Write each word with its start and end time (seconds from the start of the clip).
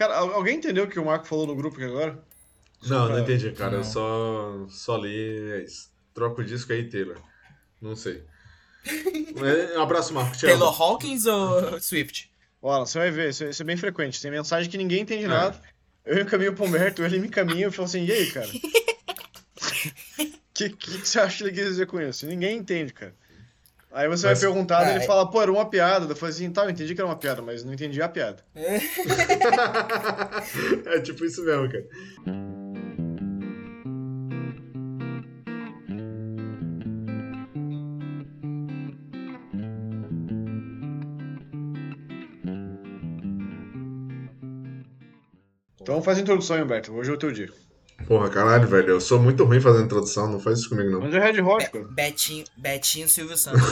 Cara, 0.00 0.16
alguém 0.16 0.56
entendeu 0.56 0.84
o 0.84 0.88
que 0.88 0.98
o 0.98 1.04
Marco 1.04 1.26
falou 1.26 1.46
no 1.46 1.54
grupo 1.54 1.76
aqui 1.76 1.84
agora? 1.84 2.18
Não, 2.84 3.04
pra... 3.04 3.16
não 3.16 3.18
entendi, 3.22 3.52
cara. 3.52 3.72
Não. 3.72 3.78
Eu 3.80 3.84
só, 3.84 4.66
só 4.66 4.96
li. 4.96 5.52
É 5.52 5.62
isso. 5.62 5.90
Troca 6.14 6.40
o 6.40 6.44
disco 6.44 6.72
aí, 6.72 6.88
Taylor. 6.88 7.20
Não 7.82 7.94
sei. 7.94 8.24
um 9.76 9.82
abraço, 9.82 10.14
Marco. 10.14 10.34
Tchau. 10.38 10.48
Taylor 10.48 10.82
Hawkins 10.82 11.26
ou 11.26 11.78
Swift? 11.84 12.32
Olha, 12.62 12.86
você 12.86 12.96
vai 12.96 13.10
ver, 13.10 13.28
isso 13.28 13.44
é 13.44 13.64
bem 13.64 13.76
frequente. 13.76 14.22
Tem 14.22 14.30
mensagem 14.30 14.70
que 14.70 14.78
ninguém 14.78 15.02
entende 15.02 15.26
é. 15.26 15.28
nada. 15.28 15.60
Eu 16.02 16.22
encaminho 16.22 16.54
pro 16.54 16.64
Humberto, 16.64 17.02
ele 17.02 17.18
me 17.18 17.28
caminha 17.28 17.66
e 17.68 17.70
falo 17.70 17.84
assim, 17.84 18.06
e 18.06 18.10
aí, 18.10 18.30
cara? 18.30 18.48
O 18.48 18.50
que, 20.54 20.70
que, 20.70 20.98
que, 20.98 21.06
você 21.06 21.20
acha 21.20 21.36
que 21.36 21.42
ele 21.42 21.52
quis 21.52 21.64
dizer 21.66 21.86
com 21.86 22.00
isso? 22.00 22.24
Ninguém 22.24 22.56
entende, 22.56 22.94
cara. 22.94 23.14
Aí 23.92 24.06
você 24.08 24.28
mas, 24.28 24.40
vai 24.40 24.48
perguntar, 24.48 24.86
ah, 24.86 24.90
ele 24.90 25.02
é... 25.02 25.06
fala, 25.06 25.28
pô, 25.28 25.42
era 25.42 25.50
uma 25.50 25.68
piada. 25.68 26.06
Eu 26.06 26.16
falei 26.16 26.32
assim, 26.32 26.50
tá, 26.50 26.64
eu 26.64 26.70
entendi 26.70 26.94
que 26.94 27.00
era 27.00 27.08
uma 27.08 27.16
piada, 27.16 27.42
mas 27.42 27.64
não 27.64 27.72
entendi 27.72 28.00
a 28.00 28.08
piada. 28.08 28.42
É, 30.86 30.96
é 30.96 31.00
tipo 31.00 31.24
isso 31.24 31.44
mesmo, 31.44 31.68
cara. 31.68 31.84
Então 45.80 46.02
faz 46.02 46.18
a 46.18 46.20
introdução, 46.20 46.62
Humberto. 46.62 46.92
Hoje 46.92 47.10
é 47.10 47.14
o 47.14 47.18
teu 47.18 47.32
dia. 47.32 47.48
Porra, 48.10 48.28
caralho, 48.28 48.66
velho. 48.66 48.88
Eu 48.88 49.00
sou 49.00 49.20
muito 49.20 49.44
ruim 49.44 49.60
fazendo 49.60 49.84
introdução, 49.84 50.26
não 50.26 50.40
faz 50.40 50.58
isso 50.58 50.68
comigo, 50.68 50.90
não. 50.90 51.00
Mas 51.00 51.14
é 51.14 51.20
Red 51.20 51.40
Hot, 51.40 51.70
cara. 51.70 51.84
Betinho, 51.92 52.44
Betinho 52.56 53.08
Silvio 53.08 53.36
Santos. 53.36 53.62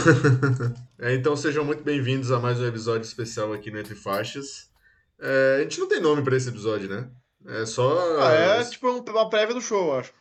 é, 0.97 1.13
então 1.13 1.35
sejam 1.35 1.65
muito 1.65 1.83
bem-vindos 1.83 2.31
a 2.31 2.39
mais 2.39 2.61
um 2.61 2.67
episódio 2.69 3.05
especial 3.05 3.53
aqui 3.53 3.69
no 3.69 3.81
Entre 3.81 3.97
Faixas. 3.97 4.71
É, 5.21 5.57
a 5.59 5.63
gente 5.65 5.81
não 5.81 5.89
tem 5.89 6.01
nome 6.01 6.23
pra 6.23 6.37
esse 6.37 6.49
episódio, 6.49 6.89
né? 6.89 7.09
É 7.49 7.67
só. 7.67 8.21
Ah, 8.21 8.33
é 8.33 8.63
tipo 8.63 8.89
uma 8.89 9.29
prévia 9.29 9.57
do 9.57 9.61
show, 9.61 9.89
eu 9.89 9.99
acho. 9.99 10.13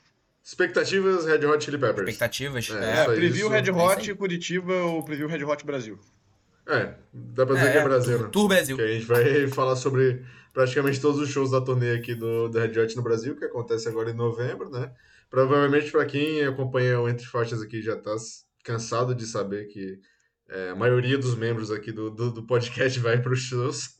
Expectativas 0.44 1.24
Red 1.24 1.46
Hot 1.46 1.64
Chili 1.64 1.78
Peppers. 1.78 2.09
Expectativas? 2.09 2.72
É, 2.72 3.02
é 3.02 3.06
preview 3.06 3.50
Red 3.50 3.70
Hot 3.70 4.09
é 4.09 4.16
Curitiba 4.16 4.74
ou 4.74 5.04
preview 5.04 5.28
Red 5.28 5.44
Hot 5.44 5.64
Brasil. 5.64 6.00
É, 6.66 6.96
dá 7.14 7.46
pra 7.46 7.54
dizer 7.54 7.68
é, 7.68 7.72
que 7.72 7.78
é 7.78 7.84
Brasil, 7.84 8.20
né? 8.20 8.30
Tour 8.31 8.48
Brasil. 8.48 8.78
Que 8.78 8.81
a 8.81 8.88
gente 8.88 9.06
vai 9.06 9.46
falar 9.54 9.76
sobre 9.76 10.26
praticamente 10.58 11.00
todos 11.00 11.22
os 11.22 11.30
shows 11.30 11.52
da 11.52 11.61
turnê 11.61 11.91
aqui 11.91 12.16
do, 12.16 12.50
do 12.50 12.58
Red 12.58 12.80
Hot 12.80 12.95
no 12.95 13.03
Brasil, 13.03 13.36
que 13.36 13.45
acontece 13.45 13.88
agora 13.88 14.09
em 14.09 14.16
novembro, 14.16 14.72
né? 14.72 14.91
Provavelmente 15.30 15.91
para 15.91 16.03
quem 16.03 16.44
acompanha 16.44 17.00
o 17.00 17.08
Entre 17.08 17.27
Faixas 17.27 17.61
aqui 17.61 17.80
já 17.80 17.95
tá 17.95 18.16
cansado 18.63 19.13
de 19.13 19.28
saber 19.28 19.67
que 19.67 20.00
é, 20.50 20.72
a 20.72 20.75
maioria 20.75 21.16
dos 21.16 21.35
membros 21.35 21.69
aqui 21.69 21.91
do, 21.91 22.09
do, 22.09 22.31
do 22.31 22.41
podcast 22.41 22.97
vai 23.00 23.22
para 23.22 23.33
os 23.33 23.39
shows. 23.39 23.95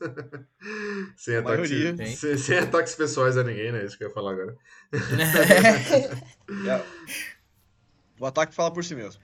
sem, 1.16 1.36
ataques, 1.36 1.70
sem, 2.18 2.36
sem, 2.36 2.58
ataques 2.58 2.96
pessoais 2.96 3.36
a 3.36 3.44
ninguém, 3.44 3.70
né? 3.70 3.84
Isso 3.84 3.96
que 3.96 4.02
eu 4.02 4.08
ia 4.08 4.14
falar 4.14 4.32
agora. 4.32 4.56
o 8.18 8.26
ataque 8.26 8.52
fala 8.52 8.72
por 8.72 8.84
si 8.84 8.96
mesmo. 8.96 9.22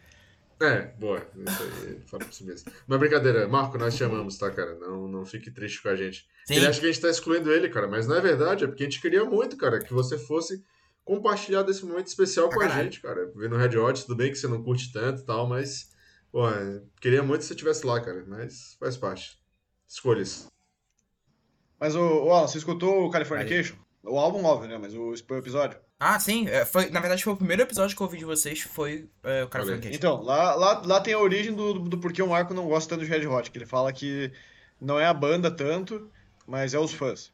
É, 0.61 0.83
boa. 0.99 1.19
Isso 1.37 1.63
aí, 1.63 2.01
fala 2.07 2.25
por 2.25 2.33
si 2.33 2.45
mesmo. 2.45 2.71
Mas 2.87 2.99
brincadeira, 2.99 3.49
Marco, 3.49 3.77
nós 3.77 3.97
chamamos, 3.97 4.39
tá, 4.39 4.51
cara? 4.51 4.75
Não, 4.77 5.09
não 5.09 5.25
fique 5.25 5.51
triste 5.51 5.83
com 5.83 5.89
a 5.89 5.97
gente. 5.97 6.27
Sim. 6.47 6.55
Ele 6.55 6.67
acha 6.67 6.81
que 6.81 6.87
a 6.87 6.93
gente 6.93 7.01
tá 7.01 7.09
excluindo 7.09 7.53
ele, 7.53 7.69
cara, 7.69 7.89
mas 7.89 8.07
não 8.07 8.17
é 8.17 8.21
verdade, 8.21 8.65
é 8.65 8.67
porque 8.67 8.85
a 8.85 8.87
gente 8.87 9.01
queria 9.01 9.25
muito, 9.25 9.57
cara, 9.57 9.81
que 9.81 9.93
você 9.93 10.17
fosse 10.17 10.65
compartilhar 11.05 11.63
desse 11.63 11.85
momento 11.85 12.07
especial 12.07 12.49
com 12.49 12.63
a 12.63 12.69
gente, 12.69 13.01
cara. 13.01 13.31
Vendo 13.35 13.57
Red 13.57 13.77
Hot, 13.77 14.03
tudo 14.03 14.17
bem 14.17 14.31
que 14.31 14.39
você 14.39 14.49
não 14.49 14.63
curte 14.63 14.93
tanto 14.93 15.23
e 15.23 15.25
tal, 15.25 15.47
mas, 15.47 15.91
pô, 16.31 16.43
queria 17.01 17.23
muito 17.23 17.41
que 17.41 17.47
você 17.47 17.55
estivesse 17.55 17.85
lá, 17.87 18.01
cara, 18.01 18.25
mas 18.27 18.77
faz 18.79 18.97
parte. 18.97 19.39
Escolhas. 19.87 20.47
Mas, 21.79 21.95
o, 21.95 22.01
o 22.01 22.33
Alan, 22.33 22.49
você 22.49 22.59
escutou 22.59 23.05
o 23.05 23.11
Californication? 23.11 23.77
O 24.05 24.19
álbum, 24.19 24.45
óbvio, 24.45 24.69
né? 24.69 24.79
Mas 24.79 24.95
o, 24.95 25.11
o 25.11 25.37
episódio. 25.37 25.79
Ah, 25.99 26.21
sim. 26.21 26.47
É, 26.49 26.65
foi, 26.65 26.91
na 26.91 27.01
verdade, 27.01 27.25
foi 27.25 27.33
o 27.33 27.37
primeiro 27.37 27.63
episódio 27.63 27.97
que 27.97 28.03
eu 28.03 28.07
ouvi 28.07 28.19
de 28.19 28.25
vocês, 28.25 28.61
foi 28.61 29.09
é, 29.23 29.45
o 29.45 29.49
cara 29.49 29.65
Frankenstein. 29.65 29.95
Então, 29.97 30.23
lá, 30.23 30.55
lá, 30.55 30.83
lá 30.85 31.01
tem 31.01 31.15
a 31.15 31.19
origem 31.19 31.55
do, 31.55 31.75
do, 31.75 31.81
do 31.89 31.99
porquê 31.99 32.23
o 32.23 32.29
Marco 32.29 32.53
não 32.53 32.67
gosta 32.69 32.91
tanto 32.95 33.05
de 33.05 33.11
Red 33.11 33.27
Hot, 33.27 33.51
que 33.51 33.59
ele 33.59 33.67
fala 33.67 33.93
que 33.93 34.31
não 34.81 35.01
é 35.01 35.07
a 35.07 35.15
banda 35.15 35.51
tanto, 35.51 36.11
mas 36.47 36.75
é 36.75 36.79
os 36.79 36.93
fãs. 36.93 37.33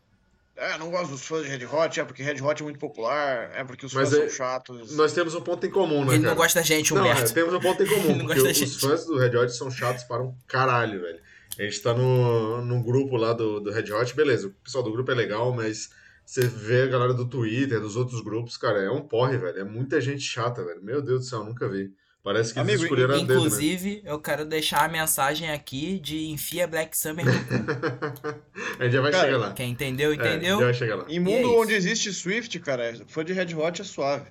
É, 0.57 0.77
não 0.79 0.91
gosto 0.91 1.13
dos 1.13 1.27
fãs 1.27 1.45
de 1.45 1.49
Red 1.49 1.65
Hot, 1.67 1.99
é 1.99 2.05
porque 2.05 2.23
Red 2.23 2.41
Hot 2.43 2.61
é 2.61 2.65
muito 2.65 2.79
popular, 2.79 3.51
é 3.55 3.65
porque 3.65 3.87
os 3.87 3.93
fãs 3.93 4.13
é, 4.13 4.17
são 4.17 4.29
chatos. 4.29 4.95
Nós 4.95 5.13
temos 5.13 5.35
um 5.35 5.41
ponto 5.41 5.67
em 5.67 5.71
comum, 5.71 6.05
né, 6.05 6.15
Ele 6.15 6.23
cara? 6.23 6.35
não 6.35 6.37
gosta 6.37 6.61
da 6.61 6.65
gente, 6.65 6.93
Humberto. 6.93 7.21
Não, 7.21 7.27
é, 7.27 7.33
temos 7.33 7.55
um 7.55 7.61
ponto 7.61 7.83
em 7.83 7.87
comum, 7.89 8.19
porque 8.19 8.41
os 8.41 8.57
gente. 8.57 8.79
fãs 8.79 9.07
do 9.07 9.19
Red 9.19 9.37
Hot 9.37 9.53
são 9.57 9.71
chatos 9.71 10.05
para 10.05 10.23
um 10.23 10.35
caralho, 10.47 11.01
velho. 11.01 11.21
A 11.59 11.63
gente 11.63 11.81
tá 11.81 11.95
no, 11.95 12.63
no 12.63 12.83
grupo 12.83 13.17
lá 13.17 13.33
do, 13.33 13.59
do 13.59 13.73
Red 13.73 13.91
Hot, 13.93 14.15
beleza, 14.15 14.49
o 14.49 14.51
pessoal 14.51 14.85
do 14.85 14.93
grupo 14.93 15.11
é 15.11 15.15
legal, 15.15 15.53
mas 15.53 15.91
você 16.25 16.47
vê 16.47 16.83
a 16.83 16.87
galera 16.87 17.15
do 17.15 17.27
Twitter, 17.27 17.81
dos 17.81 17.97
outros 17.97 18.21
grupos, 18.21 18.57
cara, 18.57 18.79
é 18.81 18.91
um 18.91 19.01
porre, 19.01 19.37
velho. 19.37 19.59
É 19.59 19.65
muita 19.65 20.01
gente 20.01 20.23
chata, 20.23 20.65
velho. 20.65 20.83
Meu 20.83 21.03
Deus 21.03 21.21
do 21.21 21.27
céu, 21.27 21.45
nunca 21.45 21.69
vi. 21.69 21.93
Parece 22.23 22.53
que 22.53 22.59
Amigo, 22.61 22.73
eles 22.73 22.83
escolheram 22.83 23.15
a 23.15 23.19
dedo, 23.19 23.33
Inclusive, 23.33 24.03
né? 24.03 24.11
eu 24.13 24.21
quero 24.21 24.45
deixar 24.45 24.85
a 24.85 24.89
mensagem 24.89 25.51
aqui 25.51 25.99
de 25.99 26.27
enfia 26.27 26.67
Black 26.67 26.97
Summer 26.97 27.25
no 27.25 27.33
A 28.79 28.85
gente 28.85 28.93
já 28.93 29.01
vai 29.01 29.11
cara, 29.11 29.25
chegar 29.25 29.39
lá. 29.39 29.53
Quem 29.55 29.71
entendeu, 29.71 30.13
entendeu. 30.13 30.57
É, 30.57 30.59
já 30.59 30.65
vai 30.67 30.75
chegar 30.75 30.97
lá. 30.97 31.07
Em 31.09 31.19
mundo 31.19 31.49
é 31.49 31.59
onde 31.59 31.73
existe 31.73 32.13
Swift, 32.13 32.59
cara, 32.61 32.95
fã 33.07 33.25
de 33.25 33.33
Red 33.33 33.55
Hot 33.55 33.81
é 33.81 33.85
suave. 33.85 34.31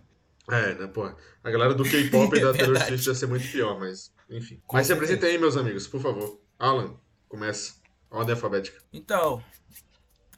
É, 0.52 0.76
né, 0.76 0.88
pô. 0.88 1.12
A 1.44 1.52
galera 1.52 1.74
do 1.74 1.84
K-pop 1.84 2.36
e 2.38 2.40
da 2.42 2.54
Taylor 2.54 2.80
Swift 2.86 3.08
ia 3.08 3.16
ser 3.16 3.26
muito 3.26 3.52
pior, 3.52 3.80
mas 3.80 4.12
enfim. 4.30 4.62
Com 4.68 4.78
mas 4.78 4.86
se 4.86 4.94
apresentem 4.94 5.32
aí, 5.32 5.38
meus 5.40 5.58
amigos, 5.58 5.88
por 5.88 6.00
favor. 6.00 6.40
Alan, 6.60 6.96
começa. 7.28 7.74
Ordem 8.12 8.34
alfabética. 8.34 8.78
Então, 8.94 9.44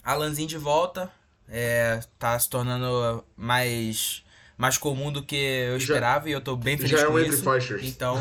Alanzinho 0.04 0.48
de 0.48 0.58
volta, 0.58 1.12
é, 1.52 2.00
tá 2.18 2.40
se 2.40 2.50
tornando 2.50 3.26
mais, 3.36 4.24
mais 4.58 4.78
comum 4.78 5.12
do 5.12 5.22
que 5.22 5.36
eu 5.36 5.76
esperava 5.76 6.24
já, 6.24 6.30
e 6.30 6.32
eu 6.32 6.40
tô 6.40 6.56
bem 6.56 6.78
feliz 6.78 6.92
já 6.92 7.02
é 7.02 7.06
com 7.06 7.20
é 7.20 7.24
um 7.24 7.26
isso. 7.26 7.54
Entre 7.54 7.88
então, 7.88 8.18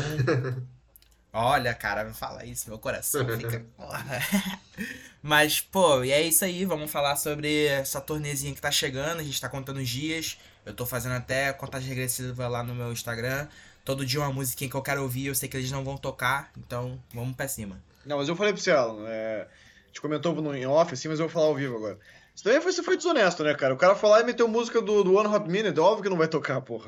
olha, 1.31 1.73
cara, 1.73 2.03
me 2.03 2.13
fala 2.13 2.45
isso, 2.45 2.69
meu 2.69 2.77
coração 2.77 3.25
fica. 3.39 3.65
Mas, 5.23 5.61
pô, 5.61 6.03
e 6.03 6.11
é 6.11 6.21
isso 6.21 6.43
aí, 6.43 6.65
vamos 6.65 6.91
falar 6.91 7.15
sobre 7.15 7.67
essa 7.67 8.01
tornezinha 8.01 8.53
que 8.53 8.61
tá 8.61 8.71
chegando, 8.71 9.21
a 9.21 9.23
gente 9.23 9.39
tá 9.39 9.47
contando 9.47 9.77
os 9.77 9.87
dias. 9.87 10.37
Eu 10.65 10.73
tô 10.73 10.85
fazendo 10.85 11.13
até 11.13 11.53
contagem 11.53 11.89
regressiva 11.89 12.47
lá 12.47 12.63
no 12.63 12.75
meu 12.75 12.91
Instagram. 12.91 13.47
Todo 13.85 14.05
dia 14.05 14.19
uma 14.19 14.31
musiquinha 14.31 14.69
que 14.69 14.75
eu 14.75 14.81
quero 14.81 15.01
ouvir, 15.01 15.27
eu 15.27 15.35
sei 15.35 15.47
que 15.47 15.57
eles 15.57 15.71
não 15.71 15.83
vão 15.83 15.97
tocar, 15.97 16.51
então 16.57 17.01
vamos 17.13 17.35
pra 17.35 17.47
cima. 17.47 17.81
Não, 18.05 18.17
mas 18.17 18.27
eu 18.27 18.35
falei 18.35 18.53
pro 18.53 18.61
você, 18.61 18.71
Alan, 18.71 19.07
é... 19.07 19.47
a 19.83 19.87
gente 19.87 20.01
comentou 20.01 20.35
no, 20.35 20.55
em 20.55 20.65
off, 20.65 20.93
assim, 20.93 21.07
mas 21.07 21.19
eu 21.19 21.27
vou 21.27 21.33
falar 21.33 21.47
ao 21.47 21.55
vivo 21.55 21.77
agora. 21.77 21.97
Isso 22.41 22.49
daí 22.49 22.59
foi, 22.59 22.71
você 22.71 22.81
foi 22.81 22.97
desonesto, 22.97 23.43
né, 23.43 23.53
cara? 23.53 23.71
O 23.71 23.77
cara 23.77 23.93
foi 23.93 24.09
lá 24.09 24.19
e 24.19 24.23
meteu 24.23 24.47
música 24.47 24.81
do, 24.81 25.03
do 25.03 25.13
One 25.13 25.27
Hot 25.27 25.47
Minute, 25.47 25.79
óbvio 25.79 26.01
que 26.01 26.09
não 26.09 26.17
vai 26.17 26.27
tocar, 26.27 26.59
porra. 26.59 26.87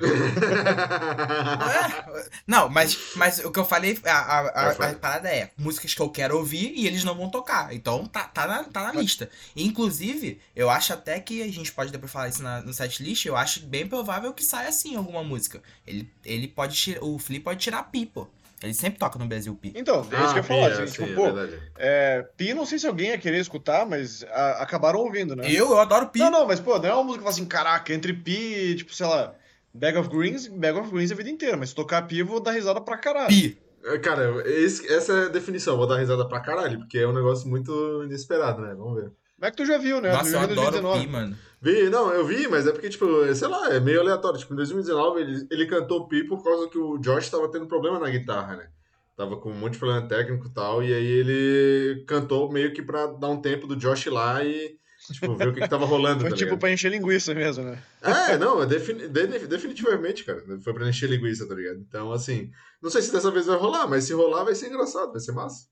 é, 1.70 2.28
não, 2.48 2.68
mas, 2.70 2.98
mas 3.16 3.38
o 3.38 3.52
que 3.52 3.60
eu 3.60 3.64
falei, 3.64 4.00
a, 4.04 4.18
a, 4.18 4.40
a, 4.40 4.72
a, 4.72 4.96
parada 4.96 5.30
é 5.30 5.52
músicas 5.56 5.94
que 5.94 6.02
eu 6.02 6.10
quero 6.10 6.36
ouvir 6.38 6.74
e 6.76 6.88
eles 6.88 7.04
não 7.04 7.14
vão 7.14 7.30
tocar. 7.30 7.72
Então 7.72 8.08
tá, 8.08 8.24
tá, 8.24 8.48
na, 8.48 8.64
tá 8.64 8.82
na 8.82 9.00
lista. 9.00 9.30
Inclusive, 9.56 10.42
eu 10.56 10.72
acho 10.72 10.92
até 10.92 11.20
que 11.20 11.44
a 11.44 11.52
gente 11.52 11.72
pode 11.72 11.92
depois 11.92 12.12
falar 12.12 12.30
isso 12.30 12.42
na, 12.42 12.60
no 12.62 12.74
setlist, 12.74 13.24
eu 13.28 13.38
acho 13.38 13.60
bem 13.60 13.86
provável 13.86 14.34
que 14.34 14.44
saia 14.44 14.70
assim 14.70 14.96
alguma 14.96 15.24
música. 15.24 15.62
Ele, 15.86 16.12
ele 16.26 16.48
pode 16.48 16.98
o 17.00 17.20
Flea 17.20 17.40
pode 17.40 17.60
tirar 17.60 17.84
pi, 17.92 18.08
pô. 18.08 18.28
Ele 18.64 18.74
sempre 18.74 18.98
toca 18.98 19.20
no 19.20 19.26
Brasil 19.26 19.54
Pi. 19.56 19.74
Então, 19.76 19.98
é 19.98 20.00
isso 20.00 20.16
ah, 20.16 20.28
que 20.28 20.34
eu 20.34 20.38
ia 20.38 20.44
falar. 20.44 20.84
Assim, 20.84 21.04
tipo, 21.04 21.04
é, 21.04 21.16
pô, 21.16 21.58
é, 21.76 22.22
Pi, 22.38 22.54
não 22.54 22.66
sei 22.66 22.80
se 22.80 22.88
alguém 22.88 23.10
ia 23.10 23.18
querer 23.18 23.40
escutar, 23.40 23.86
mas 23.86 24.24
a, 24.32 24.64
acabaram 24.64 25.00
ouvindo, 25.00 25.36
né? 25.36 25.44
Eu, 25.46 25.72
eu 25.72 25.80
adoro 25.80 26.08
Pi. 26.08 26.20
Não, 26.20 26.32
não, 26.32 26.48
mas, 26.48 26.60
pô, 26.60 26.80
não 26.80 26.90
é 26.90 26.94
uma 26.94 27.04
música 27.04 27.20
que 27.20 27.24
fala 27.24 27.36
assim, 27.36 27.46
caraca, 27.46 27.94
entre 27.94 28.14
Pi 28.14 28.32
e, 28.32 28.76
tipo, 28.76 28.94
sei 28.94 29.06
lá, 29.06 29.36
Bag 29.74 29.98
of 29.98 30.10
Greens, 30.10 30.48
Bag 30.48 30.80
of 30.80 30.92
Greens 30.92 31.12
a 31.12 31.16
vida 31.16 31.30
inteira, 31.30 31.58
mas 31.58 31.70
se 31.70 31.76
tocar 31.76 32.04
Pi, 32.04 32.20
eu 32.20 32.26
vou 32.26 32.40
dar 32.40 32.52
risada 32.52 32.80
pra 32.80 32.98
caralho. 32.98 33.28
Pi. 33.28 33.58
É, 33.84 33.98
cara, 34.00 34.42
esse, 34.48 34.92
essa 34.92 35.12
é 35.12 35.26
a 35.26 35.30
definição, 35.30 35.76
vou 35.76 35.88
dar 35.88 35.98
risada 35.98 36.26
pra 36.26 36.40
caralho, 36.40 36.80
porque 36.80 37.00
é 37.00 37.08
um 37.08 37.14
negócio 37.14 37.50
muito 37.50 38.04
inesperado, 38.04 38.62
né? 38.62 38.74
Vamos 38.74 39.02
ver. 39.02 39.12
Como 39.44 39.50
é 39.50 39.52
que 39.52 39.58
tu 39.58 39.66
já 39.66 39.78
viu, 39.78 40.00
né? 40.00 40.10
Nossa, 40.10 40.38
eu 40.38 40.40
adoro 40.40 41.02
Pi, 41.02 41.06
mano. 41.06 41.36
Vi, 41.62 41.90
não, 41.90 42.10
eu 42.14 42.26
vi, 42.26 42.48
mas 42.48 42.66
é 42.66 42.72
porque, 42.72 42.88
tipo, 42.88 43.06
sei 43.36 43.50
lá, 43.50 43.74
é 43.74 43.80
meio 43.82 44.00
aleatório. 44.00 44.40
Tipo, 44.40 44.54
em 44.54 44.56
2019 44.56 45.20
ele, 45.20 45.48
ele 45.52 45.66
cantou 45.66 46.08
Pi 46.08 46.24
por 46.26 46.42
causa 46.42 46.70
que 46.70 46.78
o 46.78 46.98
Josh 46.98 47.30
tava 47.30 47.52
tendo 47.52 47.68
problema 47.68 48.00
na 48.00 48.10
guitarra, 48.10 48.56
né? 48.56 48.70
Tava 49.18 49.36
com 49.36 49.52
um 49.52 49.54
monte 49.54 49.74
de 49.74 49.80
problema 49.80 50.08
técnico 50.08 50.48
e 50.48 50.54
tal, 50.54 50.82
e 50.82 50.94
aí 50.94 51.06
ele 51.06 52.06
cantou 52.08 52.50
meio 52.54 52.72
que 52.72 52.82
pra 52.82 53.06
dar 53.06 53.28
um 53.28 53.42
tempo 53.42 53.68
do 53.68 53.76
Josh 53.76 54.06
lá 54.06 54.42
e, 54.46 54.78
tipo, 55.12 55.36
ver 55.36 55.50
o 55.50 55.54
que, 55.54 55.60
que 55.60 55.68
tava 55.68 55.86
rolando. 55.86 56.22
Foi 56.22 56.30
tá 56.30 56.38
tipo 56.38 56.46
ligado? 56.46 56.60
pra 56.62 56.72
encher 56.72 56.90
linguiça 56.90 57.36
mesmo, 57.36 57.66
né? 57.66 57.84
É, 58.02 58.38
não, 58.38 58.64
é 58.64 58.66
defini 58.66 59.10
definitivamente, 59.10 60.24
cara. 60.24 60.42
Foi 60.64 60.74
pra 60.74 60.88
encher 60.88 61.10
linguiça, 61.10 61.46
tá 61.46 61.54
ligado? 61.54 61.80
Então, 61.80 62.14
assim, 62.14 62.50
não 62.82 62.90
sei 62.90 63.02
se 63.02 63.12
dessa 63.12 63.30
vez 63.30 63.46
vai 63.46 63.58
rolar, 63.58 63.88
mas 63.88 64.06
se 64.06 64.14
rolar 64.14 64.46
vai 64.46 64.56
ser 64.56 64.68
engraçado, 64.68 65.12
vai 65.12 65.20
ser 65.20 65.34
massa. 65.34 65.66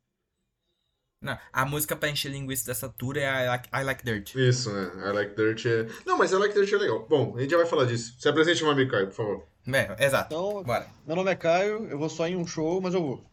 Não, 1.21 1.37
a 1.53 1.65
música 1.65 1.95
pra 1.95 2.09
encher 2.09 2.31
linguiça 2.31 2.65
dessa 2.65 2.89
tour 2.89 3.15
é 3.15 3.25
I 3.45 3.47
Like, 3.47 3.69
I 3.71 3.83
like 3.83 4.03
Dirt. 4.03 4.33
Isso, 4.35 4.71
né? 4.73 4.91
I 5.07 5.11
Like 5.13 5.35
Dirt 5.35 5.65
é. 5.67 5.87
Não, 6.03 6.17
mas 6.17 6.31
I 6.31 6.35
Like 6.35 6.55
Dirt 6.55 6.73
é 6.73 6.77
legal. 6.77 7.05
Bom, 7.07 7.35
a 7.37 7.41
gente 7.41 7.51
já 7.51 7.57
vai 7.57 7.65
falar 7.67 7.85
disso. 7.85 8.15
Se 8.19 8.27
apresente 8.27 8.63
meu 8.63 8.71
amigo 8.71 8.89
Caio, 8.89 9.07
por 9.07 9.13
favor. 9.15 9.47
É, 9.67 10.03
exato. 10.05 10.33
Então, 10.33 10.63
Bora. 10.63 10.87
Meu 11.05 11.15
nome 11.15 11.29
é 11.31 11.35
Caio, 11.35 11.85
eu 11.87 11.97
vou 11.99 12.09
só 12.09 12.27
em 12.27 12.35
um 12.35 12.47
show, 12.47 12.81
mas 12.81 12.95
eu 12.95 13.01
vou. 13.01 13.25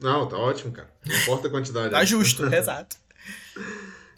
Não, 0.00 0.26
tá 0.26 0.38
ótimo, 0.38 0.72
cara. 0.72 0.90
Não 1.04 1.14
importa 1.14 1.48
a 1.48 1.50
quantidade. 1.50 1.90
tá 1.90 2.02
justo, 2.04 2.46
exato. 2.54 2.96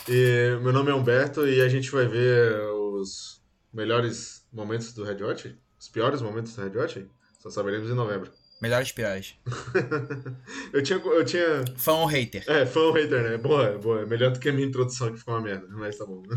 E 0.09 0.57
meu 0.63 0.73
nome 0.73 0.93
é 0.93 0.95
Humberto 0.95 1.45
e 1.47 1.61
a 1.61 1.69
gente 1.69 1.91
vai 1.91 2.07
ver 2.07 2.55
os 2.71 3.41
melhores 3.73 4.45
momentos 4.53 4.93
do 4.93 5.03
Red 5.03 5.23
Hot, 5.25 5.59
os 5.79 5.89
piores 5.89 6.23
momentos 6.23 6.55
do 6.55 6.63
Red 6.63 6.79
Hot. 6.79 7.11
Só 7.41 7.51
saberemos 7.51 7.91
em 7.91 7.95
novembro. 7.95 8.31
Melhores 8.63 8.93
piores. 8.93 9.35
eu 10.73 10.81
tinha. 10.85 10.97
Eu 11.01 11.25
tinha... 11.25 11.65
Fã 11.77 11.95
ou 11.95 12.07
hater? 12.07 12.45
É, 12.47 12.65
fã 12.65 12.79
ou 12.83 12.93
hater, 12.93 13.21
né? 13.21 13.37
Boa, 13.37 13.77
boa. 13.77 14.07
Melhor 14.07 14.31
do 14.31 14.39
que 14.39 14.49
a 14.49 14.53
minha 14.53 14.69
introdução 14.69 15.13
que 15.13 15.19
ficou 15.19 15.35
uma 15.35 15.41
merda, 15.41 15.67
mas 15.71 15.99
tá 15.99 16.07
bom. 16.07 16.23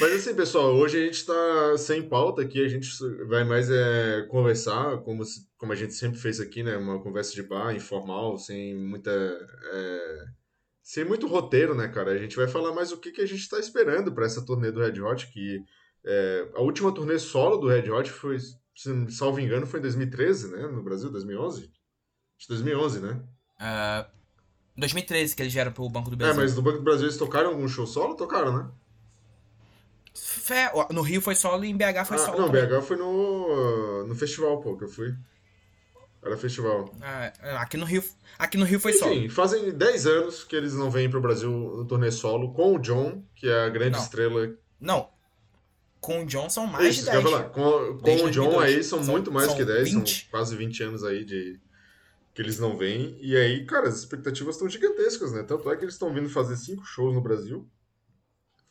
Mas 0.00 0.12
assim, 0.12 0.34
pessoal, 0.34 0.74
hoje 0.74 1.00
a 1.00 1.04
gente 1.04 1.18
está 1.18 1.78
sem 1.78 2.02
pauta 2.02 2.42
aqui, 2.42 2.64
a 2.64 2.68
gente 2.68 2.88
vai 3.28 3.44
mais 3.44 3.70
é, 3.70 4.22
conversar, 4.28 4.98
como, 5.02 5.22
como 5.56 5.72
a 5.72 5.76
gente 5.76 5.94
sempre 5.94 6.18
fez 6.18 6.40
aqui, 6.40 6.64
né? 6.64 6.76
Uma 6.76 7.00
conversa 7.00 7.32
de 7.32 7.44
bar, 7.44 7.72
informal, 7.72 8.36
sem 8.36 8.74
muita. 8.74 9.12
É, 9.72 10.24
sem 10.82 11.04
muito 11.04 11.28
roteiro, 11.28 11.76
né, 11.76 11.86
cara? 11.86 12.10
A 12.10 12.18
gente 12.18 12.34
vai 12.34 12.48
falar 12.48 12.72
mais 12.72 12.90
o 12.90 12.98
que, 12.98 13.12
que 13.12 13.20
a 13.20 13.26
gente 13.26 13.40
está 13.40 13.60
esperando 13.60 14.12
para 14.12 14.26
essa 14.26 14.44
turnê 14.44 14.72
do 14.72 14.80
Red 14.80 15.00
Hot, 15.00 15.28
que 15.28 15.62
é, 16.04 16.48
a 16.54 16.60
última 16.60 16.92
turnê 16.92 17.18
solo 17.18 17.56
do 17.56 17.68
Red 17.68 17.90
Hot 17.90 18.10
foi, 18.10 18.38
se 18.38 19.10
salvo 19.10 19.40
engano, 19.40 19.66
foi 19.66 19.80
em 19.80 19.82
2013, 19.82 20.52
né? 20.52 20.66
No 20.66 20.82
Brasil, 20.82 21.10
2011? 21.10 21.70
De 22.38 22.48
2011, 22.48 23.00
né? 23.00 23.22
Uh, 23.60 24.10
2013 24.76 25.34
que 25.34 25.42
eles 25.42 25.52
vieram 25.52 25.72
pro 25.72 25.88
Banco 25.88 26.10
do 26.10 26.14
é, 26.14 26.18
Brasil. 26.18 26.40
É, 26.40 26.44
mas 26.44 26.56
no 26.56 26.62
Banco 26.62 26.78
do 26.78 26.84
Brasil 26.84 27.04
eles 27.06 27.16
tocaram 27.16 27.50
algum 27.50 27.66
show 27.68 27.86
solo? 27.86 28.16
Tocaram, 28.16 28.56
né? 28.56 28.70
Fé, 30.14 30.70
no 30.90 31.02
Rio 31.02 31.20
foi 31.20 31.34
solo 31.34 31.64
e 31.64 31.70
em 31.70 31.76
BH 31.76 32.06
foi 32.06 32.16
ah, 32.16 32.18
solo. 32.18 32.38
Não, 32.38 32.46
também. 32.46 32.66
BH 32.66 32.82
foi 32.82 32.96
no, 32.96 34.06
no 34.06 34.14
festival, 34.14 34.60
pô, 34.60 34.76
que 34.76 34.84
eu 34.84 34.88
fui. 34.88 35.14
Era 36.22 36.36
festival. 36.36 36.94
Ah, 37.02 37.32
aqui 37.60 37.76
no 37.76 37.84
Rio, 37.84 38.02
aqui 38.38 38.56
no 38.56 38.64
Rio 38.64 38.80
foi 38.80 38.92
Enfim, 38.92 39.00
solo. 39.00 39.14
Enfim, 39.14 39.28
fazem 39.28 39.70
10 39.72 40.06
anos 40.06 40.44
que 40.44 40.54
eles 40.54 40.74
não 40.74 40.90
vêm 40.90 41.10
pro 41.10 41.20
Brasil 41.20 41.50
no 41.50 41.84
turnê 41.84 42.10
solo 42.10 42.52
com 42.52 42.76
o 42.76 42.78
John, 42.78 43.22
que 43.34 43.48
é 43.48 43.64
a 43.64 43.68
grande 43.68 43.96
não. 43.96 44.02
estrela. 44.02 44.54
Não. 44.80 45.13
Com 46.04 46.22
o 46.22 46.26
John 46.26 46.50
são 46.50 46.66
mais 46.66 46.96
Isso, 46.96 47.06
de 47.06 47.10
10. 47.12 47.22
Falar. 47.22 47.44
Com, 47.44 47.98
com 47.98 48.24
o 48.24 48.30
John 48.30 48.60
aí 48.60 48.84
são, 48.84 49.02
são 49.02 49.14
muito 49.14 49.32
mais 49.32 49.46
são 49.46 49.56
que 49.56 49.64
10, 49.64 49.90
20. 49.90 50.20
são 50.20 50.30
quase 50.30 50.54
20 50.54 50.82
anos 50.82 51.02
aí 51.02 51.24
de 51.24 51.58
que 52.34 52.42
eles 52.42 52.58
não 52.58 52.76
vêm. 52.76 53.16
E 53.22 53.34
aí, 53.34 53.64
cara, 53.64 53.88
as 53.88 53.98
expectativas 54.00 54.56
estão 54.56 54.68
gigantescas, 54.68 55.32
né? 55.32 55.42
Tanto 55.42 55.70
é 55.70 55.76
que 55.76 55.84
eles 55.84 55.94
estão 55.94 56.12
vindo 56.12 56.28
fazer 56.28 56.56
cinco 56.56 56.84
shows 56.84 57.14
no 57.14 57.22
Brasil. 57.22 57.66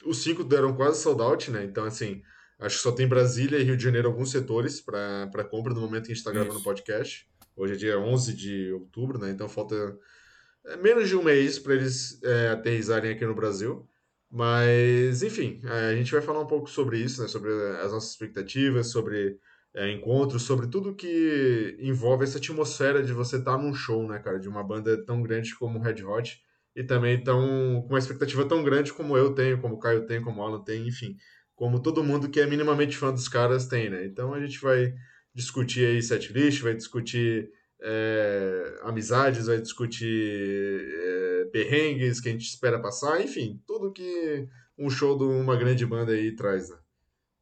Os 0.05 0.21
cinco 0.21 0.43
deram 0.43 0.75
quase 0.75 1.01
sold 1.01 1.21
out, 1.21 1.49
né? 1.49 1.63
Então, 1.63 1.85
assim, 1.85 2.21
acho 2.59 2.75
que 2.75 2.83
só 2.83 2.91
tem 2.91 3.07
Brasília 3.07 3.57
e 3.57 3.63
Rio 3.63 3.77
de 3.77 3.83
Janeiro 3.83 4.09
alguns 4.09 4.29
setores 4.29 4.79
para 4.79 5.43
compra 5.49 5.73
no 5.73 5.81
momento 5.81 6.05
que 6.05 6.11
a 6.11 6.15
gente 6.15 6.17
está 6.17 6.31
gravando 6.31 6.59
o 6.59 6.63
podcast. 6.63 7.27
Hoje 7.55 7.73
é 7.73 7.77
dia 7.77 7.99
11 7.99 8.33
de 8.33 8.73
outubro, 8.73 9.17
né? 9.17 9.31
Então 9.31 9.49
falta 9.49 9.97
é, 10.65 10.77
menos 10.77 11.07
de 11.09 11.15
um 11.15 11.23
mês 11.23 11.57
para 11.57 11.73
eles 11.73 12.21
é, 12.21 12.49
aterrizarem 12.49 13.11
aqui 13.11 13.25
no 13.25 13.33
Brasil. 13.33 13.87
Mas, 14.35 15.21
enfim, 15.21 15.61
é, 15.63 15.91
a 15.91 15.95
gente 15.95 16.11
vai 16.11 16.19
falar 16.19 16.41
um 16.41 16.47
pouco 16.47 16.67
sobre 16.67 16.97
isso, 16.97 17.21
né? 17.21 17.27
Sobre 17.27 17.51
as 17.51 17.91
nossas 17.91 18.09
expectativas, 18.09 18.87
sobre 18.87 19.37
é, 19.75 19.91
encontros, 19.91 20.41
sobre 20.41 20.65
tudo 20.65 20.95
que 20.95 21.77
envolve 21.79 22.23
essa 22.23 22.39
atmosfera 22.39 23.03
de 23.03 23.13
você 23.13 23.37
estar 23.37 23.51
tá 23.51 23.57
num 23.59 23.75
show, 23.75 24.07
né, 24.07 24.17
cara? 24.17 24.39
De 24.39 24.49
uma 24.49 24.63
banda 24.63 24.97
tão 25.05 25.21
grande 25.21 25.53
como 25.55 25.77
o 25.77 25.81
Red 25.83 26.03
Hot 26.03 26.41
e 26.75 26.83
também 26.83 27.23
tão, 27.23 27.83
com 27.83 27.89
uma 27.89 27.99
expectativa 27.99 28.43
tão 28.43 28.63
grande 28.63 28.91
como 28.91 29.15
eu 29.15 29.35
tenho, 29.35 29.61
como 29.61 29.75
o 29.75 29.79
Caio 29.79 30.07
tem, 30.07 30.19
como 30.19 30.41
o 30.41 30.43
Alan 30.43 30.63
tem, 30.63 30.87
enfim, 30.87 31.15
como 31.53 31.79
todo 31.79 32.03
mundo 32.03 32.27
que 32.27 32.39
é 32.39 32.47
minimamente 32.47 32.97
fã 32.97 33.13
dos 33.13 33.27
caras 33.27 33.67
tem, 33.67 33.87
né? 33.87 34.03
Então 34.03 34.33
a 34.33 34.39
gente 34.39 34.59
vai 34.59 34.95
discutir 35.31 35.85
aí 35.85 36.01
setlist, 36.01 36.63
vai 36.63 36.73
discutir 36.73 37.51
é, 37.83 38.79
amizades, 38.83 39.47
vai 39.47 39.59
discutir 39.59 40.87
é, 40.95 41.45
perrengues 41.51 42.21
que 42.21 42.29
a 42.29 42.31
gente 42.31 42.47
espera 42.47 42.81
passar, 42.81 43.21
enfim, 43.21 43.61
tudo 43.67 43.91
que 43.91 44.47
um 44.77 44.89
show 44.89 45.17
de 45.17 45.25
uma 45.25 45.57
grande 45.57 45.85
banda 45.85 46.13
aí 46.13 46.35
traz, 46.35 46.69
né? 46.69 46.77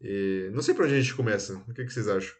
E 0.01 0.49
não 0.51 0.63
sei 0.63 0.73
pra 0.73 0.85
onde 0.85 0.95
a 0.95 0.99
gente 0.99 1.13
começa, 1.13 1.53
o 1.67 1.73
que, 1.73 1.85
que 1.85 1.93
vocês 1.93 2.07
acham? 2.07 2.33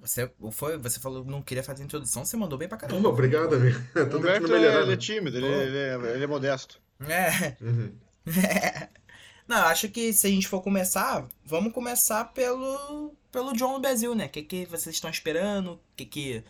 Você, 0.00 0.32
foi, 0.52 0.78
você 0.78 0.98
falou 0.98 1.24
que 1.24 1.30
não 1.30 1.42
queria 1.42 1.62
fazer 1.62 1.84
introdução, 1.84 2.24
você 2.24 2.36
mandou 2.36 2.58
bem 2.58 2.68
pra 2.68 2.78
caramba. 2.78 3.08
Oh, 3.08 3.12
obrigado, 3.12 3.54
amigo. 3.54 3.78
o 3.94 4.16
Humberto 4.16 4.54
é, 4.54 4.82
ele 4.82 4.92
é 4.92 4.96
tímido, 4.96 5.36
ele, 5.36 5.46
ele, 5.46 5.76
é, 5.76 6.14
ele 6.14 6.24
é 6.24 6.26
modesto. 6.26 6.80
É. 7.00 7.56
Uhum. 7.62 7.94
Não, 9.46 9.58
acho 9.66 9.88
que 9.88 10.12
se 10.12 10.26
a 10.26 10.30
gente 10.30 10.48
for 10.48 10.62
começar, 10.62 11.28
vamos 11.44 11.72
começar 11.72 12.24
pelo, 12.32 13.14
pelo 13.30 13.52
John 13.52 13.72
no 13.74 13.80
Brasil, 13.80 14.14
né? 14.14 14.26
O 14.26 14.28
que, 14.28 14.42
que 14.42 14.66
vocês 14.66 14.94
estão 14.94 15.10
esperando? 15.10 15.72
O 15.72 15.80
que 15.96 16.04
que... 16.04 16.44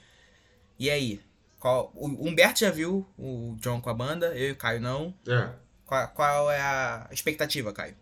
E 0.79 0.91
aí? 0.91 1.21
Qual... 1.59 1.93
O 1.95 2.29
Humberto 2.29 2.61
já 2.61 2.71
viu 2.71 3.07
o 3.19 3.57
John 3.61 3.81
com 3.81 3.91
a 3.91 3.95
banda, 3.95 4.37
eu 4.37 4.49
e 4.49 4.53
o 4.53 4.57
Caio 4.57 4.81
não. 4.81 5.15
É. 5.27 5.51
Qual, 5.85 6.09
qual 6.09 6.51
é 6.51 6.61
a 6.61 7.09
expectativa, 7.13 7.73
Caio? 7.73 7.97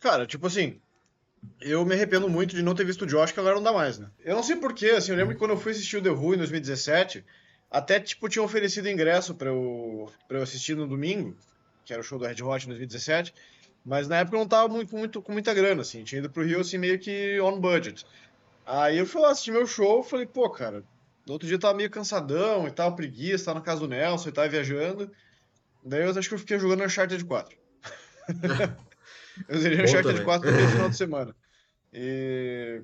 Cara, 0.00 0.26
tipo 0.26 0.46
assim, 0.46 0.80
eu 1.60 1.84
me 1.84 1.94
arrependo 1.94 2.28
muito 2.28 2.54
de 2.54 2.62
não 2.62 2.74
ter 2.74 2.84
visto 2.84 3.02
o 3.02 3.06
Josh, 3.06 3.32
que 3.32 3.40
agora 3.40 3.56
não 3.56 3.62
dá 3.62 3.72
mais, 3.72 3.98
né? 3.98 4.10
Eu 4.24 4.34
não 4.34 4.42
sei 4.42 4.56
porquê, 4.56 4.90
assim, 4.90 5.12
eu 5.12 5.16
lembro 5.16 5.34
que 5.34 5.38
quando 5.38 5.52
eu 5.52 5.56
fui 5.56 5.72
assistir 5.72 5.96
o 5.96 6.02
The 6.02 6.10
Who 6.10 6.34
em 6.34 6.38
2017, 6.38 7.24
até, 7.70 8.00
tipo, 8.00 8.28
tinham 8.28 8.44
oferecido 8.44 8.88
ingresso 8.88 9.34
pra 9.34 9.48
eu, 9.48 10.10
pra 10.28 10.38
eu 10.38 10.42
assistir 10.42 10.76
no 10.76 10.86
domingo, 10.86 11.36
que 11.84 11.92
era 11.92 12.00
o 12.00 12.04
show 12.04 12.18
do 12.18 12.24
Red 12.24 12.42
Hot 12.42 12.64
em 12.64 12.68
2017, 12.68 13.34
mas 13.86 14.08
na 14.08 14.16
época 14.16 14.36
eu 14.36 14.40
não 14.40 14.48
tava 14.48 14.68
muito, 14.68 14.96
muito, 14.96 15.22
com 15.22 15.32
muita 15.32 15.54
grana, 15.54 15.82
assim. 15.82 16.02
Tinha 16.02 16.18
ido 16.18 16.28
pro 16.28 16.44
Rio, 16.44 16.60
assim, 16.60 16.76
meio 16.76 16.98
que 16.98 17.40
on 17.40 17.60
budget. 17.60 18.04
Aí 18.66 18.98
eu 18.98 19.06
fui 19.06 19.22
lá 19.22 19.30
assistir 19.30 19.52
meu 19.52 19.64
show, 19.64 20.02
falei, 20.02 20.26
pô, 20.26 20.50
cara, 20.50 20.82
no 21.24 21.34
outro 21.34 21.46
dia 21.46 21.54
eu 21.54 21.60
tava 21.60 21.74
meio 21.74 21.88
cansadão 21.88 22.66
e 22.66 22.70
tal, 22.72 22.96
preguiça, 22.96 23.44
tava 23.44 23.60
na 23.60 23.64
casa 23.64 23.80
do 23.80 23.86
Nelson 23.86 24.28
e 24.28 24.32
tava 24.32 24.48
viajando. 24.48 25.08
Daí 25.84 26.02
eu 26.02 26.10
acho 26.10 26.28
que 26.28 26.34
eu 26.34 26.38
fiquei 26.38 26.58
jogando 26.58 26.82
Uncharted 26.82 27.24
4. 27.24 27.56
eu 29.48 29.58
zerei 29.60 29.84
Uncharted 29.84 30.24
4 30.24 30.50
no 30.50 30.68
final 30.68 30.90
de 30.90 30.96
semana. 30.96 31.36
E... 31.92 32.82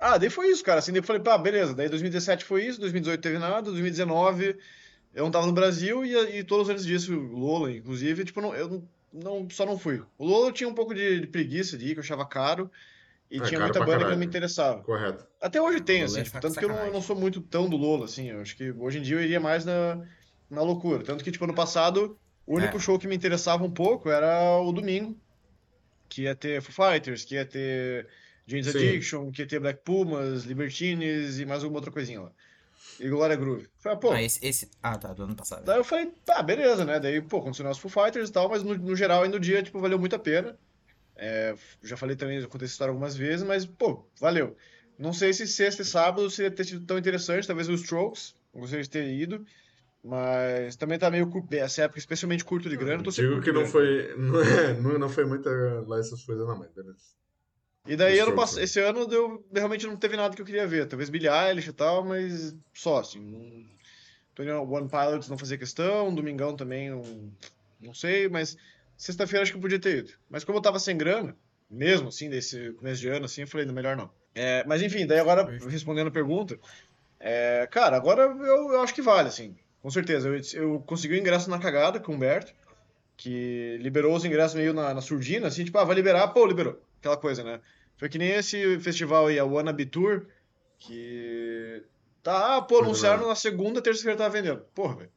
Ah, 0.00 0.18
daí 0.18 0.30
foi 0.30 0.48
isso, 0.48 0.64
cara. 0.64 0.80
Assim, 0.80 0.90
daí 0.90 0.98
eu 0.98 1.04
falei, 1.04 1.22
pá, 1.22 1.38
beleza. 1.38 1.74
Daí 1.74 1.88
2017 1.88 2.44
foi 2.44 2.66
isso, 2.66 2.80
2018 2.80 3.20
teve 3.20 3.38
nada, 3.38 3.62
2019 3.62 4.58
eu 5.14 5.24
não 5.24 5.30
tava 5.30 5.46
no 5.46 5.52
Brasil 5.52 6.04
e, 6.04 6.38
e 6.38 6.44
todos 6.44 6.68
antes 6.68 6.84
disso, 6.84 7.16
o 7.16 7.38
Lola, 7.38 7.72
inclusive, 7.72 8.24
tipo, 8.24 8.40
não, 8.42 8.54
eu 8.54 8.68
não, 8.68 8.88
não, 9.22 9.48
só 9.50 9.64
não 9.64 9.78
fui. 9.78 10.02
O 10.18 10.26
Lola 10.26 10.52
tinha 10.52 10.68
um 10.68 10.74
pouco 10.74 10.94
de, 10.94 11.20
de 11.20 11.26
preguiça 11.26 11.76
de 11.76 11.86
ir, 11.86 11.92
que 11.92 11.98
eu 11.98 12.02
achava 12.02 12.26
caro. 12.26 12.70
E 13.30 13.38
é, 13.38 13.42
tinha 13.42 13.58
muita 13.58 13.80
banda 13.80 13.92
caralho. 13.92 14.06
que 14.06 14.12
não 14.12 14.18
me 14.18 14.26
interessava. 14.26 14.82
Correto. 14.82 15.26
Até 15.40 15.60
hoje 15.60 15.80
tem, 15.80 16.02
assim, 16.02 16.22
tipo, 16.22 16.40
tanto 16.40 16.58
que 16.58 16.64
eu 16.64 16.68
não, 16.68 16.76
eu 16.76 16.92
não, 16.92 17.02
sou 17.02 17.16
muito 17.16 17.40
tão 17.40 17.68
do 17.68 17.76
Lola, 17.76 18.04
assim. 18.04 18.30
Eu 18.30 18.40
acho 18.40 18.56
que 18.56 18.70
hoje 18.72 18.98
em 18.98 19.02
dia 19.02 19.16
eu 19.16 19.22
iria 19.22 19.40
mais 19.40 19.64
na, 19.64 20.00
na 20.48 20.62
loucura. 20.62 21.02
Tanto 21.02 21.24
que, 21.24 21.32
tipo, 21.32 21.44
ano 21.44 21.54
passado, 21.54 22.16
o 22.46 22.56
único 22.56 22.76
é. 22.76 22.80
show 22.80 22.98
que 22.98 23.08
me 23.08 23.16
interessava 23.16 23.64
um 23.64 23.70
pouco 23.70 24.08
era 24.08 24.60
o 24.60 24.70
domingo. 24.70 25.18
Que 26.08 26.22
ia 26.22 26.36
ter 26.36 26.62
Foo 26.62 26.86
Fighters, 26.86 27.24
que 27.24 27.34
ia 27.34 27.44
ter 27.44 28.06
James 28.46 28.68
Addiction, 28.68 29.32
que 29.32 29.42
ia 29.42 29.48
ter 29.48 29.58
Black 29.58 29.82
Pumas, 29.82 30.44
Libertines 30.44 31.40
e 31.40 31.44
mais 31.44 31.64
alguma 31.64 31.78
outra 31.78 31.90
coisinha 31.90 32.20
lá. 32.20 32.32
E 32.98 33.08
Glória 33.08 33.36
Groove. 33.36 33.68
Falei, 33.78 33.98
pô. 33.98 34.10
Ah, 34.10 34.22
esse, 34.22 34.44
esse... 34.44 34.70
ah, 34.82 34.96
tá, 34.96 35.12
do 35.12 35.24
ano 35.24 35.36
passado. 35.36 35.64
Daí 35.64 35.78
eu 35.78 35.84
falei, 35.84 36.12
tá, 36.24 36.42
beleza, 36.42 36.84
né? 36.84 36.98
Daí, 36.98 37.20
pô, 37.20 37.42
continuou 37.42 37.72
os 37.72 37.78
Foo 37.78 37.90
Fighters 37.90 38.28
e 38.28 38.32
tal, 38.32 38.48
mas 38.48 38.62
no, 38.62 38.74
no 38.74 38.96
geral, 38.96 39.22
aí 39.22 39.28
no 39.28 39.40
dia, 39.40 39.62
tipo, 39.62 39.80
valeu 39.80 39.98
muito 39.98 40.16
a 40.16 40.18
pena. 40.18 40.58
É, 41.14 41.54
já 41.82 41.96
falei 41.96 42.16
também, 42.16 42.40
já 42.40 42.46
contei 42.46 42.66
essa 42.66 42.74
história 42.74 42.90
algumas 42.90 43.16
vezes, 43.16 43.46
mas, 43.46 43.64
pô, 43.66 44.06
valeu. 44.20 44.56
Não 44.98 45.12
sei 45.12 45.32
se 45.32 45.46
sexta 45.46 45.82
e 45.82 45.84
sábado 45.84 46.30
seria 46.30 46.50
ter 46.50 46.64
sido 46.64 46.84
tão 46.86 46.98
interessante, 46.98 47.46
talvez 47.46 47.68
os 47.68 47.82
Strokes, 47.82 48.34
gostaria 48.54 48.82
de 48.82 48.90
ter 48.90 49.06
ido. 49.08 49.44
Mas 50.02 50.76
também 50.76 50.98
tá 50.98 51.10
meio 51.10 51.28
essa 51.50 51.82
época, 51.82 51.98
especialmente 51.98 52.44
curto 52.44 52.68
de 52.68 52.76
grana. 52.76 53.02
Tô 53.02 53.10
Digo 53.10 53.40
que 53.40 53.50
não 53.50 53.66
foi, 53.66 54.14
não, 54.16 54.40
é, 54.40 54.72
não, 54.74 54.98
não 54.98 55.08
foi 55.08 55.24
muita 55.24 55.50
lá 55.86 55.98
essas 55.98 56.22
coisas, 56.22 56.46
não, 56.46 56.56
mas 56.56 56.70
beleza. 56.70 57.16
E 57.86 57.96
daí 57.96 58.18
ano 58.18 58.34
pass... 58.34 58.56
esse 58.56 58.80
ano 58.80 59.06
deu... 59.06 59.44
realmente 59.52 59.86
não 59.86 59.96
teve 59.96 60.16
nada 60.16 60.34
que 60.34 60.42
eu 60.42 60.46
queria 60.46 60.66
ver. 60.66 60.86
Talvez 60.86 61.08
Billie 61.08 61.28
Eilish 61.28 61.68
e 61.68 61.72
tal, 61.72 62.04
mas 62.04 62.54
só 62.74 62.98
assim. 62.98 63.20
Não... 63.20 63.76
One 64.70 64.88
Pilots 64.88 65.28
não 65.28 65.38
fazia 65.38 65.56
questão, 65.56 66.14
Domingão 66.14 66.54
também 66.54 66.90
não, 66.90 67.32
não 67.80 67.94
sei, 67.94 68.28
mas 68.28 68.56
sexta-feira 68.96 69.42
acho 69.42 69.52
que 69.52 69.56
eu 69.56 69.62
podia 69.62 69.78
ter 69.78 69.98
ido. 69.98 70.12
Mas 70.28 70.44
como 70.44 70.58
eu 70.58 70.62
tava 70.62 70.78
sem 70.78 70.96
grana, 70.96 71.34
mesmo 71.70 72.08
assim, 72.08 72.28
desse 72.28 72.72
começo 72.72 73.00
de 73.00 73.08
ano, 73.08 73.24
assim, 73.24 73.42
eu 73.42 73.46
falei, 73.46 73.66
não, 73.66 73.74
melhor 73.74 73.96
não. 73.96 74.10
É, 74.34 74.62
mas 74.66 74.82
enfim, 74.82 75.06
daí 75.06 75.18
agora, 75.18 75.44
respondendo 75.68 76.08
a 76.08 76.10
pergunta, 76.10 76.58
é, 77.18 77.66
cara, 77.70 77.96
agora 77.96 78.22
eu, 78.24 78.72
eu 78.72 78.80
acho 78.82 78.94
que 78.94 79.00
vale, 79.00 79.28
assim, 79.28 79.56
com 79.80 79.90
certeza. 79.90 80.28
Eu, 80.28 80.40
eu 80.62 80.80
consegui 80.80 81.14
o 81.14 81.18
ingresso 81.18 81.48
na 81.48 81.58
cagada 81.58 81.98
com 81.98 82.12
o 82.12 82.14
Humberto, 82.14 82.52
que 83.16 83.78
liberou 83.80 84.14
os 84.14 84.24
ingressos 84.24 84.54
meio 84.54 84.74
na, 84.74 84.92
na 84.92 85.00
surdina, 85.00 85.48
assim, 85.48 85.64
tipo, 85.64 85.78
ah, 85.78 85.84
vai 85.84 85.96
liberar, 85.96 86.28
pô, 86.28 86.44
liberou. 86.44 86.78
Aquela 87.00 87.16
coisa, 87.16 87.42
né? 87.42 87.60
Foi 87.96 88.08
que 88.08 88.18
nem 88.18 88.30
esse 88.30 88.78
festival 88.78 89.26
aí, 89.26 89.38
a 89.38 89.44
Wannabe 89.44 89.86
Tour, 89.86 90.26
que. 90.78 91.82
Tá, 92.22 92.56
ah, 92.56 92.62
pô, 92.62 92.80
anunciaram 92.80 93.28
na 93.28 93.34
segunda, 93.34 93.80
terça-feira 93.80 94.18
tava 94.18 94.30
vendendo. 94.30 94.60
Porra, 94.74 94.96
velho. 94.96 95.10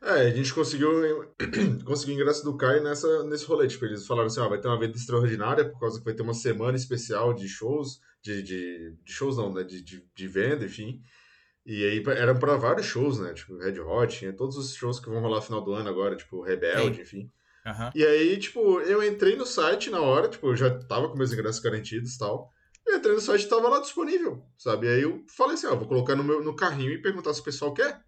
É, 0.00 0.26
a 0.26 0.30
gente 0.30 0.52
conseguiu, 0.52 0.90
conseguiu 1.84 2.16
ingresso 2.16 2.44
do 2.44 2.56
Caio 2.56 2.82
nessa, 2.82 3.22
nesse 3.24 3.44
rolê. 3.44 3.68
Tipo, 3.68 3.84
eles 3.84 4.06
falaram 4.06 4.26
assim: 4.26 4.40
ó, 4.40 4.48
vai 4.48 4.60
ter 4.60 4.66
uma 4.66 4.78
venda 4.78 4.96
extraordinária, 4.96 5.68
por 5.68 5.78
causa 5.78 5.98
que 5.98 6.04
vai 6.04 6.14
ter 6.14 6.22
uma 6.22 6.34
semana 6.34 6.76
especial 6.76 7.32
de 7.32 7.48
shows, 7.48 8.00
de, 8.20 8.42
de, 8.42 8.96
de 9.04 9.12
shows 9.12 9.36
não, 9.36 9.52
né? 9.52 9.62
De, 9.62 9.80
de, 9.82 10.04
de, 10.12 10.28
venda, 10.28 10.64
enfim. 10.64 11.00
E 11.64 11.84
aí 11.84 12.02
eram 12.16 12.36
para 12.36 12.56
vários 12.56 12.86
shows, 12.86 13.20
né? 13.20 13.32
Tipo, 13.32 13.56
Red 13.58 13.78
Hot, 13.78 14.18
tinha 14.18 14.32
todos 14.32 14.56
os 14.56 14.74
shows 14.74 14.98
que 14.98 15.08
vão 15.08 15.20
rolar 15.20 15.36
no 15.36 15.42
final 15.42 15.62
do 15.62 15.72
ano 15.72 15.88
agora, 15.88 16.16
tipo, 16.16 16.42
Rebelde, 16.42 16.96
Sim. 16.96 17.02
enfim. 17.02 17.30
Uhum. 17.64 17.90
E 17.94 18.04
aí, 18.04 18.36
tipo, 18.38 18.80
eu 18.80 19.02
entrei 19.02 19.36
no 19.36 19.46
site 19.46 19.90
na 19.90 20.00
hora, 20.00 20.28
tipo, 20.28 20.48
eu 20.48 20.56
já 20.56 20.70
tava 20.70 21.08
com 21.08 21.16
meus 21.16 21.32
ingressos 21.32 21.62
garantidos 21.62 22.14
e 22.14 22.18
tal. 22.18 22.50
Eu 22.86 22.96
entrei 22.96 23.14
no 23.14 23.20
site 23.20 23.44
e 23.44 23.48
tava 23.48 23.68
lá 23.68 23.80
disponível, 23.80 24.44
sabe? 24.58 24.86
E 24.86 24.90
aí 24.90 25.02
eu 25.02 25.24
falei 25.28 25.54
assim, 25.54 25.68
ó, 25.68 25.76
vou 25.76 25.86
colocar 25.86 26.16
no 26.16 26.24
meu 26.24 26.42
no 26.42 26.56
carrinho 26.56 26.90
e 26.90 27.00
perguntar 27.00 27.32
se 27.32 27.40
o 27.40 27.44
pessoal 27.44 27.72
quer. 27.72 28.00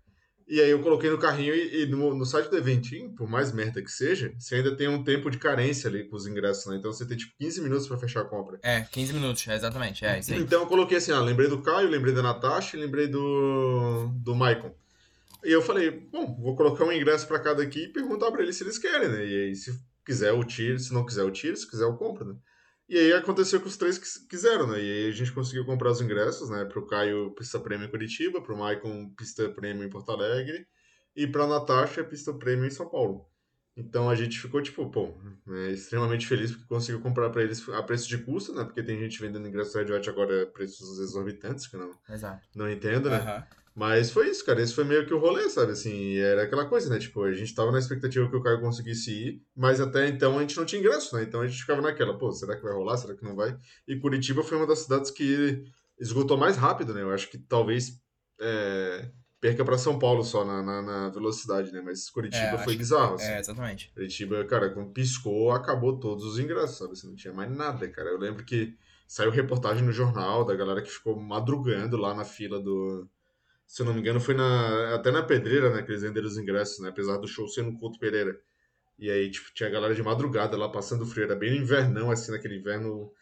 E 0.46 0.60
aí 0.60 0.70
eu 0.70 0.82
coloquei 0.82 1.08
no 1.08 1.16
carrinho 1.16 1.54
e, 1.54 1.82
e 1.82 1.86
no, 1.86 2.14
no, 2.14 2.26
site 2.26 2.50
do 2.50 2.56
Eventinho, 2.56 3.14
por 3.14 3.26
mais 3.26 3.50
merda 3.50 3.80
que 3.82 3.90
seja, 3.90 4.34
você 4.38 4.56
ainda 4.56 4.76
tem 4.76 4.88
um 4.88 5.02
tempo 5.02 5.30
de 5.30 5.38
carência 5.38 5.88
ali 5.88 6.04
com 6.04 6.16
os 6.16 6.26
ingressos, 6.26 6.66
né? 6.66 6.76
Então 6.76 6.92
você 6.92 7.06
tem 7.06 7.16
tipo 7.16 7.32
15 7.38 7.62
minutos 7.62 7.86
para 7.86 7.96
fechar 7.96 8.20
a 8.20 8.24
compra. 8.24 8.58
É, 8.62 8.82
15 8.82 9.14
minutos, 9.14 9.46
exatamente, 9.48 10.04
é 10.04 10.18
isso 10.18 10.34
aí. 10.34 10.40
Então 10.40 10.60
eu 10.60 10.66
coloquei 10.66 10.98
assim, 10.98 11.12
ó, 11.12 11.20
lembrei 11.20 11.48
do 11.48 11.62
Caio, 11.62 11.88
lembrei 11.88 12.12
da 12.12 12.22
Natasha, 12.22 12.76
lembrei 12.76 13.06
do 13.06 14.10
do 14.16 14.34
Maicon. 14.34 14.74
E 15.44 15.52
eu 15.52 15.62
falei, 15.62 15.90
bom, 15.90 16.34
vou 16.40 16.56
colocar 16.56 16.84
um 16.84 16.92
ingresso 16.92 17.26
para 17.28 17.38
cada 17.38 17.62
aqui 17.62 17.84
e 17.84 17.92
perguntar 17.92 18.32
para 18.32 18.42
eles 18.42 18.56
se 18.56 18.64
eles 18.64 18.78
querem, 18.78 19.08
né? 19.08 19.26
E 19.26 19.42
aí 19.44 19.54
se 19.54 19.78
quiser 20.04 20.30
eu 20.30 20.42
tiro, 20.42 20.78
se 20.78 20.92
não 20.92 21.04
quiser 21.04 21.22
eu 21.22 21.30
tiro, 21.30 21.56
se 21.56 21.68
quiser 21.68 21.84
eu 21.84 21.96
compro, 21.96 22.24
né? 22.24 22.36
E 22.88 22.98
aí 22.98 23.12
aconteceu 23.12 23.60
que 23.60 23.66
os 23.66 23.76
três 23.76 23.98
quiseram, 24.28 24.66
né? 24.66 24.78
E 24.78 24.90
aí 24.90 25.08
a 25.08 25.12
gente 25.12 25.32
conseguiu 25.32 25.64
comprar 25.64 25.90
os 25.90 26.00
ingressos, 26.00 26.50
né? 26.50 26.64
Pro 26.64 26.86
Caio, 26.86 27.30
pista 27.32 27.58
prêmio 27.58 27.86
em 27.86 27.90
Curitiba, 27.90 28.42
pro 28.42 28.56
Maicon, 28.56 29.10
pista 29.16 29.48
prêmio 29.48 29.84
em 29.84 29.90
Porto 29.90 30.12
Alegre 30.12 30.66
e 31.16 31.26
para 31.26 31.46
Natasha 31.46 32.04
pista 32.04 32.32
prêmio 32.32 32.66
em 32.66 32.70
São 32.70 32.88
Paulo. 32.88 33.26
Então 33.76 34.08
a 34.08 34.14
gente 34.14 34.38
ficou 34.38 34.62
tipo, 34.62 34.88
pô, 34.88 35.14
né, 35.46 35.70
extremamente 35.70 36.26
feliz 36.26 36.52
porque 36.52 36.66
conseguiu 36.66 37.00
comprar 37.00 37.30
para 37.30 37.42
eles 37.42 37.66
a 37.70 37.82
preço 37.82 38.08
de 38.08 38.18
custo, 38.18 38.54
né? 38.54 38.64
Porque 38.64 38.82
tem 38.82 38.98
gente 38.98 39.20
vendendo 39.20 39.48
ingresso 39.48 39.76
Red 39.76 39.92
Hot 39.92 40.08
agora 40.08 40.44
a 40.44 40.46
preços 40.46 40.98
exorbitantes, 41.00 41.66
que 41.66 41.76
não, 41.76 41.90
Exato. 42.08 42.46
não 42.54 42.70
entendo, 42.70 43.10
né? 43.10 43.18
Uhum. 43.18 43.63
Mas 43.74 44.10
foi 44.10 44.30
isso, 44.30 44.44
cara. 44.44 44.62
Esse 44.62 44.74
foi 44.74 44.84
meio 44.84 45.04
que 45.04 45.12
o 45.12 45.18
rolê, 45.18 45.48
sabe? 45.50 45.72
Assim, 45.72 46.16
era 46.16 46.44
aquela 46.44 46.64
coisa, 46.66 46.88
né? 46.88 46.98
Tipo, 46.98 47.24
a 47.24 47.32
gente 47.32 47.54
tava 47.54 47.72
na 47.72 47.78
expectativa 47.78 48.28
que 48.30 48.36
o 48.36 48.42
Caio 48.42 48.60
conseguisse 48.60 49.10
ir, 49.10 49.42
mas 49.54 49.80
até 49.80 50.06
então 50.08 50.38
a 50.38 50.40
gente 50.42 50.56
não 50.56 50.64
tinha 50.64 50.80
ingresso, 50.80 51.16
né? 51.16 51.24
Então 51.24 51.40
a 51.40 51.46
gente 51.46 51.60
ficava 51.60 51.82
naquela, 51.82 52.16
pô, 52.16 52.30
será 52.30 52.56
que 52.56 52.62
vai 52.62 52.72
rolar? 52.72 52.96
Será 52.96 53.14
que 53.14 53.24
não 53.24 53.34
vai? 53.34 53.56
E 53.88 53.96
Curitiba 53.96 54.44
foi 54.44 54.56
uma 54.56 54.66
das 54.66 54.80
cidades 54.80 55.10
que 55.10 55.64
esgotou 55.98 56.36
mais 56.36 56.56
rápido, 56.56 56.94
né? 56.94 57.02
Eu 57.02 57.10
acho 57.10 57.28
que 57.28 57.38
talvez. 57.38 58.00
É 58.40 59.10
perca 59.44 59.62
para 59.62 59.76
São 59.76 59.98
Paulo 59.98 60.24
só 60.24 60.42
na, 60.42 60.62
na, 60.62 60.80
na, 60.80 61.08
velocidade, 61.10 61.70
né? 61.70 61.82
Mas 61.84 62.08
Curitiba 62.08 62.42
é, 62.42 62.64
foi 62.64 62.74
bizarro. 62.76 63.16
Assim. 63.16 63.26
É, 63.26 63.38
exatamente. 63.38 63.92
Curitiba, 63.92 64.42
cara, 64.46 64.70
quando 64.70 64.90
piscou, 64.90 65.52
acabou 65.52 66.00
todos 66.00 66.24
os 66.24 66.38
ingressos, 66.38 66.78
sabe? 66.78 66.96
Você 66.96 67.06
não 67.06 67.14
tinha 67.14 67.34
mais 67.34 67.54
nada, 67.54 67.86
cara. 67.90 68.08
Eu 68.08 68.18
lembro 68.18 68.42
que 68.42 68.74
saiu 69.06 69.30
reportagem 69.30 69.84
no 69.84 69.92
jornal 69.92 70.46
da 70.46 70.56
galera 70.56 70.80
que 70.80 70.88
ficou 70.88 71.20
madrugando 71.20 71.98
lá 71.98 72.14
na 72.14 72.24
fila 72.24 72.58
do. 72.58 73.06
Se 73.74 73.82
eu 73.82 73.86
não 73.86 73.92
me 73.92 73.98
engano, 73.98 74.20
foi 74.20 74.34
na, 74.34 74.94
até 74.94 75.10
na 75.10 75.20
pedreira, 75.20 75.68
né? 75.68 75.82
Que 75.82 75.90
eles 75.90 76.02
venderam 76.02 76.28
os 76.28 76.38
ingressos, 76.38 76.78
né? 76.78 76.90
Apesar 76.90 77.16
do 77.16 77.26
show 77.26 77.48
ser 77.48 77.64
no 77.64 77.76
Couto 77.76 77.98
Pereira. 77.98 78.40
E 78.96 79.10
aí, 79.10 79.28
tipo, 79.28 79.52
tinha 79.52 79.68
a 79.68 79.72
galera 79.72 79.92
de 79.92 80.00
madrugada 80.00 80.56
lá 80.56 80.68
passando 80.68 81.04
frio. 81.04 81.24
Era 81.24 81.34
bem 81.34 81.50
no 81.50 81.56
invernão, 81.56 82.08
assim, 82.08 82.30
naquele 82.30 82.56
inverno 82.56 83.12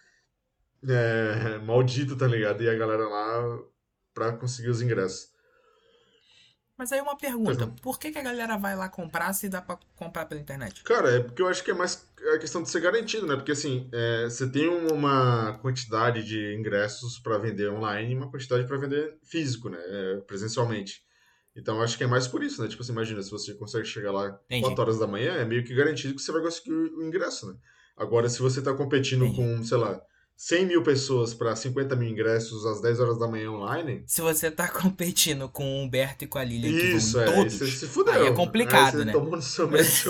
é, 0.87 1.57
maldito, 1.57 2.19
tá 2.19 2.27
ligado? 2.27 2.63
E 2.63 2.69
a 2.69 2.75
galera 2.75 3.09
lá 3.09 3.63
pra 4.13 4.37
conseguir 4.37 4.69
os 4.69 4.83
ingressos. 4.83 5.32
Mas 6.77 6.91
aí 6.91 7.01
uma 7.01 7.17
pergunta, 7.17 7.67
por 7.83 7.99
que, 7.99 8.11
que 8.11 8.19
a 8.19 8.23
galera 8.23 8.57
vai 8.57 8.75
lá 8.75 8.89
comprar 8.89 9.33
se 9.35 9.49
dá 9.49 9.61
pra 9.61 9.79
comprar 9.95 10.27
pela 10.27 10.41
internet? 10.41 10.83
Cara, 10.83 11.11
é 11.17 11.21
porque 11.21 11.43
eu 11.43 11.47
acho 11.47 11.63
que 11.63 11.71
é 11.71 11.75
mais 11.75 12.09
a 12.35 12.39
questão 12.39 12.63
de 12.63 12.71
ser 12.71 12.81
garantido, 12.81 13.27
né? 13.27 13.37
Porque 13.37 13.53
assim, 13.53 13.89
é, 13.93 14.25
você 14.25 14.51
tem 14.51 14.69
uma 14.69 15.59
quantidade 15.59 16.25
de 16.25 16.55
ingressos 16.55 17.19
para 17.19 17.39
vender 17.39 17.71
online 17.71 18.13
e 18.13 18.17
uma 18.17 18.31
quantidade 18.31 18.67
para 18.67 18.79
vender 18.79 19.17
físico, 19.23 19.69
né? 19.69 19.79
É, 19.81 20.21
presencialmente. 20.27 21.03
Então 21.55 21.83
acho 21.83 21.99
que 21.99 22.05
é 22.05 22.07
mais 22.07 22.27
por 22.27 22.43
isso, 22.43 22.63
né? 22.63 22.69
Tipo, 22.69 22.83
você 22.83 22.93
imagina, 22.93 23.23
se 23.23 23.31
você 23.31 23.55
consegue 23.55 23.87
chegar 23.87 24.11
lá 24.11 24.29
Entendi. 24.47 24.63
4 24.63 24.83
horas 24.83 24.99
da 24.99 25.07
manhã, 25.07 25.35
é 25.35 25.45
meio 25.45 25.63
que 25.65 25.75
garantido 25.75 26.15
que 26.15 26.23
você 26.23 26.33
vai 26.33 26.43
conseguir 26.43 26.73
o 26.73 27.03
ingresso, 27.03 27.53
né? 27.53 27.59
Agora, 27.97 28.29
se 28.29 28.41
você 28.41 28.63
tá 28.63 28.73
competindo 28.73 29.27
Entendi. 29.27 29.37
com, 29.37 29.63
sei 29.63 29.77
lá, 29.77 30.01
100 30.43 30.67
mil 30.67 30.83
pessoas 30.83 31.33
para 31.33 31.55
50 31.55 31.95
mil 31.95 32.09
ingressos 32.09 32.67
às 32.67 32.81
10 32.81 32.99
horas 32.99 33.17
da 33.17 33.29
manhã 33.29 33.53
online. 33.53 34.03
Se 34.09 34.21
você 34.21 34.51
tá 34.51 34.67
competindo 34.75 35.49
com 35.49 35.65
o 35.65 35.85
Humberto 35.85 36.25
e 36.25 36.27
com 36.27 36.37
a 36.37 36.43
Lilian, 36.43 36.97
Isso, 36.97 37.17
que 37.17 37.25
vão 37.25 37.33
é, 37.33 37.37
todos, 37.37 37.55
você 37.55 37.67
se 37.69 37.87
fudeu. 37.87 38.13
Aí 38.13 38.27
é 38.27 38.33
complicado, 38.33 38.99
aí 38.99 39.05
né? 39.05 39.13
Tomou 39.13 39.37
no 39.37 39.43
seu 39.43 39.71
mas... 39.71 40.05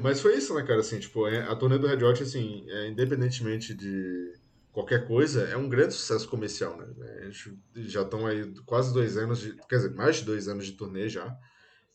mas 0.00 0.20
foi 0.22 0.38
isso, 0.38 0.54
né, 0.54 0.62
cara? 0.62 0.80
Assim, 0.80 0.98
tipo, 0.98 1.28
é, 1.28 1.42
a 1.42 1.54
turnê 1.54 1.76
do 1.76 1.86
Red 1.86 2.02
Hot, 2.02 2.22
assim, 2.22 2.64
é, 2.68 2.88
independentemente 2.88 3.74
de 3.74 4.32
qualquer 4.72 5.06
coisa, 5.06 5.42
é 5.42 5.58
um 5.58 5.68
grande 5.68 5.92
sucesso 5.92 6.26
comercial, 6.26 6.74
né? 6.78 6.86
A 7.20 7.24
gente 7.24 7.54
já 7.76 8.00
estão 8.00 8.26
aí 8.26 8.50
quase 8.64 8.94
dois 8.94 9.18
anos, 9.18 9.40
de, 9.40 9.54
quer 9.68 9.76
dizer, 9.76 9.94
mais 9.94 10.16
de 10.16 10.24
dois 10.24 10.48
anos 10.48 10.64
de 10.64 10.72
turnê 10.72 11.06
já 11.06 11.36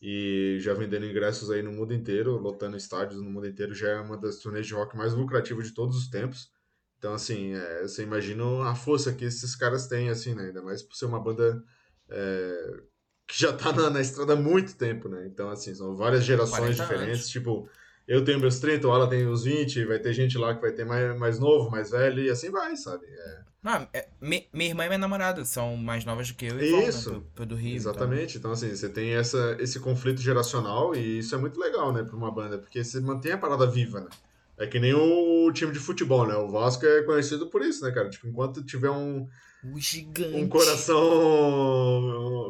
e 0.00 0.58
já 0.60 0.74
vendendo 0.74 1.06
ingressos 1.06 1.50
aí 1.50 1.62
no 1.62 1.72
mundo 1.72 1.94
inteiro, 1.94 2.36
lotando 2.36 2.76
estádios 2.76 3.20
no 3.20 3.30
mundo 3.30 3.46
inteiro, 3.46 3.74
já 3.74 3.88
é 3.88 4.00
uma 4.00 4.16
das 4.16 4.36
turnês 4.38 4.66
de 4.66 4.74
rock 4.74 4.96
mais 4.96 5.14
lucrativas 5.14 5.68
de 5.68 5.74
todos 5.74 5.96
os 5.96 6.08
tempos. 6.08 6.52
Então, 6.98 7.14
assim, 7.14 7.54
é, 7.54 7.82
você 7.82 8.02
imagina 8.02 8.68
a 8.68 8.74
força 8.74 9.12
que 9.12 9.24
esses 9.24 9.54
caras 9.54 9.86
têm, 9.86 10.08
assim, 10.08 10.34
né? 10.34 10.46
Ainda 10.46 10.62
mais 10.62 10.82
por 10.82 10.96
ser 10.96 11.06
uma 11.06 11.20
banda 11.20 11.62
é, 12.08 12.80
que 13.26 13.38
já 13.38 13.52
tá 13.52 13.72
na, 13.72 13.90
na, 13.90 14.00
estrada 14.00 14.34
há 14.34 14.36
muito 14.36 14.76
tempo, 14.76 15.08
né? 15.08 15.26
Então, 15.26 15.50
assim, 15.50 15.74
são 15.74 15.94
várias 15.96 16.24
gerações 16.24 16.76
diferentes. 16.76 17.20
Anos. 17.20 17.28
Tipo, 17.28 17.68
eu 18.06 18.24
tenho 18.24 18.40
meus 18.40 18.58
30, 18.58 18.86
ela 18.86 19.08
tem 19.08 19.26
os 19.26 19.44
20, 19.44 19.84
vai 19.84 19.98
ter 19.98 20.12
gente 20.12 20.36
lá 20.36 20.54
que 20.54 20.60
vai 20.60 20.72
ter 20.72 20.84
mais, 20.84 21.18
mais 21.18 21.38
novo, 21.38 21.70
mais 21.70 21.90
velho, 21.90 22.22
e 22.22 22.30
assim 22.30 22.50
vai, 22.50 22.76
sabe? 22.76 23.06
É. 23.06 23.38
Não, 23.62 23.88
é, 23.94 24.08
mi, 24.20 24.46
minha 24.52 24.68
irmã 24.68 24.84
e 24.84 24.88
minha 24.88 24.98
namorada 24.98 25.42
são 25.46 25.74
mais 25.74 26.04
novas 26.04 26.28
do 26.28 26.34
que 26.34 26.44
eu 26.44 26.60
e 26.60 26.86
Isso. 26.86 27.10
Vão, 27.10 27.20
né, 27.20 27.26
pro, 27.34 27.46
do 27.46 27.54
Rio. 27.54 27.74
Exatamente. 27.74 28.36
Então. 28.36 28.52
então, 28.52 28.52
assim, 28.52 28.76
você 28.76 28.90
tem 28.90 29.14
essa, 29.14 29.56
esse 29.58 29.80
conflito 29.80 30.20
geracional 30.20 30.94
e 30.94 31.20
isso 31.20 31.34
é 31.34 31.38
muito 31.38 31.58
legal, 31.58 31.90
né, 31.90 32.02
pra 32.02 32.14
uma 32.14 32.30
banda, 32.30 32.58
porque 32.58 32.84
você 32.84 33.00
mantém 33.00 33.32
a 33.32 33.38
parada 33.38 33.66
viva, 33.66 34.00
né? 34.00 34.08
É 34.56 34.66
que 34.66 34.78
nem 34.78 34.94
o 34.94 35.50
time 35.52 35.72
de 35.72 35.78
futebol, 35.78 36.26
né? 36.26 36.36
O 36.36 36.48
Vasco 36.48 36.86
é 36.86 37.02
conhecido 37.02 37.48
por 37.48 37.62
isso, 37.62 37.84
né, 37.84 37.90
cara? 37.90 38.08
Tipo, 38.08 38.28
enquanto 38.28 38.64
tiver 38.64 38.90
um, 38.90 39.26
o 39.72 39.80
gigante. 39.80 40.36
Um 40.36 40.46
coração. 40.46 40.94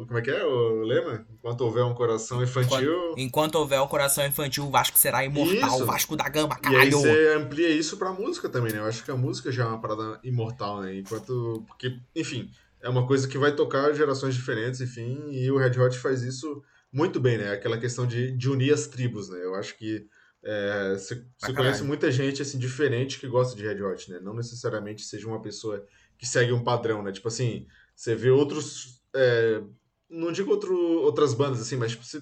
Como 0.05 0.17
é 0.17 0.21
que 0.21 0.29
é 0.29 0.43
o 0.43 0.81
lema? 0.81 1.25
Enquanto 1.33 1.61
houver 1.61 1.83
um 1.85 1.93
coração 1.93 2.43
infantil. 2.43 2.91
Enquanto, 2.91 3.19
enquanto 3.19 3.55
houver 3.55 3.81
um 3.81 3.87
coração 3.87 4.25
infantil, 4.25 4.65
o 4.65 4.69
Vasco 4.69 4.97
será 4.97 5.23
imortal. 5.23 5.81
O 5.81 5.85
Vasco 5.85 6.15
da 6.17 6.27
Gama, 6.27 6.57
caralho. 6.57 6.81
E 6.81 6.83
aí 6.83 6.91
você 6.91 7.33
amplia 7.35 7.69
isso 7.69 7.95
pra 7.97 8.11
música 8.11 8.49
também, 8.49 8.73
né? 8.73 8.79
Eu 8.79 8.85
acho 8.85 9.03
que 9.03 9.11
a 9.11 9.15
música 9.15 9.49
já 9.51 9.63
é 9.63 9.67
uma 9.67 9.79
parada 9.79 10.19
imortal, 10.23 10.81
né? 10.81 10.97
Enquanto. 10.97 11.63
Porque, 11.67 11.97
enfim, 12.13 12.49
é 12.81 12.89
uma 12.89 13.07
coisa 13.07 13.27
que 13.27 13.37
vai 13.37 13.55
tocar 13.55 13.93
gerações 13.93 14.35
diferentes, 14.35 14.81
enfim. 14.81 15.29
E 15.31 15.49
o 15.49 15.57
Red 15.57 15.79
Hot 15.79 15.97
faz 15.97 16.21
isso 16.21 16.61
muito 16.91 17.19
bem, 17.19 17.37
né? 17.37 17.53
Aquela 17.53 17.77
questão 17.77 18.05
de, 18.05 18.31
de 18.31 18.49
unir 18.49 18.73
as 18.73 18.87
tribos, 18.87 19.29
né? 19.29 19.39
Eu 19.41 19.55
acho 19.55 19.77
que. 19.77 20.05
É, 20.47 20.93
você 20.95 21.25
conhece 21.55 21.83
muita 21.83 22.11
gente 22.11 22.39
assim 22.39 22.59
diferente 22.59 23.19
que 23.19 23.27
gosta 23.27 23.55
de 23.55 23.65
Red 23.65 23.81
Hot, 23.81 24.11
né? 24.11 24.19
Não 24.21 24.35
necessariamente 24.35 25.03
seja 25.03 25.27
uma 25.27 25.41
pessoa 25.41 25.83
que 26.19 26.27
segue 26.27 26.53
um 26.53 26.63
padrão, 26.63 27.01
né? 27.01 27.11
Tipo 27.11 27.29
assim, 27.29 27.65
você 27.95 28.13
vê 28.13 28.29
outros. 28.29 29.01
É, 29.15 29.59
não 30.07 30.31
digo 30.31 30.51
outro, 30.51 30.77
outras 31.01 31.33
bandas 31.33 31.59
assim, 31.59 31.75
mas 31.77 31.93
tipo, 31.93 32.05
você, 32.05 32.21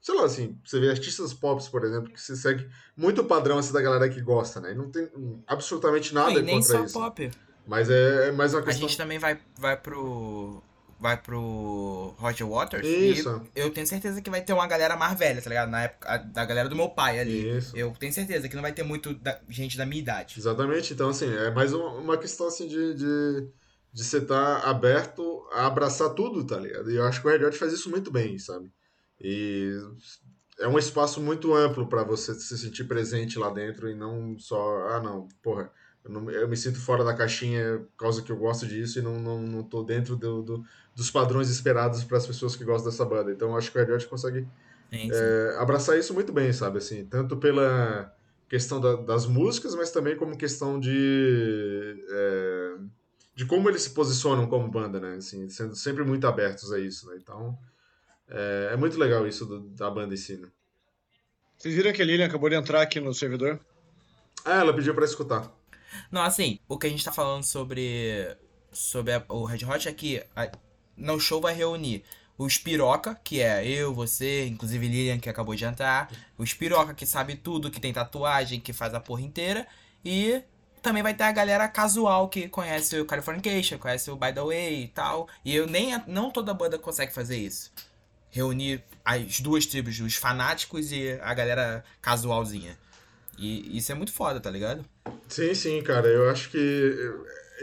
sei 0.00 0.14
lá, 0.14 0.24
assim, 0.24 0.56
você 0.64 0.78
vê 0.78 0.88
artistas 0.88 1.34
pop, 1.34 1.60
por 1.68 1.84
exemplo, 1.84 2.12
que 2.12 2.20
você 2.20 2.36
segue 2.36 2.68
muito 2.96 3.22
o 3.22 3.24
padrão 3.24 3.58
assim, 3.58 3.72
da 3.72 3.82
galera 3.82 4.08
que 4.08 4.20
gosta, 4.20 4.60
né? 4.60 4.70
E 4.70 4.74
não 4.76 4.88
tem 4.88 5.10
absolutamente 5.44 6.14
nada 6.14 6.40
nem 6.40 6.60
contra 6.60 6.78
só 6.78 6.84
isso. 6.84 6.94
pop. 6.94 7.30
Mas 7.66 7.90
é, 7.90 8.28
é 8.28 8.32
mais 8.32 8.54
uma 8.54 8.62
questão. 8.62 8.86
A 8.86 8.88
gente 8.88 8.96
também 8.96 9.18
vai, 9.18 9.40
vai 9.58 9.76
pro 9.76 10.62
vai 11.04 11.18
pro 11.18 12.14
Roger 12.16 12.48
Waters. 12.48 12.86
Isso. 12.86 13.42
E 13.54 13.60
eu 13.60 13.70
tenho 13.70 13.86
certeza 13.86 14.22
que 14.22 14.30
vai 14.30 14.40
ter 14.40 14.54
uma 14.54 14.66
galera 14.66 14.96
mais 14.96 15.18
velha, 15.18 15.42
tá 15.42 15.50
ligado? 15.50 15.68
Na 15.68 15.82
época 15.82 16.16
da 16.16 16.46
galera 16.46 16.66
do 16.66 16.74
meu 16.74 16.88
pai 16.88 17.20
ali. 17.20 17.58
Isso. 17.58 17.76
Eu 17.76 17.92
tenho 17.92 18.10
certeza 18.10 18.48
que 18.48 18.54
não 18.54 18.62
vai 18.62 18.72
ter 18.72 18.84
muito 18.84 19.12
da, 19.12 19.38
gente 19.46 19.76
da 19.76 19.84
minha 19.84 20.00
idade. 20.00 20.36
Exatamente. 20.38 20.94
Então, 20.94 21.10
assim, 21.10 21.30
é 21.30 21.50
mais 21.50 21.74
uma, 21.74 22.16
questão 22.16 22.46
assim 22.46 22.66
de, 22.66 22.94
de, 22.94 23.48
de 23.92 24.02
você 24.02 24.16
estar 24.16 24.62
tá 24.62 24.70
aberto 24.70 25.46
a 25.52 25.66
abraçar 25.66 26.08
tudo, 26.14 26.42
tá 26.42 26.56
ligado? 26.58 26.90
E 26.90 26.96
eu 26.96 27.04
acho 27.04 27.20
que 27.20 27.28
o 27.28 27.30
Red 27.30 27.44
Hot 27.44 27.58
faz 27.58 27.74
isso 27.74 27.90
muito 27.90 28.10
bem, 28.10 28.38
sabe? 28.38 28.72
E 29.20 29.78
é 30.58 30.66
um 30.66 30.78
espaço 30.78 31.20
muito 31.20 31.54
amplo 31.54 31.86
para 31.86 32.02
você 32.02 32.32
se 32.32 32.56
sentir 32.56 32.84
presente 32.84 33.38
lá 33.38 33.50
dentro 33.50 33.90
e 33.90 33.94
não 33.94 34.38
só, 34.38 34.88
ah, 34.88 35.00
não, 35.00 35.28
porra 35.42 35.70
eu, 36.04 36.10
não, 36.10 36.30
eu, 36.30 36.48
me 36.48 36.56
sinto 36.56 36.78
fora 36.78 37.02
da 37.02 37.14
caixinha 37.14 37.78
por 37.78 38.04
causa 38.04 38.22
que 38.22 38.30
eu 38.30 38.36
gosto 38.36 38.66
disso 38.66 38.98
e 38.98 39.02
não, 39.02 39.18
não, 39.18 39.40
não 39.40 39.62
tô 39.62 39.82
dentro 39.82 40.16
do, 40.16 40.42
do 40.42 40.64
dos 40.94 41.10
padrões 41.10 41.50
esperados 41.50 42.04
para 42.04 42.18
as 42.18 42.26
pessoas 42.26 42.54
que 42.54 42.64
gostam 42.64 42.90
dessa 42.90 43.04
banda. 43.04 43.32
Então 43.32 43.50
eu 43.50 43.56
acho 43.56 43.70
que 43.70 43.78
o 43.78 43.84
Red 43.84 43.92
Hot 43.92 44.06
consegue 44.06 44.46
é, 44.92 45.56
abraçar 45.58 45.98
isso 45.98 46.14
muito 46.14 46.32
bem, 46.32 46.52
sabe? 46.52 46.78
Assim, 46.78 47.04
tanto 47.04 47.36
pela 47.36 48.14
questão 48.48 48.80
da, 48.80 48.94
das 48.94 49.26
músicas, 49.26 49.74
mas 49.74 49.90
também 49.90 50.16
como 50.16 50.36
questão 50.36 50.78
de 50.78 52.04
é, 52.08 52.74
de 53.34 53.44
como 53.44 53.68
eles 53.68 53.82
se 53.82 53.90
posicionam 53.90 54.46
como 54.46 54.70
banda, 54.70 55.00
né? 55.00 55.16
Assim, 55.16 55.48
sendo 55.48 55.74
sempre 55.74 56.04
muito 56.04 56.26
abertos 56.26 56.72
a 56.72 56.78
isso, 56.78 57.08
né? 57.08 57.16
Então 57.20 57.58
é, 58.28 58.70
é 58.72 58.76
muito 58.76 58.98
legal 58.98 59.26
isso 59.26 59.44
do, 59.44 59.60
da 59.60 59.90
banda 59.90 60.14
em 60.14 60.16
si. 60.16 60.36
Né? 60.36 60.48
Vocês 61.58 61.74
viram 61.74 61.92
que 61.92 62.02
a 62.02 62.04
Lilian 62.04 62.26
acabou 62.26 62.48
de 62.48 62.56
entrar 62.56 62.82
aqui 62.82 63.00
no 63.00 63.12
servidor? 63.12 63.58
Ah, 64.44 64.60
ela 64.60 64.74
pediu 64.74 64.94
para 64.94 65.04
escutar. 65.04 65.50
Não, 66.10 66.22
assim, 66.22 66.58
o 66.68 66.78
que 66.78 66.86
a 66.86 66.90
gente 66.90 67.04
tá 67.04 67.12
falando 67.12 67.44
sobre 67.44 68.36
sobre 68.72 69.12
a, 69.12 69.24
o 69.28 69.44
Red 69.44 69.64
Hot 69.64 69.88
é 69.88 69.92
que 69.92 70.22
a, 70.34 70.50
no 70.96 71.18
show 71.18 71.40
vai 71.40 71.54
reunir 71.54 72.04
os 72.36 72.58
piroca, 72.58 73.14
que 73.22 73.40
é 73.40 73.66
eu, 73.66 73.94
você, 73.94 74.46
inclusive 74.46 74.88
Lilian, 74.88 75.18
que 75.18 75.28
acabou 75.28 75.54
de 75.54 75.64
entrar. 75.64 76.10
Os 76.36 76.52
piroca, 76.52 76.92
que 76.92 77.06
sabe 77.06 77.36
tudo, 77.36 77.70
que 77.70 77.80
tem 77.80 77.92
tatuagem, 77.92 78.60
que 78.60 78.72
faz 78.72 78.92
a 78.92 79.00
porra 79.00 79.22
inteira. 79.22 79.66
E 80.04 80.42
também 80.82 81.02
vai 81.02 81.14
ter 81.14 81.24
a 81.24 81.32
galera 81.32 81.68
casual 81.68 82.28
que 82.28 82.48
conhece 82.48 82.98
o 83.00 83.06
Californication, 83.06 83.78
conhece 83.78 84.10
o 84.10 84.16
By 84.16 84.32
The 84.32 84.42
Way 84.42 84.82
e 84.82 84.88
tal. 84.88 85.28
E 85.44 85.54
eu 85.54 85.66
nem 85.66 85.96
não 86.06 86.30
toda 86.30 86.52
banda 86.52 86.78
consegue 86.78 87.12
fazer 87.14 87.38
isso. 87.38 87.72
Reunir 88.30 88.82
as 89.04 89.38
duas 89.38 89.64
tribos, 89.64 90.00
os 90.00 90.16
fanáticos 90.16 90.90
e 90.90 91.12
a 91.22 91.32
galera 91.32 91.84
casualzinha. 92.02 92.76
E 93.38 93.76
isso 93.76 93.92
é 93.92 93.94
muito 93.94 94.12
foda, 94.12 94.40
tá 94.40 94.50
ligado? 94.50 94.84
Sim, 95.28 95.54
sim, 95.54 95.82
cara. 95.82 96.08
Eu 96.08 96.28
acho 96.30 96.50
que 96.50 96.58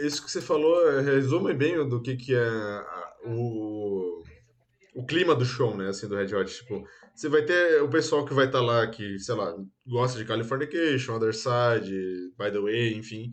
isso 0.00 0.24
que 0.24 0.30
você 0.30 0.40
falou 0.40 1.00
resume 1.00 1.54
bem 1.54 1.86
do 1.88 2.00
que, 2.00 2.16
que 2.16 2.34
é 2.34 2.84
o, 3.24 4.22
o 4.94 5.06
clima 5.06 5.34
do 5.34 5.44
show, 5.44 5.76
né? 5.76 5.88
Assim, 5.88 6.08
do 6.08 6.16
Red 6.16 6.34
Hot. 6.34 6.52
Tipo, 6.52 6.84
você 7.14 7.28
vai 7.28 7.42
ter 7.42 7.82
o 7.82 7.88
pessoal 7.88 8.24
que 8.24 8.34
vai 8.34 8.46
estar 8.46 8.58
tá 8.58 8.64
lá, 8.64 8.86
que, 8.86 9.18
sei 9.18 9.34
lá, 9.34 9.54
gosta 9.86 10.18
de 10.18 10.24
Californication, 10.24 11.14
Other 11.14 11.34
Side, 11.34 11.92
By 12.38 12.50
The 12.50 12.58
Way, 12.58 12.94
enfim. 12.94 13.30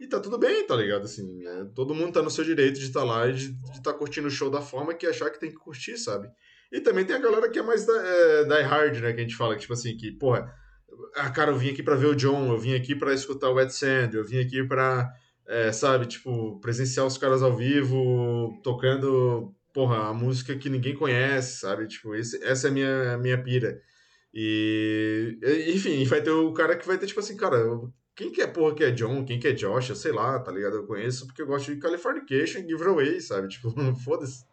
E 0.00 0.06
tá 0.06 0.20
tudo 0.20 0.38
bem, 0.38 0.66
tá 0.66 0.76
ligado? 0.76 1.04
Assim, 1.04 1.26
né? 1.42 1.70
Todo 1.74 1.94
mundo 1.94 2.12
tá 2.12 2.22
no 2.22 2.30
seu 2.30 2.44
direito 2.44 2.78
de 2.78 2.86
estar 2.86 3.00
tá 3.00 3.06
lá 3.06 3.26
e 3.28 3.32
de 3.32 3.50
estar 3.72 3.92
tá 3.92 3.94
curtindo 3.94 4.28
o 4.28 4.30
show 4.30 4.50
da 4.50 4.60
forma 4.60 4.94
que 4.94 5.06
achar 5.06 5.30
que 5.30 5.40
tem 5.40 5.50
que 5.50 5.56
curtir, 5.56 5.96
sabe? 5.96 6.28
E 6.70 6.80
também 6.80 7.04
tem 7.04 7.16
a 7.16 7.20
galera 7.20 7.48
que 7.48 7.58
é 7.58 7.62
mais 7.62 7.86
da, 7.86 7.94
é, 7.94 8.44
die 8.44 8.62
hard, 8.62 8.96
né? 8.98 9.12
Que 9.12 9.20
a 9.20 9.22
gente 9.22 9.36
fala, 9.36 9.54
que, 9.54 9.62
tipo 9.62 9.72
assim, 9.72 9.96
que, 9.96 10.12
porra, 10.12 10.52
ah, 11.16 11.30
cara, 11.30 11.50
eu 11.50 11.56
vim 11.56 11.70
aqui 11.70 11.82
para 11.82 11.96
ver 11.96 12.06
o 12.06 12.14
John, 12.14 12.52
eu 12.52 12.58
vim 12.58 12.74
aqui 12.74 12.94
para 12.94 13.14
escutar 13.14 13.50
o 13.50 13.60
Ed 13.60 13.72
Sand, 13.72 14.10
eu 14.12 14.24
vim 14.24 14.38
aqui 14.38 14.62
pra, 14.64 15.10
é, 15.46 15.72
sabe, 15.72 16.06
tipo, 16.06 16.60
presenciar 16.60 17.06
os 17.06 17.18
caras 17.18 17.42
ao 17.42 17.56
vivo, 17.56 18.60
tocando 18.62 19.54
porra, 19.72 20.08
a 20.08 20.14
música 20.14 20.56
que 20.56 20.70
ninguém 20.70 20.94
conhece, 20.94 21.60
sabe? 21.60 21.86
Tipo, 21.86 22.14
esse, 22.14 22.42
essa 22.42 22.68
é 22.68 22.70
a 22.70 22.72
minha, 22.72 23.18
minha 23.18 23.42
pira. 23.42 23.80
E, 24.32 25.38
enfim, 25.74 26.04
vai 26.04 26.22
ter 26.22 26.30
o 26.30 26.52
cara 26.52 26.76
que 26.76 26.86
vai 26.86 26.98
ter, 26.98 27.06
tipo 27.06 27.20
assim, 27.20 27.36
cara, 27.36 27.58
quem 28.14 28.32
que 28.32 28.40
é 28.40 28.46
porra 28.46 28.74
que 28.74 28.84
é 28.84 28.90
John, 28.90 29.24
quem 29.24 29.38
que 29.38 29.48
é 29.48 29.52
Josh, 29.52 29.90
eu 29.90 29.96
sei 29.96 30.12
lá, 30.12 30.38
tá 30.38 30.50
ligado? 30.50 30.76
Eu 30.76 30.86
conheço 30.86 31.26
porque 31.26 31.42
eu 31.42 31.46
gosto 31.46 31.74
de 31.74 31.80
Californication 31.80 32.60
e 32.60 32.68
Giveaway, 32.68 33.20
sabe? 33.20 33.48
Tipo, 33.48 33.70
foda-se. 34.04 34.44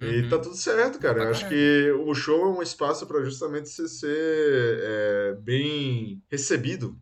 E 0.00 0.22
uhum. 0.22 0.28
tá 0.28 0.38
tudo 0.38 0.56
certo, 0.56 0.98
cara. 0.98 1.24
Eu 1.24 1.30
acho 1.30 1.48
que 1.48 1.90
o 2.06 2.14
show 2.14 2.40
é 2.46 2.58
um 2.58 2.62
espaço 2.62 3.06
para 3.06 3.22
justamente 3.22 3.68
você 3.68 3.86
ser 3.86 4.80
é, 4.82 5.38
bem 5.42 6.22
recebido 6.30 6.98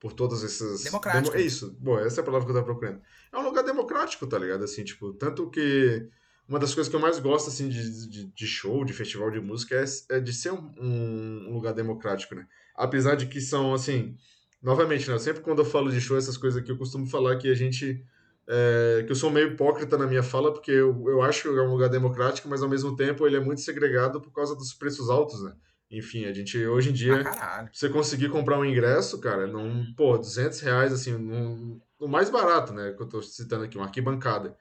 por 0.00 0.12
todos 0.12 0.42
esses. 0.42 0.84
Democrático. 0.84 1.30
Demo... 1.30 1.42
É 1.42 1.46
isso. 1.46 1.76
Bom, 1.78 1.98
essa 1.98 2.20
é 2.20 2.22
a 2.22 2.24
palavra 2.24 2.46
que 2.46 2.50
eu 2.50 2.54
tava 2.54 2.66
procurando. 2.66 3.00
É 3.32 3.38
um 3.38 3.42
lugar 3.42 3.62
democrático, 3.62 4.26
tá 4.26 4.38
ligado? 4.38 4.64
Assim, 4.64 4.82
tipo, 4.82 5.12
tanto 5.12 5.50
que 5.50 6.08
uma 6.48 6.58
das 6.58 6.74
coisas 6.74 6.88
que 6.88 6.96
eu 6.96 7.00
mais 7.00 7.18
gosto, 7.18 7.48
assim, 7.48 7.68
de, 7.68 8.08
de, 8.08 8.24
de 8.24 8.46
show, 8.46 8.82
de 8.84 8.94
festival 8.94 9.30
de 9.30 9.40
música, 9.40 9.74
é, 9.76 10.16
é 10.16 10.20
de 10.20 10.32
ser 10.32 10.50
um, 10.50 10.72
um, 10.78 11.52
lugar 11.52 11.74
democrático, 11.74 12.34
né? 12.34 12.46
Apesar 12.74 13.16
de 13.16 13.26
que 13.26 13.40
são, 13.40 13.74
assim, 13.74 14.16
novamente, 14.62 15.10
né? 15.10 15.18
Sempre 15.18 15.42
quando 15.42 15.58
eu 15.58 15.66
falo 15.66 15.90
de 15.90 16.00
show, 16.00 16.16
essas 16.16 16.38
coisas 16.38 16.62
aqui, 16.62 16.72
eu 16.72 16.78
costumo 16.78 17.06
falar 17.06 17.36
que 17.36 17.50
a 17.50 17.54
gente... 17.54 18.02
É, 18.50 19.02
que 19.04 19.12
eu 19.12 19.16
sou 19.16 19.30
meio 19.30 19.48
hipócrita 19.48 19.98
na 19.98 20.06
minha 20.06 20.22
fala, 20.22 20.52
porque 20.52 20.70
eu, 20.70 21.04
eu 21.06 21.20
acho 21.20 21.42
que 21.42 21.48
é 21.48 21.62
um 21.62 21.70
lugar 21.70 21.90
democrático, 21.90 22.48
mas 22.48 22.62
ao 22.62 22.68
mesmo 22.68 22.96
tempo 22.96 23.26
ele 23.26 23.36
é 23.36 23.40
muito 23.40 23.60
segregado 23.60 24.20
por 24.20 24.32
causa 24.32 24.56
dos 24.56 24.72
preços 24.72 25.10
altos, 25.10 25.42
né? 25.42 25.52
Enfim, 25.90 26.24
a 26.24 26.32
gente, 26.32 26.58
hoje 26.66 26.90
em 26.90 26.92
dia, 26.92 27.22
ah, 27.26 27.66
você 27.72 27.88
conseguir 27.88 28.28
comprar 28.30 28.58
um 28.58 28.64
ingresso, 28.64 29.20
cara, 29.20 29.46
num, 29.46 29.92
pô, 29.94 30.16
200 30.16 30.60
reais, 30.60 30.92
assim, 30.92 31.12
no, 31.12 31.80
no 32.00 32.08
mais 32.08 32.30
barato, 32.30 32.72
né? 32.72 32.92
Que 32.92 33.02
eu 33.02 33.06
tô 33.06 33.20
citando 33.22 33.64
aqui, 33.64 33.76
uma 33.76 33.86
arquibancada 33.86 34.56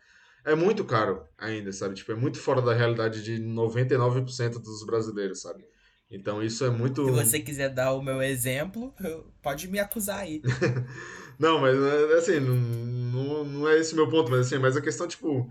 é 0.48 0.56
muito 0.56 0.86
caro 0.86 1.28
ainda, 1.38 1.74
sabe? 1.74 1.94
Tipo, 1.96 2.14
é 2.14 2.16
muito 2.16 2.40
fora 2.40 2.62
da 2.62 2.74
realidade 2.74 3.22
de 3.22 3.38
99% 3.38 4.54
dos 4.62 4.86
brasileiros, 4.86 5.42
sabe? 5.42 5.66
Então 6.10 6.42
isso 6.42 6.64
é 6.64 6.70
muito. 6.70 7.04
Se 7.06 7.12
você 7.12 7.40
quiser 7.42 7.70
dar 7.70 7.92
o 7.92 8.02
meu 8.02 8.22
exemplo, 8.22 8.94
pode 9.42 9.68
me 9.68 9.78
acusar 9.78 10.20
aí. 10.20 10.42
não, 11.40 11.60
mas 11.60 11.76
é, 11.78 12.14
assim, 12.18 12.40
não, 12.40 13.44
não 13.44 13.68
é 13.68 13.78
esse 13.78 13.96
meu 13.96 14.10
ponto, 14.10 14.32
mas 14.32 14.48
assim, 14.48 14.58
mas 14.58 14.76
a 14.76 14.82
questão, 14.82 15.08
tipo. 15.08 15.50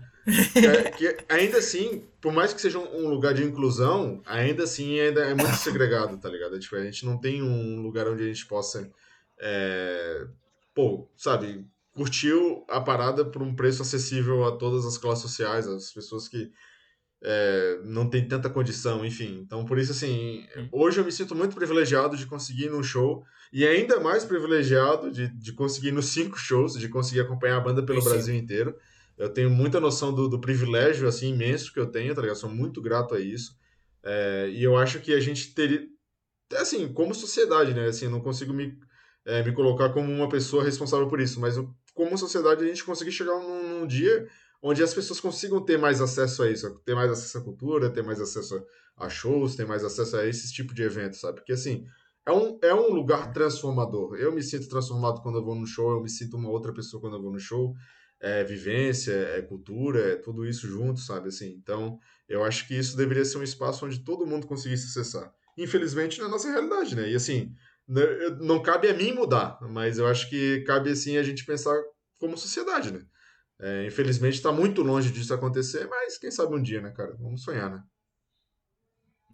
É, 0.55 0.91
que 0.91 1.17
ainda 1.29 1.57
assim, 1.57 2.03
por 2.19 2.33
mais 2.33 2.53
que 2.53 2.61
seja 2.61 2.79
um 2.79 3.07
lugar 3.07 3.33
de 3.33 3.43
inclusão, 3.43 4.21
ainda 4.25 4.63
assim 4.63 4.99
ainda 4.99 5.21
é 5.21 5.33
muito 5.33 5.55
segregado, 5.55 6.17
tá 6.17 6.29
ligado? 6.29 6.59
Tipo, 6.59 6.75
a 6.75 6.83
gente 6.83 7.05
não 7.05 7.17
tem 7.17 7.41
um 7.41 7.81
lugar 7.81 8.07
onde 8.07 8.23
a 8.23 8.27
gente 8.27 8.45
possa. 8.45 8.89
É, 9.39 10.25
pô, 10.73 11.07
sabe, 11.15 11.65
curtiu 11.93 12.65
a 12.67 12.81
parada 12.81 13.23
por 13.23 13.41
um 13.41 13.55
preço 13.55 13.81
acessível 13.81 14.45
a 14.45 14.51
todas 14.57 14.85
as 14.85 14.97
classes 14.97 15.23
sociais, 15.23 15.67
as 15.67 15.91
pessoas 15.91 16.27
que 16.27 16.51
é, 17.23 17.79
não 17.83 18.09
têm 18.09 18.27
tanta 18.27 18.49
condição, 18.49 19.05
enfim. 19.05 19.41
Então, 19.45 19.65
por 19.65 19.77
isso, 19.77 19.91
assim, 19.91 20.45
hoje 20.71 20.99
eu 20.99 21.05
me 21.05 21.11
sinto 21.11 21.35
muito 21.35 21.55
privilegiado 21.55 22.15
de 22.15 22.25
conseguir 22.25 22.65
ir 22.65 22.71
num 22.71 22.83
show 22.83 23.23
e 23.51 23.65
ainda 23.65 23.99
mais 23.99 24.23
privilegiado 24.23 25.11
de, 25.11 25.27
de 25.27 25.53
conseguir 25.53 25.89
ir 25.89 25.93
nos 25.93 26.07
cinco 26.07 26.37
shows, 26.37 26.73
de 26.73 26.89
conseguir 26.89 27.21
acompanhar 27.21 27.57
a 27.57 27.61
banda 27.61 27.83
pelo 27.83 28.01
Sim. 28.01 28.09
Brasil 28.09 28.35
inteiro. 28.35 28.75
Eu 29.17 29.29
tenho 29.29 29.49
muita 29.49 29.79
noção 29.79 30.13
do, 30.13 30.29
do, 30.29 30.39
privilégio, 30.39 31.07
assim, 31.07 31.33
imenso 31.33 31.73
que 31.73 31.79
eu 31.79 31.87
tenho, 31.87 32.13
tá 32.13 32.21
ligado? 32.21 32.37
Sou 32.37 32.49
muito 32.49 32.81
grato 32.81 33.15
a 33.15 33.19
isso. 33.19 33.57
É, 34.03 34.49
e 34.51 34.63
eu 34.63 34.77
acho 34.77 34.99
que 34.99 35.11
a 35.13 35.19
gente 35.19 35.55
teria, 35.55 35.87
assim, 36.53 36.91
como 36.93 37.15
sociedade, 37.15 37.73
né? 37.73 37.87
Assim, 37.87 38.07
não 38.07 38.21
consigo 38.21 38.53
me, 38.53 38.77
é, 39.25 39.41
me 39.43 39.53
colocar 39.53 39.89
como 39.89 40.11
uma 40.11 40.29
pessoa 40.29 40.63
responsável 40.63 41.07
por 41.07 41.19
isso, 41.19 41.39
mas 41.39 41.57
eu 41.57 41.73
como 41.97 42.15
sociedade, 42.15 42.63
a 42.63 42.67
gente 42.67 42.83
conseguir 42.83 43.11
chegar 43.11 43.33
num, 43.39 43.79
num, 43.79 43.87
dia 43.87 44.27
onde 44.61 44.83
as 44.83 44.93
pessoas 44.93 45.19
consigam 45.19 45.63
ter 45.63 45.77
mais 45.77 46.01
acesso 46.01 46.43
a 46.43 46.51
isso, 46.51 46.79
ter 46.85 46.95
mais 46.95 47.11
acesso 47.11 47.37
à 47.37 47.41
cultura, 47.41 47.89
ter 47.89 48.03
mais 48.03 48.19
acesso 48.19 48.63
a 48.95 49.09
shows, 49.09 49.55
ter 49.55 49.65
mais 49.65 49.83
acesso 49.83 50.17
a 50.17 50.25
esse 50.25 50.51
tipo 50.51 50.73
de 50.73 50.83
evento, 50.83 51.15
sabe? 51.15 51.37
Porque, 51.37 51.53
assim, 51.53 51.85
é 52.25 52.31
um, 52.31 52.59
é 52.61 52.73
um 52.73 52.91
lugar 52.91 53.31
transformador. 53.31 54.15
Eu 54.15 54.31
me 54.33 54.43
sinto 54.43 54.67
transformado 54.67 55.21
quando 55.21 55.37
eu 55.37 55.45
vou 55.45 55.55
no 55.55 55.65
show, 55.65 55.91
eu 55.91 56.01
me 56.01 56.09
sinto 56.09 56.35
uma 56.35 56.49
outra 56.49 56.73
pessoa 56.73 56.99
quando 56.99 57.15
eu 57.15 57.21
vou 57.21 57.31
no 57.31 57.39
show. 57.39 57.73
É 58.19 58.43
vivência, 58.43 59.13
é 59.13 59.41
cultura, 59.43 60.13
é 60.13 60.15
tudo 60.15 60.45
isso 60.45 60.67
junto, 60.67 60.99
sabe? 60.99 61.29
Assim, 61.29 61.53
então, 61.53 61.99
eu 62.27 62.43
acho 62.43 62.67
que 62.67 62.75
isso 62.75 62.97
deveria 62.97 63.23
ser 63.23 63.37
um 63.37 63.43
espaço 63.43 63.85
onde 63.85 63.99
todo 63.99 64.25
mundo 64.25 64.47
conseguisse 64.47 64.87
acessar. 64.87 65.31
Infelizmente, 65.57 66.19
na 66.19 66.27
nossa 66.27 66.49
realidade, 66.49 66.95
né? 66.95 67.09
E 67.09 67.15
assim, 67.15 67.53
né, 67.87 68.01
não 68.41 68.61
cabe 68.61 68.89
a 68.89 68.93
mim 68.93 69.13
mudar, 69.13 69.59
mas 69.61 69.97
eu 69.97 70.07
acho 70.07 70.29
que 70.29 70.61
cabe 70.61 70.89
assim 70.89 71.17
a 71.17 71.23
gente 71.23 71.45
pensar 71.45 71.79
como 72.17 72.37
sociedade, 72.37 72.91
né? 72.91 73.05
É, 73.59 73.87
infelizmente 73.87 74.35
está 74.35 74.51
muito 74.51 74.83
longe 74.83 75.11
disso 75.11 75.33
acontecer, 75.33 75.87
mas 75.87 76.17
quem 76.17 76.29
sabe 76.29 76.55
um 76.55 76.61
dia, 76.61 76.81
né, 76.81 76.91
cara? 76.91 77.15
Vamos 77.19 77.43
sonhar, 77.43 77.69
né? 77.71 77.83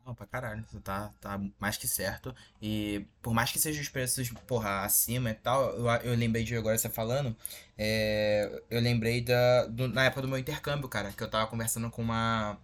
Não, 0.06 0.14
pra 0.14 0.26
caralho, 0.26 0.66
tá, 0.84 1.14
tá 1.22 1.40
mais 1.58 1.78
que 1.78 1.88
certo. 1.88 2.36
E 2.62 3.08
por 3.22 3.34
mais 3.34 3.52
que 3.52 3.60
sejam 3.60 3.82
os 3.82 3.88
preços, 3.88 4.30
porra, 4.46 4.82
acima 4.82 5.30
e 5.30 5.34
tal, 5.34 5.70
eu, 5.78 5.86
eu 6.04 6.16
lembrei 6.16 6.44
de 6.44 6.56
agora 6.58 6.78
você 6.78 6.90
falando, 6.90 7.34
é, 7.78 8.64
eu 8.70 8.82
lembrei 8.82 9.22
da, 9.22 9.66
do, 9.68 9.88
na 9.88 10.04
época 10.04 10.24
do 10.24 10.28
meu 10.28 10.38
intercâmbio, 10.38 10.90
cara, 10.90 11.14
que 11.14 11.24
eu 11.24 11.30
tava 11.30 11.48
conversando 11.48 11.90
com 11.90 12.02
uma, 12.02 12.58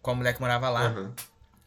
com 0.00 0.12
uma 0.12 0.18
mulher 0.18 0.34
que 0.34 0.40
morava 0.40 0.68
lá. 0.70 0.90
Uhum. 0.90 1.12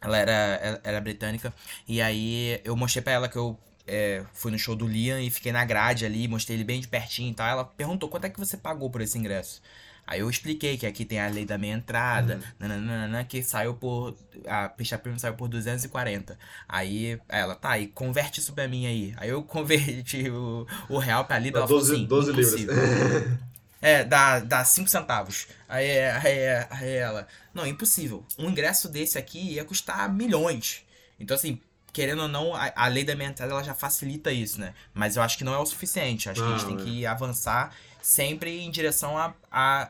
Ela 0.01 0.17
era, 0.17 0.31
ela 0.31 0.81
era 0.83 1.01
britânica. 1.01 1.53
E 1.85 2.01
aí 2.01 2.61
eu 2.63 2.73
mostrei 2.77 3.03
pra 3.03 3.11
ela 3.11 3.27
que 3.27 3.37
eu 3.37 3.59
é, 3.89 4.23
fui 4.33 4.51
no 4.51 4.59
show 4.59 4.75
do 4.75 4.87
Liam 4.87 5.19
e 5.19 5.29
fiquei 5.29 5.51
na 5.51 5.65
grade 5.65 6.05
ali, 6.05 6.27
mostrei 6.27 6.55
ele 6.55 6.63
bem 6.63 6.79
de 6.79 6.87
pertinho 6.87 7.31
e 7.31 7.33
tal. 7.33 7.47
Ela 7.47 7.65
perguntou 7.65 8.07
quanto 8.07 8.25
é 8.25 8.29
que 8.29 8.39
você 8.39 8.55
pagou 8.55 8.89
por 8.89 9.01
esse 9.01 9.17
ingresso. 9.17 9.61
Aí 10.05 10.21
eu 10.21 10.29
expliquei 10.29 10.75
que 10.75 10.87
aqui 10.87 11.05
tem 11.05 11.19
a 11.19 11.27
lei 11.27 11.45
da 11.45 11.55
meia 11.55 11.73
entrada, 11.73 12.35
uhum. 12.35 12.41
nananana, 12.67 13.23
que 13.23 13.43
saiu 13.43 13.75
por. 13.75 14.15
A 14.47 14.67
pista 14.67 14.97
premium 14.97 15.19
saiu 15.19 15.35
por 15.35 15.47
240. 15.47 16.37
Aí 16.67 17.19
ela, 17.27 17.53
tá, 17.53 17.77
e 17.77 17.85
converte 17.85 18.39
isso 18.39 18.53
pra 18.53 18.67
mim 18.67 18.87
aí. 18.87 19.13
Aí 19.17 19.29
eu 19.29 19.41
converti 19.43 20.27
o, 20.29 20.65
o 20.89 20.97
real 20.97 21.25
pra 21.25 21.35
ali, 21.35 21.49
ela 21.49 21.67
12, 21.67 21.67
falou 21.67 21.83
assim: 21.83 22.07
12 22.07 22.31
libras. 22.31 23.39
É, 23.81 24.03
dá, 24.03 24.39
dá 24.39 24.65
5 24.65 24.89
centavos. 24.89 25.47
Aí, 25.67 26.01
aí, 26.01 26.67
aí 26.69 26.95
ela, 26.95 27.27
não, 27.53 27.65
impossível. 27.65 28.25
Um 28.37 28.49
ingresso 28.49 28.89
desse 28.89 29.17
aqui 29.17 29.53
ia 29.53 29.63
custar 29.63 30.11
milhões. 30.11 30.81
Então, 31.19 31.35
assim, 31.35 31.61
querendo 31.91 32.23
ou 32.23 32.27
não, 32.27 32.55
a, 32.55 32.71
a 32.75 32.87
lei 32.87 33.03
da 33.03 33.15
minha 33.15 33.29
entrada 33.29 33.51
ela 33.51 33.63
já 33.63 33.73
facilita 33.73 34.31
isso, 34.31 34.59
né? 34.59 34.73
Mas 34.93 35.15
eu 35.15 35.23
acho 35.23 35.37
que 35.37 35.43
não 35.43 35.53
é 35.53 35.57
o 35.57 35.65
suficiente. 35.65 36.29
Acho 36.29 36.41
que 36.41 36.47
a 36.47 36.57
gente 36.57 36.65
tem 36.65 36.77
é. 36.77 36.83
que 36.83 37.05
avançar 37.05 37.75
sempre 38.01 38.59
em 38.59 38.71
direção 38.71 39.17
a, 39.17 39.33
a, 39.51 39.89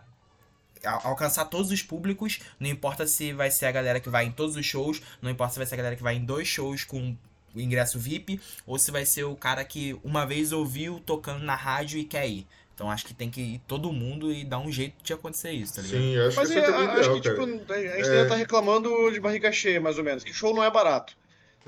a, 0.84 1.08
alcançar 1.08 1.46
todos 1.46 1.72
os 1.72 1.82
públicos. 1.82 2.40
Não 2.60 2.70
importa 2.70 3.06
se 3.06 3.34
vai 3.34 3.52
ser 3.52 3.66
a 3.66 3.72
galera 3.72 4.00
que 4.00 4.10
vai 4.10 4.26
em 4.26 4.32
todos 4.32 4.56
os 4.56 4.66
shows, 4.66 5.02
não 5.22 5.30
importa 5.30 5.54
se 5.54 5.60
vai 5.60 5.68
ser 5.68 5.76
a 5.76 5.78
galera 5.78 5.96
que 5.96 6.04
vai 6.04 6.16
em 6.16 6.26
dois 6.26 6.48
shows 6.48 6.84
com 6.84 7.16
ingresso 7.56 7.98
VIP, 7.98 8.40
ou 8.66 8.78
se 8.78 8.92
vai 8.92 9.06
ser 9.06 9.24
o 9.24 9.36
cara 9.36 9.64
que 9.66 9.98
uma 10.04 10.26
vez 10.26 10.52
ouviu 10.52 11.02
tocando 11.06 11.44
na 11.44 11.56
rádio 11.56 12.00
e 12.00 12.04
quer 12.04 12.28
ir. 12.28 12.48
Então 12.80 12.90
acho 12.90 13.06
que 13.06 13.14
tem 13.14 13.30
que 13.30 13.42
ir 13.42 13.62
todo 13.68 13.92
mundo 13.92 14.32
e 14.32 14.46
dar 14.46 14.60
um 14.60 14.72
jeito 14.72 15.04
de 15.04 15.12
acontecer 15.12 15.52
isso, 15.52 15.76
tá 15.76 15.82
ligado? 15.82 16.02
Sim, 16.02 16.18
acho 16.20 16.38
Mas 16.38 16.50
que 16.50 16.58
é, 16.58 16.66
acho 16.66 16.70
ideal, 16.70 17.16
que, 17.16 17.22
tipo, 17.22 17.42
a 17.42 17.46
gente 17.46 18.10
é... 18.10 18.20
ainda 18.20 18.30
tá 18.30 18.36
reclamando 18.36 19.12
de 19.12 19.20
barriga 19.20 19.52
cheia, 19.52 19.82
mais 19.82 19.98
ou 19.98 20.04
menos, 20.04 20.24
que 20.24 20.34
show 20.34 20.56
não 20.56 20.64
é 20.64 20.72
barato. 20.72 21.18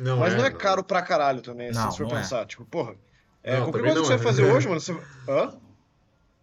Não 0.01 0.17
Mas 0.17 0.33
é, 0.33 0.37
não 0.37 0.45
é 0.45 0.49
caro 0.49 0.77
não. 0.77 0.83
pra 0.83 1.01
caralho 1.01 1.41
também, 1.41 1.71
não, 1.71 1.91
se 1.91 1.97
for 1.97 2.07
é. 2.07 2.09
pensar. 2.09 2.41
É. 2.41 2.45
Tipo, 2.45 2.65
porra. 2.65 2.95
É, 3.43 3.57
qualquer 3.57 3.81
coisa 3.81 4.01
que 4.01 4.07
você 4.07 4.15
vai 4.15 4.23
fazer 4.23 4.43
hoje, 4.51 4.67
mano, 4.67 4.81
você. 4.81 4.97
Hã? 5.29 5.57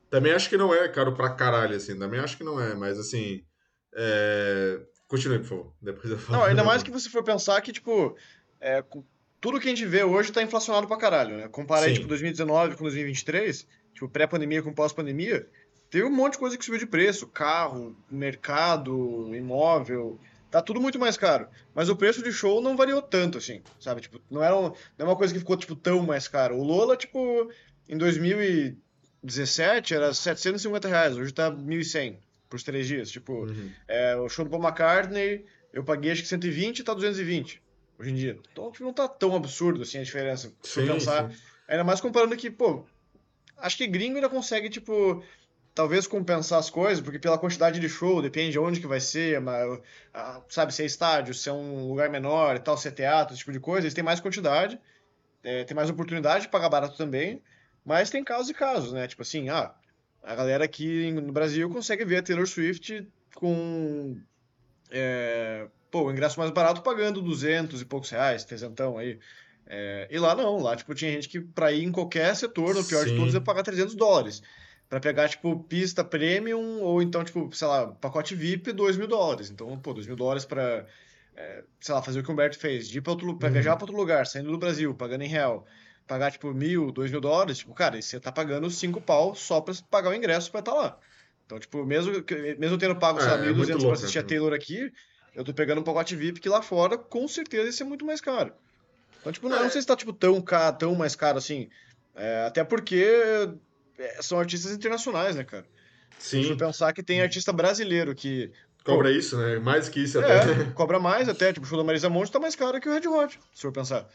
Também 0.08 0.32
acho 0.32 0.48
que 0.48 0.56
não 0.56 0.72
é 0.72 0.88
caro 0.88 1.14
pra 1.14 1.30
caralho, 1.30 1.76
assim. 1.76 1.98
Também 1.98 2.20
acho 2.20 2.36
que 2.36 2.44
não 2.44 2.60
é, 2.60 2.74
mas 2.74 2.98
assim. 2.98 3.42
É... 3.94 4.80
Continue, 5.08 5.38
por 5.40 5.46
favor. 5.46 5.72
Depois 5.82 6.10
eu 6.10 6.18
falo. 6.18 6.38
Não, 6.38 6.46
ainda 6.46 6.62
mais 6.62 6.82
que 6.84 6.90
você 6.90 7.10
for 7.10 7.24
pensar 7.24 7.60
que, 7.60 7.72
tipo, 7.72 8.16
é, 8.60 8.84
tudo 9.40 9.58
que 9.58 9.66
a 9.66 9.70
gente 9.70 9.84
vê 9.84 10.04
hoje 10.04 10.30
tá 10.30 10.42
inflacionado 10.42 10.86
pra 10.86 10.96
caralho, 10.96 11.36
né? 11.36 11.48
Comparar, 11.48 11.86
aí, 11.86 11.94
tipo, 11.94 12.06
2019 12.06 12.76
com 12.76 12.84
2023, 12.84 13.66
tipo, 13.92 14.08
pré-pandemia 14.08 14.62
com 14.62 14.72
pós-pandemia, 14.72 15.48
teve 15.90 16.04
um 16.04 16.14
monte 16.14 16.34
de 16.34 16.38
coisa 16.38 16.56
que 16.56 16.64
subiu 16.64 16.78
de 16.78 16.86
preço. 16.86 17.26
Carro, 17.26 17.96
mercado, 18.10 19.34
imóvel, 19.34 20.20
tá 20.50 20.62
tudo 20.62 20.80
muito 20.80 20.98
mais 20.98 21.16
caro. 21.16 21.48
Mas 21.74 21.88
o 21.88 21.96
preço 21.96 22.22
de 22.22 22.32
show 22.32 22.60
não 22.60 22.76
variou 22.76 23.02
tanto, 23.02 23.38
assim, 23.38 23.62
sabe? 23.80 24.00
Tipo, 24.00 24.20
não, 24.30 24.42
era 24.42 24.56
um, 24.56 24.62
não 24.62 24.74
é 24.98 25.04
uma 25.04 25.16
coisa 25.16 25.32
que 25.32 25.40
ficou, 25.40 25.56
tipo, 25.56 25.74
tão 25.76 26.02
mais 26.02 26.28
caro. 26.28 26.56
O 26.56 26.62
Lola, 26.62 26.96
tipo, 26.96 27.50
em 27.88 27.96
2017 27.96 29.94
era 29.94 30.12
750 30.12 30.88
reais, 30.88 31.16
hoje 31.16 31.32
tá 31.32 31.50
1.100 31.50 32.16
por 32.48 32.60
três 32.62 32.86
dias. 32.86 33.10
Tipo, 33.10 33.44
uhum. 33.44 33.70
é, 33.86 34.16
o 34.16 34.28
show 34.28 34.44
do 34.44 34.50
Paul 34.50 34.62
McCartney, 34.62 35.44
eu 35.72 35.84
paguei 35.84 36.12
acho 36.12 36.22
que 36.22 36.28
120 36.28 36.78
e 36.78 36.84
tá 36.84 36.94
220 36.94 37.62
hoje 37.98 38.10
em 38.10 38.14
dia. 38.14 38.38
Então 38.52 38.72
não 38.80 38.92
tá 38.92 39.08
tão 39.08 39.34
absurdo 39.34 39.82
assim 39.82 39.98
a 39.98 40.02
diferença. 40.02 40.52
Se 40.62 40.82
pensar. 40.86 41.30
Sim. 41.30 41.36
Ainda 41.66 41.84
mais 41.84 42.00
comparando 42.00 42.36
que, 42.36 42.50
pô, 42.50 42.86
acho 43.58 43.76
que 43.76 43.86
gringo 43.86 44.16
ainda 44.16 44.28
consegue, 44.28 44.70
tipo, 44.70 45.22
talvez 45.78 46.08
compensar 46.08 46.58
as 46.58 46.68
coisas, 46.68 47.00
porque 47.00 47.20
pela 47.20 47.38
quantidade 47.38 47.78
de 47.78 47.88
show, 47.88 48.20
depende 48.20 48.50
de 48.50 48.58
onde 48.58 48.80
que 48.80 48.86
vai 48.88 48.98
ser, 48.98 49.40
mas, 49.40 49.80
sabe, 50.48 50.74
se 50.74 50.82
é 50.82 50.86
estádio, 50.86 51.32
se 51.32 51.48
é 51.48 51.52
um 51.52 51.86
lugar 51.86 52.10
menor 52.10 52.56
e 52.56 52.58
tal, 52.58 52.76
se 52.76 52.88
é 52.88 52.90
teatro, 52.90 53.32
esse 53.32 53.38
tipo 53.38 53.52
de 53.52 53.60
coisa, 53.60 53.86
eles 53.86 53.94
têm 53.94 54.02
mais 54.02 54.18
quantidade, 54.18 54.76
é, 55.40 55.62
tem 55.62 55.76
mais 55.76 55.88
oportunidade 55.88 56.46
de 56.46 56.48
pagar 56.48 56.68
barato 56.68 56.96
também, 56.96 57.40
mas 57.84 58.10
tem 58.10 58.24
casos 58.24 58.50
e 58.50 58.54
casos, 58.54 58.92
né? 58.92 59.06
Tipo 59.06 59.22
assim, 59.22 59.50
ah, 59.50 59.72
a 60.20 60.34
galera 60.34 60.64
aqui 60.64 61.12
no 61.12 61.30
Brasil 61.30 61.70
consegue 61.70 62.04
ver 62.04 62.16
a 62.16 62.22
Taylor 62.24 62.48
Swift 62.48 63.06
com 63.36 64.20
é, 64.90 65.68
pô, 65.92 66.06
o 66.06 66.10
ingresso 66.10 66.40
mais 66.40 66.50
barato 66.50 66.82
pagando 66.82 67.22
200 67.22 67.80
e 67.80 67.84
poucos 67.84 68.10
reais, 68.10 68.44
trezentão 68.44 68.98
aí. 68.98 69.20
É, 69.64 70.08
e 70.10 70.18
lá 70.18 70.34
não, 70.34 70.56
lá 70.58 70.74
tipo, 70.74 70.92
tinha 70.92 71.12
gente 71.12 71.28
que 71.28 71.40
pra 71.40 71.70
ir 71.70 71.84
em 71.84 71.92
qualquer 71.92 72.34
setor, 72.34 72.74
no 72.74 72.82
pior 72.84 73.04
Sim. 73.04 73.12
de 73.12 73.16
todos, 73.16 73.34
ia 73.34 73.40
pagar 73.40 73.62
300 73.62 73.94
dólares. 73.94 74.42
Pra 74.88 75.00
pegar, 75.00 75.28
tipo, 75.28 75.58
pista 75.64 76.02
premium 76.02 76.80
ou 76.80 77.02
então, 77.02 77.22
tipo, 77.22 77.54
sei 77.54 77.68
lá, 77.68 77.88
pacote 77.88 78.34
VIP, 78.34 78.72
2 78.72 78.96
mil 78.96 79.06
dólares. 79.06 79.50
Então, 79.50 79.78
pô, 79.78 79.92
2 79.92 80.06
mil 80.06 80.16
dólares 80.16 80.46
pra, 80.46 80.86
é, 81.36 81.62
sei 81.78 81.94
lá, 81.94 82.02
fazer 82.02 82.20
o 82.20 82.22
que 82.22 82.30
o 82.30 82.32
Humberto 82.32 82.58
fez, 82.58 82.88
de 82.88 82.98
ir 82.98 83.00
pra, 83.02 83.12
outro, 83.12 83.36
pra 83.36 83.48
uhum. 83.48 83.52
viajar 83.52 83.76
pra 83.76 83.84
outro 83.84 83.96
lugar, 83.96 84.26
saindo 84.26 84.50
do 84.50 84.58
Brasil, 84.58 84.94
pagando 84.94 85.22
em 85.22 85.28
real, 85.28 85.66
pagar, 86.06 86.32
tipo, 86.32 86.52
mil, 86.54 86.90
dois 86.90 87.10
mil 87.10 87.20
dólares, 87.20 87.58
tipo, 87.58 87.74
cara, 87.74 88.00
você 88.00 88.18
tá 88.18 88.32
pagando 88.32 88.70
cinco 88.70 89.00
pau 89.00 89.34
só 89.34 89.60
pra 89.60 89.74
pagar 89.90 90.10
o 90.10 90.14
ingresso 90.14 90.50
pra 90.50 90.60
estar 90.60 90.72
tá 90.72 90.78
lá. 90.78 90.98
Então, 91.44 91.58
tipo, 91.58 91.84
mesmo, 91.84 92.12
mesmo 92.58 92.78
tendo 92.78 92.96
pago, 92.96 93.20
sei 93.20 93.30
lá, 93.30 93.38
1.200 93.38 93.68
é, 93.68 93.72
é 93.72 93.78
pra 93.78 93.92
assistir 93.92 94.18
a 94.18 94.22
né? 94.22 94.28
Taylor 94.28 94.52
aqui, 94.52 94.92
eu 95.34 95.44
tô 95.44 95.54
pegando 95.54 95.80
um 95.80 95.84
pacote 95.84 96.16
VIP 96.16 96.40
que 96.40 96.48
lá 96.48 96.60
fora, 96.60 96.98
com 96.98 97.28
certeza, 97.28 97.66
ia 97.66 97.72
ser 97.72 97.84
muito 97.84 98.04
mais 98.04 98.20
caro. 98.20 98.52
Então, 99.20 99.32
tipo, 99.32 99.48
não, 99.48 99.58
é. 99.58 99.62
não 99.62 99.70
sei 99.70 99.80
se 99.80 99.86
tá, 99.86 99.94
tipo, 99.94 100.12
tão, 100.12 100.40
caro, 100.40 100.76
tão 100.76 100.94
mais 100.94 101.14
caro 101.14 101.38
assim. 101.38 101.68
É, 102.14 102.46
até 102.46 102.64
porque 102.64 102.96
é, 102.96 103.48
são 104.20 104.38
artistas 104.38 104.72
internacionais, 104.72 105.36
né, 105.36 105.44
cara? 105.44 105.66
Sim. 106.18 106.42
Se 106.42 106.56
pensar 106.56 106.92
que 106.92 107.02
tem 107.02 107.20
artista 107.20 107.52
brasileiro 107.52 108.14
que... 108.14 108.50
Cobra 108.84 109.10
pô, 109.10 109.14
isso, 109.14 109.36
né? 109.36 109.58
Mais 109.58 109.88
que 109.88 110.00
isso 110.00 110.18
até. 110.18 110.38
É, 110.38 110.64
cobra 110.74 110.98
mais 110.98 111.28
até. 111.28 111.52
Tipo, 111.52 111.66
o 111.66 111.68
show 111.68 111.76
da 111.76 111.84
Marisa 111.84 112.08
Monte 112.08 112.32
tá 112.32 112.38
mais 112.38 112.56
caro 112.56 112.80
que 112.80 112.88
o 112.88 112.92
Red 112.92 113.06
Hot, 113.06 113.38
se 113.52 113.62
for 113.62 113.72
pensar. 113.72 114.08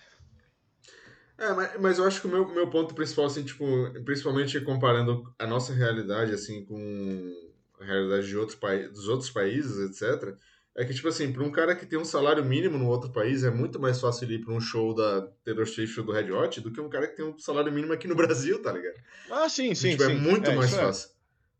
É, 1.38 1.52
mas, 1.54 1.80
mas 1.80 1.98
eu 2.00 2.06
acho 2.06 2.22
que 2.22 2.28
o 2.28 2.30
meu, 2.30 2.48
meu 2.48 2.68
ponto 2.68 2.96
principal, 2.96 3.26
assim, 3.26 3.44
tipo, 3.44 3.66
principalmente 4.06 4.60
comparando 4.62 5.32
a 5.38 5.46
nossa 5.46 5.74
realidade, 5.74 6.32
assim, 6.32 6.64
com 6.66 7.32
a 7.80 7.86
realidade 7.86 8.28
de 8.28 8.38
outros 8.38 8.58
dos 8.92 9.08
outros 9.08 9.30
países, 9.30 10.02
etc., 10.02 10.36
é 10.76 10.84
que, 10.84 10.94
tipo 10.94 11.08
assim, 11.08 11.32
para 11.32 11.44
um 11.44 11.52
cara 11.52 11.76
que 11.76 11.86
tem 11.86 12.00
um 12.00 12.06
salário 12.06 12.44
mínimo 12.44 12.80
no 12.80 12.88
outro 12.88 13.12
país, 13.12 13.44
é 13.44 13.52
muito 13.52 13.80
mais 13.80 14.02
fácil 14.02 14.30
ir 14.32 14.44
para 14.44 14.54
um 14.54 14.60
show 14.60 14.94
da 14.94 15.22
Taylor 15.46 15.68
Swift 15.68 16.00
ou 16.00 16.06
do 16.06 16.12
Red 16.12 16.32
Hot 16.32 16.62
do 16.62 16.72
que 16.72 16.82
um 16.82 16.90
cara 16.90 17.08
que 17.08 17.16
tem 17.16 17.26
um 17.26 17.38
salário 17.38 17.72
mínimo 17.72 17.94
aqui 17.94 18.08
no 18.08 18.16
Brasil, 18.18 18.60
tá 18.62 18.72
ligado? 18.72 18.96
Ah, 19.30 19.48
sim, 19.48 19.76
sim. 19.76 19.92
Tipo, 19.92 20.04
é 20.04 20.08
sim. 20.08 20.14
é 20.14 20.16
muito 20.16 20.50
é, 20.50 20.56
mais 20.56 20.74
fácil. 20.74 21.10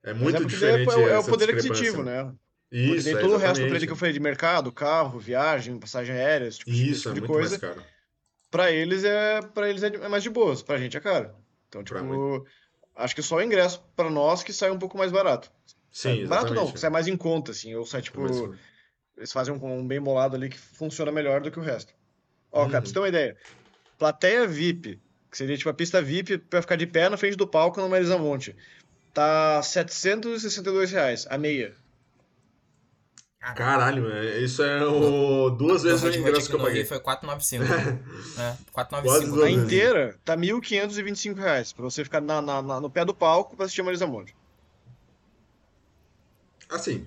É, 0.04 0.12
é 0.12 0.14
muito 0.14 0.44
diferente. 0.46 0.92
É, 0.92 1.10
é 1.10 1.18
o 1.20 1.24
poder 1.24 1.52
aquisitivo, 1.52 2.04
né? 2.04 2.34
Isso, 2.72 3.04
tem 3.04 3.20
todo 3.20 3.36
o 3.36 3.38
resto 3.38 3.68
pra 3.68 3.76
ele 3.76 3.86
que 3.86 3.92
eu 3.92 3.96
falei 3.96 4.14
de 4.14 4.20
mercado, 4.20 4.72
carro, 4.72 5.20
viagem, 5.20 5.80
passagem 5.80 6.16
aérea, 6.16 6.48
esse 6.48 6.58
tipo, 6.58 6.72
Isso, 6.72 7.14
tipo 7.14 7.18
é 7.18 7.22
de 7.22 7.28
coisa. 7.28 7.76
Pra 8.50 8.72
eles 8.72 9.04
é 9.04 9.42
para 9.42 9.70
eles 9.70 9.84
é 9.84 10.08
mais 10.08 10.24
de 10.24 10.30
boas, 10.32 10.64
pra 10.64 10.80
gente 10.80 10.98
é 10.98 11.00
caro. 11.00 11.36
Então, 11.70 11.84
tipo, 11.84 12.48
acho 12.96 13.16
que 13.16 13.22
só 13.22 13.36
o 13.36 13.42
ingresso 13.44 13.84
pra 13.96 14.10
nós 14.10 14.42
que 14.42 14.52
sai 14.52 14.72
um 14.72 14.80
pouco 14.80 14.98
mais 14.98 15.12
barato. 15.12 15.52
Sim, 15.92 16.26
Barato 16.26 16.56
não, 16.56 16.76
sai 16.76 16.90
mais 16.90 17.08
em 17.08 17.16
conta, 17.16 17.52
assim, 17.52 17.76
ou 17.76 17.86
sai 17.86 18.02
tipo 18.02 18.20
eles 19.18 19.32
fazem 19.32 19.54
um, 19.54 19.80
um, 19.80 19.88
bem 19.88 20.02
bolado 20.02 20.36
ali 20.36 20.50
que 20.50 20.58
funciona 20.58 21.12
melhor 21.12 21.42
do 21.42 21.52
que 21.52 21.60
o 21.60 21.64
resto. 21.64 21.94
Ó, 22.52 22.64
uhum. 22.64 22.70
cara, 22.70 22.82
pra 22.82 22.88
você 22.88 22.94
ter 22.94 23.00
uma 23.00 23.10
ideia. 23.10 23.38
Plateia 23.98 24.48
VIP, 24.48 25.00
que 25.30 25.38
seria 25.38 25.58
tipo 25.58 25.70
a 25.70 25.74
pista 25.74 26.02
VIP 26.02 26.38
pra 26.38 26.62
ficar 26.62 26.76
de 26.76 26.88
pé 26.88 27.10
na 27.10 27.18
frente 27.18 27.38
do 27.38 27.48
palco 27.48 27.80
no 27.80 27.90
Marisa 27.90 28.18
Monte. 28.18 28.56
Tá 29.14 29.62
762 29.62 30.92
reais, 30.92 31.28
a 31.30 31.38
meia. 31.38 31.76
Caralho, 33.56 34.08
isso 34.42 34.64
é 34.64 34.86
o... 34.86 35.50
duas 35.50 35.84
vezes 35.84 36.02
o 36.02 36.18
ingresso 36.18 36.50
que 36.50 36.56
eu 36.56 36.62
paguei. 36.62 36.86
Foi 36.86 36.98
495. 36.98 37.66
é, 38.40 38.56
495. 38.72 39.44
A 39.44 39.52
inteira 39.52 40.18
tá 40.24 40.38
1.525 40.38 41.36
reais 41.36 41.74
pra 41.74 41.84
você 41.84 42.06
ficar 42.06 42.22
na, 42.22 42.42
na, 42.42 42.62
na, 42.62 42.80
no 42.80 42.90
pé 42.90 43.04
do 43.04 43.14
palco 43.14 43.58
pra 43.58 43.66
assistir 43.66 43.82
a 43.82 43.84
Marisa 43.84 44.08
Monte. 44.08 44.34
Assim, 46.70 47.06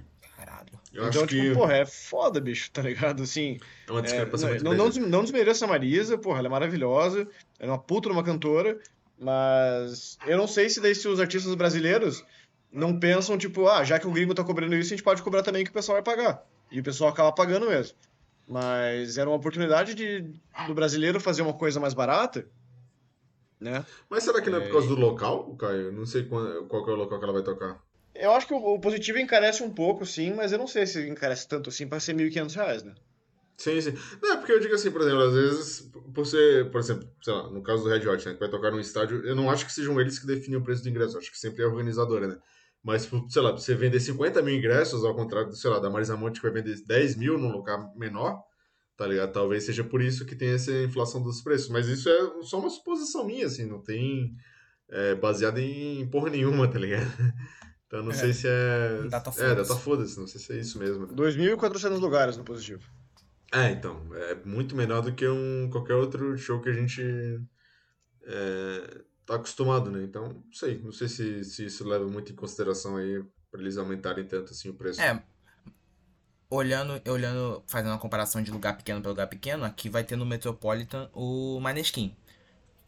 eu 0.96 1.09
então, 1.09 1.26
tipo, 1.26 1.42
que... 1.42 1.54
porra, 1.54 1.76
é 1.76 1.87
foda, 1.87 2.40
bicho, 2.40 2.70
tá 2.70 2.82
ligado? 2.82 3.22
Assim. 3.22 3.59
É 3.87 3.92
uma 3.92 4.02
discrepância 4.02 4.46
é, 4.46 4.50
muito 4.50 4.64
não, 4.64 4.74
não, 4.74 4.88
des, 4.88 4.96
não 4.98 5.22
desmereça 5.22 5.64
a 5.64 5.68
Marisa, 5.68 6.16
porra, 6.16 6.38
ela 6.38 6.48
é 6.48 6.50
maravilhosa, 6.50 7.28
é 7.59 7.66
uma 7.66 7.78
puta 7.78 8.09
uma 8.09 8.24
cantora, 8.24 8.78
mas 9.18 10.18
eu 10.26 10.37
não 10.37 10.46
sei 10.46 10.68
se 10.68 10.80
daí 10.80 10.94
se 10.94 11.06
os 11.06 11.20
artistas 11.20 11.54
brasileiros 11.54 12.24
não 12.72 12.98
pensam, 12.98 13.38
tipo, 13.38 13.68
ah, 13.68 13.85
já 13.85 13.98
que 13.98 14.06
o 14.06 14.12
gringo 14.12 14.35
tá 14.35 14.44
cobrando 14.44 14.74
isso, 14.74 14.92
a 14.92 14.96
gente 14.96 15.04
pode 15.04 15.22
cobrar 15.22 15.42
também 15.42 15.64
que 15.64 15.70
o 15.70 15.74
pessoal 15.74 15.96
vai 15.96 16.02
pagar. 16.02 16.46
E 16.70 16.80
o 16.80 16.82
pessoal 16.82 17.11
acaba 17.11 17.32
pagando 17.32 17.68
mesmo. 17.68 17.96
Mas 18.48 19.18
era 19.18 19.28
uma 19.28 19.37
oportunidade 19.37 19.94
de, 19.94 20.24
do 20.66 20.74
brasileiro 20.74 21.20
fazer 21.20 21.42
uma 21.42 21.54
coisa 21.54 21.80
mais 21.80 21.94
barata, 21.94 22.46
né? 23.59 23.85
Mas 24.09 24.24
será 24.24 24.40
que 24.40 24.50
não 24.50 24.59
é 24.59 24.61
por 24.62 24.72
causa 24.72 24.88
do 24.88 24.94
local, 24.94 25.56
Caio? 25.56 25.90
Não 25.92 26.04
sei 26.06 26.24
qual, 26.24 26.64
qual 26.66 26.88
é 26.88 26.92
o 26.92 26.96
local 26.96 27.18
que 27.18 27.24
ela 27.24 27.32
vai 27.32 27.42
tocar. 27.42 27.82
Eu 28.20 28.33
acho 28.33 28.46
que 28.46 28.55
o, 28.55 28.79
positivo 28.79 29.18
encarece 29.18 29.62
um 29.62 29.70
pouco, 29.70 30.05
sim, 30.05 30.33
mas 30.33 30.52
eu 30.52 30.59
não 30.59 30.66
sei 30.66 30.87
se 30.87 31.09
encarece 31.09 31.48
tanto 31.48 31.70
assim 31.70 31.87
para 31.87 32.00
ser 32.00 32.16
R$ 32.16 32.29
1.500, 32.29 32.85
né? 32.85 32.94
Sim, 33.57 33.81
sim. 33.81 33.94
Não, 34.22 34.35
é 34.35 34.37
porque 34.37 34.52
eu 34.52 34.61
digo 34.61 34.74
assim, 34.74 34.90
por 34.90 35.00
exemplo, 35.00 35.22
às 35.22 35.33
vezes, 35.33 35.90
por 36.14 36.26
ser, 36.26 36.70
por 36.70 36.79
exemplo, 36.79 37.09
sei 37.22 37.33
lá, 37.33 37.50
no 37.50 37.62
caso 37.62 37.85
do 37.85 37.88
Red 37.88 38.07
Hot, 38.07 38.26
né, 38.26 38.35
que 38.35 38.40
vai 38.40 38.50
tocar 38.50 38.70
num 38.70 38.81
estádio, 38.81 39.24
eu 39.26 39.35
não 39.35 39.50
acho 39.50 39.64
que 39.64 39.72
sejam 39.72 39.98
eles 40.00 40.18
que 40.18 40.26
definem 40.26 40.59
o 40.59 40.62
preço 40.62 40.83
do 40.83 40.88
ingresso, 40.90 41.16
acho 41.16 41.31
que 41.31 41.38
sempre 41.38 41.62
é 41.62 41.64
a 41.64 41.68
organizadora, 41.68 42.29
né? 42.29 42.38
Mas, 42.83 43.11
sei 43.29 43.42
lá, 43.42 43.50
você 43.50 43.74
vender 43.74 43.98
50 43.98 44.42
mil 44.42 44.55
ingressos, 44.55 45.05
ao 45.05 45.14
contrário, 45.14 45.52
sei 45.52 45.70
lá, 45.70 45.79
da 45.79 45.90
Marisa 45.90 46.16
Monte, 46.16 46.40
que 46.40 46.48
vai 46.48 46.62
vender 46.62 46.81
10 46.87 47.16
mil 47.16 47.37
num 47.37 47.50
lugar 47.50 47.92
menor, 47.96 48.40
tá 48.96 49.07
ligado? 49.07 49.33
Talvez 49.33 49.64
seja 49.64 49.83
por 49.83 50.00
isso 50.00 50.24
que 50.24 50.37
tem 50.37 50.50
essa 50.50 50.70
inflação 50.70 51.20
dos 51.20 51.40
preços. 51.40 51.68
Mas 51.68 51.88
isso 51.88 52.09
é 52.09 52.42
só 52.42 52.61
uma 52.61 52.70
suposição 52.70 53.26
minha, 53.26 53.46
assim, 53.46 53.66
não 53.66 53.83
tem 53.83 54.37
é, 54.88 55.14
baseada 55.16 55.61
em 55.61 56.07
porra 56.09 56.31
nenhuma, 56.31 56.68
tá 56.68 56.79
ligado? 56.79 57.07
Então 57.87 58.03
não 58.03 58.11
é. 58.11 58.14
sei 58.14 58.33
se 58.33 58.46
é. 58.49 59.09
Data 59.09 59.33
é, 59.38 59.55
data 59.55 59.77
foda-se, 59.77 60.18
não 60.18 60.27
sei 60.27 60.40
se 60.40 60.53
é 60.53 60.57
isso 60.57 60.79
mesmo. 60.79 61.07
2.400 61.09 61.99
lugares 61.99 62.37
no 62.37 62.44
positivo. 62.44 62.83
É, 63.53 63.70
então. 63.70 64.03
É 64.14 64.35
muito 64.44 64.75
menor 64.75 65.03
do 65.03 65.12
que 65.12 65.27
um, 65.27 65.68
qualquer 65.70 65.94
outro 65.94 66.37
show 66.37 66.61
que 66.61 66.68
a 66.68 66.72
gente 66.72 67.40
é, 68.25 69.01
tá 69.25 69.37
acostumado, 69.37 69.90
né? 69.90 70.03
Então, 70.03 70.29
não 70.29 70.53
sei. 70.53 70.81
Não 70.83 70.92
sei 70.92 71.09
se, 71.09 71.44
se 71.44 71.66
isso 71.66 71.87
leva 71.87 72.07
muito 72.07 72.33
em 72.33 72.37
consideração 72.37 72.96
aí 72.96 73.25
para 73.51 73.61
eles 73.61 73.79
aumentarem 73.79 74.27
tanto 74.27 74.53
assim 74.53 74.68
o 74.68 74.75
preço. 74.75 75.01
É. 75.01 75.22
Olhando, 76.49 77.01
olhando, 77.11 77.62
fazendo 77.66 77.90
uma 77.90 77.99
comparação 77.99 78.40
de 78.42 78.51
lugar 78.51 78.77
pequeno 78.77 79.01
para 79.01 79.11
lugar 79.11 79.27
pequeno, 79.27 79.64
aqui 79.64 79.88
vai 79.88 80.05
ter 80.05 80.16
no 80.16 80.27
Metropolitan 80.27 81.09
o 81.12 81.59
Maneskin. 81.61 82.16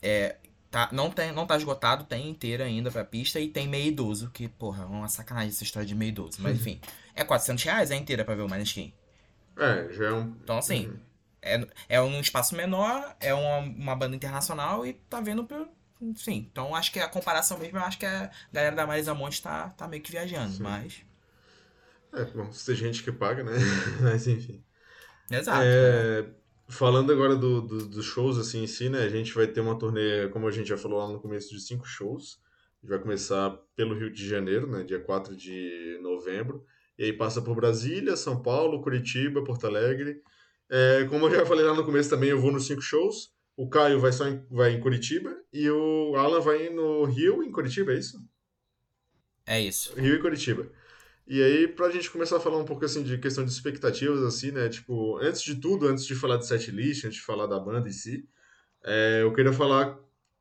É, 0.00 0.37
Tá, 0.70 0.88
não, 0.92 1.11
tem, 1.11 1.33
não 1.33 1.46
tá 1.46 1.57
esgotado, 1.57 2.04
tem 2.04 2.28
inteira 2.28 2.64
ainda 2.64 2.90
pra 2.90 3.02
pista 3.02 3.40
e 3.40 3.48
tem 3.48 3.66
meio 3.66 3.87
idoso, 3.87 4.31
que, 4.31 4.48
porra, 4.48 4.83
é 4.83 4.87
uma 4.87 5.09
sacanagem 5.09 5.48
essa 5.48 5.64
história 5.64 5.87
de 5.87 5.94
meio 5.94 6.11
idoso. 6.11 6.38
Mas 6.40 6.57
enfim, 6.61 6.81
é 7.14 7.24
400 7.24 7.64
reais 7.64 7.90
a 7.90 7.96
inteira 7.96 8.24
pra 8.24 8.35
ver 8.35 8.42
o 8.42 8.48
Maneskin. 8.48 8.92
É, 9.57 9.92
já 9.92 10.09
é 10.09 10.12
um. 10.12 10.37
Então, 10.42 10.59
assim, 10.59 10.88
uhum. 10.88 10.98
é, 11.40 11.66
é 11.88 12.02
um 12.02 12.20
espaço 12.20 12.54
menor, 12.54 13.16
é 13.18 13.33
uma, 13.33 13.59
uma 13.59 13.96
banda 13.96 14.14
internacional 14.14 14.87
e 14.87 14.92
tá 14.92 15.20
vendo. 15.20 15.44
Por, 15.44 15.68
sim, 16.14 16.48
então 16.52 16.74
acho 16.74 16.92
que 16.92 17.00
a 17.00 17.09
comparação 17.09 17.59
mesmo, 17.59 17.78
eu 17.78 17.83
acho 17.83 17.98
que 17.98 18.07
a 18.07 18.31
galera 18.52 18.76
da 18.76 18.87
Marisa 18.87 19.14
Monte 19.14 19.42
tá, 19.42 19.70
tá 19.70 19.88
meio 19.88 20.02
que 20.02 20.11
viajando, 20.11 20.52
sim. 20.52 20.62
mas. 20.62 21.02
É, 22.12 22.24
bom, 22.24 22.52
se 22.52 22.66
tem 22.66 22.74
gente 22.74 23.02
que 23.02 23.11
paga, 23.11 23.42
né? 23.42 23.52
mas 24.02 24.26
enfim. 24.28 24.62
Exato. 25.31 25.62
É, 25.62 26.22
né? 26.22 26.28
Falando 26.70 27.11
agora 27.11 27.35
do, 27.35 27.62
do, 27.62 27.87
dos 27.87 28.04
shows 28.04 28.37
assim 28.38 28.62
em 28.62 28.66
si, 28.66 28.90
né? 28.90 29.02
A 29.02 29.09
gente 29.09 29.35
vai 29.35 29.46
ter 29.46 29.61
uma 29.61 29.78
turnê, 29.78 30.28
como 30.28 30.46
a 30.46 30.50
gente 30.50 30.68
já 30.68 30.76
falou 30.76 30.98
lá 30.98 31.09
no 31.09 31.20
começo, 31.20 31.48
de 31.48 31.61
cinco 31.61 31.87
shows. 31.87 32.38
A 32.78 32.87
gente 32.87 32.90
vai 32.90 32.98
começar 32.98 33.59
pelo 33.74 33.98
Rio 33.98 34.12
de 34.12 34.28
Janeiro, 34.28 34.66
né, 34.66 34.85
dia 34.85 35.00
4 35.00 35.35
de 35.35 35.98
novembro. 36.02 36.64
E 36.98 37.04
aí 37.04 37.12
passa 37.12 37.40
por 37.40 37.57
Brasília, 37.57 38.16
São 38.16 38.42
Paulo, 38.42 38.83
Curitiba, 38.83 39.42
Porto 39.42 39.66
Alegre. 39.66 40.20
É, 40.70 41.07
como 41.09 41.26
eu 41.26 41.35
já 41.35 41.46
falei 41.46 41.64
lá 41.64 41.74
no 41.74 41.85
começo 41.85 42.11
também, 42.11 42.28
eu 42.28 42.40
vou 42.40 42.52
nos 42.52 42.66
cinco 42.66 42.83
shows. 42.83 43.33
O 43.57 43.68
Caio 43.68 43.98
vai 43.98 44.12
só 44.12 44.28
em, 44.28 44.44
vai 44.50 44.72
em 44.72 44.81
Curitiba 44.81 45.35
e 45.52 45.68
o 45.70 46.14
Alan 46.16 46.40
vai 46.40 46.68
no 46.68 47.04
Rio, 47.04 47.42
em 47.42 47.50
Curitiba, 47.50 47.92
é 47.92 47.98
isso? 47.98 48.18
É 49.46 49.61
isso. 49.61 49.94
Rio 49.98 50.16
e 50.16 50.20
Curitiba. 50.20 50.70
E 51.30 51.42
aí, 51.42 51.68
pra 51.68 51.90
gente 51.90 52.10
começar 52.10 52.38
a 52.38 52.40
falar 52.40 52.56
um 52.56 52.64
pouco 52.64 52.86
assim 52.86 53.02
de 53.02 53.18
questão 53.18 53.44
de 53.44 53.50
expectativas, 53.50 54.22
assim, 54.22 54.50
né? 54.50 54.66
Tipo, 54.70 55.18
antes 55.18 55.42
de 55.42 55.56
tudo, 55.56 55.86
antes 55.86 56.06
de 56.06 56.14
falar 56.14 56.38
de 56.38 56.46
setlist, 56.46 57.04
antes 57.04 57.18
de 57.18 57.24
falar 57.24 57.46
da 57.46 57.60
banda 57.60 57.86
em 57.86 57.92
si, 57.92 58.26
é, 58.82 59.20
eu 59.22 59.32
queria 59.34 59.52
falar, 59.52 59.98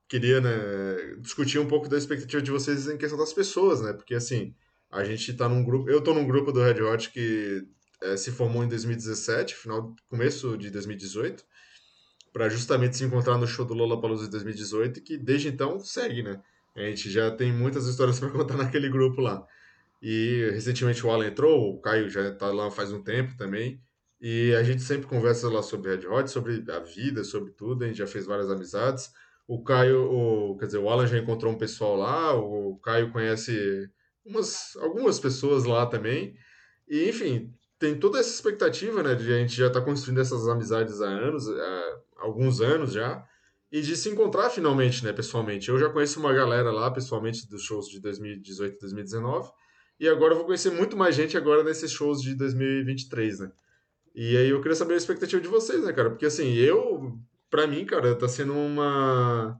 queria, 0.07 0.39
né, 0.39 1.15
discutir 1.19 1.59
um 1.59 1.67
pouco 1.67 1.89
da 1.89 1.97
expectativa 1.97 2.41
de 2.41 2.51
vocês 2.51 2.87
em 2.87 2.97
questão 2.97 3.19
das 3.19 3.33
pessoas, 3.33 3.81
né? 3.81 3.91
Porque 3.91 4.15
assim, 4.15 4.55
a 4.89 5.03
gente 5.03 5.33
tá 5.33 5.49
num 5.49 5.61
grupo, 5.61 5.89
eu 5.89 6.01
tô 6.01 6.13
num 6.13 6.25
grupo 6.25 6.53
do 6.53 6.61
Red 6.63 6.81
Hot 6.81 7.09
que 7.11 7.67
é, 8.01 8.15
se 8.15 8.31
formou 8.31 8.63
em 8.63 8.69
2017, 8.69 9.55
final, 9.55 9.93
começo 10.09 10.57
de 10.57 10.69
2018, 10.71 11.43
para 12.31 12.47
justamente 12.47 12.95
se 12.95 13.03
encontrar 13.03 13.37
no 13.37 13.47
show 13.47 13.65
do 13.65 13.73
Lollapalooza 13.73 14.25
de 14.25 14.31
2018, 14.31 15.01
que 15.01 15.17
desde 15.17 15.49
então 15.49 15.79
segue, 15.81 16.23
né? 16.23 16.41
A 16.75 16.81
gente 16.81 17.09
já 17.09 17.29
tem 17.29 17.51
muitas 17.51 17.87
histórias 17.87 18.19
para 18.21 18.29
contar 18.29 18.55
naquele 18.55 18.89
grupo 18.89 19.19
lá. 19.19 19.45
E 20.01 20.49
recentemente 20.51 21.05
o 21.05 21.09
Alan 21.09 21.27
entrou, 21.27 21.73
o 21.73 21.81
Caio 21.81 22.09
já 22.09 22.29
está 22.29 22.51
lá 22.51 22.69
faz 22.69 22.91
um 22.91 23.01
tempo 23.01 23.35
também. 23.35 23.81
E 24.19 24.53
a 24.55 24.63
gente 24.63 24.81
sempre 24.81 25.07
conversa 25.07 25.49
lá 25.49 25.61
sobre 25.61 25.95
Red 25.95 26.07
Hot, 26.07 26.29
sobre 26.29 26.63
a 26.71 26.79
vida, 26.79 27.23
sobre 27.23 27.51
tudo. 27.51 27.83
A 27.83 27.87
gente 27.87 27.97
já 27.97 28.07
fez 28.07 28.25
várias 28.25 28.49
amizades. 28.49 29.11
O 29.47 29.63
Caio, 29.63 30.11
o, 30.11 30.57
quer 30.57 30.65
dizer, 30.65 30.79
o 30.79 30.89
Alan 30.89 31.07
já 31.07 31.17
encontrou 31.17 31.53
um 31.53 31.57
pessoal 31.57 31.95
lá. 31.95 32.33
O 32.35 32.77
Caio 32.77 33.11
conhece 33.11 33.89
umas, 34.25 34.75
algumas 34.77 35.19
pessoas 35.19 35.65
lá 35.65 35.85
também. 35.85 36.35
E, 36.87 37.07
enfim, 37.09 37.53
tem 37.79 37.97
toda 37.99 38.19
essa 38.19 38.29
expectativa, 38.29 39.03
né? 39.03 39.13
De 39.15 39.31
a 39.31 39.37
gente 39.37 39.55
já 39.55 39.67
estar 39.67 39.79
tá 39.79 39.85
construindo 39.85 40.19
essas 40.19 40.47
amizades 40.47 40.99
há 41.01 41.07
anos, 41.07 41.47
há 41.47 41.99
alguns 42.17 42.59
anos 42.59 42.93
já. 42.93 43.23
E 43.71 43.81
de 43.81 43.95
se 43.95 44.09
encontrar 44.09 44.49
finalmente, 44.49 45.03
né, 45.03 45.11
pessoalmente. 45.11 45.69
Eu 45.69 45.77
já 45.77 45.89
conheço 45.89 46.19
uma 46.19 46.33
galera 46.33 46.71
lá, 46.71 46.89
pessoalmente, 46.89 47.47
dos 47.49 47.63
shows 47.63 47.87
de 47.89 47.99
2018 47.99 48.75
e 48.75 48.79
2019. 48.79 49.49
E 49.99 50.07
agora 50.07 50.33
eu 50.33 50.37
vou 50.37 50.45
conhecer 50.45 50.71
muito 50.71 50.95
mais 50.95 51.15
gente 51.15 51.37
agora 51.37 51.63
nesses 51.63 51.91
shows 51.91 52.21
de 52.21 52.35
2023, 52.35 53.39
né? 53.39 53.51
E 54.13 54.35
aí 54.37 54.49
eu 54.49 54.61
queria 54.61 54.75
saber 54.75 54.95
a 54.95 54.97
expectativa 54.97 55.41
de 55.41 55.47
vocês, 55.47 55.83
né, 55.83 55.93
cara? 55.93 56.09
Porque 56.09 56.25
assim, 56.25 56.53
eu, 56.53 57.19
pra 57.49 57.67
mim, 57.67 57.85
cara, 57.85 58.15
tá 58.15 58.27
sendo 58.27 58.53
uma 58.53 59.59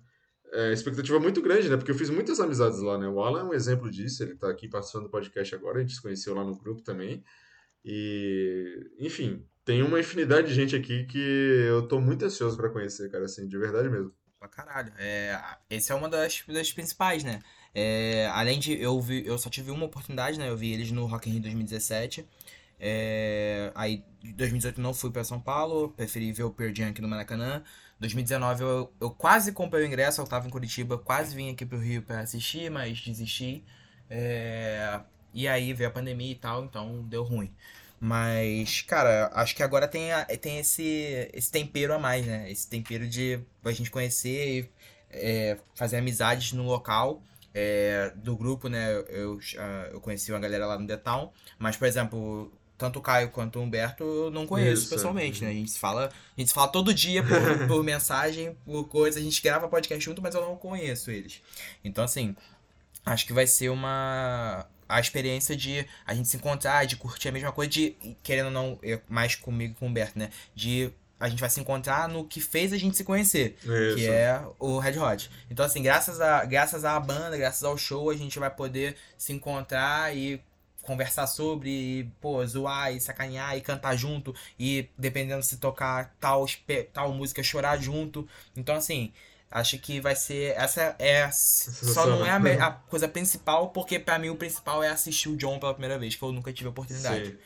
é, 0.52 0.74
expectativa 0.74 1.20
muito 1.20 1.42
grande, 1.42 1.70
né? 1.70 1.78
Porque 1.78 1.92
eu 1.92 1.96
fiz 1.96 2.10
muitas 2.10 2.40
amizades 2.40 2.80
lá, 2.80 2.98
né? 2.98 3.08
O 3.08 3.22
Alan 3.22 3.42
é 3.42 3.44
um 3.44 3.54
exemplo 3.54 3.90
disso, 3.90 4.24
ele 4.24 4.36
tá 4.36 4.50
aqui 4.50 4.68
participando 4.68 5.04
do 5.04 5.10
podcast 5.10 5.54
agora, 5.54 5.78
a 5.78 5.82
gente 5.82 5.94
se 5.94 6.02
conheceu 6.02 6.34
lá 6.34 6.44
no 6.44 6.58
grupo 6.58 6.82
também. 6.82 7.24
E, 7.84 8.92
enfim, 9.00 9.46
tem 9.64 9.82
uma 9.84 10.00
infinidade 10.00 10.48
de 10.48 10.54
gente 10.54 10.76
aqui 10.76 11.06
que 11.06 11.20
eu 11.68 11.88
tô 11.88 12.00
muito 12.00 12.26
ansioso 12.26 12.58
para 12.58 12.70
conhecer, 12.70 13.12
cara, 13.12 13.26
assim, 13.26 13.48
de 13.48 13.58
verdade 13.58 13.90
mesmo. 13.90 14.14
Pra 14.40 14.48
caralho. 14.48 14.94
É, 14.98 15.40
esse 15.70 15.92
é 15.92 15.96
uma 15.96 16.10
das, 16.10 16.44
das 16.48 16.72
principais, 16.72 17.24
né? 17.24 17.42
É, 17.74 18.30
além 18.34 18.60
de 18.60 18.80
eu 18.82 19.00
vi, 19.00 19.26
eu 19.26 19.38
só 19.38 19.50
tive 19.50 19.72
uma 19.72 19.86
oportunidade, 19.86 20.40
né? 20.40 20.50
Eu 20.50 20.58
vi 20.58 20.72
eles 20.72 20.92
no 20.92 21.06
Rock 21.06 21.30
in 21.30 21.34
Rio 21.34 21.42
2017. 21.44 22.26
É, 22.80 23.72
aí, 23.76 24.04
em 24.24 24.34
2018 24.34 24.80
não 24.80 24.94
fui 24.94 25.10
para 25.10 25.24
São 25.24 25.40
Paulo, 25.40 25.90
preferi 25.90 26.32
ver 26.32 26.44
o 26.44 26.56
Jam 26.74 26.90
aqui 26.90 27.02
no 27.02 27.08
Maracanã. 27.08 27.64
2019 28.00 28.64
eu, 28.64 28.94
eu 29.02 29.12
quase 29.12 29.52
comprei 29.52 29.84
o 29.84 29.88
ingresso, 29.88 30.22
eu 30.22 30.26
tava 30.28 30.48
em 30.48 30.52
Curitiba, 30.52 30.98
quase 30.98 31.36
vim 31.36 31.52
aqui 31.52 31.66
pro 31.66 31.80
Rio 31.80 32.04
para 32.04 32.20
assistir, 32.20 32.70
mas 32.70 33.00
desisti. 33.02 33.64
É, 34.10 35.00
e 35.34 35.48
aí 35.48 35.74
veio 35.74 35.90
a 35.90 35.94
pandemia 35.94 36.32
e 36.32 36.36
tal, 36.36 36.66
então 36.66 37.04
deu 37.04 37.24
ruim. 37.24 37.52
Mas, 38.00 38.82
cara, 38.82 39.32
acho 39.34 39.56
que 39.56 39.64
agora 39.64 39.88
tem, 39.88 40.10
tem 40.40 40.60
esse, 40.60 41.30
esse 41.34 41.52
tempero 41.52 41.94
a 41.94 42.00
mais, 42.00 42.26
né? 42.26 42.50
Esse 42.52 42.70
tempero 42.70 43.08
de 43.08 43.40
a 43.66 43.72
gente 43.72 43.90
conhecer 43.90 44.60
e 44.60 44.70
é, 45.10 45.58
fazer 45.74 45.98
amizades 45.98 46.54
no 46.54 46.64
local 46.64 47.24
é, 47.60 48.12
do 48.16 48.38
grupo, 48.38 48.70
né? 48.70 48.94
Eu, 49.10 49.40
eu 49.92 50.00
conheci 50.00 50.32
uma 50.32 50.40
galera 50.40 50.68
lá 50.68 50.78
no 50.78 50.86
The 50.86 50.98
Town, 50.98 51.32
mas, 51.58 51.76
por 51.76 51.88
exemplo, 51.88 52.54
tanto 52.78 53.00
o 53.00 53.02
Caio 53.02 53.32
quanto 53.32 53.58
o 53.58 53.64
Humberto 53.64 54.04
eu 54.04 54.30
não 54.30 54.46
conheço 54.46 54.84
Isso, 54.84 54.90
pessoalmente, 54.92 55.44
é. 55.44 55.48
né? 55.48 55.54
A 55.54 55.56
gente 55.56 55.72
se 55.72 55.80
fala, 55.80 56.06
a 56.38 56.40
gente 56.40 56.54
fala 56.54 56.68
todo 56.68 56.94
dia 56.94 57.24
por, 57.24 57.40
por 57.68 57.84
mensagem, 57.84 58.56
por 58.64 58.88
coisa, 58.88 59.18
a 59.18 59.24
gente 59.24 59.42
grava 59.42 59.68
podcast 59.68 60.06
junto, 60.06 60.22
mas 60.22 60.36
eu 60.36 60.42
não 60.42 60.56
conheço 60.56 61.10
eles. 61.10 61.42
Então, 61.84 62.04
assim, 62.04 62.36
acho 63.04 63.26
que 63.26 63.34
vai 63.34 63.48
ser 63.48 63.70
uma 63.70 64.68
a 64.88 65.00
experiência 65.00 65.56
de 65.56 65.86
a 66.06 66.14
gente 66.14 66.30
se 66.30 66.38
encontrar, 66.38 66.86
de 66.86 66.96
curtir 66.96 67.28
a 67.28 67.32
mesma 67.32 67.52
coisa, 67.52 67.72
de 67.72 67.98
querendo 68.22 68.46
ou 68.46 68.52
não, 68.52 68.80
mais 69.10 69.36
comigo 69.36 69.74
com 69.80 69.86
o 69.86 69.90
Humberto, 69.90 70.20
né? 70.20 70.30
De 70.54 70.94
a 71.20 71.28
gente 71.28 71.40
vai 71.40 71.50
se 71.50 71.60
encontrar 71.60 72.08
no 72.08 72.26
que 72.26 72.40
fez 72.40 72.72
a 72.72 72.78
gente 72.78 72.96
se 72.96 73.04
conhecer, 73.04 73.58
Isso. 73.64 73.96
que 73.96 74.08
é 74.08 74.42
o 74.60 74.78
Red 74.78 75.00
Hot. 75.00 75.30
Então, 75.50 75.66
assim, 75.66 75.82
graças, 75.82 76.22
a, 76.22 76.46
graças 76.46 76.86
à 76.86 77.00
banda, 77.00 77.38
graças 77.38 77.64
ao 77.64 77.78
show, 77.78 78.10
a 78.10 78.16
gente 78.16 78.38
vai 78.38 78.50
poder 78.50 78.96
se 79.18 79.34
encontrar 79.34 80.16
e 80.16 80.42
conversar 80.84 81.28
sobre, 81.28 81.70
e, 81.70 82.04
pô, 82.22 82.46
zoar 82.46 82.94
e 82.94 83.02
sacanear 83.02 83.58
e 83.58 83.62
cantar 83.62 83.96
junto, 83.98 84.34
e 84.58 84.90
dependendo 84.98 85.44
se 85.44 85.58
tocar 85.58 86.16
tal, 86.20 86.46
tal 86.94 87.12
música, 87.12 87.44
chorar 87.44 87.78
junto. 87.78 88.28
Então, 88.56 88.76
assim, 88.76 89.12
acho 89.52 89.78
que 89.80 90.00
vai 90.00 90.16
ser. 90.16 90.56
Essa 90.56 90.96
é. 91.00 91.30
Só 91.32 92.06
não 92.06 92.26
é 92.26 92.30
a, 92.30 92.68
a 92.68 92.72
coisa 92.72 93.08
principal, 93.08 93.70
porque 93.70 94.00
para 94.00 94.18
mim 94.20 94.30
o 94.30 94.36
principal 94.36 94.84
é 94.84 94.90
assistir 94.90 95.30
o 95.30 95.36
John 95.36 95.60
pela 95.60 95.74
primeira 95.74 96.00
vez, 96.00 96.16
que 96.16 96.24
eu 96.24 96.32
nunca 96.32 96.54
tive 96.54 96.68
a 96.68 96.72
oportunidade. 96.72 97.32
Sim. 97.32 97.38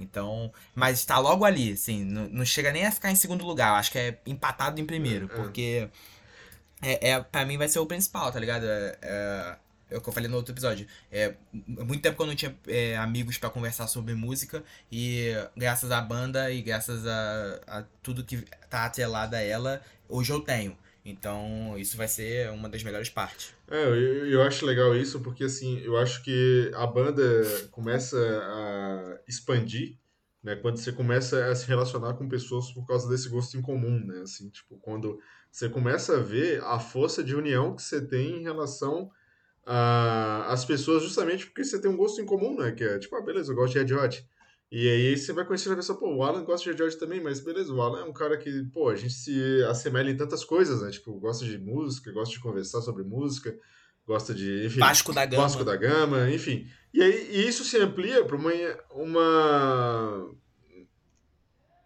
Então, 0.00 0.52
mas 0.74 0.98
está 0.98 1.18
logo 1.18 1.44
ali, 1.44 1.72
assim, 1.72 2.04
não, 2.04 2.28
não, 2.28 2.44
chega 2.44 2.72
nem 2.72 2.86
a 2.86 2.90
ficar 2.90 3.10
em 3.10 3.16
segundo 3.16 3.44
lugar, 3.44 3.74
acho 3.74 3.92
que 3.92 3.98
é 3.98 4.18
empatado 4.26 4.80
em 4.80 4.86
primeiro, 4.86 5.28
é, 5.30 5.34
é. 5.34 5.36
porque 5.36 5.88
é, 6.82 7.10
é, 7.10 7.20
pra 7.20 7.44
mim 7.44 7.58
vai 7.58 7.68
ser 7.68 7.78
o 7.78 7.86
principal, 7.86 8.32
tá 8.32 8.40
ligado? 8.40 8.64
É, 8.64 8.98
é, 9.02 9.56
é 9.90 9.96
o 9.96 10.00
que 10.00 10.08
eu 10.08 10.12
falei 10.12 10.28
no 10.28 10.36
outro 10.36 10.54
episódio. 10.54 10.86
É 11.12 11.34
muito 11.52 12.00
tempo 12.00 12.16
que 12.16 12.22
eu 12.22 12.26
não 12.26 12.34
tinha 12.34 12.56
é, 12.66 12.96
amigos 12.96 13.36
para 13.36 13.50
conversar 13.50 13.86
sobre 13.88 14.14
música 14.14 14.64
e 14.90 15.32
graças 15.56 15.90
à 15.90 16.00
banda 16.00 16.50
e 16.50 16.62
graças 16.62 17.06
a, 17.06 17.60
a 17.66 17.84
tudo 18.02 18.24
que 18.24 18.38
tá 18.70 18.86
atrelado 18.86 19.36
a 19.36 19.40
ela, 19.40 19.82
hoje 20.08 20.32
eu 20.32 20.40
tenho. 20.40 20.76
Então, 21.04 21.76
isso 21.78 21.96
vai 21.96 22.08
ser 22.08 22.50
uma 22.50 22.68
das 22.68 22.82
melhores 22.82 23.08
partes. 23.08 23.54
É, 23.70 23.84
eu, 23.84 24.26
eu 24.26 24.42
acho 24.42 24.66
legal 24.66 24.96
isso 24.96 25.20
porque, 25.20 25.44
assim, 25.44 25.78
eu 25.78 25.96
acho 25.96 26.24
que 26.24 26.70
a 26.74 26.84
banda 26.88 27.22
começa 27.70 28.18
a 28.18 29.20
expandir, 29.28 29.96
né? 30.42 30.56
Quando 30.56 30.78
você 30.78 30.90
começa 30.90 31.46
a 31.46 31.54
se 31.54 31.68
relacionar 31.68 32.14
com 32.14 32.28
pessoas 32.28 32.72
por 32.72 32.84
causa 32.84 33.08
desse 33.08 33.28
gosto 33.28 33.56
em 33.56 33.62
comum, 33.62 34.04
né? 34.04 34.22
Assim, 34.22 34.50
tipo, 34.50 34.76
quando 34.78 35.20
você 35.52 35.68
começa 35.68 36.16
a 36.16 36.20
ver 36.20 36.60
a 36.64 36.80
força 36.80 37.22
de 37.22 37.36
união 37.36 37.76
que 37.76 37.82
você 37.82 38.04
tem 38.04 38.38
em 38.40 38.42
relação 38.42 39.08
às 39.64 40.64
pessoas 40.64 41.04
justamente 41.04 41.46
porque 41.46 41.62
você 41.62 41.80
tem 41.80 41.88
um 41.88 41.96
gosto 41.96 42.20
em 42.20 42.26
comum, 42.26 42.58
né? 42.58 42.72
Que 42.72 42.82
é, 42.82 42.98
tipo, 42.98 43.14
ah, 43.14 43.22
beleza, 43.22 43.52
eu 43.52 43.56
gosto 43.56 43.72
de 43.72 43.94
Red 43.94 43.94
Hot. 43.94 44.28
E 44.70 44.88
aí 44.88 45.16
você 45.16 45.32
vai 45.32 45.44
conhecer 45.44 45.72
a 45.72 45.76
pessoa, 45.76 45.98
pô, 45.98 46.14
o 46.14 46.22
Alan 46.22 46.44
gosta 46.44 46.70
de 46.70 46.78
George 46.78 46.96
também, 46.96 47.20
mas 47.20 47.40
beleza, 47.40 47.72
o 47.72 47.82
Alan 47.82 48.02
é 48.02 48.04
um 48.04 48.12
cara 48.12 48.36
que, 48.36 48.64
pô, 48.72 48.88
a 48.88 48.94
gente 48.94 49.12
se 49.12 49.64
assemelha 49.64 50.10
em 50.10 50.16
tantas 50.16 50.44
coisas, 50.44 50.80
né? 50.80 50.90
Tipo, 50.90 51.18
gosta 51.18 51.44
de 51.44 51.58
música, 51.58 52.12
gosta 52.12 52.32
de 52.32 52.40
conversar 52.40 52.80
sobre 52.80 53.02
música, 53.02 53.56
gosta 54.06 54.32
de, 54.32 54.66
enfim... 54.66 54.78
Vasco 54.78 55.12
da 55.12 55.26
Gama. 55.26 55.42
Vasco 55.42 55.64
da 55.64 55.74
Gama, 55.74 56.30
enfim. 56.30 56.68
E 56.94 57.02
aí 57.02 57.30
e 57.32 57.48
isso 57.48 57.64
se 57.64 57.78
amplia 57.78 58.24
para 58.24 58.36
uma, 58.36 58.52
uma 58.92 60.30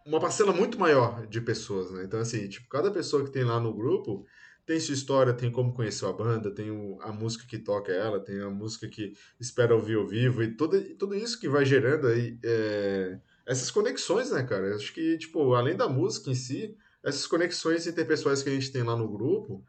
uma 0.07 0.21
parcela 0.21 0.53
muito 0.53 0.79
maior 0.79 1.27
de 1.27 1.41
pessoas, 1.41 1.91
né? 1.91 2.05
Então, 2.05 2.21
assim, 2.21 2.47
tipo, 2.49 2.69
cada 2.69 2.91
pessoa 2.91 3.25
que 3.25 3.31
tem 3.31 3.45
lá 3.45 3.59
no 3.59 3.73
grupo 3.73 4.27
tem 4.67 4.81
sua 4.81 4.95
história, 4.95 5.33
tem 5.35 5.51
como 5.51 5.75
conhecer 5.75 6.07
a 6.07 6.13
banda, 6.13 6.51
tem 6.51 6.71
a 7.03 7.13
música 7.13 7.47
que 7.47 7.59
toca 7.59 7.93
ela, 7.93 8.19
tem 8.19 8.41
a 8.41 8.49
música 8.49 8.89
que 8.89 9.13
espera 9.39 9.75
ouvir 9.75 9.97
ao 9.97 10.07
vivo 10.07 10.43
e 10.43 10.55
tudo, 10.57 10.81
tudo 10.97 11.15
isso 11.15 11.39
que 11.39 11.49
vai 11.49 11.65
gerando 11.65 12.07
aí 12.07 12.39
é, 12.43 13.19
essas 13.45 13.71
conexões, 13.71 14.31
né, 14.31 14.43
cara? 14.43 14.75
Acho 14.75 14.93
que, 14.93 15.19
tipo, 15.19 15.55
além 15.55 15.77
da 15.77 15.89
música 15.89 16.31
em 16.31 16.35
si, 16.35 16.77
essas 17.03 17.27
conexões 17.27 17.87
interpessoais 17.87 18.43
que 18.43 18.49
a 18.49 18.53
gente 18.53 18.73
tem 18.73 18.83
lá 18.83 18.97
no 18.97 19.09
grupo 19.09 19.63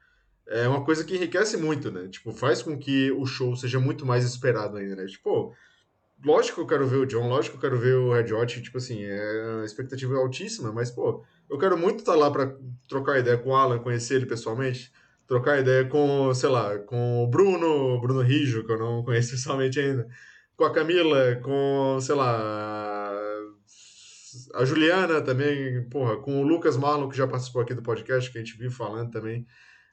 é 0.47 0.67
uma 0.67 0.85
coisa 0.85 1.03
que 1.03 1.15
enriquece 1.15 1.57
muito, 1.57 1.91
né? 1.91 2.07
Tipo, 2.07 2.31
faz 2.31 2.61
com 2.61 2.77
que 2.77 3.11
o 3.11 3.25
show 3.25 3.55
seja 3.55 3.79
muito 3.79 4.05
mais 4.05 4.23
esperado 4.23 4.77
ainda, 4.77 4.95
né? 4.95 5.05
Tipo, 5.07 5.53
lógico 6.23 6.55
que 6.55 6.61
eu 6.61 6.67
quero 6.67 6.87
ver 6.87 6.97
o 6.97 7.05
John, 7.05 7.27
lógico 7.27 7.57
que 7.57 7.65
eu 7.65 7.69
quero 7.69 7.81
ver 7.81 7.95
o 7.95 8.13
Red 8.13 8.31
Hot, 8.31 8.61
tipo 8.61 8.77
assim, 8.77 9.03
é 9.03 9.55
uma 9.55 9.65
expectativa 9.65 10.15
altíssima, 10.15 10.71
mas, 10.71 10.91
pô, 10.91 11.23
eu 11.49 11.57
quero 11.57 11.77
muito 11.77 11.99
estar 11.99 12.15
lá 12.15 12.29
para 12.31 12.55
trocar 12.87 13.19
ideia 13.19 13.37
com 13.37 13.49
o 13.51 13.55
Alan, 13.55 13.79
conhecer 13.79 14.15
ele 14.15 14.25
pessoalmente, 14.25 14.91
trocar 15.27 15.59
ideia 15.59 15.85
com, 15.87 16.33
sei 16.33 16.49
lá, 16.49 16.77
com 16.79 17.23
o 17.23 17.27
Bruno, 17.27 17.99
Bruno 18.01 18.21
Rijo, 18.21 18.65
que 18.65 18.71
eu 18.71 18.79
não 18.79 19.03
conheço 19.03 19.31
pessoalmente 19.35 19.79
ainda, 19.79 20.07
com 20.57 20.65
a 20.65 20.73
Camila, 20.73 21.35
com, 21.43 21.97
sei 22.01 22.15
lá, 22.15 23.11
a 24.53 24.65
Juliana 24.65 25.21
também, 25.21 25.87
porra, 25.89 26.17
com 26.17 26.41
o 26.41 26.47
Lucas 26.47 26.77
Marlon, 26.77 27.09
que 27.09 27.17
já 27.17 27.27
participou 27.27 27.61
aqui 27.61 27.73
do 27.73 27.81
podcast, 27.81 28.31
que 28.31 28.37
a 28.37 28.41
gente 28.41 28.57
vive 28.57 28.73
falando 28.73 29.11
também. 29.11 29.45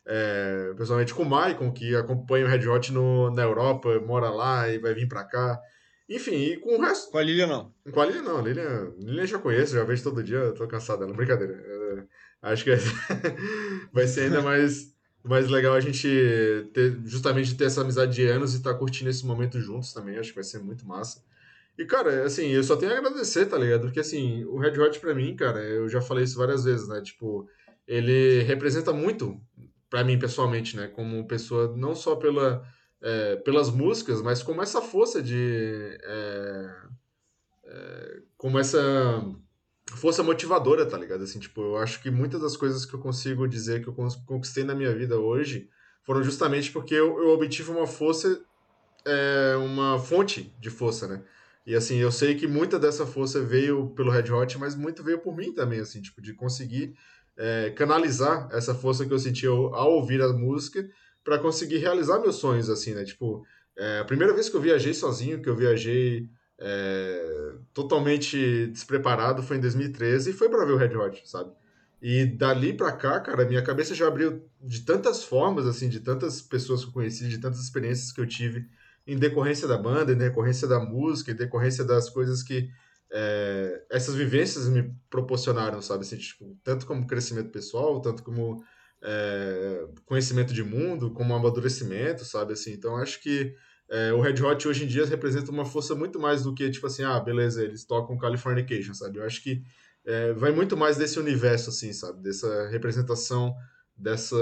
é, 0.06 0.74
pessoalmente 0.76 1.14
com 1.14 1.22
o 1.24 1.28
Maicon, 1.30 1.72
que 1.72 1.94
acompanha 1.96 2.46
o 2.46 2.48
Red 2.48 2.68
Hot 2.68 2.92
no, 2.92 3.30
na 3.30 3.42
Europa, 3.42 4.00
mora 4.00 4.30
lá 4.30 4.68
e 4.68 4.78
vai 4.78 4.94
vir 4.94 5.08
para 5.08 5.24
cá. 5.24 5.60
Enfim, 6.08 6.34
e 6.34 6.56
com 6.58 6.76
o 6.76 6.80
resto. 6.80 7.10
Com 7.10 7.18
a 7.18 7.22
Lilian 7.22 7.46
não. 7.46 7.74
Com 7.90 8.00
a 8.00 8.06
Lilian 8.06 8.22
não, 8.22 8.38
a 8.38 8.42
Lilian, 8.42 8.92
Lilian 8.98 9.26
já 9.26 9.38
conheço, 9.38 9.74
já 9.74 9.84
vejo 9.84 10.02
todo 10.02 10.22
dia, 10.22 10.52
tô 10.52 10.66
cansado 10.66 11.00
dela, 11.00 11.14
brincadeira. 11.14 11.54
É, 11.54 12.52
acho 12.52 12.64
que 12.64 12.70
vai 13.92 14.06
ser 14.06 14.22
ainda 14.22 14.42
mais, 14.42 14.94
mais 15.24 15.48
legal 15.48 15.74
a 15.74 15.80
gente 15.80 16.08
ter, 16.74 16.98
justamente 17.04 17.56
ter 17.56 17.64
essa 17.64 17.80
amizade 17.80 18.14
de 18.14 18.26
anos 18.26 18.54
e 18.54 18.58
estar 18.58 18.72
tá 18.72 18.78
curtindo 18.78 19.10
esse 19.10 19.24
momento 19.24 19.60
juntos 19.60 19.92
também, 19.92 20.18
acho 20.18 20.30
que 20.30 20.36
vai 20.36 20.44
ser 20.44 20.58
muito 20.58 20.86
massa. 20.86 21.22
E, 21.78 21.86
cara, 21.86 22.24
assim, 22.24 22.48
eu 22.48 22.62
só 22.62 22.76
tenho 22.76 22.92
a 22.92 22.98
agradecer, 22.98 23.46
tá 23.46 23.56
ligado? 23.56 23.82
Porque, 23.82 24.00
assim, 24.00 24.44
o 24.44 24.58
Red 24.58 24.78
Hot 24.78 25.00
pra 25.00 25.14
mim, 25.14 25.34
cara, 25.34 25.60
eu 25.60 25.88
já 25.88 26.02
falei 26.02 26.24
isso 26.24 26.36
várias 26.36 26.64
vezes, 26.64 26.86
né? 26.86 27.00
Tipo, 27.00 27.48
ele 27.86 28.42
representa 28.42 28.92
muito 28.92 29.40
para 29.88 30.04
mim 30.04 30.18
pessoalmente, 30.18 30.76
né? 30.76 30.88
Como 30.88 31.26
pessoa, 31.26 31.74
não 31.76 31.94
só 31.94 32.16
pela, 32.16 32.62
é, 33.02 33.36
pelas 33.36 33.70
músicas, 33.70 34.22
mas 34.22 34.42
como 34.42 34.62
essa 34.62 34.80
força 34.80 35.20
de. 35.20 35.98
É, 36.02 36.76
é, 37.64 38.22
como 38.36 38.58
essa 38.58 38.80
força 39.90 40.22
motivadora, 40.22 40.86
tá 40.86 40.96
ligado? 40.96 41.24
Assim, 41.24 41.38
tipo, 41.38 41.60
eu 41.60 41.76
acho 41.76 42.00
que 42.00 42.10
muitas 42.10 42.40
das 42.40 42.56
coisas 42.56 42.86
que 42.86 42.94
eu 42.94 43.00
consigo 43.00 43.48
dizer 43.48 43.82
que 43.82 43.88
eu 43.88 43.96
conquistei 44.26 44.64
na 44.64 44.74
minha 44.74 44.94
vida 44.94 45.18
hoje 45.18 45.68
foram 46.02 46.22
justamente 46.22 46.70
porque 46.70 46.94
eu, 46.94 47.18
eu 47.18 47.30
obtive 47.30 47.70
uma 47.70 47.86
força, 47.86 48.40
é, 49.04 49.56
uma 49.56 49.98
fonte 49.98 50.54
de 50.60 50.70
força, 50.70 51.08
né? 51.08 51.22
E 51.64 51.74
assim, 51.74 51.96
eu 51.96 52.10
sei 52.10 52.34
que 52.34 52.46
muita 52.46 52.78
dessa 52.78 53.06
força 53.06 53.40
veio 53.40 53.90
pelo 53.90 54.10
Red 54.10 54.32
Hot, 54.32 54.58
mas 54.58 54.74
muito 54.74 55.02
veio 55.02 55.18
por 55.18 55.36
mim 55.36 55.52
também, 55.52 55.78
assim, 55.78 56.02
tipo, 56.02 56.20
de 56.20 56.34
conseguir 56.34 56.96
é, 57.36 57.70
canalizar 57.70 58.48
essa 58.50 58.74
força 58.74 59.06
que 59.06 59.12
eu 59.12 59.18
senti 59.18 59.46
ao, 59.46 59.74
ao 59.74 59.92
ouvir 59.92 60.20
a 60.20 60.32
música 60.32 60.88
para 61.24 61.38
conseguir 61.38 61.78
realizar 61.78 62.18
meus 62.20 62.36
sonhos, 62.36 62.68
assim, 62.68 62.94
né? 62.94 63.04
Tipo, 63.04 63.44
é, 63.76 63.98
a 64.00 64.04
primeira 64.04 64.34
vez 64.34 64.48
que 64.48 64.56
eu 64.56 64.60
viajei 64.60 64.92
sozinho, 64.92 65.40
que 65.40 65.48
eu 65.48 65.56
viajei 65.56 66.28
é, 66.58 67.54
totalmente 67.72 68.66
despreparado, 68.68 69.42
foi 69.42 69.56
em 69.56 69.60
2013 69.60 70.30
e 70.30 70.32
foi 70.32 70.48
para 70.48 70.64
ver 70.64 70.72
o 70.72 70.76
Red 70.76 70.96
Hot, 70.96 71.22
sabe? 71.28 71.52
E 72.00 72.26
dali 72.26 72.72
pra 72.72 72.92
cá, 72.92 73.20
cara, 73.20 73.44
minha 73.44 73.62
cabeça 73.62 73.94
já 73.94 74.08
abriu 74.08 74.44
de 74.60 74.80
tantas 74.80 75.22
formas, 75.22 75.66
assim, 75.66 75.88
de 75.88 76.00
tantas 76.00 76.42
pessoas 76.42 76.82
que 76.82 76.88
eu 76.88 76.92
conheci, 76.92 77.28
de 77.28 77.38
tantas 77.38 77.60
experiências 77.60 78.10
que 78.10 78.20
eu 78.20 78.26
tive 78.26 78.68
em 79.06 79.16
decorrência 79.16 79.68
da 79.68 79.78
banda, 79.78 80.12
em 80.12 80.18
decorrência 80.18 80.66
da 80.66 80.80
música, 80.80 81.30
em 81.30 81.36
decorrência 81.36 81.84
das 81.84 82.10
coisas 82.10 82.42
que 82.42 82.68
é, 83.12 83.84
essas 83.90 84.14
vivências 84.14 84.68
me 84.68 84.94
proporcionaram, 85.10 85.82
sabe? 85.82 86.02
Assim, 86.02 86.16
tipo, 86.16 86.56
tanto 86.64 86.86
como 86.86 87.06
crescimento 87.06 87.50
pessoal, 87.50 88.00
tanto 88.00 88.22
como 88.22 88.64
é, 89.02 89.86
conhecimento 90.06 90.52
de 90.54 90.62
mundo, 90.62 91.12
como 91.12 91.34
amadurecimento, 91.34 92.24
sabe? 92.24 92.52
Assim, 92.52 92.72
então 92.72 92.96
acho 92.96 93.20
que 93.20 93.54
é, 93.90 94.12
o 94.12 94.20
Red 94.20 94.42
Hot 94.42 94.66
hoje 94.66 94.84
em 94.84 94.86
dia 94.86 95.04
representa 95.04 95.50
uma 95.50 95.64
força 95.64 95.94
muito 95.94 96.18
mais 96.18 96.42
do 96.42 96.54
que, 96.54 96.70
tipo 96.70 96.86
assim, 96.86 97.02
ah, 97.02 97.18
beleza, 97.20 97.62
eles 97.62 97.84
tocam 97.84 98.16
Californication, 98.16 98.94
sabe? 98.94 99.18
Eu 99.18 99.24
acho 99.24 99.42
que 99.42 99.62
é, 100.04 100.32
vai 100.32 100.52
muito 100.52 100.76
mais 100.76 100.96
desse 100.96 101.18
universo, 101.18 101.70
assim, 101.70 101.92
sabe? 101.92 102.22
Dessa 102.22 102.68
representação, 102.68 103.54
dessa 103.96 104.36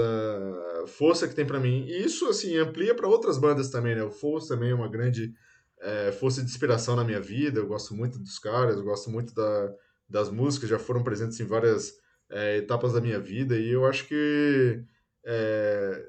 força 0.87 1.27
que 1.27 1.35
tem 1.35 1.45
para 1.45 1.59
mim. 1.59 1.85
E 1.87 2.03
isso, 2.03 2.27
assim, 2.27 2.55
amplia 2.57 2.95
para 2.95 3.07
outras 3.07 3.37
bandas 3.37 3.69
também, 3.69 3.95
né? 3.95 4.03
O 4.03 4.11
Force 4.11 4.47
também 4.47 4.71
é 4.71 4.75
uma 4.75 4.87
grande 4.87 5.33
é, 5.81 6.11
fosse 6.11 6.41
de 6.41 6.49
inspiração 6.49 6.95
na 6.95 7.03
minha 7.03 7.19
vida. 7.19 7.59
Eu 7.59 7.67
gosto 7.67 7.93
muito 7.93 8.19
dos 8.19 8.39
caras, 8.39 8.77
eu 8.77 8.83
gosto 8.83 9.09
muito 9.09 9.33
da, 9.33 9.73
das 10.07 10.29
músicas, 10.29 10.69
já 10.69 10.79
foram 10.79 11.03
presentes 11.03 11.39
em 11.39 11.45
várias 11.45 11.93
é, 12.31 12.57
etapas 12.57 12.93
da 12.93 13.01
minha 13.01 13.19
vida 13.19 13.57
e 13.57 13.69
eu 13.69 13.85
acho 13.85 14.07
que 14.07 14.81
é, 15.23 16.05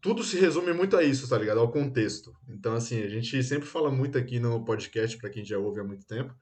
tudo 0.00 0.22
se 0.22 0.38
resume 0.38 0.72
muito 0.72 0.96
a 0.96 1.02
isso, 1.02 1.28
tá 1.28 1.36
ligado? 1.38 1.60
Ao 1.60 1.70
contexto. 1.70 2.34
Então, 2.48 2.74
assim, 2.74 3.02
a 3.02 3.08
gente 3.08 3.42
sempre 3.42 3.68
fala 3.68 3.90
muito 3.90 4.16
aqui 4.16 4.38
no 4.40 4.64
podcast, 4.64 5.16
para 5.18 5.30
quem 5.30 5.44
já 5.44 5.58
ouve 5.58 5.80
há 5.80 5.84
muito 5.84 6.06
tempo, 6.06 6.34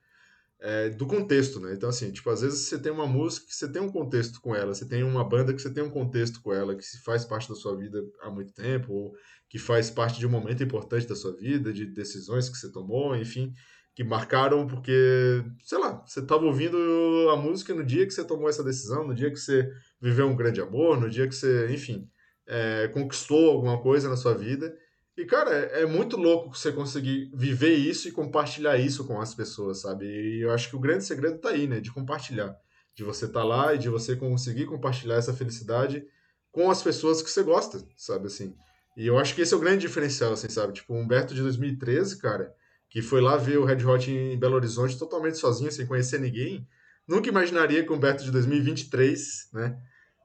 é, 0.59 0.89
do 0.89 1.05
contexto, 1.05 1.59
né? 1.59 1.73
Então, 1.73 1.89
assim, 1.89 2.11
tipo, 2.11 2.29
às 2.29 2.41
vezes 2.41 2.61
você 2.61 2.79
tem 2.79 2.91
uma 2.91 3.05
música 3.05 3.45
que 3.47 3.55
você 3.55 3.71
tem 3.71 3.81
um 3.81 3.91
contexto 3.91 4.41
com 4.41 4.55
ela, 4.55 4.73
você 4.73 4.87
tem 4.87 5.03
uma 5.03 5.23
banda 5.23 5.53
que 5.53 5.61
você 5.61 5.71
tem 5.71 5.83
um 5.83 5.89
contexto 5.89 6.41
com 6.41 6.53
ela, 6.53 6.75
que 6.75 6.83
se 6.83 7.03
faz 7.03 7.25
parte 7.25 7.49
da 7.49 7.55
sua 7.55 7.75
vida 7.75 8.03
há 8.21 8.29
muito 8.29 8.53
tempo, 8.53 8.91
ou 8.93 9.15
que 9.49 9.59
faz 9.59 9.89
parte 9.89 10.19
de 10.19 10.25
um 10.25 10.31
momento 10.31 10.63
importante 10.63 11.07
da 11.07 11.15
sua 11.15 11.35
vida, 11.35 11.71
de 11.71 11.85
decisões 11.85 12.49
que 12.49 12.57
você 12.57 12.71
tomou, 12.71 13.15
enfim, 13.15 13.53
que 13.97 14.03
marcaram 14.03 14.67
porque, 14.67 15.43
sei 15.63 15.79
lá, 15.79 16.03
você 16.05 16.19
estava 16.19 16.45
ouvindo 16.45 16.77
a 17.31 17.35
música 17.35 17.73
no 17.73 17.83
dia 17.83 18.05
que 18.05 18.13
você 18.13 18.23
tomou 18.23 18.47
essa 18.47 18.63
decisão, 18.63 19.07
no 19.07 19.15
dia 19.15 19.31
que 19.31 19.37
você 19.37 19.67
viveu 19.99 20.27
um 20.27 20.35
grande 20.35 20.61
amor, 20.61 21.01
no 21.01 21.09
dia 21.09 21.27
que 21.27 21.33
você, 21.33 21.67
enfim, 21.73 22.07
é, 22.45 22.89
conquistou 22.89 23.49
alguma 23.49 23.81
coisa 23.81 24.07
na 24.07 24.15
sua 24.15 24.35
vida. 24.35 24.71
E, 25.17 25.25
cara, 25.25 25.49
é, 25.51 25.81
é 25.81 25.85
muito 25.87 26.15
louco 26.15 26.55
você 26.55 26.71
conseguir 26.71 27.31
viver 27.33 27.73
isso 27.73 28.07
e 28.07 28.11
compartilhar 28.11 28.77
isso 28.77 29.03
com 29.03 29.19
as 29.19 29.33
pessoas, 29.33 29.81
sabe? 29.81 30.05
E 30.05 30.41
eu 30.43 30.51
acho 30.51 30.69
que 30.69 30.75
o 30.75 30.79
grande 30.79 31.03
segredo 31.03 31.39
tá 31.39 31.49
aí, 31.49 31.65
né? 31.65 31.79
De 31.79 31.91
compartilhar. 31.91 32.55
De 32.93 33.03
você 33.03 33.25
estar 33.25 33.39
tá 33.39 33.45
lá 33.47 33.73
e 33.73 33.79
de 33.79 33.89
você 33.89 34.15
conseguir 34.15 34.67
compartilhar 34.67 35.15
essa 35.15 35.33
felicidade 35.33 36.05
com 36.51 36.69
as 36.69 36.83
pessoas 36.83 37.23
que 37.23 37.31
você 37.31 37.41
gosta, 37.41 37.83
sabe? 37.95 38.27
Assim. 38.27 38.53
E 38.95 39.07
eu 39.07 39.17
acho 39.17 39.33
que 39.33 39.41
esse 39.41 39.55
é 39.55 39.57
o 39.57 39.59
grande 39.59 39.87
diferencial, 39.87 40.33
assim, 40.33 40.49
sabe? 40.49 40.73
Tipo, 40.73 40.93
o 40.93 40.97
Humberto 40.97 41.33
de 41.33 41.41
2013, 41.41 42.21
cara, 42.21 42.53
que 42.89 43.01
foi 43.01 43.21
lá 43.21 43.37
ver 43.37 43.57
o 43.57 43.65
Red 43.65 43.83
Hot 43.85 44.09
em 44.09 44.37
Belo 44.37 44.55
Horizonte 44.55 44.97
totalmente 44.97 45.37
sozinho, 45.37 45.71
sem 45.71 45.85
conhecer 45.85 46.19
ninguém, 46.19 46.67
nunca 47.07 47.29
imaginaria 47.29 47.83
que 47.83 47.91
o 47.91 47.95
Humberto 47.95 48.23
de 48.23 48.31
2023, 48.31 49.49
né? 49.53 49.77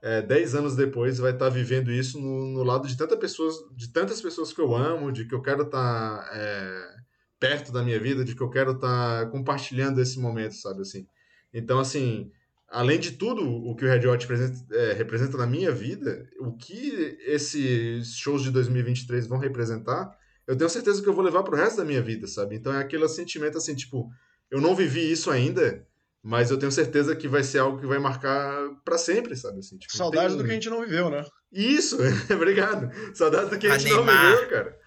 É, 0.04 0.20
dez 0.20 0.52
anos 0.56 0.74
depois 0.74 1.18
vai 1.18 1.30
estar 1.30 1.46
tá 1.46 1.50
vivendo 1.50 1.92
isso 1.92 2.20
no, 2.20 2.48
no, 2.48 2.64
lado 2.64 2.88
de 2.88 2.96
tantas 2.96 3.18
pessoas, 3.18 3.54
de 3.76 3.92
tantas 3.92 4.20
pessoas 4.20 4.52
que 4.52 4.60
eu 4.60 4.74
amo, 4.74 5.12
de 5.12 5.26
que 5.26 5.34
eu 5.34 5.40
quero 5.40 5.62
estar 5.62 6.18
tá, 6.18 6.30
é, 6.32 6.96
perto 7.38 7.70
da 7.70 7.84
minha 7.84 8.00
vida, 8.00 8.24
de 8.24 8.34
que 8.34 8.42
eu 8.42 8.50
quero 8.50 8.72
estar 8.72 9.24
tá 9.24 9.30
compartilhando 9.30 10.00
esse 10.00 10.18
momento, 10.18 10.56
sabe 10.56 10.82
assim. 10.82 11.06
Então, 11.54 11.78
assim, 11.78 12.32
além 12.68 12.98
de 12.98 13.12
tudo 13.12 13.48
o 13.48 13.76
que 13.76 13.84
o 13.84 13.88
Red 13.88 14.04
Hot 14.08 14.26
representa, 14.26 14.74
é, 14.74 14.92
representa 14.92 15.36
na 15.36 15.46
minha 15.46 15.70
vida, 15.70 16.28
o 16.40 16.56
que 16.56 17.16
esses 17.26 18.16
shows 18.16 18.42
de 18.42 18.50
2023 18.50 19.28
vão 19.28 19.38
representar, 19.38 20.18
eu 20.46 20.56
tenho 20.56 20.70
certeza 20.70 21.02
que 21.02 21.08
eu 21.08 21.14
vou 21.14 21.24
levar 21.24 21.42
pro 21.42 21.56
resto 21.56 21.76
da 21.76 21.84
minha 21.84 22.02
vida, 22.02 22.26
sabe? 22.26 22.56
Então 22.56 22.72
é 22.72 22.80
aquele 22.80 23.08
sentimento 23.08 23.58
assim, 23.58 23.74
tipo, 23.74 24.10
eu 24.50 24.60
não 24.60 24.74
vivi 24.74 25.10
isso 25.10 25.30
ainda, 25.30 25.86
mas 26.22 26.50
eu 26.50 26.58
tenho 26.58 26.72
certeza 26.72 27.16
que 27.16 27.28
vai 27.28 27.42
ser 27.42 27.58
algo 27.58 27.80
que 27.80 27.86
vai 27.86 27.98
marcar 27.98 28.70
para 28.84 28.98
sempre, 28.98 29.36
sabe? 29.36 29.58
Assim, 29.58 29.78
tipo, 29.78 29.96
Saudades 29.96 30.34
tem... 30.34 30.38
do 30.38 30.44
que 30.44 30.50
a 30.50 30.54
gente 30.54 30.70
não 30.70 30.80
viveu, 30.80 31.10
né? 31.10 31.24
Isso, 31.52 31.98
obrigado. 32.34 32.90
Saudades 33.14 33.50
do 33.50 33.58
que 33.58 33.66
a, 33.66 33.78
gente 33.78 33.92
Neymar. 33.92 34.24
não 34.24 34.30
viveu, 34.32 34.48
cara. 34.48 34.78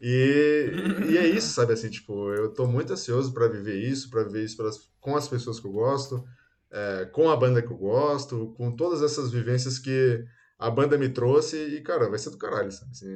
E, 0.00 0.72
e 1.10 1.18
é 1.18 1.26
isso, 1.26 1.52
sabe? 1.52 1.74
Assim, 1.74 1.90
tipo, 1.90 2.32
eu 2.32 2.48
tô 2.54 2.66
muito 2.66 2.92
ansioso 2.92 3.32
para 3.34 3.48
viver 3.48 3.76
isso, 3.76 4.08
para 4.10 4.24
viver 4.24 4.44
isso 4.44 4.56
pelas, 4.56 4.78
com 4.98 5.16
as 5.16 5.28
pessoas 5.28 5.60
que 5.60 5.66
eu 5.66 5.72
gosto 5.72 6.24
é, 6.70 7.04
com 7.06 7.28
a 7.28 7.36
banda 7.36 7.60
que 7.60 7.72
eu 7.72 7.76
gosto, 7.76 8.54
com 8.56 8.74
todas 8.74 9.02
essas 9.02 9.30
vivências 9.30 9.78
que 9.78 10.24
a 10.58 10.70
banda 10.70 10.96
me 10.96 11.08
trouxe 11.08 11.56
e, 11.56 11.80
cara, 11.80 12.08
vai 12.08 12.18
ser 12.18 12.30
do 12.30 12.38
caralho, 12.38 12.70
sabe? 12.70 12.90
Assim, 12.92 13.06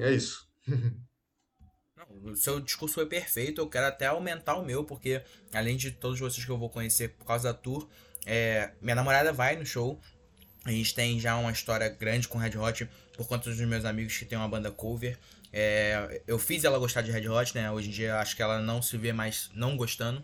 é 0.00 0.12
isso. 0.12 0.48
o 2.24 2.36
seu 2.36 2.60
discurso 2.60 2.94
foi 2.94 3.06
perfeito, 3.06 3.60
eu 3.60 3.68
quero 3.68 3.86
até 3.86 4.06
aumentar 4.06 4.56
o 4.56 4.64
meu, 4.64 4.84
porque 4.84 5.22
além 5.52 5.76
de 5.76 5.90
todos 5.90 6.18
vocês 6.18 6.44
que 6.44 6.50
eu 6.50 6.58
vou 6.58 6.68
conhecer 6.68 7.10
por 7.10 7.24
causa 7.24 7.52
da 7.52 7.54
tour, 7.58 7.88
é, 8.26 8.70
minha 8.80 8.94
namorada 8.94 9.32
vai 9.32 9.56
no 9.56 9.64
show. 9.64 9.98
A 10.64 10.70
gente 10.70 10.94
tem 10.94 11.18
já 11.18 11.36
uma 11.36 11.50
história 11.50 11.88
grande 11.88 12.28
com 12.28 12.36
Red 12.36 12.56
Hot 12.58 12.88
por 13.16 13.26
conta 13.26 13.48
dos 13.48 13.58
meus 13.60 13.84
amigos 13.84 14.16
que 14.16 14.24
tem 14.24 14.36
uma 14.36 14.48
banda 14.48 14.70
cover. 14.70 15.18
É, 15.52 16.20
eu 16.26 16.38
fiz 16.38 16.64
ela 16.64 16.78
gostar 16.78 17.02
de 17.02 17.10
Red 17.10 17.28
Hot, 17.28 17.54
né? 17.54 17.70
Hoje 17.70 17.88
em 17.88 17.92
dia 17.92 18.18
acho 18.18 18.36
que 18.36 18.42
ela 18.42 18.60
não 18.60 18.82
se 18.82 18.96
vê 18.98 19.12
mais 19.12 19.50
não 19.54 19.76
gostando. 19.76 20.22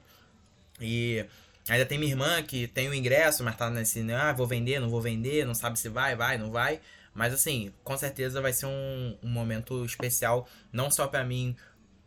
E 0.79 1.25
Ainda 1.69 1.85
tem 1.85 1.99
minha 1.99 2.13
irmã 2.13 2.43
que 2.45 2.69
tem 2.69 2.89
o 2.89 2.95
ingresso, 2.95 3.43
mas 3.43 3.57
tá 3.57 3.69
nesse, 3.69 4.01
né, 4.01 4.15
ah, 4.15 4.33
vou 4.33 4.47
vender, 4.47 4.79
não 4.79 4.89
vou 4.89 5.01
vender, 5.01 5.45
não 5.45 5.55
sabe 5.55 5.79
se 5.79 5.89
vai, 5.89 6.15
vai, 6.15 6.39
não 6.39 6.51
vai. 6.51 6.81
Mas 7.13 7.35
assim, 7.35 7.73
com 7.83 7.97
certeza 7.99 8.41
vai 8.41 8.53
ser 8.53 8.67
um, 8.67 9.17
um 9.23 9.29
momento 9.29 9.85
especial, 9.85 10.49
não 10.73 10.91
só 10.91 11.09
para 11.09 11.25
mim 11.25 11.57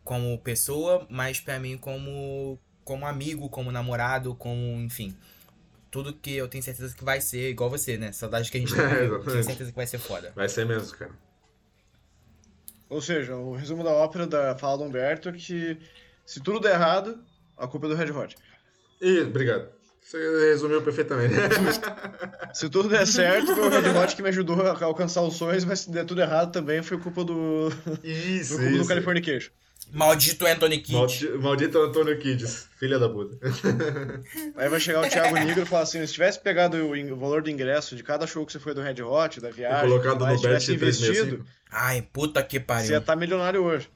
como 0.04 0.38
pessoa, 0.38 1.06
mas 1.08 1.40
para 1.40 1.58
mim 1.58 1.76
como, 1.78 2.58
como 2.84 3.06
amigo, 3.06 3.48
como 3.48 3.70
namorado, 3.72 4.34
como, 4.34 4.80
enfim. 4.80 5.16
Tudo 5.90 6.12
que 6.12 6.36
eu 6.36 6.48
tenho 6.48 6.62
certeza 6.62 6.94
que 6.94 7.04
vai 7.04 7.20
ser 7.20 7.50
igual 7.50 7.68
você, 7.68 7.98
né? 7.98 8.12
Saudade 8.12 8.50
que 8.50 8.56
a 8.56 8.60
gente 8.60 8.72
tem. 8.74 8.84
É, 8.84 9.08
tenho 9.08 9.44
certeza 9.44 9.70
que 9.70 9.76
vai 9.76 9.86
ser 9.86 9.98
foda. 9.98 10.32
Vai 10.34 10.48
ser 10.48 10.64
mesmo, 10.64 10.96
cara. 10.96 11.12
Ou 12.88 13.00
seja, 13.00 13.36
o 13.36 13.54
resumo 13.54 13.84
da 13.84 13.90
ópera 13.90 14.26
da 14.26 14.56
fala 14.56 14.78
do 14.78 14.84
Humberto 14.84 15.28
é 15.28 15.32
que 15.32 15.78
se 16.26 16.40
tudo 16.40 16.60
der 16.60 16.74
errado, 16.74 17.18
a 17.56 17.66
culpa 17.66 17.86
é 17.86 17.90
do 17.90 17.94
Red 17.94 18.10
Hot. 18.10 18.36
Isso, 19.00 19.26
obrigado. 19.28 19.68
Você 20.00 20.18
resumiu 20.50 20.82
perfeitamente. 20.82 21.34
se 22.52 22.68
tudo 22.68 22.88
der 22.88 23.06
certo, 23.06 23.54
foi 23.54 23.66
o 23.66 23.68
Red 23.68 23.96
Hot 23.96 24.16
que 24.16 24.22
me 24.22 24.28
ajudou 24.30 24.60
a 24.60 24.84
alcançar 24.84 25.22
os 25.22 25.34
sonhos, 25.34 25.64
mas 25.64 25.80
se 25.80 25.90
der 25.90 26.04
tudo 26.04 26.20
errado 26.20 26.50
também 26.50 26.82
foi 26.82 26.98
culpa 26.98 27.24
do. 27.24 27.68
Isso, 28.02 28.54
foi 28.58 28.64
culpa 28.64 28.70
isso. 28.70 28.82
do 28.82 28.88
Californication. 28.88 29.52
Maldito 29.92 30.46
Anthony 30.46 30.78
Kidd. 30.78 30.94
Maldito, 30.94 31.38
maldito 31.40 31.78
Antônio 31.78 32.18
Kids, 32.18 32.68
filha 32.78 32.98
da 32.98 33.08
puta. 33.08 33.38
Aí 34.56 34.68
vai 34.68 34.80
chegar 34.80 35.04
o 35.04 35.08
Thiago 35.08 35.34
Negro 35.34 35.62
e 35.62 35.66
falar 35.66 35.82
assim: 35.82 36.04
se 36.06 36.12
tivesse 36.12 36.40
pegado 36.40 36.76
o, 36.76 37.16
valor 37.16 37.42
do 37.42 37.50
ingresso 37.50 37.96
de 37.96 38.02
cada 38.02 38.26
show 38.26 38.44
que 38.46 38.52
você 38.52 38.58
foi 38.58 38.74
do 38.74 38.80
Red 38.80 39.02
Hot, 39.02 39.40
da 39.40 39.50
viagem, 39.50 39.88
colocado 39.88 40.26
no 40.26 40.36
tivesse 40.36 40.74
investido, 40.74 41.44
ai, 41.70 42.02
puta 42.12 42.42
que 42.42 42.60
pariu. 42.60 42.86
Você 42.86 42.92
ia 42.92 42.98
estar 42.98 43.14
tá 43.14 43.18
milionário 43.18 43.62
hoje. 43.62 43.88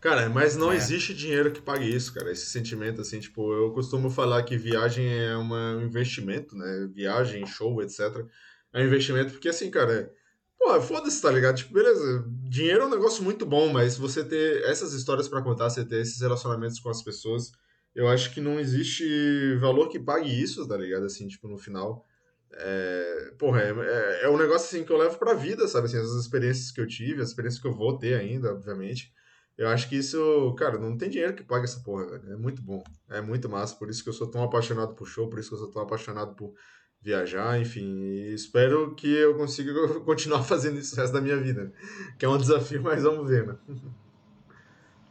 Cara, 0.00 0.28
mas 0.28 0.56
não 0.56 0.70
é. 0.70 0.76
existe 0.76 1.12
dinheiro 1.12 1.50
que 1.50 1.60
pague 1.60 1.84
isso, 1.84 2.14
cara. 2.14 2.30
Esse 2.30 2.46
sentimento, 2.46 3.00
assim, 3.00 3.18
tipo, 3.18 3.52
eu 3.52 3.72
costumo 3.72 4.08
falar 4.08 4.44
que 4.44 4.56
viagem 4.56 5.12
é 5.12 5.36
uma, 5.36 5.76
um 5.76 5.82
investimento, 5.82 6.56
né? 6.56 6.88
Viagem, 6.92 7.44
show, 7.46 7.82
etc. 7.82 8.24
É 8.72 8.80
um 8.80 8.84
investimento 8.84 9.32
porque, 9.32 9.48
assim, 9.48 9.70
cara, 9.70 10.12
Pô, 10.58 10.80
foda-se, 10.80 11.22
tá 11.22 11.30
ligado? 11.30 11.56
Tipo, 11.56 11.72
beleza, 11.72 12.24
dinheiro 12.48 12.82
é 12.82 12.86
um 12.86 12.90
negócio 12.90 13.22
muito 13.22 13.46
bom, 13.46 13.72
mas 13.72 13.96
você 13.96 14.24
ter 14.24 14.62
essas 14.64 14.92
histórias 14.92 15.28
para 15.28 15.42
contar, 15.42 15.70
você 15.70 15.84
ter 15.84 16.00
esses 16.00 16.20
relacionamentos 16.20 16.80
com 16.80 16.90
as 16.90 17.02
pessoas, 17.02 17.52
eu 17.94 18.08
acho 18.08 18.34
que 18.34 18.40
não 18.40 18.58
existe 18.58 19.56
valor 19.60 19.88
que 19.88 19.98
pague 19.98 20.28
isso, 20.28 20.66
tá 20.66 20.76
ligado? 20.76 21.04
Assim, 21.06 21.28
tipo, 21.28 21.48
no 21.48 21.58
final. 21.58 22.04
É, 22.52 23.32
porra, 23.38 23.60
é, 23.62 23.70
é, 23.70 24.24
é 24.24 24.30
um 24.30 24.36
negócio 24.36 24.66
assim 24.66 24.84
que 24.84 24.92
eu 24.92 24.96
levo 24.96 25.18
pra 25.18 25.34
vida, 25.34 25.68
sabe? 25.68 25.86
Assim, 25.86 25.98
as 25.98 26.10
experiências 26.10 26.70
que 26.70 26.80
eu 26.80 26.86
tive, 26.86 27.22
as 27.22 27.28
experiências 27.28 27.60
que 27.62 27.68
eu 27.68 27.74
vou 27.74 27.98
ter 27.98 28.14
ainda, 28.14 28.52
obviamente. 28.52 29.12
Eu 29.56 29.68
acho 29.68 29.88
que 29.88 29.96
isso, 29.96 30.54
cara, 30.56 30.78
não 30.78 30.96
tem 30.96 31.10
dinheiro 31.10 31.34
que 31.34 31.42
pague 31.42 31.64
essa 31.64 31.80
porra, 31.80 32.06
velho. 32.06 32.32
É 32.32 32.36
muito 32.36 32.62
bom. 32.62 32.82
É 33.10 33.20
muito 33.20 33.48
massa. 33.48 33.74
Por 33.74 33.90
isso 33.90 34.02
que 34.02 34.08
eu 34.08 34.12
sou 34.12 34.30
tão 34.30 34.42
apaixonado 34.42 34.94
por 34.94 35.06
show, 35.06 35.28
por 35.28 35.38
isso 35.38 35.48
que 35.48 35.54
eu 35.56 35.58
sou 35.58 35.70
tão 35.70 35.82
apaixonado 35.82 36.34
por 36.36 36.54
viajar, 37.00 37.60
enfim. 37.60 38.32
espero 38.32 38.94
que 38.94 39.12
eu 39.12 39.34
consiga 39.34 39.72
continuar 40.00 40.42
fazendo 40.42 40.78
isso 40.78 40.94
o 40.94 40.98
resto 40.98 41.12
da 41.12 41.20
minha 41.20 41.36
vida. 41.36 41.72
Que 42.18 42.24
é 42.24 42.28
um 42.28 42.38
desafio, 42.38 42.82
mas 42.82 43.02
vamos 43.02 43.28
ver, 43.28 43.46
né? 43.46 43.56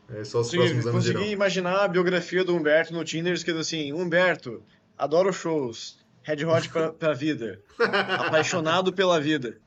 É 0.10 0.24
só 0.24 0.40
os 0.40 0.48
Sim, 0.48 0.58
próximos 0.60 0.88
anos. 0.88 1.06
Consegui 1.06 1.32
imaginar 1.32 1.84
a 1.84 1.88
biografia 1.90 2.42
do 2.42 2.56
Humberto 2.56 2.94
no 2.94 3.04
Tinder 3.04 3.34
escrito 3.34 3.60
assim: 3.60 3.92
Humberto, 3.92 4.64
adoro 4.98 5.34
shows, 5.34 6.00
Red 6.24 6.46
Hot 6.46 6.70
pra, 6.70 6.94
pra 6.96 7.14
vida, 7.14 7.62
apaixonado 7.78 8.94
pela 8.94 9.20
vida. 9.20 9.58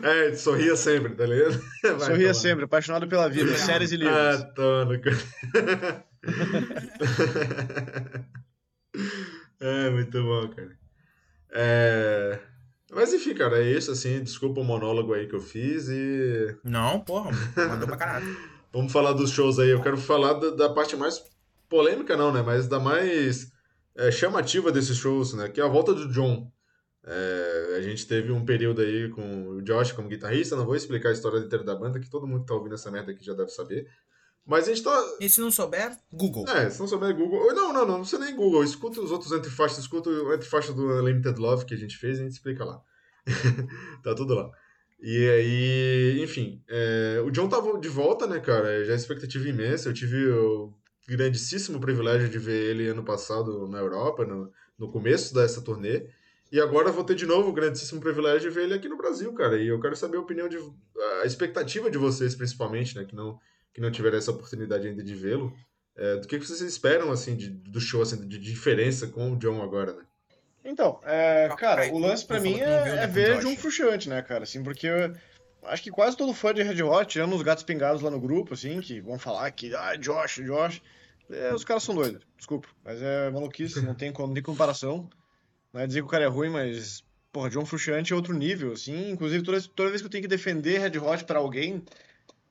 É, 0.00 0.32
sorria 0.36 0.76
sempre, 0.76 1.16
tá 1.16 1.26
ligado? 1.26 1.60
Vai, 1.82 1.98
sorria 1.98 2.34
sempre, 2.34 2.66
apaixonado 2.66 3.08
pela 3.08 3.28
vida, 3.28 3.56
séries 3.56 3.90
e 3.90 3.96
livros. 3.96 4.16
Ah, 4.16 4.44
tono, 4.54 5.00
cara. 5.00 6.04
é, 9.58 9.90
muito 9.90 10.22
bom, 10.22 10.48
cara. 10.50 10.83
É... 11.54 12.40
Mas 12.92 13.12
enfim, 13.12 13.34
cara, 13.34 13.58
é 13.58 13.70
isso, 13.70 13.90
assim. 13.90 14.22
Desculpa 14.22 14.60
o 14.60 14.64
monólogo 14.64 15.14
aí 15.14 15.26
que 15.26 15.34
eu 15.34 15.40
fiz 15.40 15.88
e. 15.88 16.56
Não, 16.62 17.00
porra, 17.00 17.30
mandou 17.56 17.88
pra 17.88 17.96
caralho. 17.96 18.36
Vamos 18.72 18.92
falar 18.92 19.12
dos 19.12 19.30
shows 19.30 19.58
aí. 19.58 19.70
Eu 19.70 19.82
quero 19.82 19.96
falar 19.96 20.34
da, 20.34 20.50
da 20.50 20.68
parte 20.68 20.96
mais 20.96 21.22
polêmica, 21.68 22.16
não, 22.16 22.32
né? 22.32 22.42
Mas 22.42 22.66
da 22.66 22.80
mais 22.80 23.52
é, 23.96 24.10
chamativa 24.10 24.72
desses 24.72 24.96
shows, 24.96 25.34
né? 25.34 25.48
Que 25.48 25.60
é 25.60 25.64
a 25.64 25.68
volta 25.68 25.94
do 25.94 26.08
John. 26.08 26.50
É, 27.06 27.76
a 27.76 27.82
gente 27.82 28.06
teve 28.06 28.32
um 28.32 28.44
período 28.44 28.80
aí 28.80 29.08
com 29.10 29.48
o 29.48 29.62
Josh 29.62 29.92
como 29.92 30.08
guitarrista. 30.08 30.56
Não 30.56 30.64
vou 30.64 30.74
explicar 30.74 31.10
a 31.10 31.12
história 31.12 31.38
inteira 31.38 31.64
da 31.64 31.74
banda, 31.74 32.00
que 32.00 32.10
todo 32.10 32.26
mundo 32.26 32.40
que 32.40 32.46
tá 32.46 32.54
ouvindo 32.54 32.74
essa 32.74 32.90
merda 32.90 33.12
aqui 33.12 33.24
já 33.24 33.34
deve 33.34 33.50
saber. 33.50 33.86
Mas 34.46 34.64
a 34.64 34.74
gente 34.74 34.82
tá. 34.82 35.16
E 35.20 35.28
se 35.28 35.40
não 35.40 35.50
souber, 35.50 35.96
Google. 36.12 36.46
É, 36.48 36.68
se 36.68 36.78
não 36.78 36.86
souber, 36.86 37.16
Google. 37.16 37.46
Não, 37.54 37.72
não, 37.72 37.72
não, 37.72 37.86
não 37.86 38.00
precisa 38.00 38.22
nem 38.22 38.36
Google. 38.36 38.62
Escuta 38.62 39.00
os 39.00 39.10
outros 39.10 39.32
antifaixas, 39.32 39.78
escuta 39.78 40.10
o 40.10 40.30
antifaixa 40.30 40.72
do 40.72 41.00
Limited 41.00 41.38
Love 41.38 41.64
que 41.64 41.74
a 41.74 41.78
gente 41.78 41.96
fez 41.96 42.18
e 42.18 42.20
a 42.20 42.24
gente 42.24 42.34
explica 42.34 42.64
lá. 42.64 42.82
tá 44.04 44.14
tudo 44.14 44.34
lá. 44.34 44.50
E 45.00 45.28
aí, 45.28 46.22
enfim, 46.22 46.62
é, 46.68 47.22
o 47.24 47.30
John 47.30 47.48
tava 47.48 47.78
de 47.78 47.88
volta, 47.88 48.26
né, 48.26 48.38
cara? 48.38 48.84
Já 48.84 48.92
a 48.92 48.96
expectativa 48.96 49.48
imensa. 49.48 49.88
Eu 49.88 49.94
tive 49.94 50.30
o 50.30 50.72
grandíssimo 51.08 51.80
privilégio 51.80 52.28
de 52.28 52.38
ver 52.38 52.70
ele 52.70 52.88
ano 52.88 53.02
passado 53.02 53.66
na 53.66 53.78
Europa, 53.78 54.26
no, 54.26 54.52
no 54.78 54.90
começo 54.90 55.34
dessa 55.34 55.62
turnê. 55.62 56.06
E 56.52 56.60
agora 56.60 56.92
vou 56.92 57.02
ter 57.02 57.14
de 57.14 57.26
novo 57.26 57.48
o 57.48 57.52
grandíssimo 57.52 58.00
privilégio 58.00 58.48
de 58.48 58.54
ver 58.54 58.64
ele 58.64 58.74
aqui 58.74 58.88
no 58.88 58.96
Brasil, 58.96 59.32
cara. 59.32 59.56
E 59.56 59.68
eu 59.68 59.80
quero 59.80 59.96
saber 59.96 60.18
a 60.18 60.20
opinião 60.20 60.48
de. 60.48 60.58
a 61.22 61.26
expectativa 61.26 61.90
de 61.90 61.98
vocês, 61.98 62.34
principalmente, 62.34 62.94
né? 62.96 63.04
Que 63.04 63.16
não 63.16 63.38
que 63.74 63.80
não 63.80 63.90
tiveram 63.90 64.16
essa 64.16 64.30
oportunidade 64.30 64.86
ainda 64.86 65.02
de 65.02 65.14
vê-lo, 65.14 65.52
é, 65.96 66.16
do 66.16 66.26
que 66.26 66.38
vocês 66.38 66.60
esperam, 66.60 67.10
assim, 67.10 67.36
de, 67.36 67.50
do 67.50 67.80
show, 67.80 68.02
assim, 68.02 68.26
de 68.26 68.38
diferença 68.38 69.08
com 69.08 69.32
o 69.32 69.36
John 69.36 69.60
agora, 69.62 69.92
né? 69.92 70.02
Então, 70.64 70.98
é, 71.04 71.50
cara, 71.58 71.92
o 71.92 71.98
lance 71.98 72.24
pra 72.24 72.40
mim 72.40 72.58
é, 72.58 73.02
é 73.02 73.06
ver 73.06 73.40
John 73.40 73.54
Frusciante, 73.54 74.08
né, 74.08 74.22
cara, 74.22 74.44
assim, 74.44 74.62
porque 74.62 74.86
eu 74.86 75.14
acho 75.64 75.82
que 75.82 75.90
quase 75.90 76.16
todo 76.16 76.32
fã 76.32 76.54
de 76.54 76.62
Red 76.62 76.82
Hot, 76.82 77.06
tirando 77.06 77.36
os 77.36 77.42
gatos 77.42 77.64
pingados 77.64 78.00
lá 78.00 78.10
no 78.10 78.18
grupo, 78.18 78.54
assim, 78.54 78.80
que 78.80 79.00
vão 79.00 79.18
falar 79.18 79.50
que, 79.50 79.74
ah, 79.74 79.94
Josh, 79.96 80.36
Josh, 80.36 80.80
é, 81.30 81.52
os 81.52 81.64
caras 81.64 81.82
são 81.82 81.94
doidos, 81.94 82.22
desculpa, 82.36 82.68
mas 82.82 83.02
é 83.02 83.28
maluquice, 83.30 83.84
não 83.84 83.94
tem, 83.94 84.10
não 84.10 84.32
tem 84.32 84.42
comparação, 84.42 85.08
não 85.72 85.82
é 85.82 85.86
dizer 85.86 86.00
que 86.00 86.06
o 86.06 86.10
cara 86.10 86.24
é 86.24 86.28
ruim, 86.28 86.48
mas, 86.48 87.04
porra, 87.30 87.50
John 87.50 87.66
Frusciante 87.66 88.14
é 88.14 88.16
outro 88.16 88.32
nível, 88.32 88.72
assim, 88.72 89.10
inclusive 89.10 89.44
toda, 89.44 89.60
toda 89.60 89.90
vez 89.90 90.00
que 90.00 90.06
eu 90.06 90.10
tenho 90.10 90.22
que 90.22 90.28
defender 90.28 90.78
Red 90.78 90.98
Hot 90.98 91.24
pra 91.24 91.40
alguém, 91.40 91.84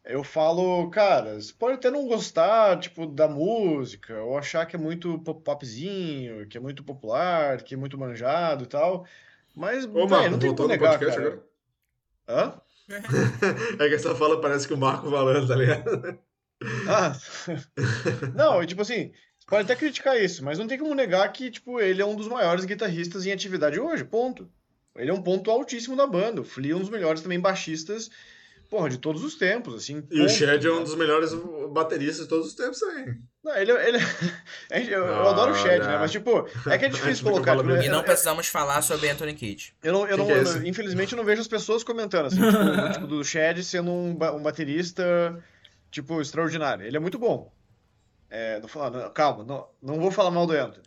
eu 0.06 0.24
falo, 0.24 0.90
cara, 0.90 1.40
você 1.40 1.54
pode 1.54 1.76
até 1.76 1.90
não 1.90 2.08
gostar, 2.08 2.78
tipo, 2.80 3.06
da 3.08 3.28
música, 3.28 4.22
ou 4.22 4.38
achar 4.38 4.66
que 4.66 4.76
é 4.76 4.80
muito 4.80 5.18
popzinho, 5.20 6.46
que 6.48 6.58
é 6.58 6.62
muito 6.62 6.84
popular, 6.84 7.62
que 7.62 7.74
é 7.74 7.78
muito 7.78 7.98
manjado 7.98 8.66
e 8.66 8.68
tal, 8.68 9.06
mas, 9.56 9.86
Ô, 9.86 10.08
Marco, 10.08 10.30
não 10.30 10.40
tem 10.40 10.54
como 10.54 10.68
negar, 10.68 11.00
cara. 11.00 11.14
Agora? 11.14 11.44
Hã? 12.28 12.62
é 13.80 13.88
que 13.88 13.96
essa 13.96 14.14
fala 14.14 14.42
parece 14.42 14.68
que 14.68 14.74
o 14.74 14.78
Marco 14.78 15.10
falando, 15.10 15.48
tá 15.48 15.56
ligado? 15.56 16.20
Ah, 16.88 17.14
não, 18.36 18.66
tipo 18.66 18.82
assim, 18.82 19.14
pode 19.48 19.64
até 19.64 19.76
criticar 19.76 20.22
isso, 20.22 20.44
mas 20.44 20.60
não 20.60 20.68
tem 20.68 20.78
como 20.78 20.94
negar 20.94 21.32
que, 21.32 21.50
tipo, 21.50 21.80
ele 21.80 22.02
é 22.02 22.06
um 22.06 22.16
dos 22.16 22.28
maiores 22.28 22.66
guitarristas 22.66 23.26
em 23.26 23.32
atividade 23.32 23.80
hoje, 23.80 24.04
ponto. 24.04 24.50
Ele 24.96 25.10
é 25.10 25.14
um 25.14 25.24
ponto 25.24 25.50
altíssimo 25.50 25.96
da 25.96 26.06
banda. 26.06 26.42
O 26.42 26.44
Flea 26.44 26.74
é 26.74 26.76
um 26.76 26.80
dos 26.80 26.90
melhores 26.90 27.22
também 27.22 27.40
baixistas 27.40 28.12
porra, 28.70 28.90
de 28.90 28.98
todos 28.98 29.24
os 29.24 29.36
tempos, 29.36 29.76
assim. 29.76 29.98
E 29.98 30.02
ponto, 30.02 30.26
o 30.26 30.30
Shed 30.30 30.66
é 30.66 30.72
um 30.72 30.84
dos 30.84 30.96
melhores 30.96 31.32
bateristas 31.72 32.24
de 32.24 32.28
todos 32.28 32.48
os 32.48 32.56
tempos 32.56 32.82
aí. 32.84 33.16
Não, 33.44 33.56
ele, 33.56 33.72
ele 33.72 33.98
eu, 34.94 35.06
eu 35.06 35.30
adoro 35.30 35.52
o 35.52 35.56
Shed, 35.56 35.80
né? 35.86 35.98
Mas, 35.98 36.12
tipo, 36.12 36.48
é 36.68 36.78
que 36.78 36.86
é 36.86 36.90
difícil 36.90 37.26
colocar. 37.26 37.58
Tipo, 37.58 37.72
e 37.72 37.90
não 37.90 38.04
precisamos 38.04 38.48
falar 38.48 38.82
sobre 38.82 39.10
Anthony 39.10 39.34
Kidd. 39.34 39.76
Eu 39.84 39.94
não, 39.94 40.08
eu 40.08 40.18
não, 40.18 40.30
é 40.30 40.68
infelizmente, 40.68 41.14
eu 41.14 41.18
não 41.18 41.26
vejo 41.26 41.42
as 41.42 41.48
pessoas 41.48 41.84
comentando, 41.84 42.28
assim, 42.28 42.40
tipo, 42.42 42.94
tipo, 42.94 43.08
do 43.08 43.24
Shed 43.24 43.64
sendo 43.64 43.92
um, 43.92 44.12
um 44.12 44.44
baterista, 44.44 45.38
tipo, 45.92 46.22
extraordinário. 46.22 46.86
Ele 46.86 46.98
é 46.98 47.00
muito 47.00 47.20
bom. 47.20 47.52
É, 48.30 48.60
não 48.60 48.68
fala, 48.68 49.10
calma, 49.12 49.44
não, 49.44 49.68
não 49.82 50.00
vou 50.00 50.10
falar 50.10 50.32
mal 50.32 50.48
do 50.48 50.54
Anthony. 50.54 50.86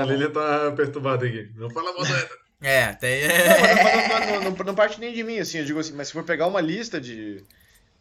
a 0.00 0.04
Lilian 0.04 0.30
tá 0.30 0.72
perturbada 0.72 1.24
aqui. 1.24 1.50
Não 1.56 1.70
fala 1.70 1.92
mal 1.92 2.04
do 2.04 2.12
Anthony. 2.12 2.43
É, 2.64 2.94
tem. 2.94 3.28
Não, 3.28 4.40
não, 4.40 4.50
não, 4.56 4.64
não, 4.64 4.74
parte 4.74 4.98
nem 4.98 5.12
de 5.12 5.22
mim, 5.22 5.38
assim, 5.38 5.58
eu 5.58 5.64
digo 5.66 5.78
assim, 5.78 5.92
mas 5.92 6.08
se 6.08 6.14
for 6.14 6.24
pegar 6.24 6.46
uma 6.46 6.62
lista 6.62 6.98
de, 6.98 7.44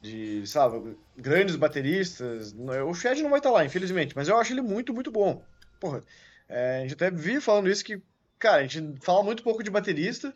de 0.01 0.47
sabe, 0.47 0.95
grandes 1.17 1.57
bateristas, 1.57 2.55
o 2.87 2.93
Chad 2.93 3.19
não 3.19 3.29
vai 3.29 3.39
estar 3.39 3.51
lá, 3.51 3.65
infelizmente, 3.65 4.15
mas 4.15 4.29
eu 4.29 4.37
acho 4.37 4.53
ele 4.53 4.61
muito, 4.61 4.93
muito 4.93 5.11
bom. 5.11 5.43
Porra, 5.81 6.01
é, 6.47 6.77
a 6.77 6.81
gente 6.81 6.93
até 6.93 7.11
vi 7.11 7.41
falando 7.41 7.69
isso 7.69 7.83
que, 7.83 8.01
cara, 8.39 8.61
a 8.61 8.65
gente 8.65 8.97
fala 9.01 9.21
muito 9.21 9.43
pouco 9.43 9.61
de 9.61 9.69
baterista. 9.69 10.33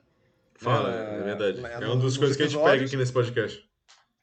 Fala, 0.55 0.91
né, 0.91 1.19
é 1.19 1.23
verdade. 1.23 1.65
É, 1.65 1.83
é 1.83 1.87
uma 1.87 2.03
das 2.03 2.17
coisas 2.17 2.35
que 2.35 2.43
a 2.43 2.47
gente 2.47 2.61
pega 2.61 2.83
aqui 2.83 2.97
nesse 2.97 3.13
podcast. 3.13 3.65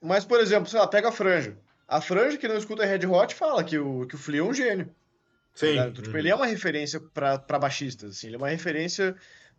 Mas, 0.02 0.26
por 0.26 0.38
exemplo, 0.38 0.68
sei 0.68 0.80
lá, 0.80 0.86
pega 0.86 1.08
a 1.08 1.12
Franja. 1.12 1.56
A 1.88 2.00
Franja, 2.00 2.36
que 2.36 2.46
não 2.46 2.58
escuta 2.58 2.84
Red 2.84 3.06
Hot, 3.06 3.34
fala 3.34 3.64
que 3.64 3.78
o, 3.78 4.06
que 4.06 4.16
o 4.16 4.18
Flea 4.18 4.40
é 4.40 4.44
um 4.44 4.52
gênio. 4.52 4.94
Sim. 5.54 5.76
Tá 5.76 5.90
tipo, 5.90 6.10
uhum. 6.10 6.18
ele 6.18 6.28
é 6.28 6.34
uma 6.34 6.46
referência 6.46 7.00
para 7.00 7.58
baixistas, 7.58 8.10
assim, 8.10 8.26
ele 8.26 8.36
é 8.36 8.38
uma 8.38 8.48
referência 8.48 9.14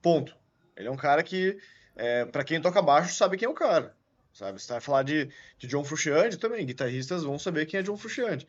Ponto. 0.05 0.37
Ele 0.77 0.87
é 0.87 0.91
um 0.91 0.95
cara 0.95 1.23
que, 1.23 1.57
é, 1.95 2.25
para 2.25 2.43
quem 2.43 2.61
toca 2.61 2.79
baixo, 2.79 3.15
sabe 3.15 3.37
quem 3.37 3.47
é 3.47 3.49
o 3.49 3.55
cara. 3.55 3.95
Sabe? 4.31 4.61
Se 4.61 4.69
vai 4.69 4.79
falar 4.79 5.01
de, 5.01 5.31
de 5.57 5.65
John 5.65 5.83
Frusciante 5.83 6.37
também, 6.37 6.63
guitarristas 6.63 7.23
vão 7.23 7.39
saber 7.39 7.65
quem 7.65 7.79
é 7.79 7.83
John 7.83 7.97
Frusciante. 7.97 8.45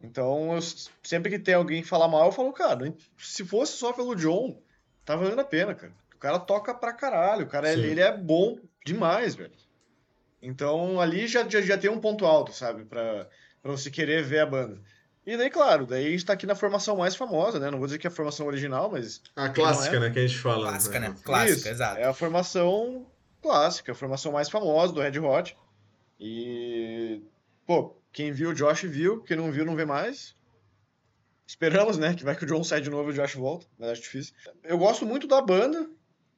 Então, 0.00 0.54
eu, 0.54 0.60
sempre 1.02 1.28
que 1.28 1.40
tem 1.40 1.54
alguém 1.54 1.82
falar 1.82 2.06
mal, 2.06 2.26
eu 2.26 2.32
falo, 2.32 2.52
cara, 2.52 2.94
se 3.18 3.44
fosse 3.44 3.72
só 3.72 3.92
pelo 3.92 4.14
John, 4.14 4.62
tá 5.04 5.16
valendo 5.16 5.40
a 5.40 5.44
pena, 5.44 5.74
cara. 5.74 5.92
O 6.14 6.18
cara 6.18 6.38
toca 6.38 6.72
pra 6.72 6.92
caralho, 6.92 7.46
o 7.46 7.48
cara 7.48 7.72
ele, 7.72 7.88
ele 7.88 8.00
é 8.00 8.16
bom 8.16 8.60
demais, 8.86 9.34
velho. 9.34 9.50
Então, 10.40 11.00
ali 11.00 11.26
já, 11.26 11.48
já, 11.48 11.60
já 11.60 11.76
tem 11.76 11.90
um 11.90 12.00
ponto 12.00 12.24
alto, 12.24 12.52
sabe, 12.52 12.84
pra, 12.84 13.28
pra 13.60 13.72
você 13.72 13.90
querer 13.90 14.22
ver 14.22 14.38
a 14.38 14.46
banda. 14.46 14.80
E 15.24 15.36
daí, 15.36 15.50
claro, 15.50 15.86
daí 15.86 16.06
a 16.06 16.10
gente 16.10 16.24
tá 16.24 16.32
aqui 16.32 16.46
na 16.46 16.54
formação 16.54 16.96
mais 16.96 17.14
famosa, 17.14 17.60
né? 17.60 17.70
Não 17.70 17.78
vou 17.78 17.86
dizer 17.86 17.98
que 17.98 18.06
é 18.06 18.10
a 18.10 18.12
formação 18.12 18.46
original, 18.46 18.90
mas. 18.90 19.22
A 19.36 19.48
clássica, 19.48 19.96
é. 19.96 20.00
né? 20.00 20.10
Que 20.10 20.18
a 20.18 20.26
gente 20.26 20.38
fala. 20.38 20.70
Clássica, 20.70 21.00
né? 21.00 21.08
né? 21.10 21.16
Clássica, 21.22 21.58
Isso, 21.58 21.68
exato. 21.68 22.00
É 22.00 22.04
a 22.04 22.12
formação 22.12 23.06
clássica, 23.40 23.92
a 23.92 23.94
formação 23.94 24.32
mais 24.32 24.50
famosa 24.50 24.92
do 24.92 25.00
Red 25.00 25.18
Hot. 25.20 25.56
E. 26.18 27.22
Pô, 27.64 27.96
quem 28.12 28.32
viu 28.32 28.50
o 28.50 28.54
Josh 28.54 28.82
viu, 28.82 29.22
quem 29.22 29.36
não 29.36 29.52
viu 29.52 29.64
não 29.64 29.76
vê 29.76 29.84
mais. 29.84 30.34
Esperamos, 31.46 31.98
né? 31.98 32.14
Que 32.14 32.24
vai 32.24 32.34
que 32.34 32.44
o 32.44 32.46
John 32.46 32.64
sai 32.64 32.80
de 32.80 32.90
novo 32.90 33.10
e 33.10 33.12
o 33.12 33.14
Josh 33.14 33.34
volta, 33.34 33.66
mas 33.78 33.90
acho 33.90 34.02
difícil. 34.02 34.34
Eu 34.64 34.78
gosto 34.78 35.06
muito 35.06 35.26
da 35.28 35.40
banda, 35.40 35.88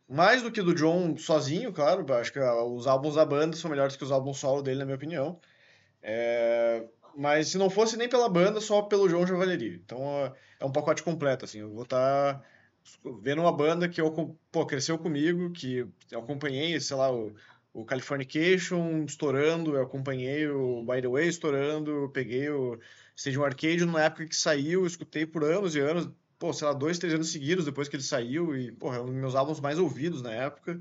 mais 0.08 0.42
do 0.42 0.50
que 0.50 0.60
do 0.60 0.74
John 0.74 1.16
sozinho, 1.16 1.72
claro. 1.72 2.04
Acho 2.14 2.32
que 2.32 2.38
os 2.38 2.86
álbuns 2.86 3.14
da 3.14 3.24
banda 3.24 3.56
são 3.56 3.70
melhores 3.70 3.96
que 3.96 4.04
os 4.04 4.12
álbuns 4.12 4.38
solo 4.38 4.60
dele, 4.60 4.80
na 4.80 4.84
minha 4.84 4.96
opinião. 4.96 5.40
É... 6.02 6.84
Mas 7.16 7.48
se 7.48 7.58
não 7.58 7.70
fosse 7.70 7.96
nem 7.96 8.08
pela 8.08 8.28
banda, 8.28 8.60
só 8.60 8.82
pelo 8.82 9.08
João 9.08 9.26
já 9.26 9.36
valeria. 9.36 9.74
Então 9.74 10.00
é 10.58 10.64
um 10.64 10.72
pacote 10.72 11.02
completo, 11.02 11.44
assim. 11.44 11.58
Eu 11.60 11.70
vou 11.72 11.84
estar 11.84 12.34
tá 12.34 12.44
vendo 13.22 13.40
uma 13.42 13.52
banda 13.52 13.88
que 13.88 14.00
eu, 14.00 14.38
pô, 14.50 14.66
cresceu 14.66 14.98
comigo, 14.98 15.50
que 15.52 15.86
eu 16.10 16.20
acompanhei, 16.20 16.78
sei 16.80 16.96
lá, 16.96 17.12
o, 17.12 17.34
o 17.72 17.84
Californication 17.84 19.04
estourando, 19.04 19.76
eu 19.76 19.82
acompanhei 19.82 20.48
o 20.48 20.84
By 20.84 21.02
The 21.02 21.08
Way 21.08 21.28
estourando, 21.28 21.90
eu 21.90 22.08
peguei 22.10 22.48
o 22.50 22.78
Stadium 23.16 23.44
Arcade 23.44 23.84
na 23.84 24.04
época 24.04 24.26
que 24.26 24.36
saiu, 24.36 24.86
escutei 24.86 25.26
por 25.26 25.44
anos 25.44 25.74
e 25.74 25.80
anos, 25.80 26.08
pô, 26.38 26.52
sei 26.52 26.66
lá, 26.66 26.74
dois, 26.74 26.98
três 26.98 27.14
anos 27.14 27.30
seguidos 27.30 27.64
depois 27.64 27.88
que 27.88 27.96
ele 27.96 28.02
saiu, 28.02 28.56
e, 28.56 28.72
pô, 28.72 28.92
é 28.92 29.00
um 29.00 29.06
dos 29.06 29.14
meus 29.14 29.34
álbuns 29.34 29.60
mais 29.60 29.78
ouvidos 29.78 30.22
na 30.22 30.32
época. 30.32 30.80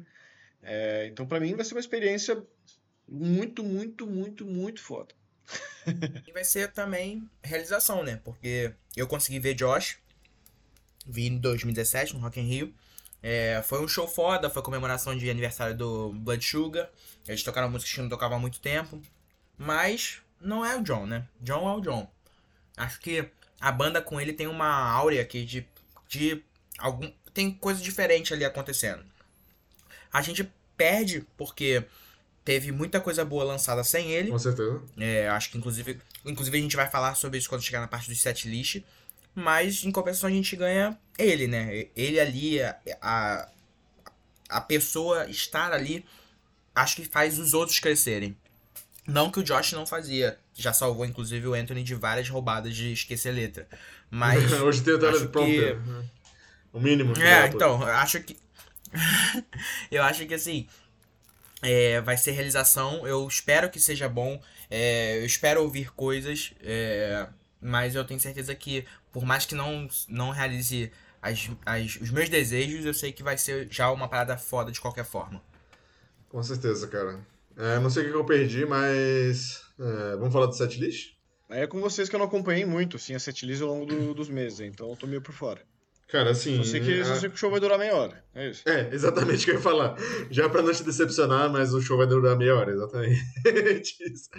É, 0.62 1.08
então, 1.08 1.26
para 1.26 1.40
mim, 1.40 1.56
vai 1.56 1.66
ser 1.66 1.74
uma 1.74 1.80
experiência 1.80 2.44
muito, 3.08 3.64
muito, 3.64 4.08
muito, 4.08 4.46
muito 4.46 4.82
foda. 4.82 5.14
E 6.28 6.32
vai 6.32 6.44
ser 6.44 6.72
também 6.72 7.30
realização, 7.44 8.04
né? 8.04 8.20
Porque 8.24 8.74
eu 8.96 9.08
consegui 9.08 9.39
ver 9.39 9.54
Josh, 9.54 9.98
vi 11.06 11.28
em 11.28 11.38
2017 11.38 12.14
no 12.14 12.20
Rock 12.20 12.39
in 12.39 12.48
Rio. 12.48 12.74
É, 13.22 13.62
foi 13.64 13.82
um 13.82 13.88
show 13.88 14.08
foda, 14.08 14.50
foi 14.50 14.62
comemoração 14.62 15.18
de 15.18 15.30
aniversário 15.30 15.76
do 15.76 16.12
Blood 16.14 16.44
Sugar. 16.46 16.89
Eles 17.28 17.44
tocaram 17.44 17.70
músicas 17.70 17.94
que 17.94 18.02
não 18.02 18.10
tocavam 18.10 18.38
há 18.38 18.39
muito 18.39 18.60
tempo. 18.60 19.02
Mas 19.58 20.22
não 20.41 20.66
é 20.66 20.76
o 20.76 20.84
John, 20.84 21.06
né? 21.06 21.26
John 21.39 21.70
é 21.70 21.78
o 21.78 21.82
John. 21.82 22.10
Acho 22.76 23.00
que 23.00 23.30
a 23.62 23.72
banda 23.72 24.02
com 24.02 24.20
ele 24.20 24.34
tem 24.34 24.48
uma 24.48 24.68
áurea 24.68 25.22
aqui 25.22 25.46
de, 25.46 25.66
de 26.08 26.44
algum. 26.78 27.10
Tem 27.34 27.52
coisa 27.52 27.82
diferente 27.82 28.34
ali 28.34 28.44
acontecendo. 28.44 29.04
A 30.12 30.22
gente 30.22 30.52
perde 30.76 31.26
porque 31.38 31.86
teve 32.44 32.72
muita 32.72 33.00
coisa 33.00 33.24
boa 33.24 33.44
lançada 33.44 33.84
sem 33.84 34.12
ele. 34.12 34.32
Com 34.32 34.39
certeza. 34.39 34.82
É, 34.98 35.28
acho 35.30 35.50
que 35.50 35.58
inclusive, 35.58 36.00
inclusive 36.26 36.58
a 36.58 36.62
gente 36.62 36.76
vai 36.76 36.89
falar 36.89 37.16
sobre 37.16 37.38
isso 37.38 37.50
quando 37.50 37.64
chegar 37.64 37.80
na 37.80 37.88
parte 37.88 38.10
do 38.10 38.16
set 38.16 38.48
list. 38.48 38.84
Mas 39.36 39.84
em 39.84 39.91
compensação 39.91 40.30
a 40.30 40.34
gente 40.34 40.56
ganha 40.56 40.98
ele, 41.18 41.48
né? 41.48 41.88
Ele 41.96 42.20
ali, 42.20 42.62
a, 42.62 42.78
a, 43.02 43.50
a 44.50 44.62
pessoa 44.62 45.26
estar 45.30 45.72
ali, 45.72 46.06
acho 46.76 46.98
que 46.98 47.06
faz 47.06 47.39
os 47.39 47.54
outros 47.54 47.80
crescerem. 47.80 48.38
Não 49.08 49.30
que 49.30 49.39
o 49.39 49.44
Josh 49.44 49.74
não 49.74 49.86
fazia. 49.86 50.38
Já 50.54 50.72
salvou, 50.72 51.06
inclusive, 51.06 51.48
o 51.48 51.54
Anthony 51.54 51.84
de 51.84 51.96
várias 51.96 52.30
roubadas 52.30 52.76
de 52.76 52.94
esquecer 52.94 53.32
letra. 53.32 53.68
Mas. 54.10 54.52
Hoje 54.62 54.82
tem 54.84 54.94
o 54.94 55.00
teleprompter. 55.00 55.82
Que... 55.82 55.89
Né? 55.89 56.06
O 56.72 56.80
mínimo. 56.80 57.14
É, 57.20 57.48
então, 57.48 57.82
eu 57.82 57.94
acho 57.94 58.22
que. 58.22 58.38
eu 59.91 60.04
acho 60.04 60.26
que 60.26 60.34
assim. 60.34 60.68
É, 61.64 62.01
vai 62.01 62.18
ser 62.18 62.32
realização. 62.32 63.07
Eu 63.07 63.28
espero 63.28 63.70
que 63.70 63.80
seja 63.80 64.09
bom. 64.09 64.41
É, 64.70 65.20
eu 65.20 65.26
espero 65.26 65.61
ouvir 65.61 65.91
coisas. 65.91 66.53
É, 66.61 67.28
mas 67.61 67.95
eu 67.95 68.05
tenho 68.05 68.20
certeza 68.20 68.53
que, 68.53 68.86
por 69.11 69.26
mais 69.26 69.45
que 69.45 69.55
não, 69.55 69.88
não 70.09 70.30
realize 70.32 70.91
as, 71.22 71.49
as, 71.66 71.95
os 72.01 72.11
meus 72.11 72.30
desejos, 72.30 72.86
eu 72.86 72.93
sei 72.93 73.14
que 73.14 73.24
vai 73.24 73.38
ser 73.38 73.68
já 73.72 73.89
uma 73.89 74.07
parada 74.09 74.38
foda 74.38 74.72
de 74.72 74.82
qualquer 74.82 75.05
forma. 75.05 75.41
Com 76.30 76.43
certeza, 76.43 76.88
cara. 76.88 77.20
É, 77.55 77.80
não 77.80 77.89
sei 77.89 78.03
o 78.03 78.09
que 78.09 78.16
eu 78.16 78.26
perdi, 78.26 78.66
mas. 78.66 79.61
É, 79.80 80.16
vamos 80.18 80.34
falar 80.34 80.47
do 80.47 80.53
setlist? 80.53 81.14
É 81.49 81.68
com 81.68 81.80
vocês 81.80 82.09
que 82.09 82.16
eu 82.16 82.20
não 82.20 82.26
acompanhei 82.26 82.66
muito, 82.66 82.97
assim, 82.97 83.14
a 83.14 83.20
setlist 83.20 83.61
ao 83.61 83.70
longo 83.70 83.86
do, 83.86 84.14
dos 84.14 84.28
meses, 84.28 84.59
então 84.61 84.89
eu 84.89 84.95
tô 84.95 85.05
meio 85.05 85.22
por 85.22 85.34
fora. 85.34 85.61
Cara, 86.14 86.30
assim. 86.30 86.57
Só 86.57 86.64
sei 86.64 86.80
que, 86.80 87.01
a... 87.01 87.05
só 87.05 87.16
sei 87.16 87.28
que 87.28 87.34
o 87.34 87.38
show 87.39 87.49
vai 87.49 87.59
durar 87.59 87.80
meia 87.80 87.95
hora. 87.95 88.24
É 88.36 88.47
isso. 88.47 88.61
É, 88.70 88.93
exatamente 88.93 89.41
o 89.41 89.45
que 89.45 89.49
eu 89.49 89.55
ia 89.55 89.59
falar. 89.59 89.95
Já 90.30 90.47
pra 90.47 90.61
não 90.61 90.72
te 90.72 90.84
decepcionar, 90.84 91.51
mas 91.51 91.74
o 91.74 91.82
show 91.82 91.97
vai 91.97 92.05
durar 92.05 92.38
meia 92.38 92.55
hora, 92.55 92.72
exatamente. 92.72 93.20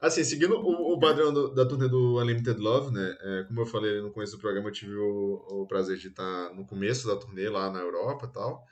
assim, 0.00 0.24
seguindo 0.24 0.56
o, 0.56 0.92
o 0.92 0.98
padrão 0.98 1.32
do, 1.32 1.54
da 1.54 1.64
turnê 1.64 1.88
do 1.88 2.20
Unlimited 2.20 2.58
Love, 2.58 2.92
né? 2.92 3.16
É, 3.20 3.44
como 3.44 3.60
eu 3.60 3.66
falei 3.66 4.00
no 4.00 4.10
começo 4.10 4.32
do 4.32 4.40
programa, 4.40 4.68
eu 4.68 4.72
tive 4.72 4.96
o, 4.96 5.46
o 5.50 5.66
prazer 5.68 5.98
de 5.98 6.08
estar 6.08 6.52
no 6.52 6.66
começo 6.66 7.06
da 7.06 7.14
turnê 7.14 7.48
lá 7.48 7.70
na 7.70 7.78
Europa 7.78 8.26
e 8.28 8.32
tal. 8.32 8.64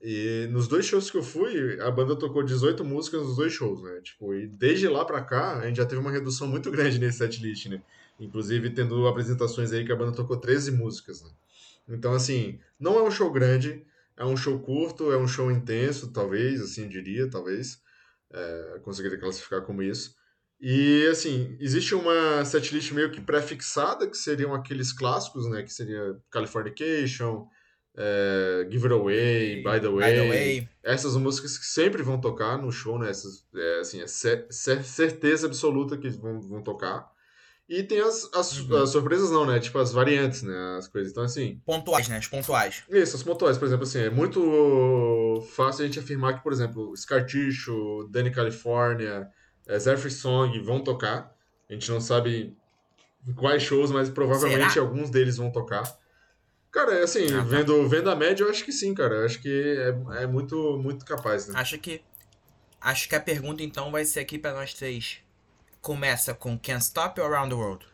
E 0.00 0.48
nos 0.52 0.68
dois 0.68 0.86
shows 0.86 1.10
que 1.10 1.16
eu 1.16 1.22
fui, 1.24 1.80
a 1.80 1.90
banda 1.90 2.14
tocou 2.14 2.44
18 2.44 2.84
músicas 2.84 3.22
nos 3.22 3.34
dois 3.34 3.52
shows, 3.52 3.82
né? 3.82 4.00
Tipo, 4.04 4.36
e 4.36 4.46
desde 4.46 4.86
lá 4.86 5.04
pra 5.04 5.20
cá, 5.20 5.58
a 5.58 5.66
gente 5.66 5.78
já 5.78 5.84
teve 5.84 6.00
uma 6.00 6.12
redução 6.12 6.46
muito 6.46 6.70
grande 6.70 7.00
nesse 7.00 7.18
setlist, 7.18 7.66
né? 7.66 7.82
Inclusive 8.20 8.70
tendo 8.70 9.08
apresentações 9.08 9.72
aí 9.72 9.84
que 9.84 9.90
a 9.90 9.96
banda 9.96 10.12
tocou 10.12 10.36
13 10.36 10.70
músicas, 10.70 11.22
né? 11.22 11.30
Então, 11.88 12.12
assim, 12.12 12.60
não 12.78 12.98
é 12.98 13.02
um 13.02 13.10
show 13.10 13.30
grande, 13.32 13.84
é 14.16 14.24
um 14.24 14.36
show 14.36 14.58
curto, 14.58 15.12
é 15.12 15.16
um 15.16 15.28
show 15.28 15.50
intenso, 15.50 16.12
talvez, 16.12 16.60
assim, 16.60 16.88
diria, 16.88 17.28
talvez. 17.30 17.78
É, 18.30 18.80
conseguiria 18.82 19.18
classificar 19.18 19.62
como 19.62 19.82
isso. 19.82 20.14
E, 20.60 21.06
assim, 21.10 21.56
existe 21.60 21.94
uma 21.94 22.44
setlist 22.44 22.92
meio 22.92 23.10
que 23.10 23.20
pré-fixada, 23.20 24.08
que 24.08 24.16
seriam 24.16 24.52
aqueles 24.52 24.92
clássicos, 24.92 25.48
né? 25.48 25.62
Que 25.62 25.72
seria 25.72 26.18
Californication, 26.30 27.46
é, 27.96 28.66
Give 28.70 28.86
It 28.86 28.94
Away, 28.94 29.56
By 29.56 29.80
the 29.80 29.88
Way, 29.88 30.10
By 30.10 30.16
the 30.16 30.28
Way. 30.28 30.68
Essas 30.82 31.16
músicas 31.16 31.56
que 31.56 31.66
sempre 31.66 32.02
vão 32.02 32.20
tocar 32.20 32.58
no 32.58 32.72
show, 32.72 32.98
né? 32.98 33.08
Essas, 33.08 33.46
é, 33.54 33.80
assim, 33.80 34.00
é 34.02 34.06
certeza 34.06 35.46
absoluta 35.46 35.96
que 35.96 36.08
vão, 36.10 36.40
vão 36.40 36.62
tocar. 36.62 37.08
E 37.68 37.82
tem 37.82 38.00
as, 38.00 38.28
as, 38.32 38.58
uhum. 38.60 38.82
as, 38.82 38.90
surpresas 38.90 39.30
não, 39.30 39.44
né? 39.44 39.60
Tipo 39.60 39.78
as 39.78 39.92
variantes, 39.92 40.42
né? 40.42 40.76
As 40.78 40.88
coisas. 40.88 41.12
Então, 41.12 41.22
assim... 41.22 41.60
Pontuais, 41.66 42.08
né? 42.08 42.16
As 42.16 42.26
pontuais. 42.26 42.82
Isso, 42.88 43.14
as 43.14 43.22
pontuais. 43.22 43.58
Por 43.58 43.66
exemplo, 43.66 43.84
assim, 43.84 44.00
é 44.00 44.10
muito 44.10 45.46
fácil 45.54 45.84
a 45.84 45.86
gente 45.86 45.98
afirmar 45.98 46.34
que, 46.34 46.42
por 46.42 46.52
exemplo, 46.52 46.96
Scar 46.96 47.26
Tissue, 47.26 48.08
Danny 48.08 48.30
California, 48.30 49.28
é, 49.66 49.78
Zephyr 49.78 50.10
Song 50.10 50.58
vão 50.60 50.82
tocar. 50.82 51.30
A 51.68 51.72
gente 51.74 51.90
não 51.90 52.00
sabe 52.00 52.56
quais 53.36 53.62
shows, 53.62 53.90
mas 53.90 54.08
provavelmente 54.08 54.72
Será? 54.72 54.86
alguns 54.86 55.10
deles 55.10 55.36
vão 55.36 55.52
tocar. 55.52 55.82
Cara, 56.70 56.94
é 56.94 57.02
assim, 57.02 57.26
ah, 57.26 57.38
tá. 57.38 57.42
vendo, 57.42 57.86
vendo 57.86 58.10
a 58.10 58.16
média, 58.16 58.44
eu 58.44 58.50
acho 58.50 58.64
que 58.64 58.72
sim, 58.72 58.94
cara. 58.94 59.16
Eu 59.16 59.24
acho 59.26 59.42
que 59.42 59.76
é, 59.78 60.22
é 60.22 60.26
muito, 60.26 60.78
muito 60.78 61.04
capaz, 61.04 61.48
né? 61.48 61.54
Acho 61.56 61.78
que. 61.78 62.00
Acho 62.80 63.08
que 63.08 63.14
a 63.14 63.20
pergunta 63.20 63.62
então 63.62 63.90
vai 63.90 64.04
ser 64.04 64.20
aqui 64.20 64.38
para 64.38 64.54
nós 64.54 64.72
três. 64.72 65.18
Começa 65.80 66.34
com 66.34 66.58
Can't 66.58 66.82
Stop 66.82 67.20
ou 67.20 67.26
Around 67.26 67.50
the 67.50 67.54
World? 67.54 67.86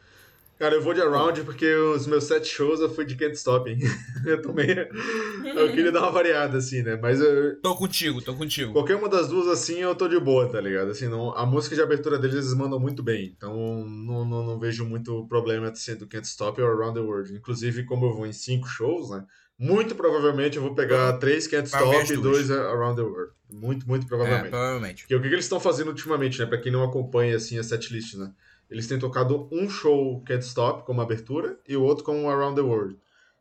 Cara, 0.59 0.77
eu 0.77 0.83
vou 0.83 0.95
de 0.95 1.03
Around 1.03 1.43
porque 1.43 1.67
os 1.75 2.07
meus 2.07 2.25
sete 2.25 2.47
shows 2.47 2.81
eu 2.81 2.89
fui 2.89 3.05
de 3.05 3.17
Can't 3.17 3.35
Stop, 3.35 3.69
hein? 3.69 3.79
eu 4.25 4.41
também. 4.41 4.69
Eu 4.71 5.71
queria 5.73 5.91
dar 5.91 6.03
uma 6.03 6.13
variada, 6.13 6.59
assim, 6.59 6.81
né? 6.83 6.97
Mas 6.97 7.21
eu. 7.21 7.61
Tô 7.61 7.75
contigo, 7.75 8.23
tô 8.23 8.35
contigo. 8.35 8.73
Qualquer 8.73 8.95
uma 8.95 9.09
das 9.09 9.29
duas, 9.29 9.49
assim, 9.49 9.81
eu 9.81 9.95
tô 9.97 10.07
de 10.07 10.19
boa, 10.19 10.49
tá 10.49 10.61
ligado? 10.61 10.91
Assim, 10.91 11.09
não... 11.09 11.37
a 11.37 11.45
música 11.45 11.75
de 11.75 11.83
abertura 11.83 12.19
deles 12.19 12.37
eles 12.37 12.55
mandam 12.55 12.79
muito 12.79 13.03
bem. 13.03 13.35
Então 13.37 13.85
não, 13.85 14.25
não, 14.25 14.47
não 14.47 14.59
vejo 14.59 14.85
muito 14.85 15.27
problema 15.27 15.75
sendo 15.75 16.07
Can't 16.07 16.27
Stop 16.27 16.61
ou 16.63 16.69
Around 16.69 16.95
the 16.95 17.05
World. 17.05 17.35
Inclusive, 17.35 17.85
como 17.85 18.07
eu 18.07 18.15
vou 18.15 18.27
em 18.27 18.33
cinco 18.33 18.69
shows, 18.69 19.11
né? 19.11 19.25
Muito 19.59 19.95
provavelmente 19.95 20.57
eu 20.57 20.63
vou 20.63 20.75
pegar 20.75 21.13
três 21.15 21.47
Can't 21.47 21.69
Stop 21.69 22.13
e 22.13 22.17
dois 22.17 22.51
Around 22.51 22.97
the 22.97 23.03
World. 23.03 23.33
Muito, 23.53 23.87
muito 23.87 24.07
provavelmente. 24.07 24.47
É, 24.47 24.51
provavelmente. 24.51 25.03
Porque 25.03 25.15
o 25.15 25.23
que, 25.23 25.29
que 25.29 25.35
eles 25.35 25.45
estão 25.45 25.61
fazendo 25.61 25.89
ultimamente, 25.89 26.39
né? 26.39 26.47
Pra 26.47 26.59
quem 26.59 26.73
não 26.73 26.83
acompanha, 26.83 27.37
assim, 27.37 27.59
a 27.59 27.63
setlist, 27.63 28.15
né? 28.15 28.33
Eles 28.69 28.87
têm 28.87 28.99
tocado 28.99 29.49
um 29.53 29.69
show 29.69 30.23
Can't 30.25 30.45
Stop 30.45 30.85
como 30.85 31.01
abertura 31.01 31.59
e 31.69 31.77
o 31.77 31.83
outro 31.83 32.05
como 32.05 32.29
Around 32.29 32.57
the 32.57 32.63
World. 32.63 32.99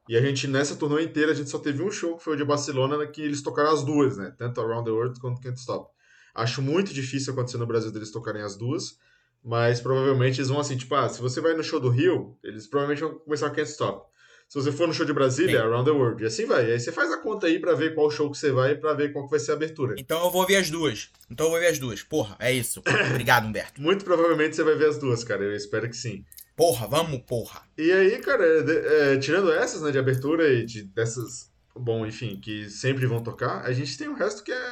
E 0.08 0.18
a 0.18 0.22
gente, 0.22 0.48
nessa 0.48 0.76
turnê 0.76 1.04
inteira, 1.04 1.32
a 1.32 1.36
gente 1.36 1.50
só 1.50 1.58
teve 1.58 1.82
um 1.82 1.90
show 1.90 2.18
que 2.18 2.24
foi 2.24 2.34
o 2.34 2.38
de 2.38 2.44
Barcelona, 2.44 2.98
né, 2.98 3.08
que 3.08 3.22
eles 3.22 3.42
tocaram 3.42 3.72
as 3.72 3.84
duas, 3.84 4.18
né? 4.18 4.34
Tanto 4.38 4.62
Around 4.62 4.86
the 4.86 4.92
World 4.92 5.20
quanto 5.20 5.42
Can't 5.42 5.58
Stop. 5.58 5.90
Acho 6.36 6.62
muito 6.62 6.94
difícil 6.94 7.32
acontecer 7.34 7.58
no 7.58 7.66
Brasil 7.66 7.92
deles 7.92 8.12
tocarem 8.12 8.42
as 8.42 8.56
duas, 8.58 9.00
mas 9.44 9.80
provavelmente 9.80 10.40
eles 10.40 10.50
vão 10.50 10.60
assim, 10.60 10.76
tipo, 10.76 10.94
ah, 10.96 11.08
se 11.08 11.22
você 11.22 11.40
vai 11.40 11.54
no 11.54 11.64
show 11.64 11.80
do 11.80 11.90
Rio, 11.90 12.38
eles 12.44 12.68
provavelmente 12.68 13.02
vão 13.02 13.20
começar 13.20 13.50
Can't 13.52 13.70
Stop. 13.70 14.06
Se 14.48 14.62
você 14.62 14.72
for 14.72 14.88
no 14.88 14.94
show 14.94 15.06
de 15.06 15.14
Brasília, 15.14 15.60
Sim. 15.60 15.66
Around 15.66 15.90
the 15.90 15.98
World. 15.98 16.24
E 16.24 16.28
assim 16.28 16.46
vai. 16.46 16.70
E 16.70 16.74
aí 16.74 16.80
você 16.80 16.92
faz 16.92 17.12
a 17.12 17.18
conta 17.18 17.48
aí 17.48 17.60
para 17.60 17.74
ver 17.74 17.96
qual 17.96 18.12
show 18.12 18.30
que 18.30 18.38
você 18.38 18.52
vai 18.52 18.72
e 18.72 18.76
pra 18.76 18.94
ver 18.94 19.12
qual 19.12 19.26
que 19.26 19.32
vai 19.32 19.40
ser 19.40 19.52
a 19.52 19.56
abertura. 19.56 19.96
Então 19.98 20.24
eu 20.24 20.32
vou 20.32 20.46
ver 20.46 20.58
as 20.58 20.70
duas. 20.70 21.10
Então 21.30 21.48
eu 21.48 21.52
vou 21.52 21.60
ver 21.60 21.68
as 21.68 21.80
duas. 21.80 22.04
Porra, 22.04 22.36
é 22.40 22.52
isso. 22.52 22.82
Obrigado, 23.10 23.48
Humberto. 23.48 23.82
Muito 23.82 24.06
provavelmente 24.06 24.56
você 24.56 24.64
vai 24.64 24.76
ver 24.76 24.90
as 24.90 24.98
duas, 24.98 25.24
cara. 25.24 25.44
Eu 25.44 25.56
espero 25.56 25.90
que 25.90 25.98
sim. 25.98 26.24
Porra, 26.56 26.88
vamos, 26.88 27.20
porra. 27.22 27.64
E 27.78 27.92
aí, 27.92 28.20
cara, 28.20 28.46
é, 28.46 29.18
tirando 29.18 29.52
essas, 29.52 29.82
né, 29.82 29.90
de 29.92 29.98
abertura 29.98 30.48
e 30.48 30.64
de, 30.64 30.84
dessas, 30.84 31.52
bom, 31.76 32.06
enfim, 32.06 32.40
que 32.40 32.70
sempre 32.70 33.08
vão 33.08 33.24
tocar, 33.24 33.66
a 33.66 33.74
gente 33.74 33.98
tem 33.98 34.08
o 34.08 34.14
resto 34.14 34.44
que 34.44 34.52
é 34.52 34.70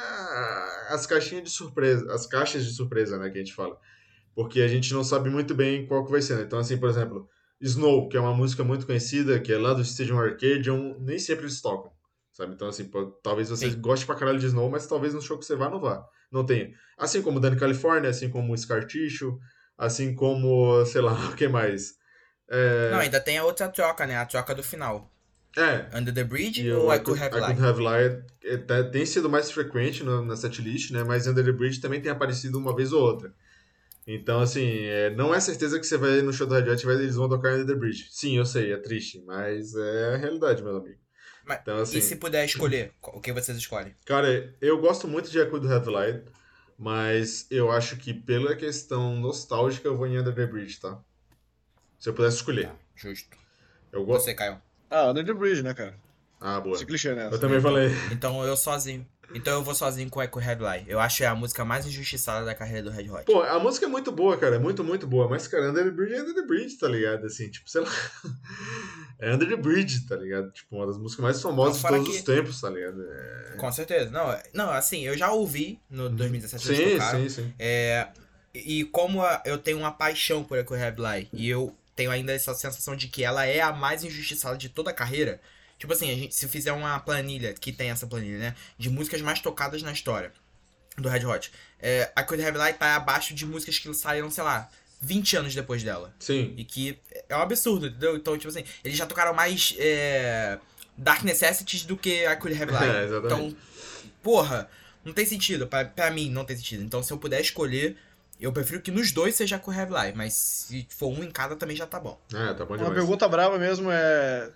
as 0.90 1.06
caixinhas 1.06 1.42
de 1.42 1.50
surpresa, 1.50 2.12
as 2.12 2.24
caixas 2.26 2.64
de 2.64 2.72
surpresa, 2.72 3.18
né, 3.18 3.30
que 3.30 3.38
a 3.38 3.40
gente 3.40 3.54
fala. 3.54 3.76
Porque 4.34 4.62
a 4.62 4.68
gente 4.68 4.94
não 4.94 5.02
sabe 5.02 5.28
muito 5.28 5.54
bem 5.54 5.84
qual 5.86 6.04
que 6.04 6.12
vai 6.12 6.22
ser, 6.22 6.36
né? 6.36 6.42
Então, 6.44 6.58
assim, 6.58 6.78
por 6.78 6.88
exemplo, 6.88 7.28
Snow, 7.62 8.08
que 8.08 8.16
é 8.16 8.20
uma 8.20 8.34
música 8.34 8.64
muito 8.64 8.84
conhecida, 8.84 9.38
que 9.38 9.52
é 9.52 9.56
lá 9.56 9.72
do 9.72 9.82
Stadium 9.82 10.18
Arcade, 10.18 10.68
nem 10.98 11.18
sempre 11.18 11.44
eles 11.44 11.60
tocam, 11.60 11.92
sabe? 12.32 12.54
Então, 12.54 12.68
assim, 12.68 12.90
talvez 13.22 13.48
você 13.48 13.70
Sim. 13.70 13.80
goste 13.80 14.04
pra 14.04 14.16
caralho 14.16 14.38
de 14.38 14.46
Snow, 14.46 14.68
mas 14.68 14.86
talvez 14.86 15.14
no 15.14 15.22
show 15.22 15.38
que 15.38 15.44
você 15.44 15.54
vá 15.54 15.70
não 15.70 15.80
vá. 15.80 16.04
Não 16.30 16.44
tenha. 16.44 16.72
Assim 16.98 17.22
como 17.22 17.38
Dani 17.38 17.56
California, 17.56 18.10
assim 18.10 18.28
como 18.28 18.56
Scar 18.56 18.86
Tissue, 18.86 19.38
assim 19.78 20.14
como, 20.14 20.84
sei 20.86 21.00
lá, 21.00 21.12
o 21.30 21.36
que 21.36 21.46
mais? 21.46 21.94
É... 22.50 22.90
Não, 22.90 22.98
ainda 22.98 23.20
tem 23.20 23.38
a 23.38 23.44
outra 23.44 23.68
troca, 23.68 24.06
né? 24.06 24.16
A 24.16 24.26
troca 24.26 24.54
do 24.54 24.62
final. 24.62 25.10
É. 25.56 25.96
Under 25.96 26.12
the 26.12 26.24
Bridge 26.24 26.68
ou 26.72 26.92
I, 26.92 26.96
I 26.96 27.00
Could 27.00 27.22
Have 27.22 27.34
Lied? 27.36 27.52
I 27.52 27.54
Could 27.54 27.66
Have 27.66 27.80
Lied 27.80 28.90
tem 28.90 29.06
sido 29.06 29.28
mais 29.28 29.50
frequente 29.50 30.02
no, 30.02 30.24
na 30.24 30.34
setlist, 30.34 30.90
né? 30.90 31.04
Mas 31.04 31.26
Under 31.26 31.44
the 31.44 31.52
Bridge 31.52 31.80
também 31.80 32.00
tem 32.00 32.10
aparecido 32.10 32.58
uma 32.58 32.74
vez 32.74 32.92
ou 32.92 33.02
outra. 33.02 33.32
Então, 34.06 34.40
assim, 34.40 34.80
é, 34.80 35.10
não 35.10 35.34
é 35.34 35.38
certeza 35.38 35.78
que 35.78 35.86
você 35.86 35.96
vai 35.96 36.22
no 36.22 36.32
show 36.32 36.46
do 36.46 36.54
Red 36.54 36.70
Hot 36.70 36.86
e 36.86 36.90
eles 36.90 37.14
vão 37.14 37.28
tocar 37.28 37.54
Under 37.54 37.66
the 37.66 37.74
Bridge. 37.74 38.08
Sim, 38.10 38.36
eu 38.36 38.44
sei, 38.44 38.72
é 38.72 38.76
triste, 38.76 39.22
mas 39.24 39.74
é 39.74 40.14
a 40.14 40.16
realidade, 40.16 40.62
meu 40.62 40.76
amigo. 40.76 40.98
Mas, 41.44 41.60
então, 41.60 41.78
assim, 41.78 41.98
e 41.98 42.02
se 42.02 42.16
puder 42.16 42.44
escolher, 42.44 42.92
o 43.02 43.20
que 43.20 43.32
vocês 43.32 43.56
escolhem? 43.56 43.94
Cara, 44.04 44.54
eu 44.60 44.80
gosto 44.80 45.06
muito 45.06 45.30
de 45.30 45.38
Echo 45.38 45.58
do 45.58 45.68
Headlight, 45.68 46.24
mas 46.76 47.46
eu 47.50 47.70
acho 47.70 47.96
que 47.96 48.12
pela 48.12 48.56
questão 48.56 49.16
nostálgica 49.16 49.86
eu 49.86 49.96
vou 49.96 50.06
em 50.06 50.18
Under 50.18 50.34
the 50.34 50.46
Bridge, 50.46 50.80
tá? 50.80 51.00
Se 51.98 52.08
eu 52.08 52.14
pudesse 52.14 52.36
escolher. 52.36 52.66
Tá, 52.66 52.76
justo. 52.96 53.36
Eu 53.92 54.04
gosto. 54.04 54.24
Você, 54.24 54.34
Caio? 54.34 54.60
Ah, 54.90 55.10
Under 55.10 55.24
the 55.24 55.32
Bridge, 55.32 55.62
né, 55.62 55.74
cara? 55.74 55.96
Ah, 56.42 56.60
boa. 56.60 56.76
Clichê, 56.84 57.14
né? 57.14 57.28
Eu 57.30 57.38
também 57.38 57.60
falei. 57.60 57.90
Então 58.10 58.44
eu 58.44 58.56
sozinho. 58.56 59.06
Então 59.34 59.54
eu 59.54 59.62
vou 59.62 59.74
sozinho 59.74 60.10
com 60.10 60.22
Echo 60.22 60.38
Headline. 60.38 60.84
Eu 60.86 61.00
acho 61.00 61.18
que 61.18 61.24
é 61.24 61.26
a 61.26 61.34
música 61.34 61.64
mais 61.64 61.86
injustiçada 61.86 62.44
da 62.44 62.54
carreira 62.54 62.82
do 62.82 62.90
Red 62.90 63.10
Hot. 63.10 63.24
Pô, 63.24 63.42
a 63.42 63.58
música 63.58 63.86
é 63.86 63.88
muito 63.88 64.12
boa, 64.12 64.36
cara. 64.36 64.56
É 64.56 64.58
muito, 64.58 64.84
muito 64.84 65.06
boa. 65.06 65.28
Mas, 65.28 65.46
cara, 65.46 65.70
Under 65.70 65.84
the 65.84 65.90
Bridge 65.90 66.14
é 66.14 66.20
Under 66.20 66.34
the 66.34 66.42
Bridge, 66.42 66.76
tá 66.76 66.88
ligado? 66.88 67.26
Assim, 67.26 67.48
tipo, 67.48 67.70
sei 67.70 67.80
lá. 67.80 67.90
é 69.18 69.32
Under 69.32 69.48
the 69.48 69.56
Bridge, 69.56 70.06
tá 70.06 70.16
ligado? 70.16 70.50
Tipo, 70.50 70.76
uma 70.76 70.86
das 70.86 70.98
músicas 70.98 71.22
mais 71.22 71.40
famosas 71.40 71.80
de 71.80 71.88
todos 71.88 72.08
que... 72.08 72.16
os 72.16 72.22
tempos, 72.22 72.60
tá 72.60 72.68
ligado? 72.68 73.02
É... 73.02 73.56
Com 73.56 73.72
certeza. 73.72 74.10
Não, 74.10 74.32
é, 74.32 74.42
não, 74.52 74.70
assim, 74.70 75.02
eu 75.06 75.16
já 75.16 75.30
ouvi 75.30 75.80
no 75.88 76.10
2017 76.10 76.66
sim, 76.66 76.72
eles 76.72 76.92
tocaram. 76.92 77.20
Sim, 77.20 77.28
sim, 77.28 77.54
é, 77.58 78.08
E 78.54 78.84
como 78.84 79.22
eu 79.44 79.56
tenho 79.56 79.78
uma 79.78 79.92
paixão 79.92 80.44
por 80.44 80.58
Echo 80.58 80.74
Headline 80.74 81.28
e 81.32 81.48
eu 81.48 81.74
tenho 81.94 82.10
ainda 82.10 82.32
essa 82.32 82.54
sensação 82.54 82.96
de 82.96 83.08
que 83.08 83.22
ela 83.22 83.46
é 83.46 83.60
a 83.60 83.72
mais 83.72 84.02
injustiçada 84.02 84.56
de 84.56 84.68
toda 84.68 84.90
a 84.90 84.94
carreira 84.94 85.40
Tipo 85.82 85.94
assim, 85.94 86.12
a 86.12 86.14
gente, 86.14 86.32
se 86.32 86.46
fizer 86.46 86.70
uma 86.72 87.00
planilha, 87.00 87.52
que 87.54 87.72
tem 87.72 87.90
essa 87.90 88.06
planilha, 88.06 88.38
né? 88.38 88.54
De 88.78 88.88
músicas 88.88 89.20
mais 89.20 89.40
tocadas 89.40 89.82
na 89.82 89.90
história 89.90 90.32
do 90.96 91.08
Red 91.08 91.26
Hot. 91.26 91.50
É, 91.80 92.12
a 92.14 92.22
Cold 92.22 92.40
Heavy 92.40 92.56
Light 92.56 92.78
tá 92.78 92.94
abaixo 92.94 93.34
de 93.34 93.44
músicas 93.44 93.80
que 93.80 93.92
saíram, 93.92 94.30
sei 94.30 94.44
lá, 94.44 94.70
20 95.00 95.38
anos 95.38 95.54
depois 95.56 95.82
dela. 95.82 96.14
Sim. 96.20 96.54
E 96.56 96.64
que 96.64 97.00
é 97.28 97.36
um 97.36 97.40
absurdo, 97.40 97.88
entendeu? 97.88 98.14
Então, 98.14 98.38
tipo 98.38 98.48
assim, 98.48 98.62
eles 98.84 98.96
já 98.96 99.06
tocaram 99.06 99.34
mais 99.34 99.74
é, 99.76 100.56
Dark 100.96 101.24
Necessities 101.24 101.82
do 101.82 101.96
que 101.96 102.24
a 102.26 102.36
Cold 102.36 102.56
Heavy 102.56 102.70
Light. 102.74 102.88
É, 102.88 103.04
exatamente. 103.06 103.34
Então, 103.34 103.56
porra, 104.22 104.70
não 105.04 105.12
tem 105.12 105.26
sentido. 105.26 105.66
Pra, 105.66 105.84
pra 105.84 106.12
mim, 106.12 106.30
não 106.30 106.44
tem 106.44 106.56
sentido. 106.56 106.84
Então, 106.84 107.02
se 107.02 107.12
eu 107.12 107.18
puder 107.18 107.40
escolher, 107.40 107.96
eu 108.40 108.52
prefiro 108.52 108.80
que 108.80 108.92
nos 108.92 109.10
dois 109.10 109.34
seja 109.34 109.58
com 109.58 109.72
Heavy 109.72 109.90
Light, 109.90 110.16
mas 110.16 110.32
se 110.32 110.86
for 110.90 111.08
um 111.08 111.24
em 111.24 111.30
cada 111.32 111.56
também 111.56 111.74
já 111.74 111.88
tá 111.88 111.98
bom. 111.98 112.20
É, 112.32 112.54
tá 112.54 112.64
bom 112.64 112.76
demais. 112.76 112.82
Uma 112.82 112.94
pergunta 112.94 113.28
brava 113.28 113.58
mesmo 113.58 113.90
é 113.90 114.48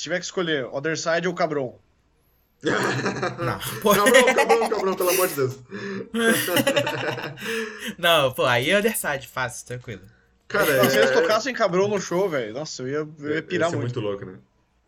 se 0.00 0.04
tiver 0.04 0.18
que 0.18 0.24
escolher 0.24 0.64
Other 0.72 0.98
Side 0.98 1.28
ou 1.28 1.34
Cabron. 1.34 1.78
Não. 2.62 3.58
Cabrão, 3.82 4.34
cabrão, 4.34 4.68
cabrão, 4.68 4.94
pelo 4.94 5.10
amor 5.10 5.28
de 5.28 5.34
Deus. 5.34 5.58
Não, 7.98 8.32
pô, 8.32 8.44
aí 8.44 8.70
é 8.70 8.78
Underside, 8.78 9.28
fácil, 9.28 9.66
tranquilo. 9.66 10.02
Cara, 10.48 10.70
é... 10.70 10.90
se 10.90 10.98
eles 10.98 11.10
tocassem 11.10 11.54
Cabron 11.54 11.88
no 11.88 12.00
show, 12.00 12.28
velho, 12.28 12.52
nossa, 12.52 12.82
eu 12.82 12.88
ia, 12.88 13.08
eu 13.18 13.34
ia 13.34 13.42
pirar 13.42 13.68
ia 13.68 13.70
ser 13.70 13.76
muito. 13.76 14.00
muito 14.00 14.00
louco, 14.00 14.24
né? 14.24 14.38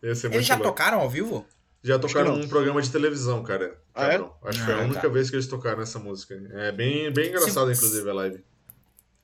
Ia 0.03 0.15
ser 0.15 0.27
muito 0.27 0.37
eles 0.37 0.47
já 0.47 0.55
louco. 0.55 0.69
tocaram 0.69 0.99
ao 0.99 1.09
vivo? 1.09 1.45
Já 1.83 1.99
tocaram 1.99 2.35
num 2.35 2.47
programa 2.47 2.81
de 2.81 2.91
televisão, 2.91 3.43
cara. 3.43 3.77
Ah, 3.93 4.13
é? 4.13 4.15
Acho 4.45 4.59
que 4.59 4.65
foi 4.65 4.73
a 4.73 4.77
ah, 4.77 4.81
única 4.81 5.01
tá. 5.01 5.07
vez 5.07 5.29
que 5.29 5.35
eles 5.35 5.47
tocaram 5.47 5.81
essa 5.81 5.99
música. 5.99 6.39
É 6.53 6.71
bem, 6.71 7.11
bem 7.11 7.29
engraçado, 7.29 7.73
se... 7.73 7.77
inclusive, 7.77 8.09
a 8.09 8.13
live. 8.13 8.43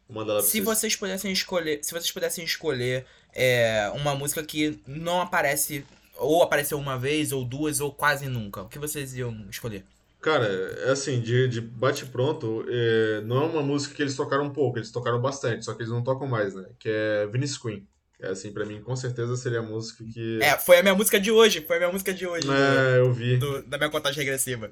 Vou 0.07 0.17
mandar 0.17 0.33
lá 0.33 0.39
pra 0.39 0.49
se 0.49 0.59
vocês. 0.59 0.79
vocês 0.79 0.95
pudessem 0.95 1.31
escolher, 1.31 1.79
se 1.83 1.91
vocês 1.91 2.11
pudessem 2.11 2.43
escolher 2.43 3.05
é, 3.33 3.91
uma 3.95 4.15
música 4.15 4.43
que 4.43 4.79
não 4.87 5.21
aparece 5.21 5.85
ou 6.19 6.43
apareceu 6.43 6.77
uma 6.77 6.97
vez, 6.97 7.31
ou 7.31 7.45
duas, 7.45 7.79
ou 7.79 7.91
quase 7.91 8.27
nunca. 8.27 8.61
O 8.61 8.69
que 8.69 8.77
vocês 8.77 9.15
iam 9.15 9.45
escolher? 9.49 9.83
Cara, 10.21 10.45
é 10.85 10.91
assim, 10.91 11.21
de, 11.21 11.47
de 11.47 11.61
bate-pronto, 11.61 12.65
é, 12.67 13.21
não 13.21 13.43
é 13.43 13.45
uma 13.45 13.61
música 13.63 13.95
que 13.95 14.01
eles 14.01 14.15
tocaram 14.15 14.45
um 14.45 14.49
pouco, 14.49 14.77
eles 14.77 14.91
tocaram 14.91 15.19
bastante, 15.21 15.63
só 15.63 15.73
que 15.73 15.81
eles 15.81 15.91
não 15.91 16.03
tocam 16.03 16.27
mais, 16.27 16.53
né? 16.53 16.65
Que 16.77 16.89
é 16.89 17.27
Vince 17.27 17.59
Queen. 17.59 17.87
É 18.21 18.27
assim, 18.27 18.51
pra 18.51 18.65
mim, 18.65 18.81
com 18.81 18.93
certeza 18.97 19.37
seria 19.37 19.59
a 19.59 19.63
música 19.63 20.03
que. 20.03 20.39
É, 20.41 20.57
foi 20.57 20.77
a 20.77 20.83
minha 20.83 20.93
música 20.93 21.17
de 21.17 21.31
hoje, 21.31 21.61
foi 21.65 21.77
a 21.77 21.79
minha 21.79 21.91
música 21.91 22.13
de 22.13 22.27
hoje. 22.27 22.49
É, 22.51 22.99
do, 22.99 23.05
eu 23.05 23.13
vi. 23.13 23.37
Do, 23.37 23.61
da 23.63 23.77
minha 23.77 23.89
contagem 23.89 24.19
regressiva. 24.19 24.69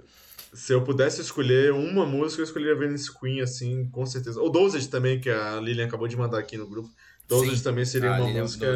Se 0.51 0.73
eu 0.73 0.81
pudesse 0.81 1.21
escolher 1.21 1.71
uma 1.71 2.05
música, 2.05 2.41
eu 2.41 2.43
escolheria 2.43 2.75
Venice 2.75 3.09
Queen, 3.17 3.39
assim, 3.39 3.87
com 3.89 4.05
certeza. 4.05 4.41
Ou 4.41 4.49
Dosage 4.49 4.89
também, 4.89 5.19
que 5.21 5.29
a 5.29 5.61
Lilian 5.61 5.85
acabou 5.85 6.09
de 6.09 6.17
mandar 6.17 6.39
aqui 6.39 6.57
no 6.57 6.67
grupo. 6.67 6.89
Dosage 7.27 7.61
também 7.61 7.85
seria 7.85 8.11
uma 8.11 8.19
Lilian 8.19 8.43
música 8.43 8.67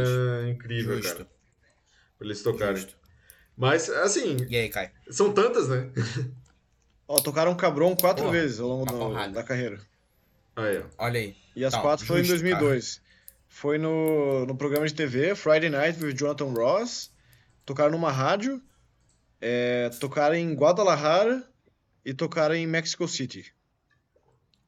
incrível, 0.49 0.97
Justo. 0.97 1.17
cara. 1.17 1.29
Pra 2.17 2.27
eles 2.27 2.43
tocarem. 2.43 2.75
Justo. 2.75 2.95
Mas, 3.55 3.89
assim. 3.89 4.37
E 4.49 4.55
aí, 4.55 4.69
Kai? 4.69 4.91
São 5.09 5.31
tantas, 5.33 5.69
né? 5.69 5.91
Ó, 7.07 7.19
tocaram 7.19 7.55
Cabron 7.55 7.95
quatro 7.95 8.25
Pô, 8.25 8.31
vezes 8.31 8.59
ao 8.59 8.67
longo 8.67 8.85
do, 8.85 9.31
da 9.31 9.43
carreira. 9.43 9.79
Aí, 10.55 10.79
ó. 10.79 10.83
Olha 10.97 11.19
aí. 11.19 11.35
E 11.55 11.65
as 11.65 11.75
quatro 11.75 12.05
foi 12.05 12.21
em 12.21 12.27
2002. 12.27 12.95
Cara. 12.95 13.11
Foi 13.47 13.77
no, 13.77 14.45
no 14.45 14.55
programa 14.55 14.87
de 14.87 14.93
TV, 14.93 15.35
Friday 15.35 15.69
Night 15.69 16.03
with 16.03 16.15
Jonathan 16.15 16.53
Ross. 16.53 17.11
Tocaram 17.65 17.91
numa 17.91 18.11
rádio. 18.11 18.61
É, 19.39 19.89
tocaram 19.99 20.35
em 20.35 20.53
Guadalajara 20.53 21.43
e 22.05 22.13
tocaram 22.13 22.55
em 22.55 22.67
Mexico 22.67 23.07
City. 23.07 23.53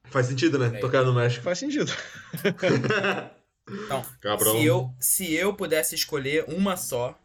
Faz 0.06 0.28
sentido, 0.28 0.60
né? 0.60 0.70
Tocar 0.80 1.04
no 1.04 1.14
México. 1.14 1.44
Faz 1.44 1.60
sentido. 1.60 1.92
então, 3.70 4.03
se 4.39 4.66
eu, 4.66 4.93
se 4.99 5.34
eu 5.34 5.53
pudesse 5.53 5.95
escolher 5.95 6.45
uma 6.47 6.76
só, 6.76 7.18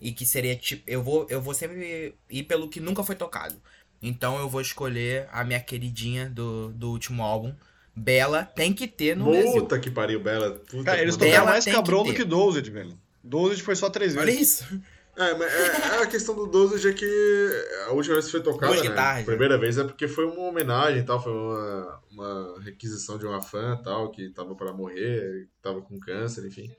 e 0.00 0.12
que 0.12 0.24
seria 0.24 0.56
tipo. 0.56 0.82
Eu 0.86 1.02
vou, 1.02 1.26
eu 1.28 1.40
vou 1.40 1.54
sempre 1.54 2.14
ir 2.30 2.42
pelo 2.44 2.68
que 2.68 2.80
nunca 2.80 3.02
foi 3.02 3.14
tocado. 3.14 3.56
Então 4.02 4.38
eu 4.38 4.48
vou 4.48 4.60
escolher 4.60 5.28
a 5.32 5.42
minha 5.44 5.60
queridinha 5.60 6.30
do, 6.30 6.68
do 6.70 6.90
último 6.90 7.22
álbum. 7.22 7.52
Bela 7.94 8.44
tem 8.44 8.72
que 8.72 8.86
ter 8.86 9.16
no 9.16 9.24
Puta 9.24 9.40
Brasil. 9.40 9.62
Puta 9.62 9.78
que 9.80 9.90
pariu, 9.90 10.20
Bela. 10.20 10.52
Puta 10.70 10.84
Cara, 10.84 11.02
eles 11.02 11.16
tocaram 11.16 11.46
mais 11.46 11.64
cabrão 11.64 12.04
do 12.04 12.14
que 12.14 12.24
Dosed, 12.24 12.70
velho. 12.70 12.96
Dosed 13.22 13.62
foi 13.62 13.74
só 13.74 13.90
três 13.90 14.14
vezes. 14.14 14.28
Olha 14.28 14.40
isso. 14.40 14.80
É, 15.18 15.34
mas 15.34 15.52
é, 15.52 15.96
é, 15.96 16.02
a 16.02 16.06
questão 16.06 16.34
do 16.34 16.46
Dosed 16.46 16.88
é 16.88 16.92
que 16.92 17.66
a 17.88 17.92
última 17.92 18.14
vez 18.14 18.26
que 18.26 18.30
foi 18.30 18.42
tocada, 18.42 18.74
né? 18.74 18.82
Guitarras, 18.82 19.24
primeira 19.24 19.56
né? 19.56 19.60
vez 19.60 19.76
é 19.76 19.82
porque 19.82 20.06
foi 20.06 20.24
uma 20.24 20.42
homenagem 20.42 21.00
e 21.00 21.04
tal, 21.04 21.20
foi 21.20 21.32
uma, 21.32 22.00
uma 22.12 22.60
requisição 22.60 23.18
de 23.18 23.26
uma 23.26 23.42
fã 23.42 23.76
tal, 23.82 24.12
que 24.12 24.30
tava 24.30 24.54
para 24.54 24.72
morrer, 24.72 25.48
tava 25.60 25.82
com 25.82 25.98
câncer, 25.98 26.46
enfim. 26.46 26.70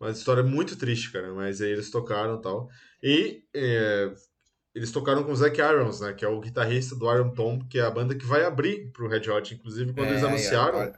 Uma 0.00 0.10
história 0.10 0.42
muito 0.42 0.74
triste, 0.74 1.12
cara. 1.12 1.32
Mas 1.32 1.60
aí 1.60 1.70
eles 1.70 1.90
tocaram 1.90 2.38
e 2.38 2.42
tal. 2.42 2.68
E 3.02 3.44
é, 3.54 4.10
eles 4.74 4.90
tocaram 4.90 5.22
com 5.22 5.30
o 5.30 5.36
Zac 5.36 5.60
Irons, 5.60 6.00
né? 6.00 6.14
Que 6.14 6.24
é 6.24 6.28
o 6.28 6.40
guitarrista 6.40 6.96
do 6.96 7.12
Iron 7.12 7.30
Tom, 7.30 7.60
que 7.68 7.78
é 7.78 7.82
a 7.82 7.90
banda 7.90 8.14
que 8.14 8.24
vai 8.24 8.44
abrir 8.44 8.90
pro 8.92 9.06
Red 9.06 9.30
Hot. 9.30 9.54
Inclusive, 9.54 9.92
quando 9.92 10.08
é, 10.08 10.10
eles 10.12 10.24
anunciaram 10.24 10.80
é, 10.80 10.92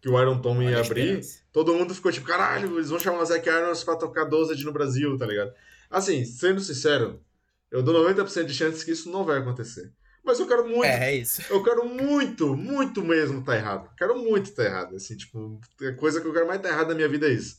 que 0.00 0.08
o 0.08 0.20
Iron 0.20 0.40
Tom 0.40 0.60
ia 0.60 0.80
abrir, 0.80 1.20
todo 1.52 1.72
mundo 1.72 1.94
ficou 1.94 2.10
tipo, 2.10 2.26
caralho, 2.26 2.76
eles 2.76 2.90
vão 2.90 2.98
chamar 2.98 3.22
o 3.22 3.24
Zac 3.24 3.48
Irons 3.48 3.84
pra 3.84 3.94
tocar 3.94 4.24
Dosage 4.24 4.64
no 4.64 4.72
Brasil, 4.72 5.16
tá 5.16 5.24
ligado? 5.24 5.52
Assim, 5.92 6.24
sendo 6.24 6.60
sincero, 6.60 7.22
eu 7.70 7.82
dou 7.82 7.94
90% 8.08 8.44
de 8.46 8.54
chances 8.54 8.82
que 8.82 8.90
isso 8.92 9.10
não 9.10 9.24
vai 9.24 9.38
acontecer. 9.38 9.92
Mas 10.24 10.40
eu 10.40 10.46
quero 10.46 10.66
muito. 10.66 10.84
É, 10.84 11.10
é 11.10 11.16
isso. 11.16 11.42
Eu 11.50 11.62
quero 11.62 11.84
muito, 11.84 12.56
muito 12.56 13.02
mesmo 13.02 13.44
tá 13.44 13.56
errado. 13.56 13.90
Quero 13.98 14.16
muito 14.18 14.54
tá 14.54 14.64
errado. 14.64 14.96
Assim, 14.96 15.16
tipo, 15.16 15.60
a 15.80 15.92
coisa 15.94 16.20
que 16.20 16.26
eu 16.26 16.32
quero 16.32 16.46
mais 16.46 16.62
tá 16.62 16.68
errado 16.68 16.88
na 16.88 16.94
minha 16.94 17.08
vida 17.08 17.26
é 17.26 17.32
isso. 17.32 17.56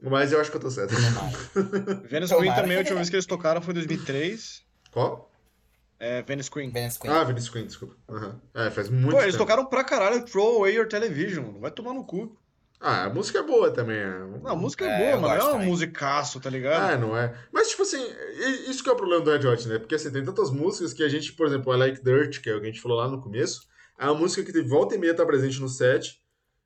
Mas 0.00 0.32
eu 0.32 0.40
acho 0.40 0.50
que 0.50 0.56
eu 0.56 0.60
tô 0.60 0.70
certo. 0.70 0.94
Venice 2.08 2.34
Queen 2.36 2.54
também, 2.54 2.76
a 2.76 2.80
última 2.80 2.96
vez 2.96 3.10
que 3.10 3.16
eles 3.16 3.26
tocaram 3.26 3.60
foi 3.60 3.72
em 3.72 3.76
2003. 3.76 4.62
Qual? 4.92 5.30
É, 5.98 6.22
Venice 6.22 6.50
Queen. 6.50 6.70
Venice 6.70 6.98
Queen. 6.98 7.12
Ah, 7.12 7.24
Venice 7.24 7.50
Queen, 7.50 7.66
desculpa. 7.66 7.96
Uhum. 8.08 8.40
É, 8.54 8.70
faz 8.70 8.88
muito 8.88 9.10
Pô, 9.10 9.20
eles 9.20 9.34
tempo. 9.34 9.44
tocaram 9.44 9.66
pra 9.66 9.84
caralho 9.84 10.24
Throw 10.24 10.56
Away 10.58 10.74
Your 10.76 10.88
Television. 10.88 11.58
Vai 11.60 11.70
tomar 11.70 11.92
no 11.92 12.04
cu. 12.04 12.38
Ah, 12.80 13.04
a 13.04 13.10
música 13.10 13.40
é 13.40 13.42
boa 13.42 13.70
também. 13.70 13.98
É. 13.98 14.18
Não, 14.42 14.48
a 14.48 14.56
música 14.56 14.86
é, 14.86 14.88
é 14.88 15.10
boa, 15.10 15.28
mas 15.28 15.38
não 15.44 15.50
é 15.50 15.52
uma 15.52 15.64
musicaço, 15.64 16.40
tá 16.40 16.48
ligado? 16.48 16.92
Ah, 16.92 16.96
não 16.96 17.14
é. 17.14 17.34
Mas, 17.52 17.68
tipo 17.68 17.82
assim, 17.82 18.02
isso 18.68 18.82
que 18.82 18.88
é 18.88 18.92
o 18.92 18.96
problema 18.96 19.22
do 19.22 19.30
Red 19.30 19.46
Hot, 19.46 19.68
né? 19.68 19.78
Porque, 19.78 19.94
assim, 19.94 20.10
tem 20.10 20.24
tantas 20.24 20.50
músicas 20.50 20.94
que 20.94 21.02
a 21.02 21.08
gente, 21.08 21.34
por 21.34 21.46
exemplo, 21.46 21.74
I 21.74 21.76
Like 21.76 22.02
Dirt, 22.02 22.40
que 22.40 22.48
é 22.48 22.54
o 22.54 22.60
que 22.60 22.66
a 22.66 22.70
gente 22.70 22.80
falou 22.80 22.96
lá 22.96 23.06
no 23.06 23.20
começo, 23.20 23.68
é 23.98 24.06
uma 24.06 24.14
música 24.14 24.42
que 24.42 24.62
volta 24.62 24.94
e 24.94 24.98
meia 24.98 25.14
tá 25.14 25.26
presente 25.26 25.60
no 25.60 25.68
set, 25.68 26.18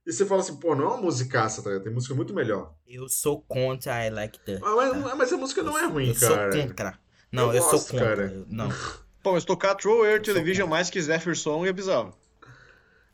e 0.06 0.12
você 0.12 0.24
fala 0.24 0.40
assim, 0.42 0.54
pô, 0.56 0.76
não 0.76 0.84
é 0.84 0.88
uma 0.88 0.98
musicaça, 0.98 1.62
tá 1.62 1.70
ligado? 1.70 1.84
Tem 1.84 1.92
música 1.92 2.14
muito 2.14 2.32
melhor. 2.32 2.74
Eu 2.86 3.08
sou 3.08 3.40
contra 3.40 4.06
I 4.06 4.10
Like 4.10 4.38
That. 4.38 4.60
Ah, 4.62 4.76
mas, 4.76 5.02
tá? 5.02 5.14
mas, 5.16 5.32
a 5.32 5.36
música 5.36 5.62
não 5.64 5.76
é 5.76 5.86
ruim, 5.86 6.08
eu 6.10 6.14
cara. 6.14 6.46
Eu 6.46 6.52
sou 6.52 6.62
contra. 6.62 6.98
Não, 7.32 7.48
eu, 7.48 7.54
eu 7.54 7.62
gosto, 7.62 7.78
sou 7.78 7.98
contra. 7.98 8.28
Cara. 8.28 8.44
Não. 8.48 8.68
Pô, 9.20 9.32
mas 9.32 9.44
tocar 9.44 9.74
True 9.74 10.06
Air 10.06 10.22
Television 10.22 10.68
mais 10.68 10.90
que 10.90 11.00
Zephyr 11.00 11.34
Song 11.34 11.66
é 11.66 11.72
bizarro. 11.72 12.14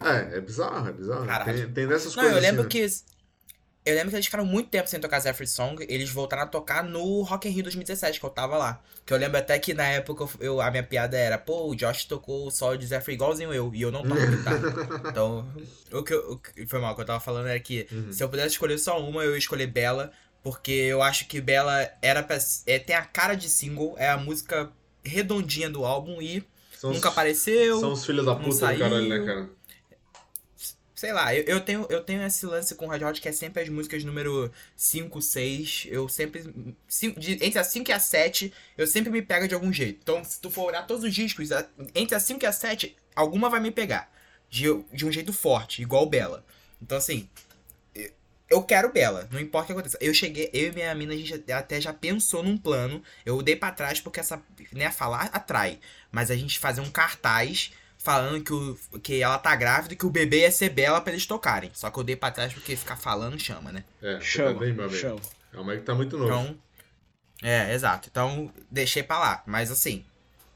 É, 0.00 0.38
é 0.38 0.40
bizarro, 0.40 0.88
é 0.88 0.92
bizarro. 0.92 1.26
Tem, 1.44 1.72
tem 1.72 1.86
dessas 1.86 2.14
não, 2.14 2.22
coisas. 2.22 2.30
Não, 2.32 2.38
eu 2.38 2.40
lembro 2.40 2.66
assim, 2.66 2.80
né? 2.80 2.88
que 2.88 3.10
eu 3.84 3.94
lembro 3.94 4.10
que 4.10 4.16
eles 4.16 4.26
ficaram 4.26 4.44
muito 4.44 4.68
tempo 4.68 4.88
sem 4.88 5.00
tocar 5.00 5.20
Zephyr 5.20 5.48
Song. 5.48 5.84
Eles 5.88 6.10
voltaram 6.10 6.42
a 6.42 6.46
tocar 6.46 6.84
no 6.84 7.22
Rock 7.22 7.48
in 7.48 7.52
Rio 7.52 7.62
2017, 7.62 8.20
que 8.20 8.26
eu 8.26 8.30
tava 8.30 8.58
lá. 8.58 8.82
Que 9.06 9.12
eu 9.12 9.18
lembro 9.18 9.38
até 9.38 9.58
que 9.58 9.72
na 9.72 9.86
época 9.86 10.28
eu, 10.38 10.60
a 10.60 10.70
minha 10.70 10.82
piada 10.82 11.16
era, 11.16 11.38
pô, 11.38 11.68
o 11.68 11.74
Josh 11.74 12.04
tocou 12.04 12.46
o 12.46 12.50
solo 12.50 12.76
de 12.76 12.86
Zephyr 12.86 13.14
igualzinho 13.14 13.52
eu, 13.54 13.74
e 13.74 13.80
eu 13.80 13.90
não 13.90 14.02
toco 14.02 14.20
guitarra. 14.20 14.60
então, 15.08 15.48
o 15.90 16.02
que, 16.02 16.12
eu, 16.12 16.32
o 16.32 16.38
que 16.38 16.66
foi 16.66 16.78
mal, 16.78 16.92
o 16.92 16.94
que 16.94 17.00
eu 17.00 17.06
tava 17.06 17.20
falando 17.20 17.48
era 17.48 17.58
que 17.58 17.86
uhum. 17.90 18.12
se 18.12 18.22
eu 18.22 18.28
pudesse 18.28 18.48
escolher 18.48 18.78
só 18.78 19.02
uma, 19.02 19.24
eu 19.24 19.32
ia 19.32 19.38
escolher 19.38 19.66
Bela. 19.66 20.12
Porque 20.42 20.70
eu 20.72 21.02
acho 21.02 21.26
que 21.26 21.40
Bela 21.40 21.90
era 22.00 22.22
pra, 22.22 22.38
é, 22.66 22.78
tem 22.78 22.96
a 22.96 23.02
cara 23.02 23.34
de 23.34 23.48
single, 23.48 23.94
é 23.98 24.08
a 24.08 24.16
música 24.16 24.70
redondinha 25.02 25.68
do 25.68 25.84
álbum 25.84 26.20
e 26.20 26.42
são 26.72 26.92
nunca 26.92 27.08
os, 27.08 27.12
apareceu. 27.12 27.80
São 27.80 27.92
os 27.92 28.04
filhos 28.04 28.24
da 28.24 28.34
puta 28.34 28.72
do 28.72 28.78
caralho, 28.78 29.08
né, 29.08 29.18
cara? 29.18 29.50
Sei 31.00 31.14
lá, 31.14 31.34
eu, 31.34 31.42
eu, 31.44 31.60
tenho, 31.62 31.86
eu 31.88 32.04
tenho 32.04 32.22
esse 32.22 32.44
lance 32.44 32.74
com 32.74 32.84
o 32.84 32.88
Red 32.90 33.02
Hot 33.02 33.18
que 33.22 33.28
é 33.28 33.32
sempre 33.32 33.62
as 33.62 33.70
músicas 33.70 34.04
número 34.04 34.52
5, 34.76 35.22
6. 35.22 35.86
Eu 35.88 36.10
sempre. 36.10 36.44
Cinco, 36.86 37.18
de, 37.18 37.42
entre 37.42 37.58
a 37.58 37.64
5 37.64 37.90
e 37.90 37.92
a 37.94 37.98
7, 37.98 38.52
eu 38.76 38.86
sempre 38.86 39.10
me 39.10 39.22
pego 39.22 39.48
de 39.48 39.54
algum 39.54 39.72
jeito. 39.72 40.00
Então, 40.02 40.22
se 40.22 40.38
tu 40.38 40.50
for 40.50 40.64
olhar 40.64 40.86
todos 40.86 41.02
os 41.02 41.14
discos, 41.14 41.48
entre 41.94 42.14
a 42.14 42.20
5 42.20 42.44
e 42.44 42.46
a 42.46 42.52
7, 42.52 42.94
alguma 43.16 43.48
vai 43.48 43.60
me 43.60 43.70
pegar. 43.70 44.12
De, 44.50 44.66
de 44.92 45.06
um 45.06 45.10
jeito 45.10 45.32
forte, 45.32 45.80
igual 45.80 46.04
Bela. 46.04 46.44
Então, 46.82 46.98
assim. 46.98 47.26
Eu 48.50 48.62
quero 48.64 48.92
Bela, 48.92 49.28
não 49.30 49.40
importa 49.40 49.62
o 49.62 49.66
que 49.68 49.72
aconteça. 49.72 49.96
Eu 50.00 50.12
cheguei, 50.12 50.50
eu 50.52 50.70
e 50.70 50.72
minha 50.72 50.92
mina, 50.92 51.14
a 51.14 51.16
gente 51.16 51.52
até 51.52 51.80
já 51.80 51.94
pensou 51.94 52.42
num 52.42 52.58
plano. 52.58 53.00
Eu 53.24 53.40
dei 53.40 53.54
para 53.54 53.72
trás 53.72 54.00
porque 54.00 54.18
essa, 54.18 54.42
né, 54.72 54.90
falar 54.90 55.30
atrai. 55.32 55.78
Mas 56.10 56.32
a 56.32 56.36
gente 56.36 56.58
fazer 56.58 56.80
um 56.80 56.90
cartaz 56.90 57.70
falando 58.00 58.42
que, 58.42 58.52
o, 58.52 58.76
que 59.00 59.22
ela 59.22 59.38
tá 59.38 59.54
grávida 59.54 59.94
e 59.94 59.96
que 59.96 60.06
o 60.06 60.10
bebê 60.10 60.40
ia 60.40 60.50
ser 60.50 60.70
bela 60.70 61.00
pra 61.00 61.12
eles 61.12 61.26
tocarem. 61.26 61.70
Só 61.74 61.90
que 61.90 61.98
eu 61.98 62.04
dei 62.04 62.16
pra 62.16 62.30
trás 62.30 62.52
porque 62.52 62.74
ficar 62.74 62.96
falando 62.96 63.38
chama, 63.38 63.70
né? 63.70 63.84
É, 64.02 64.18
chama, 64.20 64.58
bem, 64.58 64.72
meu 64.72 64.84
amigo. 64.86 64.98
chama. 64.98 65.20
É 65.52 65.58
uma 65.58 65.76
que 65.76 65.82
tá 65.82 65.94
muito 65.94 66.16
novo. 66.16 66.30
Então, 66.32 66.58
é, 67.42 67.74
exato. 67.74 68.08
Então, 68.10 68.50
deixei 68.70 69.02
pra 69.02 69.18
lá. 69.18 69.42
Mas 69.46 69.70
assim, 69.70 70.04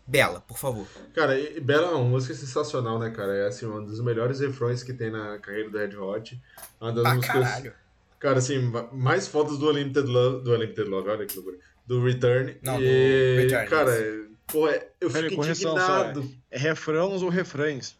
Bela, 0.07 0.41
por 0.41 0.59
favor. 0.59 0.87
Cara, 1.15 1.39
e 1.39 1.61
Bela 1.61 1.89
é 1.89 1.95
uma 1.95 2.05
música 2.05 2.35
sensacional, 2.35 2.99
né, 2.99 3.11
cara? 3.11 3.35
É 3.35 3.47
assim, 3.47 3.67
um 3.67 3.85
dos 3.85 4.01
melhores 4.01 4.41
refrões 4.41 4.83
que 4.83 4.93
tem 4.93 5.11
na 5.11 5.39
carreira 5.39 5.71
do 5.71 5.79
Red 5.79 5.97
Hot. 5.97 6.41
Uma 6.81 6.93
das 6.93 7.03
pra 7.03 7.15
músicas. 7.15 7.43
Caralho. 7.43 7.73
Cara, 8.19 8.39
assim, 8.39 8.73
mais 8.93 9.29
fotos 9.29 9.59
do 9.59 9.69
Unlimited 9.69 10.07
Love. 10.07 10.45
Do 10.45 10.55
Unlimited 10.55 10.89
Love, 10.89 11.09
olha 11.11 11.27
que 11.27 11.37
loucura. 11.37 11.59
Do 11.87 12.03
Return. 12.03 12.57
Não, 12.63 12.81
e, 12.81 13.35
do 13.37 13.43
Return. 13.43 13.69
Cara, 13.69 14.25
Pô, 14.47 14.69
é, 14.69 14.89
eu 15.01 15.11
fiquei 15.11 15.37
Pera, 15.37 15.51
indignado. 15.51 16.23
Só, 16.23 16.29
é, 16.51 16.57
é 16.57 16.59
refrãos 16.59 17.23
ou 17.23 17.29
refrões? 17.29 17.97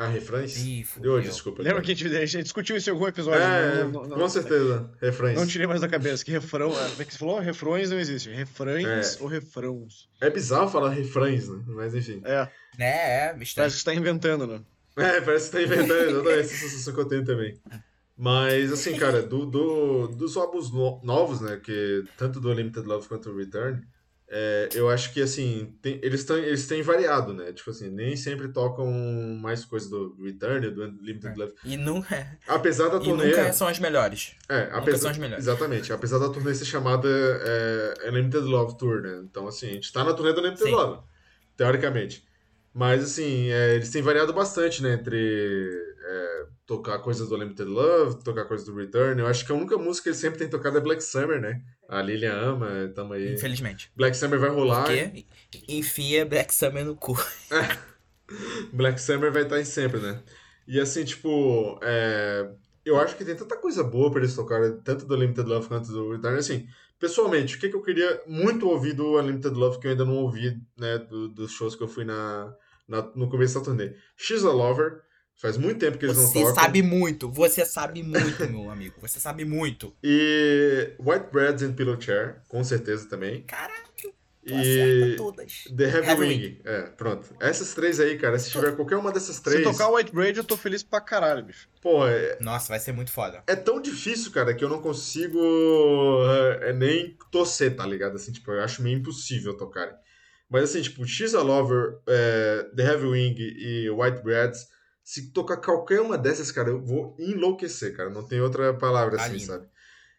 Ah, 0.00 0.06
refrões? 0.06 0.56
Ih, 0.64 0.86
Deu, 0.98 1.20
desculpa. 1.20 1.60
Lembra 1.60 1.82
que 1.82 1.90
a 1.90 1.94
gente, 1.94 2.16
a 2.16 2.24
gente, 2.24 2.44
discutiu 2.44 2.76
isso 2.76 2.88
em 2.88 2.92
algum 2.92 3.08
episódio? 3.08 3.42
É, 3.42 3.82
não, 3.82 4.06
não, 4.06 4.16
com 4.16 4.28
certeza. 4.28 4.88
Refrões. 5.00 5.34
Não 5.34 5.44
tirei 5.44 5.66
mais 5.66 5.80
da 5.80 5.88
cabeça. 5.88 6.24
Que 6.24 6.30
refrão. 6.30 6.70
É, 6.70 6.88
como 6.90 7.02
é 7.02 7.04
que 7.04 7.12
você 7.12 7.18
falou? 7.18 7.40
Refrões 7.40 7.90
não 7.90 7.98
existe. 7.98 8.30
Refrões 8.30 8.86
é. 8.86 9.22
ou 9.22 9.26
refrãos? 9.26 10.08
É 10.20 10.30
bizarro 10.30 10.68
falar 10.70 10.90
refrões, 10.90 11.48
né? 11.48 11.64
Mas 11.66 11.96
enfim. 11.96 12.22
É. 12.24 12.48
É, 12.78 13.26
é. 13.26 13.28
Parece 13.30 13.54
que 13.54 13.70
você 13.70 13.84
tá 13.84 13.92
inventando, 13.92 14.46
né? 14.46 14.60
É, 14.96 15.20
parece 15.20 15.50
que 15.50 15.56
você 15.56 15.66
tá 15.66 15.74
inventando. 15.74 16.10
Exatamente. 16.10 16.40
Essa 16.40 16.54
sensação 16.54 16.94
que 16.94 17.00
eu 17.00 17.04
tenho 17.06 17.24
também. 17.24 17.60
Mas, 18.16 18.72
assim, 18.72 18.96
cara, 18.96 19.20
do, 19.20 19.46
do, 19.46 20.08
dos 20.08 20.36
álbuns 20.36 20.70
no, 20.70 21.00
novos, 21.02 21.40
né? 21.40 21.56
Que 21.56 22.04
tanto 22.16 22.38
do 22.38 22.52
Limited 22.52 22.86
Love 22.86 23.08
quanto 23.08 23.32
do 23.32 23.36
Return 23.36 23.84
é, 24.30 24.68
eu 24.74 24.90
acho 24.90 25.12
que, 25.14 25.22
assim, 25.22 25.74
tem, 25.80 25.98
eles, 26.02 26.22
tão, 26.22 26.36
eles 26.36 26.66
têm 26.66 26.82
variado, 26.82 27.32
né? 27.32 27.50
Tipo 27.52 27.70
assim, 27.70 27.88
nem 27.88 28.14
sempre 28.14 28.48
tocam 28.48 28.86
mais 29.40 29.64
coisas 29.64 29.88
do 29.88 30.14
Return, 30.22 30.70
do 30.70 30.84
Limited 31.00 31.32
é. 31.32 31.34
Love. 31.34 31.54
E 31.64 31.76
nunca... 31.78 32.14
É. 32.14 32.36
Apesar 32.46 32.88
da 32.88 32.98
turnê... 33.00 33.24
E 33.24 33.28
nunca 33.28 33.52
são 33.54 33.66
as 33.66 33.78
melhores. 33.78 34.34
É, 34.48 34.64
apesar, 34.64 34.80
nunca 34.80 34.98
são 34.98 35.10
as 35.10 35.18
melhores. 35.18 35.44
Exatamente. 35.44 35.92
Apesar 35.92 36.18
da 36.18 36.28
turnê 36.28 36.54
ser 36.54 36.66
chamada 36.66 37.08
é, 37.08 38.10
Limited 38.10 38.44
Love 38.44 38.76
Tour, 38.76 39.00
né? 39.00 39.22
Então, 39.24 39.48
assim, 39.48 39.70
a 39.70 39.72
gente 39.72 39.90
tá 39.90 40.04
na 40.04 40.12
turnê 40.12 40.34
do 40.34 40.42
Limited 40.42 40.64
Sim. 40.64 40.72
Love, 40.72 41.00
teoricamente. 41.56 42.22
Mas, 42.74 43.02
assim, 43.02 43.50
é, 43.50 43.76
eles 43.76 43.90
têm 43.90 44.02
variado 44.02 44.34
bastante, 44.34 44.82
né? 44.82 44.92
Entre 44.92 45.16
é, 46.04 46.46
tocar 46.66 46.98
coisas 46.98 47.30
do 47.30 47.36
Limited 47.36 47.68
Love, 47.68 48.22
tocar 48.22 48.44
coisas 48.44 48.66
do 48.66 48.74
Return. 48.74 49.20
Eu 49.20 49.26
acho 49.26 49.46
que 49.46 49.52
a 49.52 49.54
única 49.54 49.78
música 49.78 50.02
que 50.04 50.08
eles 50.10 50.18
sempre 50.18 50.38
têm 50.38 50.50
tocado 50.50 50.76
é 50.76 50.80
Black 50.82 51.02
Summer, 51.02 51.40
né? 51.40 51.62
A 51.88 52.02
Lilian 52.02 52.34
ama, 52.34 52.92
tamo 52.94 53.14
aí. 53.14 53.32
Infelizmente. 53.32 53.90
Black 53.96 54.14
Summer 54.14 54.38
vai 54.38 54.50
rolar. 54.50 54.84
Porque 54.84 55.24
enfia 55.66 56.26
Black 56.26 56.54
Summer 56.54 56.84
no 56.84 56.94
cu. 56.94 57.16
Black 58.74 59.00
Summer 59.00 59.32
vai 59.32 59.44
estar 59.44 59.58
em 59.58 59.64
sempre, 59.64 59.98
né? 59.98 60.22
E 60.66 60.78
assim, 60.78 61.02
tipo, 61.02 61.80
é... 61.82 62.46
eu 62.84 63.00
acho 63.00 63.16
que 63.16 63.24
tem 63.24 63.34
tanta 63.34 63.56
coisa 63.56 63.82
boa 63.82 64.10
pra 64.10 64.20
eles 64.20 64.36
tocarem, 64.36 64.78
tanto 64.84 65.06
do 65.06 65.16
Limited 65.16 65.48
Love 65.48 65.68
quanto 65.68 65.90
do 65.90 66.12
Return. 66.12 66.38
Assim, 66.38 66.68
pessoalmente, 67.00 67.56
o 67.56 67.58
que, 67.58 67.70
que 67.70 67.76
eu 67.76 67.82
queria 67.82 68.20
muito 68.26 68.68
ouvir 68.68 68.92
do 68.92 69.18
Unlimited 69.18 69.54
Love 69.54 69.80
que 69.80 69.86
eu 69.86 69.92
ainda 69.92 70.04
não 70.04 70.16
ouvi, 70.16 70.60
né, 70.78 70.98
do, 70.98 71.28
dos 71.28 71.52
shows 71.52 71.74
que 71.74 71.82
eu 71.82 71.88
fui 71.88 72.04
na, 72.04 72.54
na, 72.86 73.00
no 73.14 73.30
começo 73.30 73.58
da 73.58 73.64
turnê? 73.64 73.94
She's 74.14 74.44
a 74.44 74.52
Lover. 74.52 75.00
Faz 75.40 75.56
muito 75.56 75.78
tempo 75.78 75.96
que 75.96 76.04
eles 76.04 76.16
você 76.16 76.22
não 76.22 76.32
tocam. 76.32 76.48
Você 76.48 76.60
sabe 76.60 76.82
muito, 76.82 77.30
você 77.30 77.64
sabe 77.64 78.02
muito, 78.02 78.48
meu 78.50 78.70
amigo. 78.70 78.96
Você 79.00 79.20
sabe 79.20 79.44
muito. 79.44 79.94
E 80.02 80.94
White 80.98 81.26
Breads 81.32 81.62
and 81.62 81.74
Pillow 81.74 82.00
Chair, 82.00 82.42
com 82.48 82.64
certeza 82.64 83.08
também. 83.08 83.42
Caralho. 83.42 83.88
E 84.44 85.14
todas. 85.16 85.64
The 85.76 85.84
Heavy, 85.84 86.08
Heavy 86.08 86.20
Wing. 86.22 86.42
Wing. 86.42 86.60
É, 86.64 86.82
pronto. 86.82 87.28
Essas 87.38 87.72
três 87.74 88.00
aí, 88.00 88.18
cara, 88.18 88.38
se 88.38 88.50
tiver 88.50 88.74
qualquer 88.74 88.96
uma 88.96 89.12
dessas 89.12 89.38
três. 89.38 89.58
Se 89.58 89.64
tocar 89.64 89.90
White 89.90 90.12
Braid, 90.12 90.38
eu 90.38 90.44
tô 90.44 90.56
feliz 90.56 90.82
pra 90.82 91.00
caralho, 91.00 91.44
bicho. 91.44 91.68
Pô, 91.82 92.06
é... 92.08 92.38
Nossa, 92.40 92.68
vai 92.70 92.80
ser 92.80 92.92
muito 92.92 93.12
foda. 93.12 93.42
É 93.46 93.54
tão 93.54 93.80
difícil, 93.80 94.32
cara, 94.32 94.54
que 94.54 94.64
eu 94.64 94.68
não 94.68 94.80
consigo 94.80 95.38
é, 96.62 96.72
nem 96.72 97.16
torcer, 97.30 97.76
tá 97.76 97.86
ligado? 97.86 98.16
Assim, 98.16 98.32
tipo, 98.32 98.50
eu 98.50 98.62
acho 98.62 98.82
meio 98.82 98.98
impossível 98.98 99.56
tocarem. 99.56 99.94
Mas 100.50 100.64
assim, 100.64 100.80
tipo, 100.80 101.06
X 101.06 101.34
a 101.34 101.42
Lover, 101.42 101.98
é, 102.08 102.66
The 102.74 102.82
Heavy 102.82 103.06
Wing 103.06 103.36
e 103.38 103.90
White 103.90 104.22
Breads 104.22 104.66
se 105.08 105.30
tocar 105.30 105.56
qualquer 105.56 106.02
uma 106.02 106.18
dessas, 106.18 106.52
cara, 106.52 106.68
eu 106.68 106.82
vou 106.82 107.16
enlouquecer, 107.18 107.96
cara. 107.96 108.10
Não 108.10 108.22
tem 108.22 108.42
outra 108.42 108.74
palavra 108.74 109.16
tá 109.16 109.22
assim, 109.22 109.36
lindo. 109.36 109.46
sabe? 109.46 109.66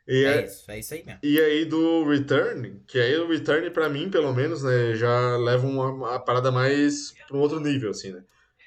E 0.08 0.26
é, 0.26 0.38
é, 0.38 0.46
isso, 0.46 0.72
é 0.72 0.80
isso 0.80 0.94
aí 0.96 1.06
mesmo. 1.06 1.20
E 1.22 1.40
aí 1.40 1.64
do 1.64 2.10
Return, 2.10 2.82
que 2.88 2.98
aí 2.98 3.16
o 3.20 3.28
Return, 3.28 3.70
para 3.70 3.88
mim, 3.88 4.10
pelo 4.10 4.34
menos, 4.34 4.64
né, 4.64 4.96
já 4.96 5.38
leva 5.38 5.68
uma, 5.68 5.92
uma 5.92 6.20
parada 6.20 6.52
mais 6.52 7.14
para 7.28 7.38
um 7.38 7.40
outro 7.40 7.60
nível, 7.60 7.92
assim, 7.92 8.14
né? 8.14 8.24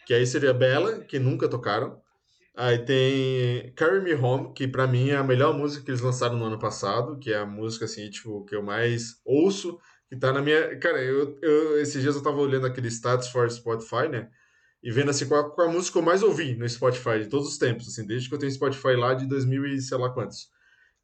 Que 0.06 0.14
aí 0.14 0.24
seria 0.24 0.54
Bella, 0.54 1.00
que 1.00 1.18
nunca 1.18 1.48
tocaram. 1.48 2.00
Aí 2.54 2.78
tem 2.78 3.72
Carry 3.74 4.00
Me 4.00 4.14
Home, 4.14 4.54
que 4.54 4.68
para 4.68 4.86
mim 4.86 5.08
é 5.08 5.16
a 5.16 5.24
melhor 5.24 5.52
música 5.52 5.84
que 5.84 5.90
eles 5.90 6.02
lançaram 6.02 6.36
no 6.36 6.44
ano 6.44 6.58
passado, 6.58 7.18
que 7.18 7.32
é 7.32 7.38
a 7.38 7.46
música, 7.46 7.86
assim, 7.86 8.08
tipo, 8.08 8.44
que 8.44 8.54
eu 8.54 8.62
mais 8.62 9.20
ouço, 9.24 9.76
que 10.08 10.14
tá 10.14 10.32
na 10.32 10.40
minha... 10.40 10.78
Cara, 10.78 11.02
eu, 11.02 11.36
eu 11.42 11.80
esses 11.80 12.00
dias 12.00 12.14
eu 12.14 12.22
tava 12.22 12.36
olhando 12.36 12.68
aquele 12.68 12.86
Stats 12.86 13.26
for 13.26 13.50
Spotify, 13.50 14.08
né? 14.08 14.30
E 14.82 14.90
vendo 14.90 15.10
assim 15.10 15.26
qual, 15.26 15.50
qual 15.50 15.68
a 15.68 15.72
música 15.72 15.92
que 15.92 15.98
eu 15.98 16.02
mais 16.02 16.22
ouvi 16.22 16.56
no 16.56 16.68
Spotify 16.68 17.20
de 17.20 17.26
todos 17.26 17.48
os 17.48 17.58
tempos, 17.58 17.88
assim, 17.88 18.04
desde 18.04 18.28
que 18.28 18.34
eu 18.34 18.38
tenho 18.38 18.50
Spotify 18.50 18.94
lá 18.96 19.14
de 19.14 19.26
2000 19.26 19.66
e 19.66 19.80
sei 19.80 19.96
lá 19.96 20.10
quantos. 20.10 20.50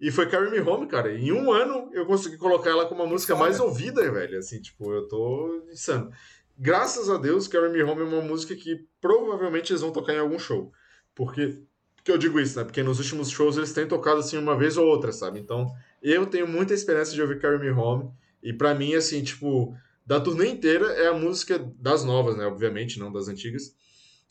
E 0.00 0.10
foi 0.10 0.28
Carry 0.28 0.50
Me 0.50 0.60
Home, 0.60 0.86
cara. 0.86 1.12
Em 1.12 1.32
um 1.32 1.52
ano 1.52 1.90
eu 1.92 2.06
consegui 2.06 2.36
colocar 2.36 2.70
ela 2.70 2.86
como 2.86 3.02
a 3.02 3.06
música 3.06 3.34
mais 3.34 3.58
ouvida, 3.58 4.10
velho. 4.10 4.38
Assim, 4.38 4.60
tipo, 4.60 4.92
eu 4.92 5.08
tô 5.08 5.64
insano. 5.72 6.10
Graças 6.56 7.08
a 7.10 7.16
Deus, 7.16 7.48
Carry 7.48 7.70
Me 7.70 7.82
Home 7.82 8.02
é 8.02 8.04
uma 8.04 8.20
música 8.20 8.54
que 8.54 8.84
provavelmente 9.00 9.72
eles 9.72 9.82
vão 9.82 9.92
tocar 9.92 10.14
em 10.14 10.18
algum 10.18 10.38
show. 10.38 10.72
Porque, 11.14 11.62
que 12.04 12.12
eu 12.12 12.18
digo 12.18 12.38
isso, 12.38 12.58
né? 12.58 12.64
Porque 12.64 12.82
nos 12.82 12.98
últimos 12.98 13.30
shows 13.30 13.56
eles 13.56 13.72
têm 13.72 13.86
tocado 13.86 14.20
assim 14.20 14.38
uma 14.38 14.56
vez 14.56 14.76
ou 14.76 14.86
outra, 14.86 15.12
sabe? 15.12 15.40
Então, 15.40 15.66
eu 16.00 16.26
tenho 16.26 16.46
muita 16.46 16.74
esperança 16.74 17.12
de 17.12 17.20
ouvir 17.20 17.40
Carry 17.40 17.58
Me 17.58 17.70
Home. 17.70 18.10
E 18.40 18.52
para 18.52 18.74
mim, 18.74 18.94
assim, 18.94 19.22
tipo, 19.22 19.74
da 20.08 20.18
turnê 20.18 20.48
inteira 20.48 20.86
é 20.94 21.08
a 21.08 21.12
música 21.12 21.58
das 21.78 22.02
novas, 22.02 22.34
né? 22.34 22.46
Obviamente, 22.46 22.98
não 22.98 23.12
das 23.12 23.28
antigas. 23.28 23.74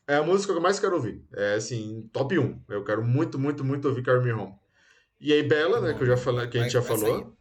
É 0.07 0.15
a 0.15 0.23
música 0.23 0.51
que 0.51 0.57
eu 0.57 0.63
mais 0.63 0.80
quero 0.80 0.95
ouvir. 0.95 1.23
É 1.36 1.53
assim, 1.53 2.09
top 2.11 2.39
1. 2.39 2.63
Eu 2.67 2.84
quero 2.84 3.05
muito, 3.05 3.38
muito, 3.38 3.63
muito 3.63 3.88
ouvir 3.88 4.01
Carry 4.01 4.25
Me 4.25 4.34
Home. 4.34 4.55
E 5.21 5.32
aí, 5.32 5.43
Bela, 5.43 5.80
né? 5.80 5.93
Que, 5.93 6.01
eu 6.01 6.07
já 6.07 6.17
falei, 6.17 6.47
que 6.47 6.57
a 6.57 6.63
gente 6.63 6.73
já 6.73 6.82
falou. 6.82 7.32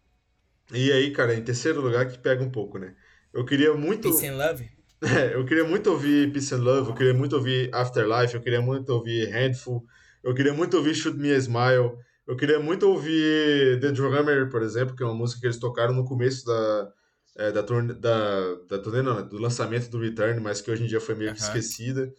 E 0.70 0.93
aí, 0.93 1.11
cara, 1.12 1.34
em 1.34 1.43
terceiro 1.43 1.80
lugar, 1.80 2.07
que 2.07 2.18
pega 2.18 2.45
um 2.45 2.51
pouco, 2.51 2.78
né? 2.78 2.95
Eu 3.32 3.43
queria 3.47 3.72
muito. 3.72 4.11
Peace 4.11 4.26
and 4.26 4.37
Love? 4.37 4.68
É, 5.03 5.34
eu 5.34 5.45
queria 5.45 5.62
muito 5.62 5.91
ouvir 5.91 6.32
Peace 6.32 6.55
and 6.55 6.62
Love, 6.62 6.89
eu 6.89 6.95
queria 6.95 7.12
muito 7.12 7.37
ouvir 7.37 7.68
Afterlife, 7.70 8.34
eu 8.34 8.41
queria 8.41 8.62
muito 8.62 8.89
ouvir 8.89 9.26
Handful, 9.26 9.84
eu 10.24 10.34
queria 10.34 10.55
muito 10.55 10.74
ouvir 10.74 10.95
Shoot 10.95 11.18
Me 11.18 11.32
a 11.32 11.37
Smile, 11.37 11.93
eu 12.26 12.34
queria 12.34 12.59
muito 12.59 12.89
ouvir 12.89 13.78
The 13.78 13.93
Drummer, 13.93 14.49
por 14.49 14.62
exemplo, 14.62 14.97
que 14.97 15.03
é 15.03 15.07
uma 15.07 15.14
música 15.14 15.39
que 15.39 15.47
eles 15.49 15.59
tocaram 15.59 15.93
no 15.93 16.07
começo 16.07 16.47
da, 16.47 16.91
é, 17.37 17.53
da, 17.53 17.62
turnê, 17.62 17.95
da, 17.95 18.55
da 18.68 18.78
turnê, 18.78 19.03
não, 19.03 19.16
né, 19.16 19.22
do 19.22 19.39
lançamento 19.39 19.89
do 19.89 20.01
Return, 20.01 20.41
mas 20.41 20.61
que 20.61 20.70
hoje 20.70 20.84
em 20.84 20.87
dia 20.87 21.01
foi 21.01 21.14
meio 21.14 21.34
que 21.34 21.41
esquecida. 21.41 22.12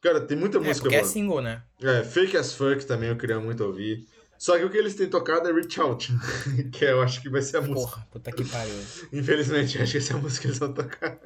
Cara, 0.00 0.20
tem 0.20 0.36
muita 0.36 0.58
é, 0.58 0.60
música 0.60 0.88
boa. 0.88 1.00
é 1.00 1.04
single, 1.04 1.40
né? 1.40 1.62
É, 1.80 2.02
Fake 2.02 2.36
as 2.36 2.52
Fuck 2.52 2.84
também 2.84 3.08
eu 3.08 3.16
queria 3.16 3.40
muito 3.40 3.64
ouvir. 3.64 4.06
Só 4.38 4.58
que 4.58 4.64
o 4.64 4.70
que 4.70 4.76
eles 4.76 4.94
têm 4.94 5.08
tocado 5.08 5.48
é 5.48 5.52
Reach 5.52 5.80
Out, 5.80 6.12
que 6.70 6.84
eu 6.84 7.00
acho 7.00 7.22
que 7.22 7.28
vai 7.28 7.40
ser 7.40 7.58
a 7.58 7.60
música. 7.62 7.92
Porra, 7.92 8.08
puta 8.10 8.32
que 8.32 8.44
pariu. 8.44 8.74
Infelizmente, 9.12 9.80
acho 9.80 9.92
que 9.92 9.98
essa 9.98 10.12
é 10.12 10.16
a 10.16 10.18
música 10.18 10.42
que 10.42 10.48
eles 10.48 10.58
vão 10.58 10.72
tocar. 10.72 11.18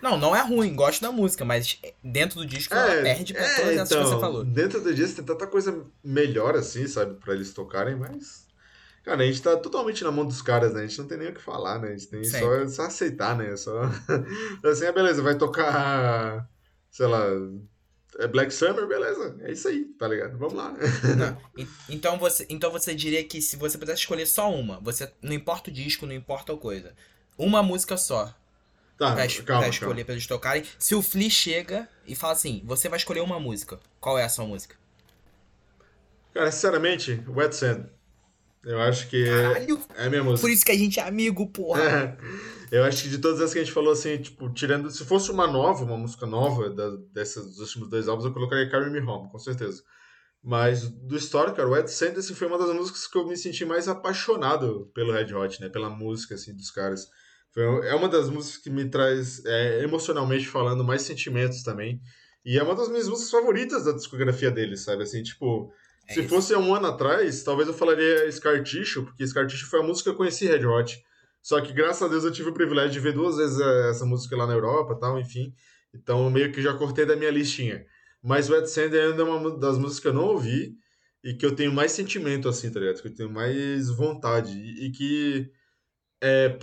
Não, 0.00 0.16
não 0.16 0.36
é 0.36 0.42
ruim, 0.42 0.74
gosto 0.74 1.00
da 1.00 1.10
música, 1.10 1.44
mas 1.44 1.80
dentro 2.02 2.40
do 2.40 2.46
disco 2.46 2.74
é, 2.74 2.78
ela 2.78 3.02
perde 3.02 3.32
pra 3.32 3.42
é, 3.42 3.56
todas 3.56 3.72
essas 3.72 3.90
então, 3.90 3.98
que 3.98 4.04
você 4.04 4.14
então, 4.14 4.20
falou. 4.20 4.44
Dentro 4.44 4.80
do 4.80 4.94
disco 4.94 5.16
tem 5.16 5.24
tanta 5.24 5.46
coisa 5.46 5.84
melhor 6.04 6.54
assim, 6.54 6.86
sabe, 6.86 7.14
pra 7.14 7.34
eles 7.34 7.52
tocarem, 7.52 7.96
mas 7.96 8.43
Cara, 9.04 9.22
a 9.22 9.26
gente 9.26 9.42
tá 9.42 9.54
totalmente 9.56 10.02
na 10.02 10.10
mão 10.10 10.24
dos 10.24 10.40
caras, 10.40 10.72
né? 10.72 10.80
A 10.80 10.86
gente 10.86 10.98
não 10.98 11.06
tem 11.06 11.18
nem 11.18 11.28
o 11.28 11.34
que 11.34 11.42
falar, 11.42 11.78
né? 11.78 11.88
A 11.88 11.90
gente 11.90 12.08
tem 12.08 12.24
só, 12.24 12.66
só, 12.66 12.82
aceitar, 12.84 13.36
né? 13.36 13.54
Só. 13.54 13.82
assim, 14.64 14.86
é 14.86 14.92
beleza, 14.92 15.22
vai 15.22 15.36
tocar. 15.36 16.48
Sei 16.90 17.06
lá. 17.06 17.22
É 18.18 18.26
Black 18.26 18.54
Summer, 18.54 18.86
beleza. 18.86 19.36
É 19.40 19.52
isso 19.52 19.68
aí, 19.68 19.84
tá 19.98 20.08
ligado? 20.08 20.38
Vamos 20.38 20.54
lá. 20.54 20.74
Não. 21.16 21.66
Então, 21.88 22.18
você, 22.18 22.46
então 22.48 22.70
você 22.70 22.94
diria 22.94 23.22
que 23.24 23.42
se 23.42 23.56
você 23.56 23.76
pudesse 23.76 24.00
escolher 24.00 24.26
só 24.26 24.50
uma, 24.50 24.80
você 24.80 25.12
não 25.20 25.34
importa 25.34 25.70
o 25.70 25.72
disco, 25.72 26.06
não 26.06 26.14
importa 26.14 26.54
a 26.54 26.56
coisa. 26.56 26.94
Uma 27.36 27.62
música 27.62 27.98
só. 27.98 28.34
Tá, 28.96 29.12
pra, 29.12 29.26
calma, 29.26 29.62
pra 29.62 29.68
escolher 29.68 29.80
calma. 29.80 30.04
pra 30.04 30.14
eles 30.14 30.26
tocarem. 30.26 30.64
Se 30.78 30.94
o 30.94 31.02
Flea 31.02 31.28
chega 31.28 31.88
e 32.06 32.14
fala 32.14 32.32
assim: 32.32 32.62
você 32.64 32.88
vai 32.88 32.98
escolher 32.98 33.20
uma 33.20 33.38
música, 33.38 33.78
qual 34.00 34.16
é 34.16 34.24
a 34.24 34.28
sua 34.28 34.46
música? 34.46 34.76
Cara, 36.32 36.50
sinceramente, 36.50 37.22
Wet 37.28 37.54
Sand. 37.54 37.86
Eu 38.64 38.80
acho 38.80 39.08
que 39.08 39.24
Caralho, 39.26 39.80
é, 39.96 40.20
música. 40.22 40.40
Por 40.40 40.50
isso 40.50 40.64
que 40.64 40.72
a 40.72 40.78
gente 40.78 40.98
é 40.98 41.02
amigo, 41.06 41.46
porra. 41.48 41.82
É. 41.82 42.16
Eu 42.78 42.84
acho 42.84 43.02
que 43.02 43.08
de 43.08 43.18
todas 43.18 43.40
as 43.40 43.52
que 43.52 43.58
a 43.58 43.62
gente 43.62 43.72
falou, 43.72 43.92
assim, 43.92 44.16
tipo, 44.18 44.52
tirando. 44.52 44.90
Se 44.90 45.04
fosse 45.04 45.30
uma 45.30 45.46
nova, 45.46 45.84
uma 45.84 45.96
música 45.96 46.26
nova 46.26 46.70
da, 46.70 46.90
dessas, 47.12 47.46
dos 47.46 47.58
últimos 47.60 47.88
dois 47.88 48.08
álbuns, 48.08 48.24
eu 48.24 48.32
colocaria 48.32 48.68
Carry 48.68 48.90
Me 48.90 49.00
Home, 49.00 49.30
com 49.30 49.38
certeza. 49.38 49.82
Mas 50.42 50.88
do 50.88 51.16
histórico, 51.16 51.56
cara, 51.56 51.68
o 51.68 51.76
Ed 51.76 51.90
Sanders 51.90 52.28
foi 52.30 52.46
uma 52.46 52.58
das 52.58 52.74
músicas 52.74 53.06
que 53.06 53.16
eu 53.16 53.26
me 53.26 53.36
senti 53.36 53.64
mais 53.64 53.88
apaixonado 53.88 54.90
pelo 54.94 55.12
Red 55.12 55.32
Hot, 55.34 55.60
né? 55.60 55.68
Pela 55.68 55.88
música, 55.88 56.34
assim, 56.34 56.54
dos 56.54 56.70
caras. 56.70 57.08
Foi, 57.52 57.62
é 57.62 57.94
uma 57.94 58.08
das 58.08 58.28
músicas 58.28 58.60
que 58.60 58.70
me 58.70 58.88
traz, 58.88 59.44
é, 59.44 59.82
emocionalmente 59.82 60.46
falando, 60.46 60.84
mais 60.84 61.02
sentimentos 61.02 61.62
também. 61.62 62.00
E 62.44 62.58
é 62.58 62.62
uma 62.62 62.74
das 62.74 62.88
minhas 62.88 63.08
músicas 63.08 63.30
favoritas 63.30 63.84
da 63.84 63.92
discografia 63.92 64.50
deles, 64.50 64.80
sabe? 64.82 65.02
Assim, 65.04 65.22
tipo, 65.22 65.72
é 66.08 66.14
se 66.14 66.20
isso. 66.20 66.28
fosse 66.28 66.54
um 66.54 66.74
ano 66.74 66.86
atrás, 66.86 67.42
talvez 67.42 67.68
eu 67.68 67.74
falaria 67.74 68.30
Scar 68.30 68.62
Tissue, 68.62 69.04
porque 69.04 69.26
Scar 69.26 69.46
Tissue 69.46 69.68
foi 69.68 69.80
a 69.80 69.82
música 69.82 70.10
que 70.10 70.14
eu 70.14 70.18
conheci 70.18 70.46
Red 70.46 70.66
Hot. 70.66 71.02
Só 71.42 71.60
que 71.60 71.72
graças 71.72 72.02
a 72.02 72.08
Deus 72.08 72.24
eu 72.24 72.32
tive 72.32 72.48
o 72.48 72.54
privilégio 72.54 72.92
de 72.92 73.00
ver 73.00 73.12
duas 73.12 73.36
vezes 73.36 73.60
é, 73.60 73.90
essa 73.90 74.06
música 74.06 74.36
lá 74.36 74.46
na 74.46 74.54
Europa 74.54 74.98
tal, 74.98 75.18
enfim. 75.18 75.54
Então 75.92 76.30
meio 76.30 76.50
que 76.52 76.62
já 76.62 76.74
cortei 76.74 77.04
da 77.04 77.16
minha 77.16 77.30
listinha. 77.30 77.84
Mas 78.22 78.48
Wet 78.48 78.68
Sand 78.68 78.92
ainda 78.92 79.22
é 79.22 79.24
uma 79.24 79.58
das 79.58 79.76
músicas 79.76 80.00
que 80.00 80.08
eu 80.08 80.14
não 80.14 80.24
ouvi 80.24 80.74
e 81.22 81.34
que 81.34 81.44
eu 81.44 81.54
tenho 81.54 81.72
mais 81.72 81.92
sentimento, 81.92 82.48
assim, 82.48 82.70
tá 82.70 82.80
ligado? 82.80 83.02
Que 83.02 83.08
eu 83.08 83.14
tenho 83.14 83.30
mais 83.30 83.90
vontade 83.90 84.58
e, 84.58 84.90
que 84.90 85.50
é, 86.22 86.58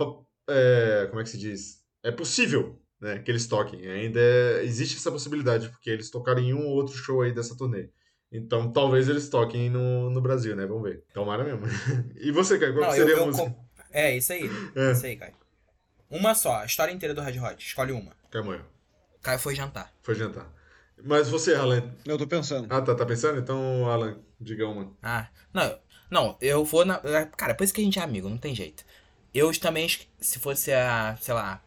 é, 0.48 1.06
como 1.08 1.20
é 1.20 1.24
que 1.24 1.30
se 1.30 1.38
diz? 1.38 1.80
É 2.02 2.10
possível, 2.10 2.80
né, 3.00 3.20
que 3.20 3.30
eles 3.30 3.46
toquem. 3.46 3.86
Ainda 3.88 4.18
é, 4.20 4.64
existe 4.64 4.96
essa 4.96 5.12
possibilidade, 5.12 5.68
porque 5.68 5.90
eles 5.90 6.10
tocaram 6.10 6.40
em 6.40 6.52
um 6.52 6.66
ou 6.66 6.74
outro 6.74 6.94
show 6.96 7.22
aí 7.22 7.32
dessa 7.32 7.56
turnê. 7.56 7.90
Então, 8.32 8.72
talvez 8.72 9.08
eles 9.08 9.28
toquem 9.28 9.68
no, 9.68 10.08
no 10.08 10.20
Brasil, 10.20 10.56
né? 10.56 10.64
Vamos 10.64 10.84
ver. 10.84 11.04
Tomara 11.12 11.44
mesmo. 11.44 11.66
e 12.16 12.32
você, 12.32 12.58
Caio, 12.58 12.72
qual 12.72 12.86
não, 12.86 12.96
seria 12.96 13.12
eu, 13.12 13.18
eu, 13.18 13.22
a 13.22 13.26
música? 13.26 13.56
É, 13.90 14.16
isso 14.16 14.32
aí. 14.32 14.50
É. 14.74 14.92
Isso 14.92 15.04
aí, 15.04 15.16
Caio. 15.16 15.34
Uma 16.08 16.34
só, 16.34 16.56
a 16.56 16.64
história 16.64 16.92
inteira 16.92 17.14
do 17.14 17.20
Red 17.20 17.38
Hot. 17.38 17.64
Escolhe 17.64 17.92
uma. 17.92 18.12
Caio 18.30 18.64
Caio 19.20 19.38
foi 19.38 19.54
jantar. 19.54 19.92
Foi 20.02 20.14
jantar. 20.14 20.50
Mas 21.04 21.28
você, 21.28 21.54
Alan? 21.54 21.90
Eu 22.06 22.16
tô 22.16 22.26
pensando. 22.26 22.66
Ah, 22.70 22.80
tá, 22.80 22.94
tá 22.94 23.04
pensando? 23.04 23.38
Então, 23.38 23.88
Alan, 23.88 24.18
diga 24.40 24.66
uma. 24.66 24.92
Ah, 25.02 25.28
não, 25.52 25.78
não, 26.10 26.36
eu 26.40 26.64
vou 26.64 26.84
na. 26.84 27.00
É, 27.04 27.24
cara, 27.24 27.54
por 27.54 27.64
isso 27.64 27.74
que 27.74 27.80
a 27.80 27.84
gente 27.84 27.98
é 27.98 28.02
amigo, 28.02 28.28
não 28.28 28.38
tem 28.38 28.54
jeito. 28.54 28.84
Eu 29.34 29.50
também, 29.58 29.88
se 30.20 30.38
fosse 30.38 30.72
a, 30.72 31.16
sei 31.20 31.34
lá, 31.34 31.62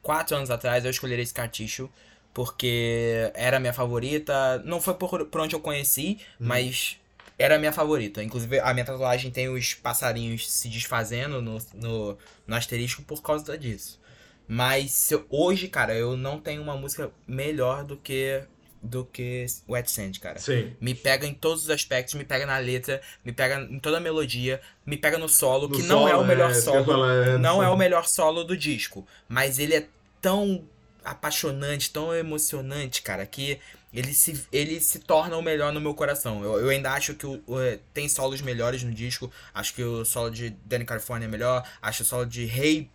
quatro 0.00 0.36
anos 0.36 0.50
atrás, 0.50 0.84
eu 0.84 0.90
escolheria 0.90 1.22
esse 1.22 1.34
cartucho, 1.34 1.90
porque 2.38 3.32
era 3.34 3.56
a 3.56 3.60
minha 3.60 3.72
favorita. 3.72 4.62
Não 4.64 4.80
foi 4.80 4.94
por, 4.94 5.26
por 5.26 5.40
onde 5.40 5.56
eu 5.56 5.60
conheci, 5.60 6.20
hum. 6.40 6.46
mas 6.46 6.96
era 7.36 7.56
a 7.56 7.58
minha 7.58 7.72
favorita. 7.72 8.22
Inclusive, 8.22 8.60
a 8.60 8.72
minha 8.72 8.86
tatuagem 8.86 9.28
tem 9.32 9.48
os 9.48 9.74
passarinhos 9.74 10.48
se 10.48 10.68
desfazendo 10.68 11.42
no, 11.42 11.58
no, 11.74 12.16
no 12.46 12.54
asterisco 12.54 13.02
por 13.02 13.20
causa 13.22 13.58
disso. 13.58 14.00
Mas 14.46 15.10
hoje, 15.28 15.66
cara, 15.66 15.96
eu 15.96 16.16
não 16.16 16.38
tenho 16.38 16.62
uma 16.62 16.76
música 16.76 17.10
melhor 17.26 17.82
do 17.82 17.96
que 17.96 18.44
do 18.80 19.04
que 19.04 19.44
Wet 19.68 19.90
Sand, 19.90 20.12
cara. 20.20 20.38
Sim. 20.38 20.76
Me 20.80 20.94
pega 20.94 21.26
em 21.26 21.34
todos 21.34 21.64
os 21.64 21.70
aspectos, 21.70 22.14
me 22.14 22.24
pega 22.24 22.46
na 22.46 22.58
letra, 22.58 23.02
me 23.24 23.32
pega 23.32 23.60
em 23.62 23.80
toda 23.80 23.96
a 23.96 24.00
melodia, 24.00 24.60
me 24.86 24.96
pega 24.96 25.18
no 25.18 25.28
solo, 25.28 25.66
no 25.66 25.74
que 25.74 25.82
não 25.82 26.08
é 26.08 26.14
o 26.14 26.24
melhor 26.24 26.52
é, 26.52 26.54
solo. 26.54 26.84
Falar, 26.84 27.14
é, 27.14 27.36
não 27.36 27.60
é 27.60 27.68
o 27.68 27.76
melhor 27.76 28.06
solo 28.06 28.44
do 28.44 28.56
disco, 28.56 29.04
mas 29.28 29.58
ele 29.58 29.74
é 29.74 29.88
tão 30.20 30.64
apaixonante, 31.10 31.90
tão 31.90 32.14
emocionante, 32.14 33.02
cara, 33.02 33.24
que 33.26 33.58
ele 33.92 34.12
se, 34.12 34.46
ele 34.52 34.80
se 34.80 34.98
torna 34.98 35.36
o 35.36 35.42
melhor 35.42 35.72
no 35.72 35.80
meu 35.80 35.94
coração. 35.94 36.42
Eu, 36.42 36.60
eu 36.60 36.68
ainda 36.68 36.92
acho 36.92 37.14
que 37.14 37.26
o, 37.26 37.42
o, 37.46 37.56
tem 37.94 38.08
solos 38.08 38.40
melhores 38.40 38.82
no 38.82 38.92
disco. 38.92 39.32
Acho 39.54 39.74
que 39.74 39.82
o 39.82 40.04
solo 40.04 40.30
de 40.30 40.50
Danny 40.64 40.84
California 40.84 41.26
é 41.26 41.30
melhor. 41.30 41.66
Acho 41.80 42.02
o 42.02 42.06
solo 42.06 42.26
de 42.26 42.44
Rei 42.44 42.90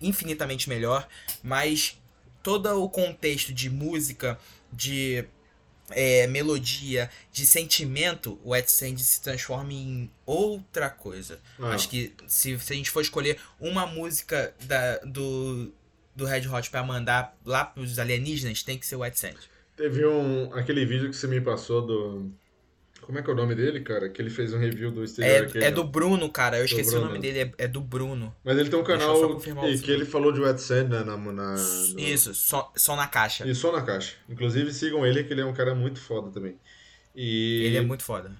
infinitamente 0.00 0.68
melhor. 0.68 1.06
Mas 1.42 1.96
todo 2.42 2.82
o 2.82 2.88
contexto 2.88 3.52
de 3.52 3.70
música, 3.70 4.36
de 4.72 5.24
é, 5.90 6.26
melodia, 6.26 7.08
de 7.32 7.46
sentimento, 7.46 8.40
o 8.44 8.50
Wet 8.50 8.70
Sand 8.70 8.98
se 8.98 9.20
transforma 9.20 9.72
em 9.72 10.10
outra 10.26 10.90
coisa. 10.90 11.38
Ah. 11.58 11.68
Acho 11.68 11.88
que 11.88 12.12
se, 12.26 12.58
se 12.58 12.72
a 12.72 12.76
gente 12.76 12.90
for 12.90 13.00
escolher 13.00 13.38
uma 13.60 13.86
música 13.86 14.52
da, 14.62 14.98
do, 14.98 15.72
do 16.14 16.24
Red 16.24 16.46
Hot 16.48 16.70
para 16.70 16.82
mandar 16.82 17.36
lá 17.44 17.64
pros 17.64 17.98
alienígenas, 17.98 18.62
tem 18.62 18.78
que 18.78 18.86
ser 18.86 18.96
o 18.96 19.00
Wet 19.00 19.18
Sand. 19.18 19.36
Teve 19.76 20.06
um 20.06 20.52
aquele 20.54 20.84
vídeo 20.84 21.08
que 21.08 21.16
você 21.16 21.26
me 21.26 21.40
passou 21.40 21.84
do 21.84 22.32
como 23.02 23.18
é 23.18 23.22
que 23.22 23.28
é 23.28 23.32
o 23.32 23.36
nome 23.36 23.54
dele, 23.54 23.80
cara? 23.80 24.08
Que 24.08 24.22
ele 24.22 24.30
fez 24.30 24.54
um 24.54 24.58
review 24.58 24.90
do 24.90 25.02
exterior 25.02 25.50
é, 25.56 25.64
É 25.64 25.70
do 25.70 25.82
Bruno, 25.82 26.30
cara. 26.30 26.58
Eu 26.58 26.64
esqueci 26.64 26.90
Bruno. 26.90 27.06
o 27.06 27.08
nome 27.08 27.18
dele. 27.20 27.52
É, 27.58 27.64
é, 27.64 27.68
do 27.68 27.80
Bruno. 27.80 28.34
Mas 28.44 28.56
ele 28.56 28.70
tem 28.70 28.78
um 28.78 28.84
canal 28.84 29.40
e 29.68 29.78
que 29.78 29.90
ele 29.90 30.04
falou 30.04 30.32
de 30.32 30.40
Wet 30.40 30.60
Sand, 30.60 30.88
né? 30.88 31.02
Na, 31.02 31.16
na, 31.16 31.56
no... 31.56 32.00
Isso, 32.00 32.32
só, 32.32 32.72
só 32.76 32.94
na 32.94 33.08
caixa. 33.08 33.46
Isso, 33.46 33.60
só 33.60 33.72
na 33.72 33.82
caixa. 33.82 34.14
Inclusive 34.28 34.72
sigam 34.72 35.04
ele, 35.04 35.24
que 35.24 35.32
ele 35.32 35.40
é 35.40 35.44
um 35.44 35.52
cara 35.52 35.74
muito 35.74 36.00
foda 36.00 36.30
também. 36.30 36.56
E... 37.14 37.64
Ele 37.64 37.76
é 37.78 37.80
muito 37.80 38.04
foda. 38.04 38.30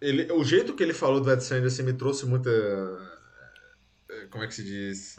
Ele, 0.00 0.32
o 0.32 0.42
jeito 0.42 0.74
que 0.74 0.82
ele 0.82 0.94
falou 0.94 1.20
do 1.20 1.28
Wet 1.28 1.44
Sand, 1.44 1.66
assim, 1.66 1.82
me 1.82 1.92
trouxe 1.92 2.24
muita... 2.24 2.50
É, 4.10 4.26
como 4.30 4.42
é 4.42 4.46
que 4.46 4.54
se 4.54 4.64
diz? 4.64 5.18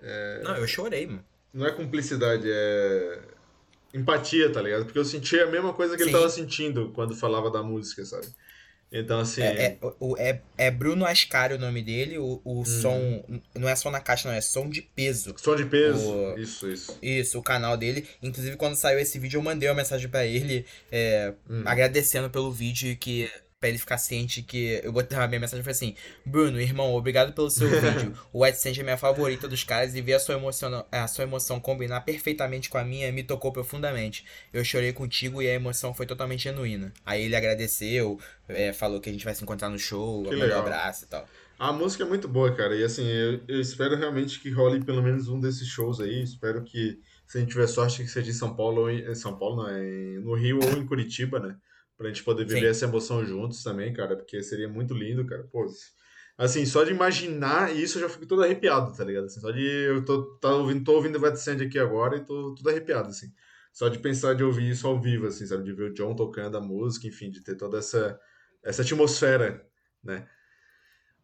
É... 0.00 0.40
Não, 0.42 0.56
eu 0.56 0.66
chorei, 0.66 1.06
mano. 1.06 1.24
Não 1.52 1.66
é 1.66 1.72
cumplicidade, 1.72 2.48
é 2.50 3.18
empatia, 3.92 4.50
tá 4.50 4.60
ligado? 4.60 4.84
Porque 4.84 4.98
eu 4.98 5.04
sentia 5.04 5.44
a 5.44 5.50
mesma 5.50 5.72
coisa 5.72 5.96
que 5.96 6.02
Sim. 6.02 6.10
ele 6.10 6.18
tava 6.18 6.28
sentindo 6.28 6.90
quando 6.94 7.14
falava 7.14 7.50
da 7.50 7.62
música, 7.62 8.04
sabe? 8.04 8.26
Então, 8.90 9.20
assim. 9.20 9.42
É, 9.42 9.78
é, 9.78 9.78
é, 10.18 10.40
é 10.56 10.70
Bruno 10.70 11.04
Ascari 11.04 11.54
o 11.54 11.58
nome 11.58 11.82
dele, 11.82 12.18
o, 12.18 12.40
o 12.42 12.60
hum. 12.60 12.64
som. 12.64 13.24
Não 13.54 13.68
é 13.68 13.76
som 13.76 13.90
na 13.90 14.00
caixa, 14.00 14.28
não, 14.28 14.34
é 14.34 14.40
som 14.40 14.68
de 14.68 14.80
peso. 14.80 15.34
Som 15.36 15.56
de 15.56 15.66
peso. 15.66 16.10
O, 16.10 16.38
isso, 16.38 16.68
isso. 16.70 16.98
Isso, 17.02 17.38
o 17.38 17.42
canal 17.42 17.76
dele. 17.76 18.06
Inclusive, 18.22 18.56
quando 18.56 18.76
saiu 18.76 18.98
esse 18.98 19.18
vídeo, 19.18 19.38
eu 19.38 19.42
mandei 19.42 19.68
uma 19.68 19.74
mensagem 19.74 20.08
para 20.08 20.24
ele 20.24 20.64
é, 20.90 21.34
hum. 21.48 21.62
agradecendo 21.66 22.30
pelo 22.30 22.50
vídeo 22.50 22.96
que 22.96 23.30
Pra 23.60 23.68
ele 23.68 23.78
ficar 23.78 23.98
ciente 23.98 24.40
que. 24.40 24.80
Eu 24.84 24.92
botei 24.92 25.18
a 25.18 25.26
minha 25.26 25.40
mensagem 25.40 25.64
foi 25.64 25.72
assim: 25.72 25.96
Bruno, 26.24 26.60
irmão, 26.60 26.94
obrigado 26.94 27.32
pelo 27.32 27.50
seu 27.50 27.66
vídeo. 27.80 28.16
O 28.32 28.44
AdSense 28.44 28.78
é 28.78 28.84
minha 28.84 28.96
favorita 28.96 29.48
dos 29.48 29.64
caras 29.64 29.96
e 29.96 30.00
ver 30.00 30.14
a 30.14 30.20
sua, 30.20 30.36
emoção, 30.36 30.86
a 30.92 31.08
sua 31.08 31.24
emoção 31.24 31.58
combinar 31.58 32.02
perfeitamente 32.02 32.70
com 32.70 32.78
a 32.78 32.84
minha 32.84 33.10
me 33.10 33.24
tocou 33.24 33.50
profundamente. 33.50 34.24
Eu 34.52 34.64
chorei 34.64 34.92
contigo 34.92 35.42
e 35.42 35.48
a 35.48 35.54
emoção 35.54 35.92
foi 35.92 36.06
totalmente 36.06 36.44
genuína. 36.44 36.92
Aí 37.04 37.24
ele 37.24 37.34
agradeceu, 37.34 38.20
é, 38.48 38.72
falou 38.72 39.00
que 39.00 39.08
a 39.08 39.12
gente 39.12 39.24
vai 39.24 39.34
se 39.34 39.42
encontrar 39.42 39.70
no 39.70 39.78
show, 39.78 40.22
que 40.22 40.36
um 40.36 40.56
abraço 40.56 41.04
e 41.04 41.08
tal. 41.08 41.28
A 41.58 41.72
música 41.72 42.04
é 42.04 42.06
muito 42.06 42.28
boa, 42.28 42.54
cara. 42.54 42.76
E 42.76 42.84
assim, 42.84 43.04
eu, 43.04 43.40
eu, 43.48 43.60
espero 43.60 43.96
realmente 43.96 44.38
que 44.38 44.48
role 44.50 44.84
pelo 44.84 45.02
menos 45.02 45.26
um 45.26 45.40
desses 45.40 45.66
shows 45.66 45.98
aí. 45.98 46.22
Espero 46.22 46.62
que, 46.62 47.00
se 47.26 47.36
a 47.36 47.40
gente 47.40 47.50
tiver 47.50 47.66
sorte, 47.66 48.04
que 48.04 48.08
seja 48.08 48.30
em 48.30 48.34
São 48.34 48.54
Paulo 48.54 48.82
ou 48.82 48.90
em 48.90 49.14
São 49.16 49.36
Paulo, 49.36 49.64
não, 49.64 49.68
é 49.68 50.20
no 50.20 50.34
Rio 50.34 50.60
ou 50.62 50.78
em 50.78 50.86
Curitiba, 50.86 51.40
né? 51.40 51.56
Pra 51.98 52.06
gente 52.08 52.22
poder 52.22 52.46
viver 52.46 52.60
Sim. 52.60 52.66
essa 52.66 52.84
emoção 52.84 53.26
juntos 53.26 53.62
também, 53.64 53.92
cara, 53.92 54.16
porque 54.16 54.40
seria 54.40 54.68
muito 54.68 54.94
lindo, 54.94 55.26
cara. 55.26 55.42
Pô, 55.50 55.66
assim, 56.38 56.64
só 56.64 56.84
de 56.84 56.92
imaginar 56.92 57.74
isso 57.74 57.98
eu 57.98 58.02
já 58.02 58.08
fico 58.08 58.24
todo 58.24 58.44
arrepiado, 58.44 58.96
tá 58.96 59.04
ligado? 59.04 59.24
Assim, 59.24 59.40
só 59.40 59.50
de 59.50 59.60
eu 59.60 60.04
tô, 60.04 60.36
tá 60.36 60.54
ouvindo, 60.54 60.84
tô 60.84 60.92
ouvindo 60.94 61.20
Wet 61.20 61.36
Sand 61.36 61.60
aqui 61.60 61.78
agora 61.78 62.16
e 62.16 62.24
tô 62.24 62.54
tudo 62.54 62.70
arrepiado, 62.70 63.08
assim. 63.08 63.32
Só 63.72 63.88
de 63.88 63.98
pensar 63.98 64.34
de 64.34 64.44
ouvir 64.44 64.70
isso 64.70 64.86
ao 64.86 65.00
vivo, 65.00 65.26
assim, 65.26 65.44
sabe? 65.44 65.64
De 65.64 65.72
ver 65.72 65.90
o 65.90 65.94
John 65.94 66.14
tocando 66.14 66.56
a 66.56 66.60
música, 66.60 67.08
enfim, 67.08 67.30
de 67.30 67.42
ter 67.42 67.56
toda 67.56 67.78
essa, 67.78 68.18
essa 68.62 68.82
atmosfera, 68.82 69.66
né? 70.02 70.26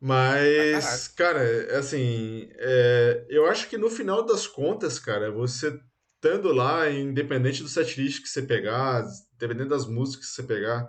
Mas, 0.01 1.09
ah, 1.09 1.17
cara, 1.17 1.79
assim, 1.79 2.49
é, 2.57 3.27
eu 3.31 3.47
acho 3.47 3.71
que 3.71 3.79
no 3.79 3.89
final 3.89 4.27
das 4.27 4.47
contas, 4.47 4.99
cara, 4.99 5.31
você 5.31 5.81
estando 6.25 6.53
lá, 6.53 6.91
independente 6.91 7.63
do 7.63 7.69
setlist 7.69 8.23
que 8.23 8.29
você 8.29 8.41
pegar, 8.41 9.05
dependendo 9.39 9.69
das 9.69 9.87
músicas 9.87 10.27
que 10.27 10.33
você 10.33 10.43
pegar, 10.43 10.89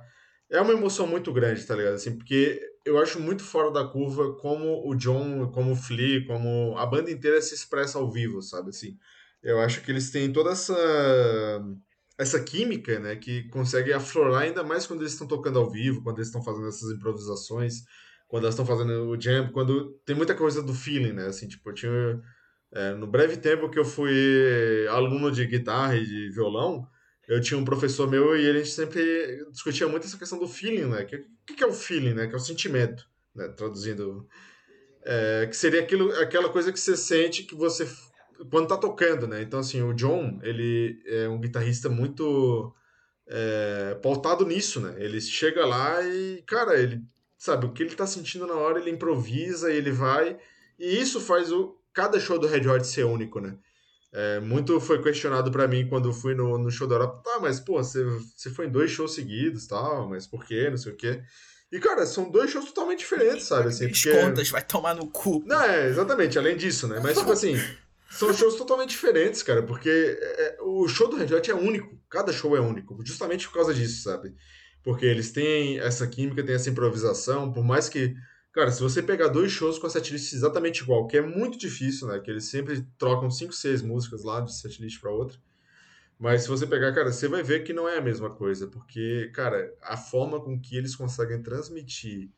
é 0.50 0.62
uma 0.62 0.72
emoção 0.72 1.06
muito 1.06 1.34
grande, 1.34 1.66
tá 1.66 1.76
ligado? 1.76 1.96
Assim, 1.96 2.18
porque 2.18 2.62
eu 2.86 2.98
acho 2.98 3.20
muito 3.20 3.44
fora 3.44 3.70
da 3.70 3.84
curva 3.84 4.38
como 4.38 4.90
o 4.90 4.96
John, 4.96 5.52
como 5.52 5.74
o 5.74 5.76
Flea, 5.76 6.26
como 6.26 6.78
a 6.78 6.86
banda 6.86 7.12
inteira 7.12 7.42
se 7.42 7.54
expressa 7.54 7.98
ao 7.98 8.10
vivo, 8.10 8.42
sabe? 8.42 8.70
Assim, 8.70 8.98
eu 9.44 9.60
acho 9.60 9.82
que 9.82 9.92
eles 9.92 10.10
têm 10.10 10.32
toda 10.32 10.52
essa 10.52 10.74
essa 12.18 12.42
química, 12.42 12.98
né, 12.98 13.18
que 13.18 13.44
consegue 13.50 13.92
aflorar 13.92 14.44
ainda 14.44 14.64
mais 14.64 14.88
quando 14.88 15.02
eles 15.02 15.12
estão 15.12 15.28
tocando 15.28 15.60
ao 15.60 15.70
vivo, 15.70 16.02
quando 16.02 16.20
eles 16.20 16.30
estão 16.30 16.42
fazendo 16.42 16.70
essas 16.70 16.90
improvisações, 16.90 17.84
quando 18.30 18.44
elas 18.44 18.54
estão 18.54 18.66
fazendo 18.66 19.10
o 19.10 19.20
jam, 19.20 19.52
quando 19.52 20.00
tem 20.06 20.16
muita 20.16 20.34
coisa 20.34 20.64
do 20.64 20.74
feeling, 20.74 21.12
né? 21.12 21.26
Assim, 21.28 21.46
tipo, 21.46 21.70
eu 21.70 21.74
tinha 21.74 22.22
é, 22.76 22.94
no 22.94 23.08
breve 23.08 23.38
tempo 23.38 23.70
que 23.70 23.80
eu 23.80 23.86
fui 23.86 24.86
aluno 24.90 25.32
de 25.32 25.46
guitarra 25.48 25.96
e 25.96 26.06
de 26.06 26.30
violão, 26.30 26.86
eu 27.26 27.40
tinha 27.40 27.58
um 27.58 27.64
professor 27.64 28.10
meu 28.10 28.38
e 28.38 28.46
ele 28.46 28.66
sempre 28.66 29.46
discutia 29.50 29.88
muito 29.88 30.06
essa 30.06 30.18
questão 30.18 30.38
do 30.38 30.48
feeling, 30.48 30.90
né? 30.90 31.04
O 31.04 31.06
que, 31.08 31.54
que, 31.56 31.64
é 31.64 31.68
o 31.68 31.74
feeling, 31.74 32.14
né? 32.14 32.28
Que 32.28 32.34
é 32.34 32.38
o 32.38 32.40
sentimento, 32.40 33.08
né? 33.34 33.48
Traduzindo. 33.48 34.28
É, 35.06 35.48
que 35.48 35.56
seria 35.56 35.82
aquilo, 35.82 36.12
aquela 36.20 36.50
coisa 36.50 36.72
que 36.72 36.80
você 36.80 36.98
sente 36.98 37.44
que 37.44 37.56
você 37.56 37.88
quando 38.52 38.68
tá 38.68 38.76
tocando, 38.76 39.26
né? 39.26 39.42
Então, 39.42 39.60
assim, 39.60 39.82
o 39.82 39.94
John, 39.94 40.40
ele 40.44 41.02
é 41.06 41.30
um 41.30 41.40
guitarrista 41.40 41.88
muito 41.88 42.76
é, 43.26 43.98
pautado 44.04 44.46
nisso, 44.46 44.82
né? 44.82 44.96
Ele 44.98 45.22
chega 45.22 45.66
lá 45.66 46.02
e, 46.04 46.44
cara, 46.46 46.78
ele 46.78 47.02
sabe 47.38 47.66
o 47.66 47.72
que 47.72 47.84
ele 47.84 47.96
tá 47.96 48.06
sentindo 48.06 48.46
na 48.46 48.56
hora, 48.56 48.80
ele 48.80 48.92
improvisa 48.92 49.72
e 49.72 49.78
ele 49.78 49.92
vai. 49.92 50.38
E 50.78 51.00
isso 51.00 51.22
faz 51.22 51.52
o 51.52 51.78
cada 51.96 52.20
show 52.20 52.38
do 52.38 52.46
Red 52.46 52.68
Hot 52.68 52.86
ser 52.86 53.06
único, 53.06 53.39
né? 53.39 53.58
É, 54.14 54.39
muito 54.39 54.80
foi 54.80 55.02
questionado 55.02 55.52
para 55.52 55.68
mim 55.68 55.88
quando 55.88 56.14
fui 56.14 56.36
no, 56.36 56.58
no 56.58 56.70
show 56.70 56.88
da 56.88 56.96
Europa. 56.96 57.22
Tá, 57.24 57.39
mas 57.39 57.60
pô, 57.60 57.84
você, 57.84 58.04
você 58.04 58.50
foi 58.50 58.68
em 58.68 58.72
dois 58.72 58.91
shows 58.91 59.16
seguidos 59.16 59.66
tal, 59.66 60.08
mas 60.08 60.28
por 60.28 60.46
quê? 60.46 60.70
Não 60.70 60.78
sei 60.78 60.93
o 60.93 60.96
quê. 60.96 61.22
E, 61.72 61.80
cara, 61.80 62.06
são 62.06 62.30
dois 62.30 62.52
shows 62.52 62.66
totalmente 62.66 63.00
diferentes, 63.00 63.48
sabe? 63.48 63.70
Assim, 63.70 63.89
porque... 63.89 64.12
contas, 64.12 64.50
vai 64.50 64.64
tomar 64.64 64.96
no 64.96 65.08
cu. 65.08 65.43
Não, 65.46 65.62
é, 65.62 65.89
exatamente, 65.89 66.38
além 66.38 66.56
disso, 66.56 66.88
né? 66.88 67.00
Mas, 67.02 67.18
tipo 67.18 67.32
assim, 67.32 67.56
são 68.10 68.34
shows 68.34 68.56
totalmente 68.56 68.91
diferentes, 68.91 69.43
cara, 69.43 69.64
porque 69.64 69.89
é, 69.89 70.41
é, 70.41 70.58
o 70.62 70.88
show 70.88 71.10
do 71.10 71.18
Red 71.18 71.34
Hot 71.34 71.52
é 71.52 71.56
único. 71.56 72.00
Cada 72.10 72.32
show 72.32 72.56
é 72.56 72.62
único, 72.62 72.98
justamente 73.04 73.48
por 73.48 73.56
causa 73.56 73.74
disso, 73.74 74.04
sabe? 74.04 74.34
Porque 74.84 75.06
eles 75.06 75.32
têm 75.32 75.80
essa 75.80 76.08
química, 76.08 76.43
têm 76.43 76.56
essa 76.56 76.70
improvisação, 76.70 77.52
por 77.52 77.64
mais 77.64 77.89
que. 77.89 78.16
Cara, 78.56 78.72
se 78.72 78.82
você 78.82 79.03
pegar 79.03 79.28
dois 79.28 79.51
shows 79.51 79.78
com 79.78 79.86
a 79.86 79.89
setlist 79.89 80.32
exatamente 80.32 80.82
igual, 80.82 81.08
que 81.08 81.18
é 81.18 81.22
muito 81.22 81.58
difícil, 81.58 82.08
né? 82.08 82.20
Que 82.20 82.32
eles 82.32 82.45
sempre 82.45 82.88
trocam 82.97 83.30
cinco, 83.30 83.51
seis 83.51 83.82
músicas 83.82 84.24
lá 84.24 84.39
de 84.39 84.56
setlist 84.56 85.01
para 85.01 85.12
outra. 85.12 85.38
Mas 86.18 86.43
se 86.43 86.47
você 86.47 86.66
pegar, 86.66 86.93
cara, 86.93 87.12
você 87.12 87.28
vai 87.28 87.43
ver 87.43 87.66
que 87.66 87.74
não 87.74 87.86
é 87.86 87.97
a 87.97 88.01
mesma 88.01 88.34
coisa, 88.34 88.68
porque, 88.68 89.30
cara, 89.34 89.76
a 89.82 89.97
forma 89.97 90.39
com 90.41 90.58
que 90.58 90.78
eles 90.78 90.95
conseguem 90.95 91.43
transmitir 91.43 92.32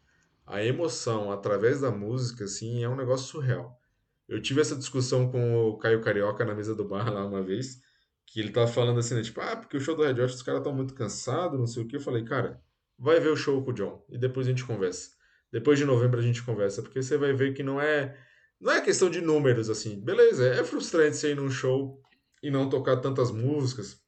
a 0.43 0.63
emoção 0.63 1.31
através 1.31 1.81
da 1.81 1.91
música, 1.91 2.45
assim, 2.45 2.83
é 2.83 2.89
um 2.89 2.95
negócio 2.95 3.27
surreal. 3.27 3.79
Eu 4.27 4.41
tive 4.41 4.59
essa 4.61 4.75
discussão 4.75 5.29
com 5.31 5.69
o 5.69 5.77
Caio 5.77 6.01
Carioca 6.01 6.43
na 6.43 6.55
mesa 6.55 6.73
do 6.73 6.83
bar 6.83 7.13
lá 7.13 7.23
uma 7.27 7.43
vez, 7.43 7.79
que 8.25 8.39
ele 8.39 8.51
tava 8.51 8.65
falando 8.65 8.99
assim, 8.99 9.13
né, 9.13 9.21
tipo, 9.21 9.39
ah, 9.39 9.55
porque 9.55 9.77
o 9.77 9.79
show 9.79 9.95
do 9.95 10.01
Red 10.01 10.19
Hot 10.19 10.33
os 10.33 10.41
caras 10.41 10.61
estão 10.61 10.73
muito 10.73 10.95
cansados, 10.95 11.59
não 11.59 11.67
sei 11.67 11.83
o 11.83 11.87
que. 11.87 11.97
Eu 11.97 12.01
falei, 12.01 12.23
cara, 12.25 12.59
vai 12.97 13.19
ver 13.19 13.29
o 13.29 13.37
show 13.37 13.63
com 13.63 13.69
o 13.69 13.73
John 13.73 14.03
e 14.09 14.17
depois 14.17 14.47
a 14.47 14.49
gente 14.49 14.65
conversa. 14.65 15.16
Depois 15.51 15.79
de 15.79 15.85
novembro 15.85 16.19
a 16.19 16.23
gente 16.23 16.43
conversa, 16.43 16.81
porque 16.81 17.01
você 17.01 17.17
vai 17.17 17.33
ver 17.33 17.53
que 17.53 17.63
não 17.63 17.79
é 17.79 18.17
não 18.59 18.71
é 18.71 18.81
questão 18.81 19.09
de 19.09 19.21
números 19.21 19.69
assim. 19.69 19.99
Beleza, 19.99 20.47
é 20.47 20.63
frustrante 20.63 21.17
você 21.17 21.31
ir 21.31 21.35
num 21.35 21.49
show 21.49 22.01
e 22.41 22.49
não 22.49 22.69
tocar 22.69 22.97
tantas 22.97 23.31
músicas, 23.31 23.99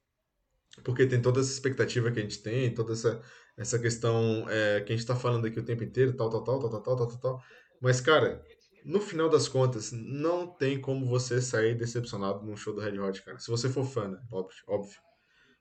porque 0.84 1.06
tem 1.06 1.22
toda 1.22 1.40
essa 1.40 1.52
expectativa 1.52 2.10
que 2.10 2.18
a 2.18 2.22
gente 2.22 2.42
tem, 2.42 2.74
toda 2.74 2.92
essa, 2.92 3.22
essa 3.56 3.78
questão 3.78 4.46
é, 4.48 4.80
que 4.80 4.92
a 4.92 4.96
gente 4.96 5.00
está 5.00 5.16
falando 5.16 5.46
aqui 5.46 5.58
o 5.58 5.64
tempo 5.64 5.84
inteiro, 5.84 6.16
tal, 6.16 6.30
tal, 6.30 6.42
tal, 6.42 6.60
tal, 6.60 6.70
tal, 6.70 6.82
tal, 6.82 7.06
tal, 7.06 7.18
tal. 7.18 7.42
Mas, 7.80 8.00
cara, 8.00 8.42
no 8.84 9.00
final 9.00 9.28
das 9.28 9.48
contas, 9.48 9.92
não 9.92 10.46
tem 10.46 10.80
como 10.80 11.06
você 11.06 11.40
sair 11.40 11.74
decepcionado 11.74 12.44
num 12.44 12.56
show 12.56 12.74
do 12.74 12.80
Red 12.80 12.98
Hot, 12.98 13.22
cara. 13.22 13.38
Se 13.38 13.50
você 13.50 13.68
for 13.68 13.84
fã, 13.84 14.08
né? 14.08 14.18
Óbvio. 14.30 14.58
óbvio. 14.66 14.98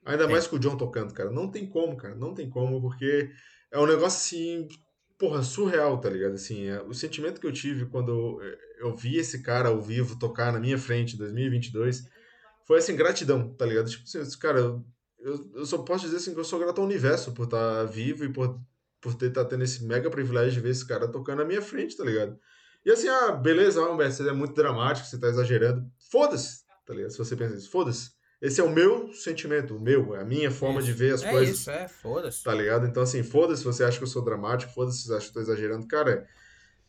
Ainda 0.06 0.24
é. 0.24 0.28
mais 0.28 0.48
com 0.48 0.56
o 0.56 0.60
John 0.60 0.78
tocando, 0.78 1.14
cara. 1.14 1.30
Não 1.30 1.50
tem 1.50 1.68
como, 1.68 1.98
cara. 1.98 2.16
Não 2.16 2.34
tem 2.34 2.50
como, 2.50 2.82
porque 2.82 3.30
é 3.72 3.80
um 3.80 3.86
negócio 3.86 4.08
assim, 4.08 4.68
porra, 5.20 5.44
surreal, 5.44 6.00
tá 6.00 6.10
ligado? 6.10 6.34
Assim, 6.34 6.68
é, 6.68 6.82
o 6.82 6.94
sentimento 6.94 7.42
que 7.42 7.46
eu 7.46 7.52
tive 7.52 7.86
quando 7.86 8.10
eu, 8.10 8.88
eu 8.88 8.96
vi 8.96 9.18
esse 9.18 9.44
cara 9.44 9.68
ao 9.68 9.82
vivo 9.82 10.18
tocar 10.18 10.54
na 10.54 10.60
minha 10.60 10.78
frente 10.78 11.16
em 11.16 11.18
2022 11.18 12.08
foi 12.66 12.78
assim, 12.80 12.96
gratidão, 12.96 13.54
tá 13.54 13.66
ligado? 13.66 13.90
Tipo 13.90 14.04
assim, 14.06 14.40
cara, 14.40 14.60
eu, 14.60 15.52
eu 15.54 15.66
só 15.66 15.80
posso 15.80 16.06
dizer 16.06 16.18
assim 16.18 16.34
que 16.34 16.40
eu 16.40 16.46
sou 16.46 16.58
grato 16.58 16.80
ao 16.80 16.88
universo 16.88 17.34
por 17.34 17.44
estar 17.44 17.76
tá 17.76 17.84
vivo 17.84 18.24
e 18.24 18.32
por, 18.32 18.58
por 19.02 19.14
ter 19.14 19.32
tá 19.32 19.44
tendo 19.44 19.64
esse 19.64 19.84
mega 19.84 20.10
privilégio 20.10 20.54
de 20.54 20.62
ver 20.62 20.70
esse 20.70 20.88
cara 20.88 21.08
tocando 21.08 21.40
na 21.40 21.46
minha 21.46 21.62
frente, 21.62 21.98
tá 21.98 22.06
ligado? 22.06 22.40
E 22.86 22.92
assim, 22.92 23.10
ah, 23.10 23.34
beleza, 23.34 23.82
Humberto, 23.82 24.16
você 24.16 24.30
é 24.30 24.32
muito 24.32 24.54
dramático, 24.54 25.06
você 25.06 25.20
tá 25.20 25.28
exagerando. 25.28 25.86
Foda-se, 26.10 26.64
tá 26.86 26.94
ligado? 26.94 27.12
Se 27.12 27.18
você 27.18 27.36
pensa 27.36 27.56
isso, 27.56 27.70
foda-se. 27.70 28.12
Esse 28.42 28.62
é 28.62 28.64
o 28.64 28.70
meu 28.70 29.12
sentimento, 29.12 29.76
o 29.76 29.80
meu, 29.80 30.16
é 30.16 30.22
a 30.22 30.26
minha 30.26 30.50
forma 30.50 30.80
isso. 30.80 30.88
de 30.88 30.94
ver 30.94 31.14
as 31.14 31.24
é 31.24 31.30
coisas. 31.30 31.58
Isso, 31.58 31.72
é, 31.72 31.88
foda-se. 31.90 32.44
Tá 32.44 32.54
ligado? 32.54 32.88
Então, 32.88 33.04
assim, 33.04 33.22
foda-se 33.22 33.62
se 33.62 33.66
você 33.66 33.84
acha 33.84 33.98
que 33.98 34.04
eu 34.04 34.08
sou 34.08 34.24
dramático, 34.24 34.72
foda-se 34.72 35.00
se 35.00 35.08
você 35.08 35.14
acha 35.14 35.26
que 35.26 35.30
eu 35.32 35.34
tô 35.34 35.52
exagerando. 35.52 35.86
Cara, 35.88 36.26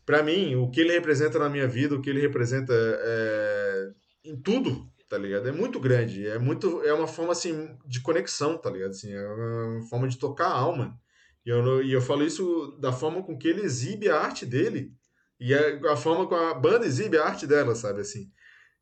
pra 0.05 0.23
mim, 0.23 0.55
o 0.55 0.69
que 0.69 0.79
ele 0.79 0.93
representa 0.93 1.37
na 1.37 1.49
minha 1.49 1.67
vida, 1.67 1.93
o 1.93 2.01
que 2.01 2.09
ele 2.09 2.21
representa 2.21 2.73
é, 2.73 3.91
em 4.23 4.37
tudo, 4.37 4.89
tá 5.09 5.17
ligado? 5.17 5.49
É 5.49 5.51
muito 5.51 5.77
grande, 5.77 6.25
é 6.25 6.39
muito 6.39 6.81
é 6.83 6.93
uma 6.93 7.07
forma 7.07 7.33
assim 7.33 7.77
de 7.85 7.99
conexão, 7.99 8.57
tá 8.57 8.69
ligado? 8.69 8.91
Assim, 8.91 9.11
é 9.11 9.27
uma 9.27 9.85
forma 9.87 10.07
de 10.07 10.17
tocar 10.17 10.47
a 10.47 10.57
alma. 10.57 10.97
E 11.45 11.49
eu, 11.49 11.83
e 11.83 11.91
eu 11.91 12.01
falo 12.01 12.23
isso 12.23 12.77
da 12.79 12.93
forma 12.93 13.21
com 13.23 13.37
que 13.37 13.47
ele 13.47 13.61
exibe 13.61 14.07
a 14.09 14.17
arte 14.17 14.45
dele 14.45 14.93
e 15.39 15.53
a, 15.53 15.91
a 15.91 15.97
forma 15.97 16.27
com 16.27 16.35
a 16.35 16.53
banda 16.53 16.85
exibe 16.85 17.17
a 17.17 17.25
arte 17.25 17.45
dela, 17.45 17.75
sabe 17.75 18.01
assim. 18.01 18.31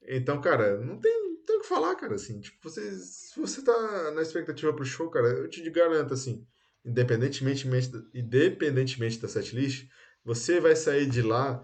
Então, 0.07 0.39
cara, 0.39 0.78
não 0.78 0.99
tem 0.99 1.28
o 1.60 1.62
que 1.62 1.68
falar, 1.68 1.95
cara, 1.95 2.16
assim. 2.16 2.39
Tipo, 2.39 2.57
você, 2.70 2.91
se 2.91 3.39
você 3.39 3.62
tá 3.62 4.12
na 4.12 4.22
expectativa 4.22 4.74
pro 4.74 4.86
show, 4.86 5.10
cara, 5.10 5.28
eu 5.28 5.49
te 5.49 5.68
garanto, 5.70 6.14
assim, 6.14 6.45
independentemente, 6.84 7.68
independentemente 8.14 9.20
da 9.20 9.28
setlist, 9.28 9.88
você 10.24 10.60
vai 10.60 10.76
sair 10.76 11.07
de 11.07 11.22
lá 11.22 11.64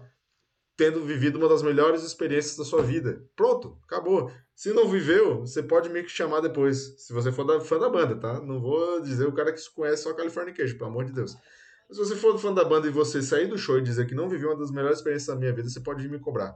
tendo 0.76 1.02
vivido 1.04 1.38
uma 1.38 1.48
das 1.48 1.62
melhores 1.62 2.02
experiências 2.02 2.56
da 2.56 2.64
sua 2.64 2.82
vida. 2.82 3.24
Pronto, 3.34 3.78
acabou. 3.84 4.30
Se 4.54 4.72
não 4.72 4.88
viveu, 4.88 5.40
você 5.40 5.62
pode 5.62 5.88
me 5.88 6.06
chamar 6.08 6.40
depois, 6.40 7.02
se 7.02 7.12
você 7.12 7.32
for 7.32 7.44
da, 7.44 7.60
fã 7.60 7.78
da 7.78 7.88
banda, 7.88 8.14
tá? 8.16 8.40
Não 8.40 8.60
vou 8.60 9.00
dizer 9.00 9.26
o 9.26 9.32
cara 9.32 9.52
que 9.52 9.70
conhece 9.74 10.02
só 10.02 10.12
Californication, 10.12 10.76
pelo 10.76 10.90
amor 10.90 11.06
de 11.06 11.12
Deus. 11.12 11.34
Mas 11.88 11.96
se 11.96 12.04
você 12.04 12.16
for 12.16 12.38
fã 12.38 12.52
da 12.52 12.64
banda 12.64 12.86
e 12.86 12.90
você 12.90 13.22
sair 13.22 13.46
do 13.46 13.56
show 13.56 13.78
e 13.78 13.82
dizer 13.82 14.06
que 14.06 14.14
não 14.14 14.28
viveu 14.28 14.50
uma 14.50 14.58
das 14.58 14.70
melhores 14.70 14.98
experiências 14.98 15.28
da 15.28 15.40
minha 15.40 15.52
vida, 15.52 15.68
você 15.68 15.80
pode 15.80 16.06
me 16.08 16.18
cobrar. 16.18 16.54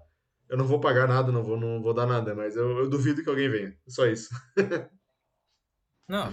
Eu 0.51 0.59
não 0.59 0.66
vou 0.66 0.80
pagar 0.80 1.07
nada, 1.07 1.30
não 1.30 1.44
vou, 1.44 1.57
não 1.57 1.80
vou 1.80 1.94
dar 1.94 2.07
nada, 2.07 2.34
mas 2.34 2.57
eu, 2.57 2.78
eu 2.80 2.90
duvido 2.90 3.22
que 3.22 3.30
alguém 3.30 3.48
venha. 3.48 3.72
Só 3.86 4.05
isso. 4.05 4.28
não, 6.09 6.28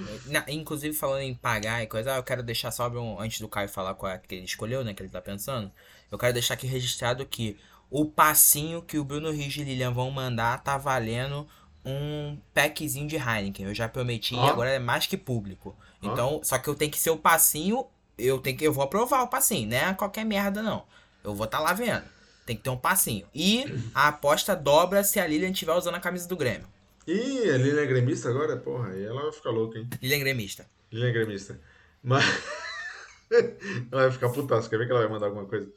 inclusive 0.48 0.96
falando 0.96 1.22
em 1.22 1.36
pagar 1.36 1.84
e 1.84 1.88
coisa, 1.88 2.16
eu 2.16 2.24
quero 2.24 2.42
deixar 2.42 2.72
só 2.72 2.90
um, 2.90 3.20
antes 3.22 3.40
do 3.40 3.48
Caio 3.48 3.70
falar 3.70 3.94
qual 3.94 4.12
é 4.12 4.18
que 4.18 4.34
ele 4.34 4.46
escolheu, 4.46 4.84
né, 4.84 4.96
que 4.96 5.04
ele 5.04 5.10
tá 5.10 5.22
pensando. 5.22 5.72
Eu 6.12 6.18
quero 6.18 6.34
deixar 6.34 6.56
aqui 6.56 6.66
registrado 6.66 7.24
que 7.28 7.60
o 7.92 8.06
passinho 8.06 8.82
que 8.82 8.98
o 8.98 9.04
Bruno 9.04 9.30
Ridge 9.30 9.62
e 9.62 9.64
Lilian 9.64 9.92
vão 9.92 10.10
mandar 10.10 10.64
tá 10.64 10.80
valendo 10.80 11.48
um 11.86 12.40
packzinho 12.56 13.08
de 13.08 13.18
Heineken. 13.18 13.68
Eu 13.68 13.76
já 13.76 13.88
prometi, 13.88 14.34
oh. 14.34 14.48
agora 14.48 14.72
é 14.72 14.80
mais 14.80 15.06
que 15.06 15.16
público. 15.16 15.76
Então, 16.02 16.42
só 16.44 16.58
que 16.58 16.68
eu 16.68 16.74
tenho 16.74 16.92
que 16.92 17.00
ser 17.00 17.12
o 17.12 17.18
passinho, 17.18 17.86
eu 18.18 18.40
tenho 18.40 18.58
que 18.58 18.66
eu 18.66 18.74
vou 18.74 18.84
aprovar 18.84 19.22
o 19.22 19.28
passinho, 19.28 19.70
né? 19.70 19.94
Qualquer 19.94 20.26
merda 20.26 20.64
não. 20.64 20.86
Eu 21.24 21.36
vou 21.36 21.46
estar 21.46 21.60
tá 21.60 21.64
lá 21.64 21.74
vendo. 21.74 22.17
Tem 22.48 22.56
que 22.56 22.64
ter 22.64 22.70
um 22.70 22.78
passinho. 22.78 23.28
E 23.36 23.66
a 23.94 24.08
aposta 24.08 24.56
dobra 24.56 25.04
se 25.04 25.20
a 25.20 25.28
Lilian 25.28 25.52
estiver 25.52 25.74
usando 25.74 25.96
a 25.96 26.00
camisa 26.00 26.30
do 26.30 26.38
Grêmio. 26.38 26.66
Ih, 27.06 27.52
a 27.52 27.58
Lilian 27.58 27.82
é 27.82 27.86
gremista 27.86 28.30
agora? 28.30 28.56
Porra, 28.56 28.92
aí 28.92 29.04
ela 29.04 29.24
vai 29.24 29.34
ficar 29.34 29.50
louca, 29.50 29.78
hein? 29.78 29.90
Lilian 30.02 30.16
é 30.16 30.20
gremista. 30.20 30.66
Lilian 30.90 31.10
é 31.10 31.12
gremista. 31.12 31.60
Mas. 32.02 32.24
ela 33.92 34.04
vai 34.04 34.12
ficar 34.12 34.30
putaça. 34.30 34.70
Quer 34.70 34.78
ver 34.78 34.86
que 34.86 34.92
ela 34.94 35.02
vai 35.02 35.10
mandar 35.10 35.26
alguma 35.26 35.46
coisa? 35.46 35.70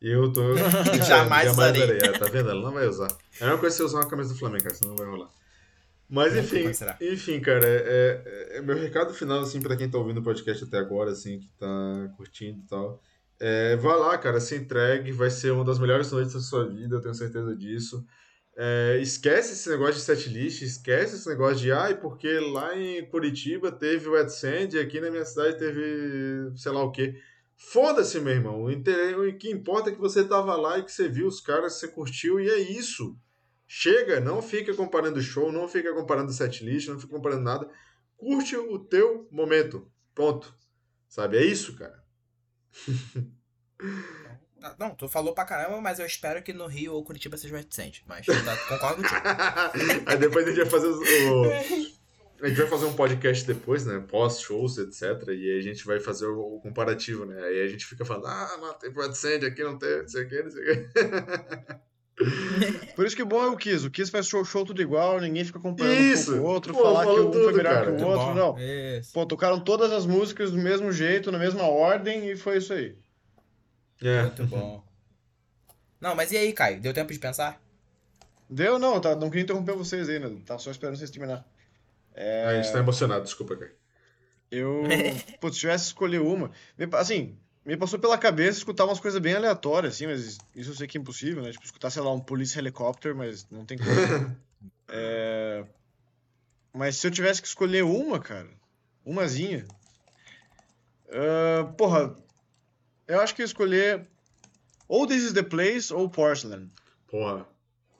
Eu 0.00 0.32
tô. 0.32 0.56
jamais 1.06 1.44
jamais 1.44 1.50
usarei. 1.50 1.98
É, 1.98 2.12
tá 2.12 2.24
vendo? 2.24 2.50
Ela 2.50 2.62
não 2.62 2.72
vai 2.72 2.86
usar. 2.86 3.08
É 3.38 3.44
a 3.44 3.46
mesma 3.48 3.58
coisa 3.58 3.76
se 3.76 3.82
você 3.82 3.84
usar 3.84 3.98
uma 3.98 4.08
camisa 4.08 4.32
do 4.32 4.38
Flamengo, 4.38 4.64
cara, 4.64 4.74
senão 4.74 4.94
não 4.94 4.96
vai 4.96 5.06
rolar. 5.06 5.30
Mas 6.08 6.34
enfim, 6.34 6.70
enfim, 7.02 7.38
cara, 7.38 7.66
é, 7.66 7.82
é, 7.84 8.56
é, 8.56 8.62
meu 8.62 8.78
recado 8.78 9.12
final, 9.12 9.40
assim, 9.40 9.60
pra 9.60 9.76
quem 9.76 9.90
tá 9.90 9.98
ouvindo 9.98 10.20
o 10.20 10.22
podcast 10.22 10.64
até 10.64 10.78
agora, 10.78 11.10
assim, 11.10 11.40
que 11.40 11.50
tá 11.58 12.10
curtindo 12.16 12.60
e 12.60 12.66
tal. 12.66 13.02
É, 13.40 13.76
vá 13.76 13.94
lá, 13.94 14.18
cara, 14.18 14.40
se 14.40 14.56
entregue, 14.56 15.12
vai 15.12 15.30
ser 15.30 15.52
uma 15.52 15.64
das 15.64 15.78
melhores 15.78 16.10
noites 16.10 16.34
da 16.34 16.40
sua 16.40 16.68
vida, 16.68 16.96
eu 16.96 17.00
tenho 17.00 17.14
certeza 17.14 17.54
disso. 17.54 18.04
É, 18.56 18.98
esquece 19.00 19.52
esse 19.52 19.70
negócio 19.70 19.94
de 19.94 20.00
setlist, 20.00 20.62
esquece 20.62 21.14
esse 21.14 21.28
negócio 21.28 21.58
de, 21.58 21.70
ai, 21.70 22.00
porque 22.00 22.40
lá 22.40 22.76
em 22.76 23.08
Curitiba 23.08 23.70
teve 23.70 24.08
o 24.08 24.16
AdSend 24.16 24.74
e 24.74 24.80
aqui 24.80 25.00
na 25.00 25.10
minha 25.12 25.24
cidade 25.24 25.56
teve 25.56 26.50
sei 26.56 26.72
lá 26.72 26.82
o 26.82 26.90
quê. 26.90 27.14
Foda-se, 27.56 28.18
meu 28.20 28.32
irmão. 28.34 28.64
O 28.64 29.38
que 29.38 29.50
importa 29.50 29.90
é 29.90 29.92
que 29.92 30.00
você 30.00 30.24
tava 30.24 30.56
lá 30.56 30.78
e 30.78 30.84
que 30.84 30.90
você 30.90 31.08
viu 31.08 31.28
os 31.28 31.40
caras, 31.40 31.74
você 31.74 31.86
curtiu 31.88 32.40
e 32.40 32.48
é 32.48 32.58
isso. 32.58 33.16
Chega, 33.66 34.18
não 34.18 34.42
fica 34.42 34.74
comparando 34.74 35.20
show, 35.20 35.52
não 35.52 35.68
fica 35.68 35.92
comparando 35.94 36.32
setlist, 36.32 36.88
não 36.88 36.98
fica 36.98 37.12
comparando 37.12 37.42
nada. 37.42 37.68
Curte 38.16 38.56
o 38.56 38.78
teu 38.78 39.28
momento. 39.30 39.88
Pronto. 40.14 40.52
Sabe? 41.08 41.36
É 41.36 41.44
isso, 41.44 41.76
cara. 41.76 42.02
Ah, 44.60 44.74
não, 44.76 44.94
tu 44.94 45.08
falou 45.08 45.32
pra 45.32 45.44
caramba, 45.44 45.80
mas 45.80 46.00
eu 46.00 46.06
espero 46.06 46.42
que 46.42 46.52
no 46.52 46.66
Rio 46.66 46.94
ou 46.94 47.04
Curitiba 47.04 47.36
seja 47.36 47.54
mais 47.54 47.64
decente. 47.64 48.04
Mas 48.08 48.26
concordo 48.26 49.02
contigo. 49.02 49.20
Aí 50.04 50.16
depois 50.16 50.46
a 50.46 50.50
gente 50.50 50.58
vai 50.58 50.70
fazer 50.70 50.88
o, 50.88 51.44
a 52.40 52.48
gente 52.48 52.56
vai 52.56 52.66
fazer 52.68 52.86
um 52.86 52.94
podcast 52.94 53.44
depois, 53.46 53.84
né? 53.84 54.04
Pós-shows, 54.08 54.78
etc. 54.78 55.28
E 55.28 55.50
aí 55.50 55.58
a 55.58 55.62
gente 55.62 55.84
vai 55.84 55.98
fazer 55.98 56.26
o, 56.26 56.56
o, 56.56 56.60
comparativo, 56.60 57.24
né? 57.24 57.40
Aí 57.42 57.62
a 57.62 57.66
gente 57.66 57.84
fica 57.84 58.04
falando, 58.04 58.26
ah, 58.26 58.56
não, 58.60 58.74
tem 58.74 58.90
AdSense, 58.90 59.44
aqui 59.44 59.64
não 59.64 59.76
tem, 59.76 60.02
não 60.02 60.08
sei 60.08 60.24
o 60.24 60.28
que, 60.28 60.42
não 60.42 60.50
sei 60.50 60.62
o 60.62 60.66
que. 60.66 61.80
Por 62.96 63.06
isso 63.06 63.16
que 63.16 63.24
bom 63.24 63.42
é 63.42 63.46
o 63.46 63.56
Kiss. 63.56 63.86
O 63.86 63.90
Kiss 63.90 64.10
faz 64.10 64.26
show, 64.26 64.44
show 64.44 64.64
tudo 64.64 64.82
igual, 64.82 65.20
ninguém 65.20 65.44
fica 65.44 65.58
comparando 65.58 65.94
isso. 65.94 66.34
um 66.34 66.38
com 66.38 66.44
o 66.44 66.46
outro, 66.46 66.74
Pô, 66.74 66.82
falar 66.82 67.04
que 67.04 67.12
um 67.12 67.30
tudo, 67.30 67.44
foi 67.44 67.52
melhor 67.52 67.74
cara. 67.74 67.96
que 67.96 68.02
o 68.02 68.06
outro, 68.06 68.34
não. 68.34 68.58
Isso. 68.58 69.12
Pô, 69.12 69.24
tocaram 69.26 69.60
todas 69.60 69.92
as 69.92 70.04
músicas 70.06 70.50
do 70.50 70.58
mesmo 70.58 70.92
jeito, 70.92 71.30
na 71.30 71.38
mesma 71.38 71.64
ordem, 71.64 72.28
e 72.30 72.36
foi 72.36 72.58
isso 72.58 72.72
aí. 72.72 72.96
É. 74.02 74.22
Muito 74.22 74.46
bom. 74.46 74.82
Não, 76.00 76.14
mas 76.14 76.32
e 76.32 76.36
aí, 76.36 76.52
Caio? 76.52 76.80
Deu 76.80 76.92
tempo 76.92 77.12
de 77.12 77.18
pensar? 77.18 77.60
Deu, 78.48 78.78
não, 78.78 79.00
tá, 79.00 79.14
não 79.14 79.28
queria 79.28 79.42
interromper 79.42 79.74
vocês 79.74 80.08
ainda, 80.08 80.30
tá 80.46 80.58
só 80.58 80.70
esperando 80.70 80.96
vocês 80.96 81.10
terminar. 81.10 81.44
É... 82.14 82.46
A 82.46 82.54
gente 82.54 82.72
tá 82.72 82.78
emocionado, 82.78 83.24
desculpa, 83.24 83.56
cara. 83.56 83.72
Eu, 84.50 84.84
putz, 85.40 85.56
se 85.56 85.60
tivesse 85.60 85.84
escolher 85.86 86.20
uma, 86.20 86.50
assim, 86.94 87.36
me 87.68 87.76
passou 87.76 87.98
pela 87.98 88.16
cabeça 88.16 88.56
escutar 88.56 88.86
umas 88.86 88.98
coisas 88.98 89.20
bem 89.20 89.34
aleatórias, 89.34 89.92
assim, 89.92 90.06
mas 90.06 90.38
isso 90.56 90.70
eu 90.70 90.74
sei 90.74 90.86
que 90.86 90.96
é 90.96 91.00
impossível, 91.00 91.42
né? 91.42 91.52
Tipo, 91.52 91.66
escutar, 91.66 91.90
sei 91.90 92.00
lá, 92.00 92.10
um 92.10 92.18
Police 92.18 92.58
Helicopter, 92.58 93.14
mas 93.14 93.46
não 93.50 93.66
tem 93.66 93.76
como. 93.76 93.90
é... 94.88 95.66
Mas 96.72 96.96
se 96.96 97.06
eu 97.06 97.10
tivesse 97.10 97.42
que 97.42 97.48
escolher 97.48 97.84
uma, 97.84 98.18
cara, 98.18 98.48
umazinha. 99.04 99.66
Uh, 101.08 101.70
porra, 101.74 102.16
eu 103.06 103.20
acho 103.20 103.34
que 103.34 103.42
eu 103.42 103.46
escolher 103.46 104.06
ou 104.88 105.06
This 105.06 105.24
is 105.24 105.32
the 105.34 105.42
Place 105.42 105.92
ou 105.92 106.08
Porcelain. 106.08 106.70
Porra, 107.06 107.46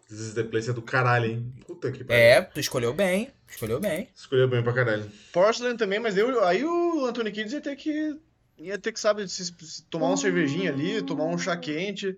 This 0.09 0.21
is 0.21 0.33
the 0.33 0.45
Place 0.45 0.71
é 0.71 0.73
do 0.73 0.81
caralho, 0.81 1.27
hein? 1.27 1.55
Puta 1.67 1.93
que 1.93 2.05
pariu. 2.05 2.23
É, 2.23 2.41
tu 2.41 2.59
escolheu 2.59 2.95
bem, 2.95 3.31
escolheu 3.47 3.79
bem. 3.79 4.09
Escolheu 4.17 4.49
bem 4.49 4.63
pra 4.63 4.73
caralho. 4.73 5.13
Porcelain 5.31 5.77
também, 5.77 5.99
mas 5.99 6.17
eu, 6.17 6.43
aí 6.43 6.65
o 6.65 7.05
Anthony 7.05 7.31
Kidd 7.31 7.53
ia 7.53 7.61
ter 7.61 7.77
que 7.77 8.19
ia 8.59 8.79
ter 8.79 8.93
que, 8.93 9.01
sabe, 9.01 9.25
tomar 9.89 10.09
uma 10.09 10.17
cervejinha 10.17 10.73
ali, 10.73 11.03
tomar 11.03 11.25
um 11.25 11.39
chá 11.39 11.57
quente, 11.57 12.17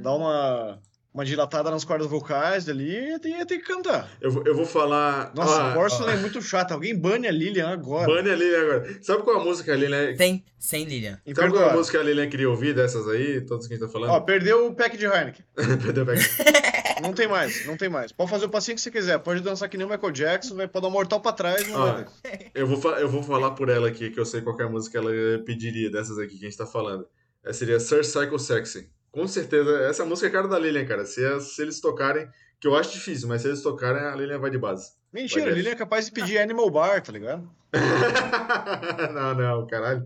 dar 0.00 0.14
uma 0.14 0.80
uma 1.12 1.24
dilatada 1.24 1.70
nas 1.70 1.84
cordas 1.84 2.06
vocais 2.06 2.68
ali 2.68 2.88
e 2.88 3.28
ia 3.28 3.44
ter 3.44 3.58
que 3.58 3.64
cantar. 3.64 4.08
Eu, 4.20 4.30
vou, 4.30 4.46
eu 4.46 4.54
vou 4.54 4.64
falar. 4.64 5.32
Nossa, 5.34 5.70
ah, 5.70 5.74
Porcelain 5.74 6.12
ah, 6.12 6.16
é 6.16 6.20
muito 6.20 6.40
chato. 6.40 6.72
Alguém 6.72 6.96
bane 6.96 7.26
a 7.26 7.32
Lilian 7.32 7.68
agora. 7.68 8.06
Bane 8.06 8.30
a 8.30 8.36
Lilian 8.36 8.62
agora. 8.62 8.98
Sabe 9.02 9.22
qual 9.22 9.40
a 9.40 9.44
música 9.44 9.72
a 9.72 9.76
Lilian. 9.76 10.14
Tem, 10.14 10.44
sem 10.58 10.84
Lilian. 10.84 11.18
Sabe 11.34 11.50
qual 11.50 11.70
a 11.70 11.72
música 11.74 11.98
a 11.98 12.02
Lilian 12.02 12.28
queria 12.28 12.48
ouvir 12.48 12.74
dessas 12.74 13.08
aí? 13.08 13.40
Todas 13.40 13.66
que 13.66 13.74
a 13.74 13.76
gente 13.76 13.86
tá 13.86 13.92
falando? 13.92 14.10
Ó, 14.10 14.20
perdeu 14.20 14.68
o 14.68 14.74
pack 14.74 14.96
de 14.96 15.06
Heineken. 15.06 15.44
perdeu 15.82 16.04
o 16.04 16.06
pack. 16.06 16.20
não 17.00 17.12
tem 17.12 17.28
mais, 17.28 17.66
não 17.66 17.76
tem 17.76 17.88
mais. 17.88 18.12
Pode 18.12 18.30
fazer 18.30 18.46
o 18.46 18.50
passinho 18.50 18.76
que 18.76 18.80
você 18.80 18.90
quiser. 18.90 19.18
Pode 19.18 19.40
dançar 19.40 19.68
que 19.68 19.76
nem 19.76 19.86
o 19.86 19.90
Michael 19.90 20.12
Jackson, 20.12 20.54
vai 20.54 20.68
pode 20.68 20.82
dar 20.82 20.88
um 20.88 20.92
mortal 20.92 21.20
pra 21.20 21.32
trás. 21.32 21.66
Não 21.68 21.78
vai 21.78 22.06
eu, 22.54 22.66
vou, 22.66 22.92
eu 22.92 23.08
vou 23.08 23.22
falar 23.22 23.52
por 23.52 23.68
ela 23.68 23.88
aqui, 23.88 24.10
que 24.10 24.18
eu 24.20 24.24
sei 24.24 24.40
qual 24.40 24.58
é 24.60 24.64
a 24.64 24.68
música 24.68 24.98
ela 24.98 25.10
pediria 25.44 25.90
dessas 25.90 26.18
aqui 26.18 26.38
que 26.38 26.46
a 26.46 26.48
gente 26.48 26.58
tá 26.58 26.66
falando. 26.66 27.06
Essa 27.44 27.60
seria 27.60 27.80
Sir 27.80 28.00
Psycho 28.00 28.38
Sexy. 28.38 28.90
Com 29.10 29.26
certeza, 29.26 29.80
essa 29.80 30.04
música 30.04 30.28
é 30.28 30.30
cara 30.30 30.46
da 30.46 30.58
Lilian, 30.58 30.84
cara. 30.86 31.04
Se, 31.04 31.40
se 31.40 31.62
eles 31.62 31.80
tocarem, 31.80 32.28
que 32.60 32.68
eu 32.68 32.76
acho 32.76 32.92
difícil, 32.92 33.26
mas 33.28 33.42
se 33.42 33.48
eles 33.48 33.62
tocarem, 33.62 34.02
a 34.02 34.14
Lilian 34.14 34.38
vai 34.38 34.50
de 34.50 34.58
base. 34.58 34.92
Mentira, 35.12 35.50
a 35.50 35.54
Lilian 35.54 35.72
é 35.72 35.76
capaz 35.76 36.06
de 36.06 36.12
pedir 36.12 36.38
Animal 36.38 36.70
Bar, 36.70 37.02
tá 37.02 37.10
ligado? 37.10 37.50
não, 39.12 39.34
não, 39.34 39.66
caralho. 39.66 40.04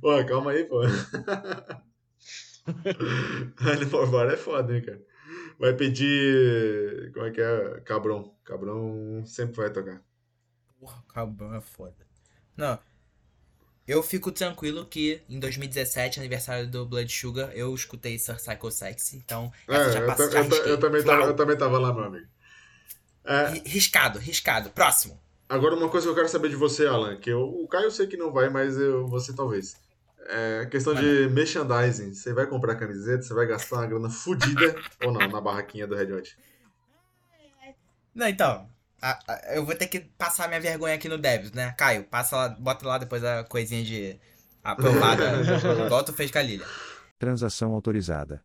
Pô, 0.00 0.24
calma 0.24 0.52
aí, 0.52 0.64
pô. 0.64 0.80
Animal 3.70 4.06
Bar 4.06 4.28
é 4.32 4.36
foda, 4.36 4.74
hein, 4.74 4.82
cara. 4.82 5.00
Vai 5.58 5.74
pedir. 5.74 7.12
Como 7.12 7.26
é 7.26 7.30
que 7.30 7.40
é? 7.40 7.80
Cabrão. 7.84 8.34
Cabrão 8.44 9.22
sempre 9.26 9.56
vai 9.56 9.70
tocar. 9.70 10.00
Porra, 10.78 11.02
cabrão 11.12 11.54
é 11.54 11.60
foda. 11.60 12.06
Não, 12.56 12.78
eu 13.88 14.02
fico 14.02 14.30
tranquilo 14.30 14.84
que 14.84 15.22
em 15.30 15.40
2017, 15.40 16.20
aniversário 16.20 16.68
do 16.68 16.84
Blood 16.84 17.10
Sugar, 17.10 17.50
eu 17.54 17.74
escutei 17.74 18.18
Sir 18.18 18.36
Psycho 18.36 18.70
Sexy, 18.70 19.16
então 19.16 19.50
essa 19.66 19.88
é, 19.88 19.92
já 19.92 20.04
passou. 20.04 20.26
Eu, 20.26 20.44
eu, 20.44 20.66
eu, 20.66 20.78
também 20.78 21.02
tava, 21.02 21.22
eu 21.22 21.34
também 21.34 21.56
tava 21.56 21.78
lá, 21.78 21.94
meu 21.94 22.04
amigo. 22.04 22.26
É... 23.24 23.62
Riscado, 23.64 24.18
riscado. 24.18 24.68
Próximo. 24.70 25.18
Agora, 25.48 25.74
uma 25.74 25.88
coisa 25.88 26.06
que 26.06 26.10
eu 26.10 26.14
quero 26.14 26.28
saber 26.28 26.50
de 26.50 26.56
você, 26.56 26.86
Alan, 26.86 27.16
que 27.16 27.30
eu, 27.30 27.40
o 27.40 27.66
Caio 27.66 27.84
eu 27.84 27.90
sei 27.90 28.06
que 28.06 28.18
não 28.18 28.30
vai, 28.30 28.50
mas 28.50 28.76
eu, 28.76 29.06
você 29.08 29.34
talvez. 29.34 29.74
É 30.30 30.66
questão 30.66 30.94
de 30.94 31.26
merchandising. 31.30 32.12
Você 32.12 32.34
vai 32.34 32.46
comprar 32.46 32.76
camiseta, 32.76 33.22
você 33.22 33.32
vai 33.32 33.46
gastar 33.46 33.76
uma 33.76 33.86
grana 33.86 34.10
fodida 34.10 34.76
ou 35.02 35.10
não, 35.10 35.26
na 35.26 35.40
barraquinha 35.40 35.86
do 35.86 35.96
Red 35.96 36.12
Hot? 36.12 36.36
Não, 38.14 38.28
então, 38.28 38.68
eu 39.54 39.64
vou 39.64 39.74
ter 39.74 39.86
que 39.86 40.00
passar 40.00 40.48
minha 40.48 40.60
vergonha 40.60 40.94
aqui 40.94 41.08
no 41.08 41.16
Devs, 41.16 41.52
né? 41.52 41.72
Caio, 41.78 42.04
passa 42.04 42.36
lá, 42.36 42.48
bota 42.48 42.86
lá 42.86 42.98
depois 42.98 43.24
a 43.24 43.44
coisinha 43.44 43.82
de 43.82 44.18
aprovada, 44.62 45.40
igual 45.86 46.04
tu 46.04 46.12
fez 46.12 46.30
com 46.30 46.38
a 46.38 46.42
Lilia. 46.42 46.66
Transação 47.18 47.72
autorizada. 47.72 48.42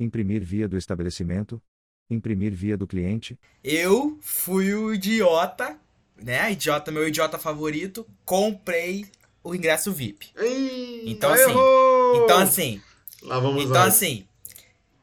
Imprimir 0.00 0.42
via 0.42 0.68
do 0.68 0.78
estabelecimento. 0.78 1.60
Imprimir 2.08 2.54
via 2.54 2.76
do 2.76 2.86
cliente. 2.86 3.38
Eu 3.62 4.18
fui 4.22 4.72
o 4.74 4.94
idiota, 4.94 5.76
né? 6.16 6.52
Idiota, 6.52 6.90
meu 6.90 7.06
idiota 7.06 7.38
favorito. 7.38 8.06
Comprei 8.24 9.06
o 9.46 9.54
ingresso 9.54 9.92
VIP. 9.92 10.30
Ei, 10.36 11.04
então 11.06 11.32
assim, 11.32 11.50
errou! 11.50 12.24
então 12.24 12.38
assim, 12.38 12.82
lá 13.22 13.38
vamos 13.38 13.62
então 13.62 13.82
assim, 13.82 14.26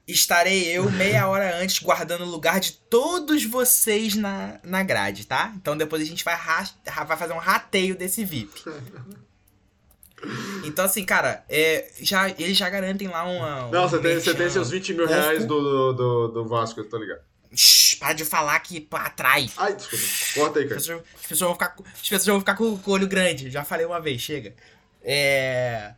estarei 0.07 0.67
eu 0.67 0.89
meia 0.91 1.27
hora 1.27 1.61
antes 1.61 1.79
guardando 1.79 2.25
o 2.25 2.29
lugar 2.29 2.59
de 2.59 2.73
todos 2.73 3.45
vocês 3.45 4.15
na, 4.15 4.59
na 4.63 4.83
grade, 4.83 5.25
tá? 5.25 5.53
Então 5.55 5.77
depois 5.77 6.01
a 6.01 6.05
gente 6.05 6.23
vai, 6.23 6.37
vai 7.07 7.17
fazer 7.17 7.33
um 7.33 7.39
rateio 7.39 7.95
desse 7.95 8.23
VIP. 8.25 8.61
Então, 10.63 10.85
assim, 10.85 11.03
cara, 11.03 11.43
é, 11.49 11.91
já, 11.99 12.29
eles 12.29 12.55
já 12.55 12.69
garantem 12.69 13.09
lá 13.09 13.25
uma. 13.25 13.69
Não, 13.69 13.89
você 13.89 13.99
tem, 13.99 14.15
você 14.17 14.33
tem 14.33 14.49
seus 14.49 14.69
20 14.69 14.93
mil 14.93 15.05
reais 15.05 15.45
do, 15.45 15.91
do, 15.91 16.27
do 16.29 16.47
Vasco, 16.47 16.79
eu 16.79 16.87
tô 16.87 16.97
ligado. 16.97 17.19
Shhh, 17.55 17.95
para 17.95 18.13
de 18.13 18.25
falar 18.25 18.59
que 18.59 18.87
atrai. 18.91 19.49
Ai, 19.57 19.75
desculpa. 19.75 20.05
Corta 20.33 20.59
aí, 20.59 20.65
cara. 20.65 20.77
As 20.77 20.85
pessoas, 20.85 21.03
as 21.15 21.21
pessoas, 21.27 21.39
vão, 21.39 21.53
ficar, 21.53 21.75
as 21.93 22.01
pessoas 22.01 22.25
vão 22.25 22.39
ficar 22.39 22.55
com, 22.55 22.63
o 22.63 22.91
olho 22.91 23.07
grande. 23.07 23.49
Já 23.49 23.63
falei 23.63 23.85
uma 23.85 23.99
vez, 23.99 24.21
chega. 24.21 24.53
É. 25.03 25.93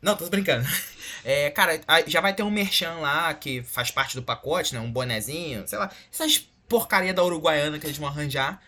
Não, 0.00 0.16
tô 0.16 0.28
brincando. 0.28 0.66
É, 1.24 1.50
cara, 1.50 1.80
já 2.08 2.20
vai 2.20 2.34
ter 2.34 2.42
um 2.42 2.50
merchan 2.50 2.94
lá 2.94 3.32
que 3.32 3.62
faz 3.62 3.92
parte 3.92 4.16
do 4.16 4.24
pacote, 4.24 4.74
né? 4.74 4.80
Um 4.80 4.90
bonezinho, 4.90 5.62
sei 5.68 5.78
lá. 5.78 5.88
Essas 6.12 6.48
porcaria 6.68 7.14
da 7.14 7.22
Uruguaiana 7.22 7.78
que 7.78 7.86
eles 7.86 7.96
vão 7.96 8.08
arranjar. 8.08 8.60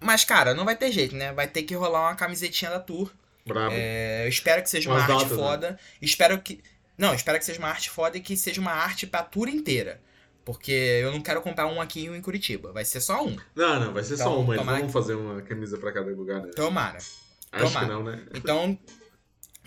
Mas, 0.00 0.24
cara, 0.24 0.54
não 0.54 0.64
vai 0.64 0.74
ter 0.74 0.90
jeito, 0.90 1.14
né? 1.14 1.32
Vai 1.32 1.46
ter 1.46 1.62
que 1.62 1.74
rolar 1.74 2.08
uma 2.08 2.16
camisetinha 2.16 2.70
da 2.70 2.80
Tour. 2.80 3.12
Bravo. 3.46 3.74
É, 3.76 4.24
eu 4.24 4.28
espero 4.28 4.62
que 4.62 4.70
seja 4.70 4.88
uma 4.88 4.98
arte 4.98 5.12
datas, 5.12 5.30
né? 5.30 5.36
foda. 5.36 5.70
Né? 5.70 5.78
Espero 6.00 6.40
que. 6.40 6.62
Não, 6.96 7.14
espero 7.14 7.38
que 7.38 7.44
seja 7.44 7.58
uma 7.58 7.68
arte 7.68 7.90
foda 7.90 8.16
e 8.16 8.20
que 8.20 8.36
seja 8.36 8.60
uma 8.60 8.72
arte 8.72 9.06
pra 9.06 9.22
tour 9.22 9.48
inteira. 9.48 10.00
Porque 10.44 10.72
eu 10.72 11.12
não 11.12 11.20
quero 11.20 11.40
comprar 11.40 11.66
um 11.66 11.80
aqui 11.80 12.04
e 12.04 12.10
um 12.10 12.16
em 12.16 12.22
Curitiba. 12.22 12.72
Vai 12.72 12.84
ser 12.84 13.00
só 13.00 13.24
um. 13.24 13.36
Não, 13.54 13.80
não, 13.80 13.92
vai 13.92 14.02
ser 14.02 14.14
então, 14.14 14.26
só 14.26 14.40
um, 14.40 14.44
mas 14.44 14.60
vamos 14.64 14.92
fazer 14.92 15.14
uma 15.14 15.40
camisa 15.42 15.78
pra 15.78 15.92
cada 15.92 16.10
lugar, 16.10 16.42
né? 16.42 16.50
Tomara. 16.54 16.98
Acho 17.52 17.66
tomara. 17.66 17.86
que 17.86 17.92
não, 17.92 18.02
né? 18.02 18.24
Então, 18.34 18.78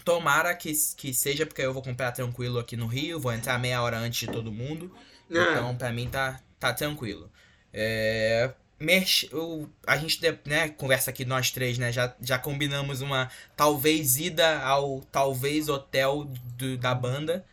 Tomara 0.05 0.53
que, 0.53 0.71
que 0.95 1.11
seja, 1.11 1.47
porque 1.47 1.63
eu 1.63 1.73
vou 1.73 1.81
comprar 1.81 2.11
tranquilo 2.11 2.59
aqui 2.59 2.77
no 2.77 2.85
Rio, 2.85 3.19
vou 3.19 3.33
entrar 3.33 3.57
meia 3.57 3.81
hora 3.81 3.97
antes 3.97 4.19
de 4.19 4.27
todo 4.27 4.51
mundo. 4.51 4.95
É. 5.31 5.41
Então, 5.41 5.75
pra 5.75 5.91
mim, 5.91 6.07
tá, 6.07 6.39
tá 6.59 6.71
tranquilo. 6.71 7.27
É, 7.73 8.51
Merch, 8.79 9.23
eu, 9.31 9.67
a 9.87 9.97
gente 9.97 10.21
né, 10.45 10.69
conversa 10.69 11.09
aqui 11.09 11.25
nós 11.25 11.49
três, 11.49 11.79
né? 11.79 11.91
Já, 11.91 12.13
já 12.21 12.37
combinamos 12.37 13.01
uma 13.01 13.31
talvez 13.57 14.17
ida 14.19 14.59
ao 14.59 15.01
talvez 15.11 15.69
hotel 15.69 16.25
do, 16.55 16.77
da 16.77 16.93
banda. 16.93 17.43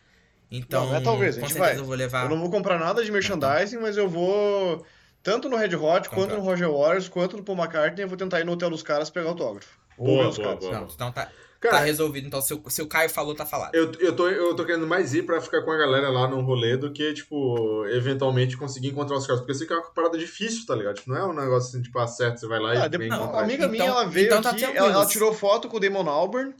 Então, 0.55 0.85
não, 0.85 0.95
é 0.95 1.01
talvez, 1.01 1.35
com 1.35 1.47
certeza 1.47 1.59
vai. 1.59 1.77
eu 1.79 1.85
vou 1.85 1.95
levar. 1.95 2.25
Eu 2.25 2.29
não 2.29 2.39
vou 2.39 2.49
comprar 2.49 2.77
nada 2.77 3.03
de 3.03 3.11
merchandising, 3.11 3.77
mas 3.77 3.97
eu 3.97 4.07
vou 4.07 4.85
tanto 5.23 5.49
no 5.49 5.57
Red 5.57 5.75
Hot, 5.75 6.07
Comprar. 6.07 6.09
quanto 6.09 6.35
no 6.35 6.41
Roger 6.41 6.71
Waters, 6.71 7.09
quanto 7.09 7.37
no 7.37 7.43
Paul 7.43 7.57
McCartney, 7.57 8.03
eu 8.03 8.07
vou 8.07 8.17
tentar 8.17 8.39
ir 8.39 8.45
no 8.45 8.51
hotel 8.51 8.69
dos 8.69 8.83
caras 8.83 9.09
pegar 9.09 9.29
autógrafo. 9.29 9.79
Boa, 9.97 10.31
boa, 10.31 10.55
boa, 10.55 10.71
Não, 10.71 10.87
então 10.93 11.11
tá, 11.11 11.29
Cara, 11.63 11.77
tá 11.77 11.83
resolvido. 11.83 12.27
Então, 12.27 12.41
se 12.41 12.53
o, 12.53 12.61
se 12.67 12.81
o 12.81 12.87
Caio 12.87 13.09
falou, 13.09 13.33
tá 13.33 13.45
falado. 13.45 13.73
Eu, 13.73 13.91
eu, 13.99 14.13
tô, 14.13 14.27
eu 14.27 14.53
tô 14.53 14.65
querendo 14.65 14.85
mais 14.85 15.13
ir 15.13 15.23
pra 15.23 15.39
ficar 15.39 15.61
com 15.61 15.71
a 15.71 15.77
galera 15.77 16.09
lá 16.09 16.27
no 16.27 16.41
rolê 16.41 16.75
do 16.75 16.91
que, 16.91 17.13
tipo, 17.13 17.85
eventualmente 17.87 18.57
conseguir 18.57 18.89
encontrar 18.89 19.15
os 19.15 19.25
caras. 19.25 19.39
Porque 19.39 19.53
isso 19.53 19.61
fica 19.61 19.75
uma 19.75 19.89
parada 19.91 20.17
difícil, 20.17 20.65
tá 20.65 20.75
ligado? 20.75 20.95
Tipo, 20.95 21.11
não 21.11 21.17
é 21.17 21.25
um 21.25 21.33
negócio 21.33 21.69
assim, 21.69 21.81
tipo, 21.81 21.97
acerto, 21.99 22.39
você 22.41 22.47
vai 22.47 22.59
lá 22.59 22.83
ah, 22.83 22.85
e 22.85 22.97
vem 22.97 23.07
não, 23.07 23.33
A 23.33 23.41
amiga 23.41 23.67
minha, 23.67 23.85
então, 23.85 23.95
ela 23.95 24.05
veio 24.05 24.25
então 24.25 24.41
tá 24.41 24.49
aqui, 24.49 24.65
ela, 24.65 24.91
ela, 24.91 25.05
tirou 25.05 25.33
foto 25.33 25.69
com 25.69 25.77
o 25.77 25.79
Damon 25.79 26.09
Albarn 26.09 26.53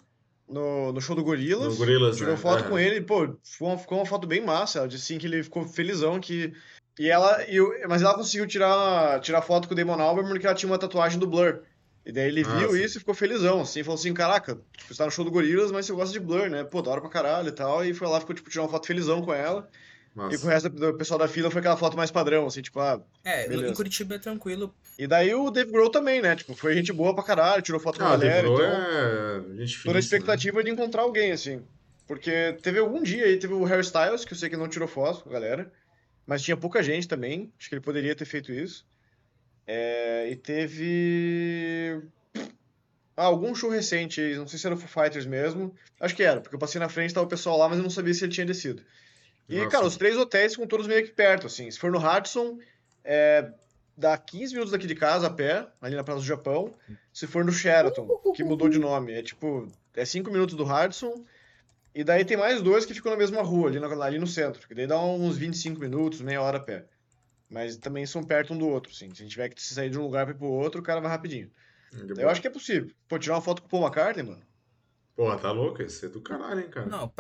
no, 0.48 0.92
no 0.94 1.02
show 1.02 1.16
do 1.16 1.24
Gorilas. 1.24 1.78
Gorilas, 1.78 2.18
Tirou 2.18 2.34
né? 2.34 2.38
foto 2.38 2.66
é. 2.66 2.68
com 2.68 2.80
ele, 2.80 3.02
pô, 3.02 3.36
ficou 3.44 3.70
uma, 3.70 3.78
ficou 3.78 3.98
uma 3.98 4.06
foto 4.06 4.28
bem 4.28 4.42
massa. 4.42 4.80
Ela 4.80 4.88
disse 4.88 5.14
assim 5.14 5.20
que 5.20 5.28
ele 5.28 5.44
ficou 5.44 5.68
felizão 5.68 6.20
que... 6.20 6.54
E 7.00 7.10
ela, 7.10 7.44
e, 7.50 7.88
mas 7.88 8.04
ela 8.04 8.14
conseguiu 8.14 8.46
tirar, 8.46 9.20
tirar 9.20 9.42
foto 9.42 9.68
com 9.68 9.74
o 9.74 9.78
Damon 9.78 10.00
Albarn 10.00 10.30
porque 10.30 10.46
ela 10.46 10.56
tinha 10.56 10.72
uma 10.72 10.78
tatuagem 10.78 11.18
do 11.18 11.26
Blur. 11.26 11.62
E 12.06 12.12
daí 12.12 12.28
ele 12.28 12.44
viu 12.44 12.54
Nossa. 12.54 12.80
isso 12.80 12.98
e 12.98 13.00
ficou 13.00 13.16
felizão, 13.16 13.62
assim, 13.62 13.82
falou 13.82 13.98
assim, 13.98 14.14
caraca, 14.14 14.60
tipo, 14.76 14.94
você 14.94 14.98
tá 14.98 15.06
no 15.06 15.12
show 15.12 15.24
do 15.24 15.32
Gorilas, 15.32 15.72
mas 15.72 15.86
você 15.86 15.94
gosta 15.94 16.12
de 16.12 16.20
Blur, 16.20 16.50
né? 16.50 16.64
Pô, 16.64 16.82
da 16.82 16.92
hora 16.92 17.02
pra 17.02 17.10
caralho 17.10 17.48
e 17.48 17.52
tal. 17.52 17.84
E 17.86 17.94
foi 17.94 18.08
lá, 18.08 18.20
ficou, 18.20 18.36
tipo, 18.36 18.50
tirar 18.50 18.64
uma 18.64 18.70
foto 18.70 18.86
felizão 18.86 19.22
com 19.22 19.34
ela. 19.34 19.70
Nossa. 20.16 20.36
E 20.36 20.40
com 20.40 20.46
o 20.46 20.50
resto 20.50 20.70
do 20.70 20.94
pessoal 20.94 21.20
da 21.20 21.28
fila 21.28 21.50
foi 21.50 21.60
aquela 21.60 21.76
foto 21.76 21.98
mais 21.98 22.12
padrão, 22.12 22.46
assim, 22.46 22.62
tipo, 22.62 22.80
ah. 22.80 23.02
É, 23.24 23.48
beleza. 23.48 23.72
em 23.72 23.74
Curitiba 23.74 24.16
é 24.16 24.20
tranquilo. 24.20 24.74
E 24.98 25.08
daí 25.08 25.34
o 25.34 25.50
Dave 25.50 25.72
Grohl 25.72 25.90
também, 25.90 26.22
né? 26.22 26.36
Tipo, 26.36 26.54
foi 26.54 26.76
gente 26.76 26.94
boa 26.94 27.16
pra 27.16 27.24
caralho, 27.24 27.64
tirou 27.64 27.80
foto 27.80 27.98
com 27.98 28.06
ah, 28.06 28.10
a 28.10 28.18
galera. 28.18 28.48
Dave 28.48 28.54
então, 28.54 29.54
é 29.54 29.58
gente 29.58 29.84
Toda 29.84 29.98
a 29.98 30.00
expectativa 30.00 30.58
né? 30.58 30.64
de 30.66 30.72
encontrar 30.72 31.02
alguém, 31.02 31.32
assim. 31.32 31.64
Porque 32.08 32.58
teve 32.62 32.80
algum 32.80 33.02
dia 33.02 33.26
aí, 33.26 33.38
teve 33.38 33.54
o 33.54 33.64
Harry 33.64 33.82
Styles, 33.82 34.24
que 34.24 34.34
eu 34.34 34.38
sei 34.38 34.50
que 34.50 34.58
não 34.58 34.68
tirou 34.68 34.88
foto 34.88 35.24
com 35.24 35.30
a 35.30 35.34
galera. 35.34 35.72
Mas 36.28 36.44
tinha 36.44 36.56
pouca 36.56 36.84
gente 36.84 37.08
também. 37.08 37.52
Acho 37.58 37.70
que 37.70 37.76
ele 37.76 37.82
poderia 37.82 38.16
ter 38.16 38.26
feito 38.26 38.52
isso. 38.52 38.86
É, 39.66 40.30
e 40.30 40.36
teve. 40.36 42.02
Ah, 43.16 43.26
algum 43.26 43.54
show 43.54 43.70
recente, 43.70 44.22
não 44.36 44.48
sei 44.48 44.58
se 44.58 44.66
era 44.66 44.76
o 44.76 44.78
Foo 44.78 45.04
Fighters 45.04 45.26
mesmo. 45.26 45.74
Acho 46.00 46.16
que 46.16 46.24
era, 46.24 46.42
porque 46.42 46.56
eu 46.56 46.60
passei 46.60 46.80
na 46.80 46.90
frente, 46.90 47.14
tava 47.14 47.26
o 47.26 47.30
pessoal 47.30 47.58
lá, 47.58 47.70
mas 47.70 47.78
eu 47.78 47.84
não 47.84 47.90
sabia 47.90 48.14
se 48.14 48.26
ele 48.26 48.34
tinha 48.34 48.46
descido. 48.46 48.84
E, 49.48 49.58
Nossa. 49.58 49.70
cara, 49.70 49.86
os 49.86 49.98
três 49.98 50.18
hotéis 50.18 50.54
ficam 50.54 50.68
todos 50.68 50.88
meio 50.88 51.04
que 51.06 51.12
perto, 51.12 51.48
assim. 51.48 51.70
Se 51.70 51.78
for 51.78 51.92
no 51.92 52.00
Hudson, 52.00 52.60
é, 53.04 53.52
dá 53.98 54.18
15 54.18 54.54
minutos 54.54 54.72
daqui 54.72 54.88
de 54.88 54.96
casa 54.96 55.28
a 55.28 55.30
pé, 55.30 55.68
ali 55.82 55.96
na 55.96 56.04
Praça 56.04 56.22
do 56.22 56.26
Japão. 56.26 56.74
Se 57.12 57.28
for 57.28 57.44
no 57.44 57.52
Sheraton, 57.52 58.08
que 58.36 58.44
mudou 58.44 58.70
de 58.70 58.80
nome, 58.80 59.14
é 59.14 59.22
tipo, 59.22 59.68
é 59.94 60.06
5 60.06 60.32
minutos 60.32 60.56
do 60.56 60.64
Hudson. 60.64 61.26
E 61.96 62.04
daí 62.04 62.26
tem 62.26 62.38
mais 62.38 62.62
dois 62.62 62.86
que 62.86 62.94
ficam 62.94 63.12
na 63.12 63.18
mesma 63.18 63.44
rua, 63.44 63.70
ali, 63.70 63.80
na, 63.80 63.88
ali 64.04 64.18
no 64.18 64.26
centro. 64.26 64.68
Que 64.68 64.74
daí 64.74 64.88
dá 64.88 65.00
uns 65.00 65.38
25 65.38 65.80
minutos, 65.80 66.22
meia 66.22 66.42
hora 66.42 66.58
a 66.58 66.62
pé. 66.62 66.86
Mas 67.50 67.78
também 67.78 68.04
são 68.06 68.24
perto 68.24 68.54
um 68.54 68.58
do 68.58 68.68
outro, 68.68 68.92
assim. 68.92 69.14
Se 69.14 69.22
a 69.22 69.24
gente 69.24 69.32
tiver 69.32 69.50
que 69.50 69.62
sair 69.62 69.92
de 69.92 70.00
um 70.00 70.04
lugar 70.04 70.26
para 70.26 70.34
ir 70.34 70.38
pro 70.38 70.48
outro, 70.48 70.82
o 70.82 70.84
cara 70.84 71.00
vai 71.00 71.12
rapidinho. 71.12 71.52
Eu 72.18 72.30
acho 72.30 72.42
que 72.42 72.48
é 72.48 72.50
possível. 72.50 72.90
Pô, 73.08 73.20
tirar 73.20 73.36
uma 73.36 73.42
foto 73.42 73.62
com 73.62 73.68
o 73.68 73.70
Paul 73.70 73.84
McCartney, 73.84 74.26
mano. 74.26 74.42
Pô, 75.16 75.36
tá 75.36 75.52
louco? 75.52 75.84
Isso 75.84 76.04
é 76.08 76.10
do 76.10 76.20
caralho, 76.20 76.62
hein, 76.62 76.70
cara. 76.70 76.88
Não, 76.88 77.14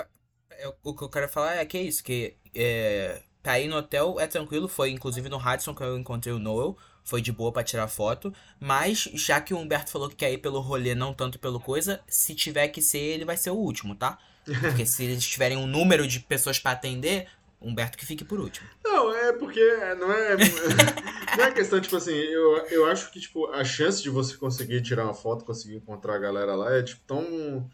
o 0.84 0.96
que 0.96 1.04
eu 1.04 1.10
quero 1.10 1.30
falar 1.30 1.56
é 1.56 1.66
que 1.66 1.78
é 1.78 1.82
isso, 1.82 2.04
que 2.04 2.36
é, 2.56 3.22
pra 3.42 3.60
ir 3.60 3.68
no 3.68 3.78
hotel 3.78 4.20
é 4.20 4.28
tranquilo, 4.28 4.68
foi 4.68 4.90
inclusive 4.92 5.30
no 5.30 5.38
Hudson 5.38 5.74
que 5.76 5.84
eu 5.84 5.98
encontrei 5.98 6.34
o 6.34 6.40
Noel, 6.40 6.78
foi 7.04 7.22
de 7.22 7.32
boa 7.32 7.52
para 7.52 7.64
tirar 7.64 7.88
foto, 7.88 8.34
mas 8.60 9.10
já 9.14 9.42
que 9.42 9.54
o 9.54 9.58
Humberto 9.58 9.92
falou 9.92 10.10
que 10.10 10.16
quer 10.16 10.32
ir 10.32 10.38
pelo 10.38 10.60
rolê, 10.60 10.96
não 10.96 11.14
tanto 11.14 11.38
pelo 11.38 11.60
coisa, 11.60 12.00
se 12.08 12.34
tiver 12.34 12.70
que 12.70 12.82
ser, 12.82 13.00
ele 13.00 13.26
vai 13.26 13.36
ser 13.36 13.50
o 13.52 13.56
último, 13.56 13.96
tá? 13.96 14.18
Porque 14.46 14.86
se 14.86 15.04
eles 15.04 15.26
tiverem 15.26 15.58
um 15.58 15.68
número 15.68 16.08
de 16.08 16.20
pessoas 16.20 16.60
para 16.60 16.72
atender, 16.72 17.28
Humberto 17.62 17.98
que 17.98 18.06
fique 18.06 18.26
por 18.26 18.40
último. 18.40 18.68
Não, 18.84 19.16
é 19.16 19.32
porque 19.32 19.64
não 19.98 20.12
é. 20.12 20.36
não 21.38 21.46
é 21.46 21.52
questão, 21.52 21.80
tipo 21.80 21.96
assim, 21.96 22.14
eu, 22.14 22.58
eu 22.68 22.86
acho 22.86 23.10
que, 23.10 23.22
tipo, 23.22 23.48
a 23.52 23.64
chance 23.64 24.04
de 24.04 24.10
você 24.10 24.36
conseguir 24.36 24.82
tirar 24.82 25.06
uma 25.06 25.14
foto, 25.14 25.46
conseguir 25.46 25.78
encontrar 25.78 26.16
a 26.16 26.20
galera 26.20 26.56
lá 26.56 26.76
é, 26.76 26.84
tipo, 26.84 27.02
tão. 27.08 27.70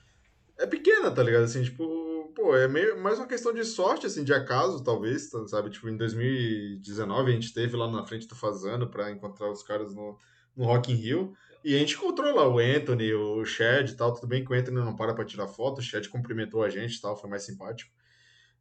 É 0.60 0.68
pequena, 0.68 1.10
tá 1.10 1.24
ligado? 1.24 1.46
Assim, 1.46 1.64
tipo, 1.64 1.84
pô, 2.40 2.56
é 2.56 2.70
meio 2.70 2.98
mais 3.02 3.20
uma 3.20 3.28
questão 3.28 3.54
de 3.54 3.66
sorte, 3.66 4.06
assim, 4.06 4.24
de 4.24 4.34
acaso, 4.34 4.82
talvez, 4.82 5.30
tá, 5.30 5.46
sabe? 5.46 5.70
Tipo, 5.70 5.90
em 5.90 5.98
2019 5.98 7.32
a 7.32 7.34
gente 7.34 7.54
teve 7.54 7.76
lá 7.76 7.92
na 7.92 8.06
frente 8.06 8.28
do 8.28 8.36
Fazano 8.36 8.90
pra 8.90 9.12
encontrar 9.12 9.52
os 9.52 9.62
caras 9.62 9.94
no, 9.94 10.18
no 10.56 10.64
Rock 10.66 10.92
in 10.92 10.96
Rio. 10.96 11.34
E 11.66 11.76
a 11.76 11.80
gente 11.80 11.96
encontrou 11.96 12.34
lá 12.34 12.48
o 12.48 12.58
Anthony, 12.58 13.14
o 13.14 13.44
Chad 13.44 13.90
e 13.90 13.96
tal. 13.96 14.14
Tudo 14.14 14.28
bem 14.28 14.46
que 14.46 14.52
o 14.52 14.56
Anthony 14.56 14.78
não 14.78 14.96
para 14.96 15.14
pra 15.14 15.26
tirar 15.26 15.48
foto, 15.48 15.80
o 15.80 15.82
Chad 15.82 16.08
cumprimentou 16.08 16.64
a 16.64 16.70
gente 16.70 16.96
e 16.96 17.02
tal, 17.02 17.20
foi 17.20 17.30
mais 17.30 17.44
simpático. 17.44 17.92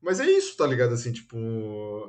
Mas 0.01 0.19
é 0.19 0.29
isso, 0.29 0.57
tá 0.57 0.67
ligado? 0.67 0.95
Assim, 0.95 1.13
tipo, 1.13 1.39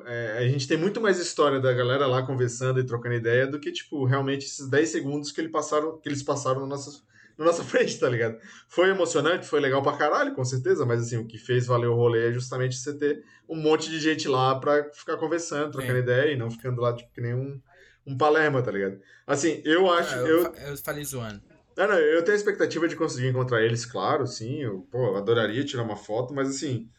é, 0.07 0.37
a 0.39 0.47
gente 0.47 0.67
tem 0.67 0.77
muito 0.77 0.99
mais 0.99 1.19
história 1.19 1.59
da 1.59 1.71
galera 1.71 2.07
lá 2.07 2.23
conversando 2.23 2.79
e 2.79 2.85
trocando 2.85 3.15
ideia 3.15 3.45
do 3.45 3.59
que, 3.59 3.71
tipo, 3.71 4.05
realmente 4.05 4.45
esses 4.45 4.67
10 4.67 4.89
segundos 4.89 5.31
que, 5.31 5.39
ele 5.39 5.49
passaram, 5.49 5.99
que 5.99 6.09
eles 6.09 6.23
passaram 6.23 6.61
na 6.61 6.67
nossa, 6.67 7.01
na 7.39 7.45
nossa 7.45 7.63
frente, 7.65 7.97
tá 7.99 8.07
ligado? 8.07 8.37
Foi 8.67 8.89
emocionante, 8.89 9.47
foi 9.47 9.59
legal 9.59 9.81
pra 9.81 9.97
caralho, 9.97 10.35
com 10.35 10.45
certeza, 10.45 10.85
mas 10.85 11.01
assim, 11.01 11.17
o 11.17 11.25
que 11.25 11.39
fez 11.39 11.65
valer 11.65 11.87
o 11.87 11.95
rolê 11.95 12.29
é 12.29 12.31
justamente 12.31 12.75
você 12.75 12.93
ter 12.93 13.23
um 13.47 13.55
monte 13.55 13.89
de 13.89 13.99
gente 13.99 14.27
lá 14.27 14.59
pra 14.59 14.83
ficar 14.91 15.17
conversando, 15.17 15.71
trocando 15.71 15.93
Sim. 15.93 16.03
ideia 16.03 16.33
e 16.33 16.37
não 16.37 16.51
ficando 16.51 16.81
lá, 16.81 16.93
tipo, 16.93 17.11
que 17.11 17.21
nem 17.21 17.33
um, 17.33 17.59
um 18.05 18.17
Palerma, 18.17 18.61
tá 18.61 18.71
ligado? 18.71 18.99
Assim, 19.25 19.61
eu 19.65 19.91
acho. 19.91 20.13
Ah, 20.13 20.17
eu, 20.19 20.43
eu, 20.43 20.53
eu 20.67 20.77
falei 20.77 21.03
zoando. 21.03 21.41
Não, 21.75 21.87
não, 21.87 21.95
eu 21.95 22.21
tenho 22.23 22.35
a 22.35 22.37
expectativa 22.37 22.87
de 22.87 22.95
conseguir 22.95 23.29
encontrar 23.29 23.63
eles, 23.63 23.85
claro, 23.85 24.27
sim. 24.27 24.61
Eu, 24.61 24.85
pô, 24.91 25.15
adoraria 25.15 25.63
tirar 25.63 25.83
uma 25.83 25.95
foto, 25.95 26.33
mas 26.33 26.49
assim 26.49 26.89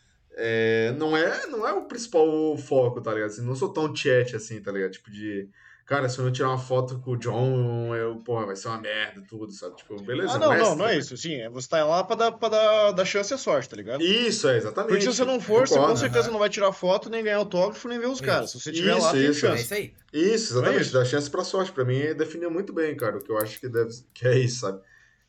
é, 0.43 0.93
não, 0.93 1.17
é, 1.17 1.47
não 1.49 1.67
é 1.67 1.73
o 1.73 1.85
principal 1.85 2.57
foco, 2.57 3.01
tá 3.01 3.12
ligado? 3.12 3.29
Assim, 3.29 3.43
não 3.43 3.55
sou 3.55 3.73
tão 3.73 3.95
chat 3.95 4.35
assim, 4.37 4.61
tá 4.61 4.73
ligado? 4.73 4.93
Tipo 4.93 5.11
de. 5.11 5.49
Cara, 5.91 6.09
se 6.09 6.21
eu 6.21 6.25
não 6.25 6.31
tirar 6.31 6.51
uma 6.51 6.59
foto 6.59 7.01
com 7.01 7.11
o 7.11 7.17
John, 7.17 7.97
eu, 7.97 8.15
porra, 8.19 8.47
vai 8.47 8.55
ser 8.55 8.69
uma 8.69 8.81
merda 8.81 9.25
tudo, 9.29 9.51
sabe? 9.51 9.75
Tipo, 9.75 10.01
beleza. 10.01 10.35
Ah, 10.35 10.39
não, 10.39 10.57
não, 10.57 10.77
não 10.77 10.87
é 10.87 10.97
isso. 10.97 11.17
Sim, 11.17 11.35
é 11.41 11.51
você 11.51 11.69
tá 11.69 11.85
lá 11.85 12.05
pra 12.05 12.15
dar, 12.15 12.31
pra 12.31 12.49
dar, 12.49 12.93
dar 12.93 13.05
chance 13.05 13.35
e 13.35 13.37
sorte, 13.37 13.69
tá 13.69 13.75
ligado? 13.75 14.01
Isso, 14.01 14.49
é, 14.49 14.57
exatamente. 14.57 14.91
Porque 14.91 15.03
se 15.03 15.09
você 15.09 15.25
não 15.25 15.41
for, 15.41 15.67
você 15.67 15.77
com 15.77 15.97
certeza 15.97 16.29
uhum. 16.29 16.35
não 16.35 16.39
vai 16.39 16.49
tirar 16.49 16.71
foto, 16.71 17.11
nem 17.11 17.25
ganhar 17.25 17.39
autógrafo, 17.39 17.89
nem 17.89 17.99
ver 17.99 18.07
os 18.07 18.19
isso. 18.19 18.23
caras. 18.23 18.53
Se 18.53 18.61
você 18.61 18.71
tiver 18.71 18.97
isso, 18.97 19.05
lá, 19.05 19.11
tem 19.11 19.25
isso, 19.25 19.41
chance. 19.41 19.59
É 19.59 19.62
isso 19.62 19.75
aí. 19.75 19.95
Isso, 20.12 20.53
exatamente. 20.53 20.79
É 20.79 20.81
isso. 20.83 20.93
Dá 20.93 21.05
chance 21.05 21.29
pra 21.29 21.43
sorte. 21.43 21.73
Pra 21.73 21.85
mim, 21.85 22.15
definiu 22.15 22.53
muito 22.53 22.73
bem, 22.73 22.97
cara, 22.97 23.17
o 23.17 23.21
que 23.21 23.33
eu 23.33 23.39
acho 23.39 23.59
que, 23.59 23.69
deve, 23.69 23.91
que 24.15 24.29
é 24.29 24.39
isso, 24.39 24.61
sabe? 24.61 24.81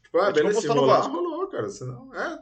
Tipo, 0.03 0.19
ah, 0.19 0.25
é 0.29 0.31
tipo 0.31 0.45
beleza, 0.45 0.61
se 0.61 0.67
rolar, 0.67 1.07
rolou, 1.07 1.47
cara. 1.47 1.69
Senão, 1.71 2.13
é. 2.13 2.37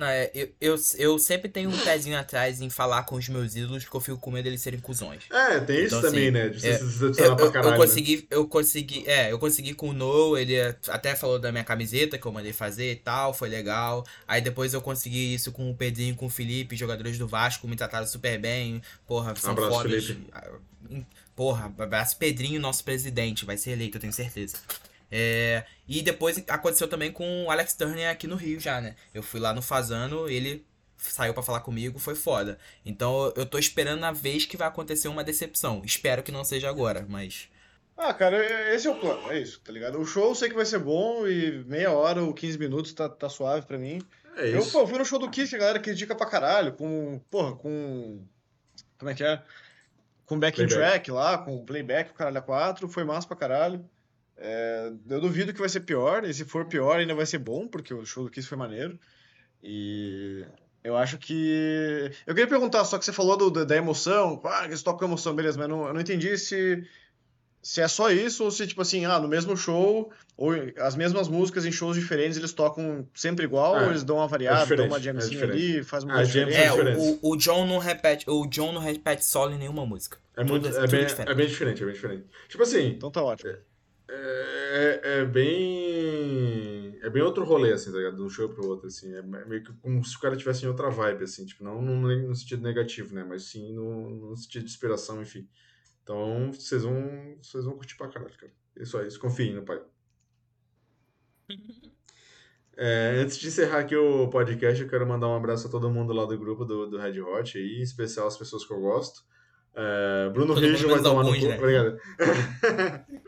Não, 0.00 0.06
é, 0.06 0.30
eu, 0.32 0.48
eu, 0.58 0.76
eu 0.96 1.18
sempre 1.18 1.46
tenho 1.46 1.68
um 1.68 1.76
pezinho 1.76 2.18
atrás 2.18 2.58
em 2.62 2.70
falar 2.70 3.02
com 3.02 3.16
os 3.16 3.28
meus 3.28 3.54
ídolos, 3.54 3.84
porque 3.84 3.98
eu 3.98 4.00
fico 4.00 4.16
com 4.16 4.30
medo 4.30 4.44
deles 4.44 4.62
serem 4.62 4.80
cuzões. 4.80 5.24
É, 5.30 5.60
tem 5.60 5.84
isso 5.84 5.94
então, 5.96 6.00
também, 6.00 6.22
assim, 6.22 6.30
né? 6.30 6.48
De 6.48 6.66
é, 6.66 6.78
se 6.78 7.02
eu, 7.22 7.36
pra 7.36 7.50
caralho, 7.50 7.74
eu 7.74 7.76
consegui, 7.76 8.16
né? 8.16 8.22
eu 8.30 8.48
consegui, 8.48 9.04
é, 9.06 9.30
eu 9.30 9.38
consegui 9.38 9.74
com 9.74 9.90
o 9.90 9.92
No, 9.92 10.38
ele 10.38 10.58
até 10.88 11.14
falou 11.14 11.38
da 11.38 11.52
minha 11.52 11.64
camiseta 11.64 12.16
que 12.16 12.24
eu 12.24 12.32
mandei 12.32 12.54
fazer 12.54 12.92
e 12.92 12.96
tal, 12.96 13.34
foi 13.34 13.50
legal. 13.50 14.06
Aí 14.26 14.40
depois 14.40 14.72
eu 14.72 14.80
consegui 14.80 15.34
isso 15.34 15.52
com 15.52 15.70
o 15.70 15.74
Pedrinho, 15.74 16.16
com 16.16 16.24
o 16.24 16.30
Felipe, 16.30 16.74
jogadores 16.76 17.18
do 17.18 17.28
Vasco, 17.28 17.68
me 17.68 17.76
trataram 17.76 18.06
super 18.06 18.38
bem. 18.38 18.80
Porra, 19.06 19.36
são 19.36 19.50
um 19.50 19.52
abraço, 19.52 19.70
fodas. 19.70 20.04
Felipe. 20.06 21.06
Porra, 21.36 21.70
abraço 21.78 22.16
Pedrinho, 22.16 22.58
nosso 22.58 22.82
presidente, 22.82 23.44
vai 23.44 23.58
ser 23.58 23.72
eleito, 23.72 23.98
eu 23.98 24.00
tenho 24.00 24.14
certeza. 24.14 24.56
É, 25.10 25.64
e 25.88 26.02
depois 26.02 26.42
aconteceu 26.48 26.86
também 26.86 27.10
com 27.10 27.44
o 27.44 27.50
Alex 27.50 27.74
Turner 27.74 28.10
aqui 28.10 28.26
no 28.26 28.36
Rio 28.36 28.60
já, 28.60 28.80
né? 28.80 28.94
Eu 29.12 29.22
fui 29.22 29.40
lá 29.40 29.52
no 29.52 29.60
Fazano, 29.60 30.28
ele 30.28 30.64
saiu 30.96 31.34
para 31.34 31.42
falar 31.42 31.60
comigo, 31.60 31.98
foi 31.98 32.14
foda. 32.14 32.58
Então 32.84 33.32
eu 33.36 33.44
tô 33.44 33.58
esperando 33.58 34.04
a 34.04 34.12
vez 34.12 34.44
que 34.44 34.56
vai 34.56 34.68
acontecer 34.68 35.08
uma 35.08 35.24
decepção. 35.24 35.82
Espero 35.84 36.22
que 36.22 36.32
não 36.32 36.44
seja 36.44 36.68
agora, 36.68 37.04
mas. 37.08 37.48
Ah, 37.96 38.14
cara, 38.14 38.74
esse 38.74 38.86
é 38.86 38.90
o 38.90 38.98
plano, 38.98 39.30
é 39.30 39.38
isso, 39.38 39.60
tá 39.60 39.72
ligado? 39.72 39.98
O 39.98 40.06
show 40.06 40.28
eu 40.28 40.34
sei 40.34 40.48
que 40.48 40.54
vai 40.54 40.64
ser 40.64 40.78
bom 40.78 41.26
e 41.26 41.62
meia 41.64 41.90
hora 41.90 42.22
ou 42.22 42.32
15 42.32 42.58
minutos 42.58 42.92
tá, 42.92 43.08
tá 43.08 43.28
suave 43.28 43.66
pra 43.66 43.76
mim. 43.76 44.00
É 44.36 44.48
isso. 44.48 44.56
Eu, 44.56 44.72
pô, 44.72 44.86
fui 44.86 44.98
no 44.98 45.04
show 45.04 45.18
do 45.18 45.28
Kiss, 45.28 45.54
a 45.54 45.58
galera 45.58 45.80
critica 45.80 46.14
pra 46.14 46.26
caralho, 46.26 46.72
com. 46.72 47.20
Porra, 47.30 47.56
com. 47.56 48.24
Como 48.98 49.10
é 49.10 49.14
que 49.14 49.24
é? 49.24 49.42
Com 50.24 50.38
backing 50.38 50.66
playback. 50.66 50.78
track 50.78 51.10
lá, 51.10 51.38
com 51.38 51.64
playback, 51.64 52.10
o 52.10 52.14
caralho 52.14 52.38
a 52.38 52.42
4, 52.42 52.88
foi 52.88 53.04
massa 53.04 53.26
pra 53.26 53.36
caralho. 53.36 53.84
É, 54.42 54.90
eu 55.10 55.20
duvido 55.20 55.52
que 55.52 55.60
vai 55.60 55.68
ser 55.68 55.80
pior, 55.80 56.24
e 56.24 56.32
se 56.32 56.46
for 56.46 56.64
pior 56.64 56.98
ainda 56.98 57.14
vai 57.14 57.26
ser 57.26 57.38
bom, 57.38 57.68
porque 57.68 57.92
o 57.92 58.06
show 58.06 58.24
do 58.24 58.30
Kiss 58.30 58.48
foi 58.48 58.56
maneiro. 58.56 58.98
E 59.62 60.46
eu 60.82 60.96
acho 60.96 61.18
que. 61.18 62.10
Eu 62.26 62.34
queria 62.34 62.48
perguntar, 62.48 62.84
só 62.86 62.98
que 62.98 63.04
você 63.04 63.12
falou 63.12 63.36
do, 63.36 63.66
da 63.66 63.76
emoção, 63.76 64.40
ah, 64.44 64.64
eles 64.64 64.82
tocam 64.82 65.06
emoção, 65.06 65.34
beleza, 65.34 65.58
mas 65.58 65.68
não, 65.68 65.86
eu 65.86 65.92
não 65.92 66.00
entendi 66.00 66.38
se, 66.38 66.82
se 67.62 67.82
é 67.82 67.88
só 67.88 68.10
isso 68.10 68.44
ou 68.44 68.50
se, 68.50 68.66
tipo 68.66 68.80
assim, 68.80 69.04
ah, 69.04 69.18
no 69.18 69.28
mesmo 69.28 69.54
show, 69.54 70.10
ou 70.38 70.52
as 70.78 70.96
mesmas 70.96 71.28
músicas 71.28 71.66
em 71.66 71.72
shows 71.72 71.96
diferentes 71.96 72.38
eles 72.38 72.54
tocam 72.54 73.06
sempre 73.14 73.44
igual, 73.44 73.76
é, 73.76 73.84
ou 73.84 73.90
eles 73.90 74.02
dão 74.02 74.16
uma 74.16 74.26
variada, 74.26 74.72
é 74.72 74.76
dão 74.78 74.86
uma 74.86 74.98
jamzinha 74.98 75.40
é 75.40 75.44
ali, 75.44 75.84
faz 75.84 76.02
uma 76.02 76.14
coisa 76.14 76.32
diferente. 76.32 76.56
É, 76.58 76.96
o, 76.96 77.18
o, 77.20 77.36
John 77.36 77.66
não 77.66 77.76
repete, 77.76 78.24
o 78.26 78.46
John 78.46 78.72
não 78.72 78.80
repete 78.80 79.22
solo 79.22 79.52
em 79.52 79.58
nenhuma 79.58 79.84
música. 79.84 80.16
É, 80.34 80.42
muito, 80.42 80.66
é, 80.66 80.86
bem, 80.86 81.04
é 81.26 81.34
bem 81.34 81.46
diferente, 81.46 81.82
é 81.82 81.84
bem 81.84 81.94
diferente. 81.94 82.24
Tipo 82.48 82.62
assim. 82.62 82.86
Então 82.86 83.10
tá 83.10 83.22
ótimo. 83.22 83.52
É, 84.12 85.00
é, 85.02 85.20
é, 85.20 85.24
bem. 85.24 86.98
É 87.00 87.08
bem 87.08 87.22
outro 87.22 87.44
rolê, 87.44 87.72
assim, 87.72 87.92
tá 87.92 87.98
ligado? 87.98 88.16
De 88.16 88.22
um 88.22 88.28
show 88.28 88.48
pro 88.48 88.66
outro, 88.66 88.88
assim. 88.88 89.14
É 89.14 89.22
meio 89.22 89.62
que 89.62 89.72
como 89.74 90.04
se 90.04 90.16
o 90.16 90.20
cara 90.20 90.36
tivesse 90.36 90.64
em 90.64 90.68
outra 90.68 90.90
vibe, 90.90 91.24
assim. 91.24 91.46
Tipo, 91.46 91.62
não 91.62 91.80
no, 91.80 91.96
no 91.96 92.34
sentido 92.34 92.62
negativo, 92.62 93.14
né? 93.14 93.24
Mas 93.24 93.44
sim 93.44 93.72
no, 93.72 94.10
no 94.10 94.36
sentido 94.36 94.64
de 94.64 94.70
inspiração, 94.70 95.22
enfim. 95.22 95.48
Então, 96.02 96.52
vocês 96.52 96.82
vão, 96.82 97.38
vocês 97.40 97.64
vão 97.64 97.76
curtir 97.76 97.96
pra 97.96 98.08
caralho, 98.08 98.36
cara. 98.36 98.52
É 98.76 98.84
só 98.84 99.02
isso. 99.02 99.20
Confiem 99.20 99.54
no 99.54 99.62
pai. 99.62 99.80
É, 102.76 103.16
antes 103.18 103.38
de 103.38 103.46
encerrar 103.46 103.80
aqui 103.80 103.94
o 103.94 104.28
podcast, 104.28 104.82
eu 104.82 104.88
quero 104.88 105.06
mandar 105.06 105.28
um 105.28 105.36
abraço 105.36 105.68
a 105.68 105.70
todo 105.70 105.90
mundo 105.90 106.12
lá 106.12 106.24
do 106.24 106.38
grupo 106.38 106.64
do, 106.64 106.88
do 106.88 106.98
Red 106.98 107.20
Hot 107.20 107.56
aí, 107.56 107.78
em 107.78 107.82
especial 107.82 108.26
as 108.26 108.36
pessoas 108.36 108.64
que 108.64 108.72
eu 108.72 108.80
gosto. 108.80 109.22
É, 109.74 110.30
Bruno 110.30 110.54
Rijo 110.54 110.88
vai 110.88 111.02
tomar 111.02 111.22
no 111.22 111.38
cu. 111.38 111.46
Né? 111.46 111.56
Obrigado. 111.56 111.98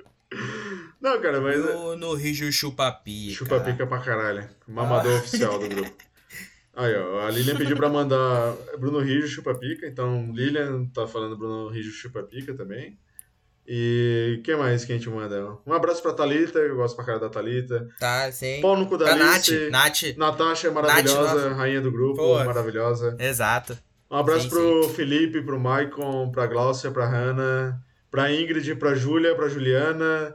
Não, 1.02 1.20
cara, 1.20 1.40
mas. 1.40 1.58
No, 1.58 1.96
no 1.96 2.14
Rio 2.14 2.52
Chupapica. 2.52 3.34
Chupapica 3.34 3.86
pra 3.86 3.98
caralho. 3.98 4.48
Mamador 4.68 5.12
ah. 5.12 5.18
oficial 5.18 5.58
do 5.58 5.68
grupo. 5.68 5.92
Aí, 6.74 6.94
ó, 6.94 7.26
a 7.26 7.30
Lilian 7.30 7.56
pediu 7.56 7.76
pra 7.76 7.88
mandar 7.88 8.54
Bruno 8.78 9.00
Rijo 9.00 9.28
Chupapica, 9.28 9.86
então 9.86 10.32
Lilian 10.32 10.86
tá 10.86 11.06
falando 11.06 11.36
Bruno 11.36 11.68
Rijo 11.68 11.90
Chupapica 11.90 12.54
também. 12.54 12.98
E 13.66 14.36
o 14.38 14.42
que 14.42 14.56
mais 14.56 14.84
que 14.84 14.92
a 14.92 14.96
gente 14.96 15.08
manda? 15.10 15.58
Um 15.66 15.72
abraço 15.72 16.02
pra 16.02 16.14
Thalita, 16.14 16.58
eu 16.58 16.76
gosto 16.76 16.96
pra 16.96 17.04
cara 17.04 17.18
da 17.18 17.28
Thalita. 17.28 17.88
Tá, 17.98 18.32
sim. 18.32 18.60
Pau 18.62 18.76
no 18.76 18.86
cu 18.86 18.96
da. 18.96 19.14
Nath, 19.14 19.48
Nath. 19.70 20.16
Natasha 20.16 20.68
é 20.68 20.70
maravilhosa, 20.70 21.50
Nath, 21.50 21.58
rainha 21.58 21.80
do 21.80 21.92
grupo, 21.92 22.16
Pô, 22.16 22.42
maravilhosa. 22.42 23.16
Exato. 23.20 23.76
Um 24.10 24.16
abraço 24.16 24.44
sim, 24.44 24.48
pro 24.48 24.84
sim. 24.84 24.94
Felipe, 24.94 25.42
pro 25.42 25.60
Maicon, 25.60 26.30
pra 26.30 26.46
Glaucia, 26.46 26.90
pra 26.90 27.06
Hannah, 27.06 27.78
pra 28.10 28.32
Ingrid, 28.32 28.74
pra 28.76 28.94
Júlia, 28.94 29.34
pra 29.34 29.48
Juliana, 29.48 30.34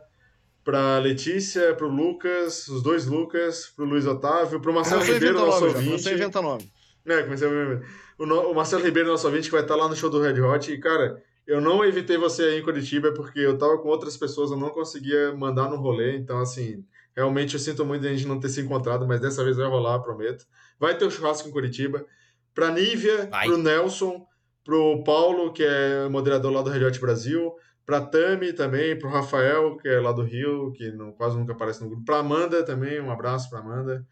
para 0.67 0.99
Letícia, 0.99 1.73
para 1.73 1.87
o 1.87 1.89
Lucas, 1.89 2.67
os 2.67 2.83
dois 2.83 3.05
Lucas, 3.05 3.71
para 3.73 3.85
o 3.85 3.87
Luiz 3.87 4.05
Otávio, 4.05 4.59
para 4.59 4.69
o 4.69 4.73
Marcelo 4.73 5.01
Ribeiro, 5.01 5.39
nosso 5.39 5.61
nome, 5.61 5.73
ouvinte. 5.73 6.03
Você 6.03 6.13
inventa 6.13 6.41
nome. 6.41 6.69
É, 7.05 7.23
comecei 7.23 7.47
a 7.47 7.81
o, 8.19 8.51
o 8.51 8.53
Marcelo 8.53 8.83
Ribeiro, 8.83 9.07
nosso 9.07 9.25
ouvinte, 9.25 9.45
que 9.45 9.53
vai 9.53 9.61
estar 9.61 9.77
lá 9.77 9.87
no 9.87 9.95
show 9.95 10.09
do 10.09 10.19
Red 10.21 10.41
Hot. 10.41 10.69
E, 10.69 10.77
cara, 10.77 11.23
eu 11.47 11.61
não 11.61 11.85
evitei 11.85 12.17
você 12.17 12.43
aí 12.43 12.59
em 12.59 12.63
Curitiba 12.63 13.13
porque 13.13 13.39
eu 13.39 13.57
tava 13.57 13.77
com 13.77 13.87
outras 13.87 14.17
pessoas, 14.17 14.51
eu 14.51 14.57
não 14.57 14.69
conseguia 14.69 15.33
mandar 15.37 15.69
no 15.69 15.77
rolê. 15.77 16.17
Então, 16.17 16.37
assim, 16.39 16.83
realmente 17.15 17.53
eu 17.53 17.61
sinto 17.61 17.85
muito 17.85 18.05
a 18.05 18.09
gente 18.09 18.27
não 18.27 18.37
ter 18.37 18.49
se 18.49 18.59
encontrado, 18.59 19.07
mas 19.07 19.21
dessa 19.21 19.45
vez 19.45 19.55
vai 19.55 19.69
rolar, 19.69 19.99
prometo. 19.99 20.45
Vai 20.77 20.97
ter 20.97 21.05
o 21.05 21.07
um 21.07 21.11
churrasco 21.11 21.47
em 21.47 21.51
Curitiba. 21.53 22.05
Pra 22.53 22.71
Nívia, 22.71 23.29
vai. 23.31 23.47
pro 23.47 23.57
Nelson, 23.57 24.27
pro 24.65 25.01
Paulo, 25.05 25.53
que 25.53 25.63
é 25.63 26.09
moderador 26.09 26.51
lá 26.51 26.61
do 26.61 26.69
Red 26.69 26.83
Hot 26.83 26.99
Brasil, 26.99 27.55
pra 27.87 28.01
Tami 28.01 28.51
também, 28.51 28.99
pro 28.99 29.09
Rafael, 29.09 29.77
que 29.77 29.87
é 29.87 29.97
lá 30.01 30.11
do 30.11 30.21
Rio, 30.21 30.73
que 30.73 30.91
não, 30.91 31.13
quase 31.13 31.37
nunca 31.37 31.53
aparece 31.53 31.81
no 31.81 31.87
grupo, 31.87 32.03
pra 32.03 32.17
Amanda 32.17 32.61
também, 32.61 32.99
um 32.99 33.09
abraço 33.09 33.49
pra 33.49 33.59
Amanda. 33.59 34.05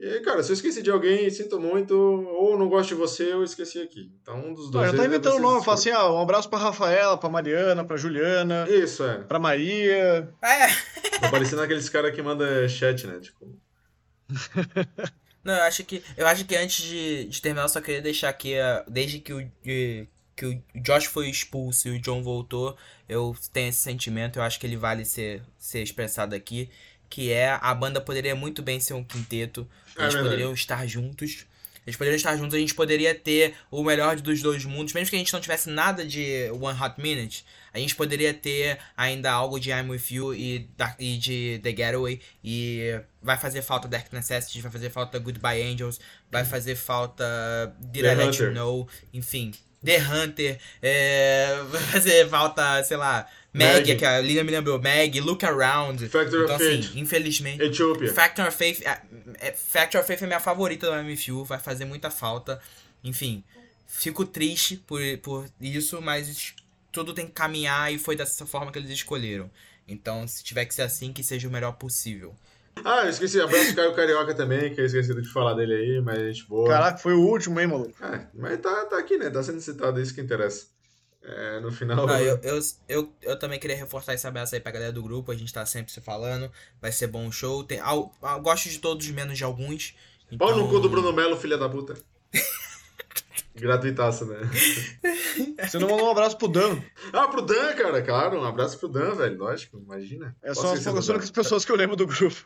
E, 0.00 0.18
cara, 0.22 0.42
se 0.42 0.50
eu 0.50 0.54
esqueci 0.54 0.82
de 0.82 0.90
alguém, 0.90 1.30
sinto 1.30 1.60
muito, 1.60 1.94
ou 1.94 2.58
não 2.58 2.68
gosto 2.68 2.88
de 2.88 2.94
você, 2.96 3.32
eu 3.32 3.44
esqueci 3.44 3.80
aqui. 3.80 4.12
Então, 4.20 4.48
um 4.48 4.52
dos 4.52 4.68
dois. 4.68 4.88
Ah, 4.88 4.90
já 4.90 4.98
tá 4.98 5.06
inventando 5.06 5.36
o 5.36 5.40
nome, 5.40 5.64
fala 5.64 5.76
assim, 5.78 5.90
ah, 5.90 6.12
um 6.12 6.20
abraço 6.20 6.50
pra 6.50 6.58
Rafaela, 6.58 7.16
pra 7.16 7.30
Mariana, 7.30 7.84
pra 7.84 7.96
Juliana. 7.96 8.66
Isso, 8.68 9.04
é. 9.04 9.18
Pra 9.18 9.38
Maria. 9.38 10.28
É. 10.42 10.66
Tá 11.20 11.30
parecendo 11.30 11.62
aqueles 11.62 11.88
caras 11.88 12.12
que 12.12 12.20
mandam 12.20 12.68
chat, 12.68 13.06
né? 13.06 13.20
Tipo. 13.20 13.56
Não, 15.44 15.54
eu 15.54 15.62
acho 15.62 15.84
que. 15.84 16.02
Eu 16.16 16.26
acho 16.26 16.44
que 16.44 16.56
antes 16.56 16.84
de, 16.84 17.26
de 17.26 17.40
terminar, 17.40 17.62
eu 17.62 17.68
só 17.68 17.80
queria 17.80 18.02
deixar 18.02 18.30
aqui, 18.30 18.54
desde 18.88 19.20
que 19.20 19.32
o, 19.32 19.48
que 20.42 20.46
o 20.46 20.80
Josh 20.80 21.04
foi 21.04 21.30
expulso 21.30 21.86
e 21.88 21.92
o 21.92 22.00
John 22.00 22.20
voltou, 22.22 22.76
eu 23.08 23.36
tenho 23.52 23.68
esse 23.68 23.78
sentimento, 23.78 24.38
eu 24.38 24.42
acho 24.42 24.58
que 24.58 24.66
ele 24.66 24.76
vale 24.76 25.04
ser, 25.04 25.40
ser 25.56 25.82
expressado 25.82 26.34
aqui. 26.34 26.68
Que 27.08 27.30
é 27.30 27.58
a 27.60 27.74
banda 27.74 28.00
poderia 28.00 28.34
muito 28.34 28.62
bem 28.62 28.80
ser 28.80 28.94
um 28.94 29.04
quinteto. 29.04 29.68
É 29.96 30.02
eles 30.02 30.14
poderiam 30.14 30.52
estar 30.52 30.86
juntos. 30.86 31.46
Eles 31.86 31.96
poderiam 31.96 32.16
estar 32.16 32.36
juntos, 32.36 32.54
a 32.54 32.58
gente 32.58 32.74
poderia 32.74 33.14
ter 33.14 33.54
o 33.70 33.82
melhor 33.82 34.16
dos 34.20 34.40
dois 34.40 34.64
mundos, 34.64 34.94
mesmo 34.94 35.10
que 35.10 35.16
a 35.16 35.18
gente 35.18 35.32
não 35.32 35.40
tivesse 35.40 35.68
nada 35.68 36.04
de 36.04 36.48
One 36.52 36.80
Hot 36.80 36.94
Minute, 37.00 37.44
a 37.74 37.78
gente 37.80 37.96
poderia 37.96 38.32
ter 38.32 38.78
ainda 38.96 39.32
algo 39.32 39.58
de 39.58 39.70
I'm 39.70 39.90
With 39.90 40.04
You 40.10 40.32
e, 40.32 40.70
e 41.00 41.18
de 41.18 41.60
The 41.60 41.70
Getaway, 41.70 42.20
e 42.44 43.00
vai 43.20 43.36
fazer 43.36 43.62
falta 43.62 43.88
Dark 43.88 44.12
Necessities, 44.12 44.62
vai 44.62 44.70
fazer 44.70 44.90
falta 44.90 45.18
Goodbye 45.18 45.60
Angels, 45.60 45.98
vai 46.30 46.44
fazer 46.44 46.76
falta 46.76 47.24
Did 47.80 48.04
I 48.04 48.14
Let 48.14 48.38
You 48.38 48.52
Know, 48.52 48.88
enfim, 49.12 49.52
The 49.84 49.98
Hunter, 49.98 50.58
é, 50.80 51.62
vai 51.68 51.80
fazer 51.82 52.28
falta, 52.28 52.82
sei 52.84 52.96
lá, 52.96 53.28
Meg, 53.52 53.86
Meg. 53.86 53.96
que 53.96 54.04
a 54.04 54.20
Lina 54.20 54.42
me 54.42 54.50
lembrou, 54.50 54.80
Meg, 54.80 55.20
Look 55.20 55.44
Around. 55.44 56.08
Factor 56.08 56.44
então, 56.44 56.56
of 56.56 56.64
assim, 56.64 56.98
infelizmente. 56.98 57.62
Ethiopia. 57.62 58.12
Factor 58.12 58.46
of 58.46 58.56
Faith. 58.56 58.82
É, 58.82 59.02
é, 59.40 59.52
Factor 59.52 60.00
of 60.00 60.06
Faith 60.06 60.22
é 60.22 60.26
minha 60.26 60.40
favorita 60.40 60.86
do 60.86 61.04
MFU, 61.04 61.44
vai 61.44 61.58
fazer 61.58 61.84
muita 61.84 62.10
falta. 62.10 62.60
Enfim, 63.04 63.44
fico 63.86 64.24
triste 64.24 64.76
por, 64.76 65.00
por 65.18 65.46
isso, 65.60 66.00
mas 66.00 66.54
tudo 66.90 67.12
tem 67.12 67.26
que 67.26 67.32
caminhar 67.32 67.92
e 67.92 67.98
foi 67.98 68.16
dessa 68.16 68.46
forma 68.46 68.72
que 68.72 68.78
eles 68.78 68.90
escolheram. 68.90 69.50
Então, 69.86 70.26
se 70.26 70.42
tiver 70.42 70.64
que 70.64 70.74
ser 70.74 70.82
assim, 70.82 71.12
que 71.12 71.22
seja 71.22 71.46
o 71.48 71.50
melhor 71.50 71.72
possível. 71.72 72.34
Ah, 72.84 73.04
eu 73.04 73.10
esqueci. 73.10 73.40
Abraço 73.40 73.74
Caio 73.74 73.94
Carioca 73.94 74.34
também, 74.34 74.74
que 74.74 74.80
eu 74.80 74.84
esqueci 74.84 75.14
de 75.14 75.32
falar 75.32 75.54
dele 75.54 75.74
aí, 75.74 76.00
mas 76.00 76.18
gente 76.18 76.48
boa. 76.48 76.68
Caraca, 76.68 76.98
foi 76.98 77.12
o 77.12 77.20
último, 77.20 77.60
hein, 77.60 77.66
maluco? 77.66 77.94
É, 78.04 78.26
mas 78.34 78.60
tá, 78.60 78.86
tá 78.86 78.98
aqui, 78.98 79.16
né? 79.16 79.30
Tá 79.30 79.42
sendo 79.42 79.60
citado, 79.60 79.98
é 79.98 80.02
isso 80.02 80.14
que 80.14 80.20
interessa. 80.20 80.66
É, 81.24 81.60
no 81.60 81.70
final. 81.70 82.06
Não, 82.06 82.18
eu, 82.18 82.38
eu, 82.42 82.60
eu, 82.88 83.12
eu, 83.22 83.38
também 83.38 83.58
queria 83.60 83.76
reforçar 83.76 84.12
esse 84.14 84.26
abraço 84.26 84.54
aí 84.54 84.60
pra 84.60 84.72
galera 84.72 84.92
do 84.92 85.02
grupo. 85.02 85.30
A 85.30 85.36
gente 85.36 85.52
tá 85.52 85.64
sempre 85.64 85.92
se 85.92 86.00
falando. 86.00 86.50
Vai 86.80 86.90
ser 86.90 87.06
bom 87.06 87.28
o 87.28 87.32
show. 87.32 87.62
Tem, 87.62 87.78
eu, 87.78 88.10
eu 88.20 88.40
gosto 88.40 88.68
de 88.68 88.78
todos, 88.80 89.08
menos 89.08 89.38
de 89.38 89.44
alguns. 89.44 89.94
Então... 90.30 90.48
Pau 90.48 90.56
no 90.56 90.68
cu 90.68 90.80
do 90.80 90.88
Bruno 90.88 91.12
Melo, 91.12 91.36
filha 91.36 91.56
da 91.56 91.68
puta. 91.68 91.94
Gratuitaço, 93.54 94.24
né? 94.24 94.38
Você 95.62 95.78
não 95.78 95.88
mandou 95.88 96.08
um 96.08 96.10
abraço 96.10 96.36
pro 96.36 96.48
Dan. 96.48 96.78
Ah, 97.12 97.28
pro 97.28 97.42
Dan, 97.42 97.74
cara, 97.74 98.02
claro. 98.02 98.40
Um 98.40 98.44
abraço 98.44 98.78
pro 98.78 98.88
Dan, 98.88 99.14
velho. 99.14 99.38
Lógico, 99.38 99.78
imagina. 99.78 100.34
É 100.42 100.54
só 100.54 100.72
as 100.72 101.08
únicas 101.08 101.30
pessoas 101.30 101.64
que 101.64 101.72
eu 101.72 101.76
lembro 101.76 101.96
do 101.96 102.06
grupo. 102.06 102.36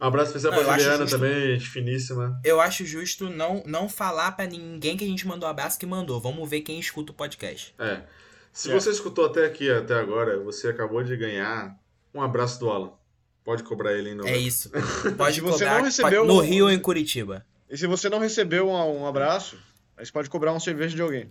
um 0.00 0.06
abraço 0.06 0.36
especial 0.36 0.52
não, 0.52 0.64
pra 0.64 0.78
Juliana 0.78 1.06
também, 1.06 1.54
gente 1.54 1.68
finíssima. 1.68 2.40
Eu 2.44 2.60
acho 2.60 2.84
justo 2.84 3.30
não, 3.30 3.62
não 3.66 3.88
falar 3.88 4.32
pra 4.32 4.46
ninguém 4.46 4.96
que 4.96 5.04
a 5.04 5.08
gente 5.08 5.26
mandou 5.26 5.48
um 5.48 5.50
abraço 5.50 5.78
que 5.78 5.86
mandou. 5.86 6.20
Vamos 6.20 6.48
ver 6.48 6.60
quem 6.60 6.78
escuta 6.78 7.12
o 7.12 7.14
podcast. 7.14 7.74
É. 7.78 8.02
Se 8.52 8.70
é. 8.70 8.74
você 8.74 8.90
escutou 8.90 9.26
até 9.26 9.46
aqui, 9.46 9.70
até 9.70 9.94
agora, 9.94 10.38
você 10.38 10.68
acabou 10.68 11.02
de 11.02 11.16
ganhar 11.16 11.76
um 12.14 12.22
abraço 12.22 12.60
do 12.60 12.70
Alan. 12.70 12.92
Pode 13.44 13.62
cobrar 13.62 13.92
ele 13.92 14.10
em 14.10 14.26
É 14.26 14.36
isso. 14.36 14.70
Pode 15.18 15.40
cobrar. 15.40 15.58
Você 15.58 15.64
não 15.64 15.82
recebeu 15.82 16.24
no 16.24 16.40
Rio 16.40 16.64
ou 16.64 16.70
em 16.70 16.78
Curitiba. 16.78 17.44
E 17.74 17.76
se 17.76 17.88
você 17.88 18.08
não 18.08 18.20
recebeu 18.20 18.68
um, 18.68 19.00
um 19.00 19.04
abraço, 19.04 19.58
aí 19.96 20.06
você 20.06 20.12
pode 20.12 20.30
cobrar 20.30 20.52
um 20.52 20.60
cerveja 20.60 20.94
de 20.94 21.02
alguém. 21.02 21.28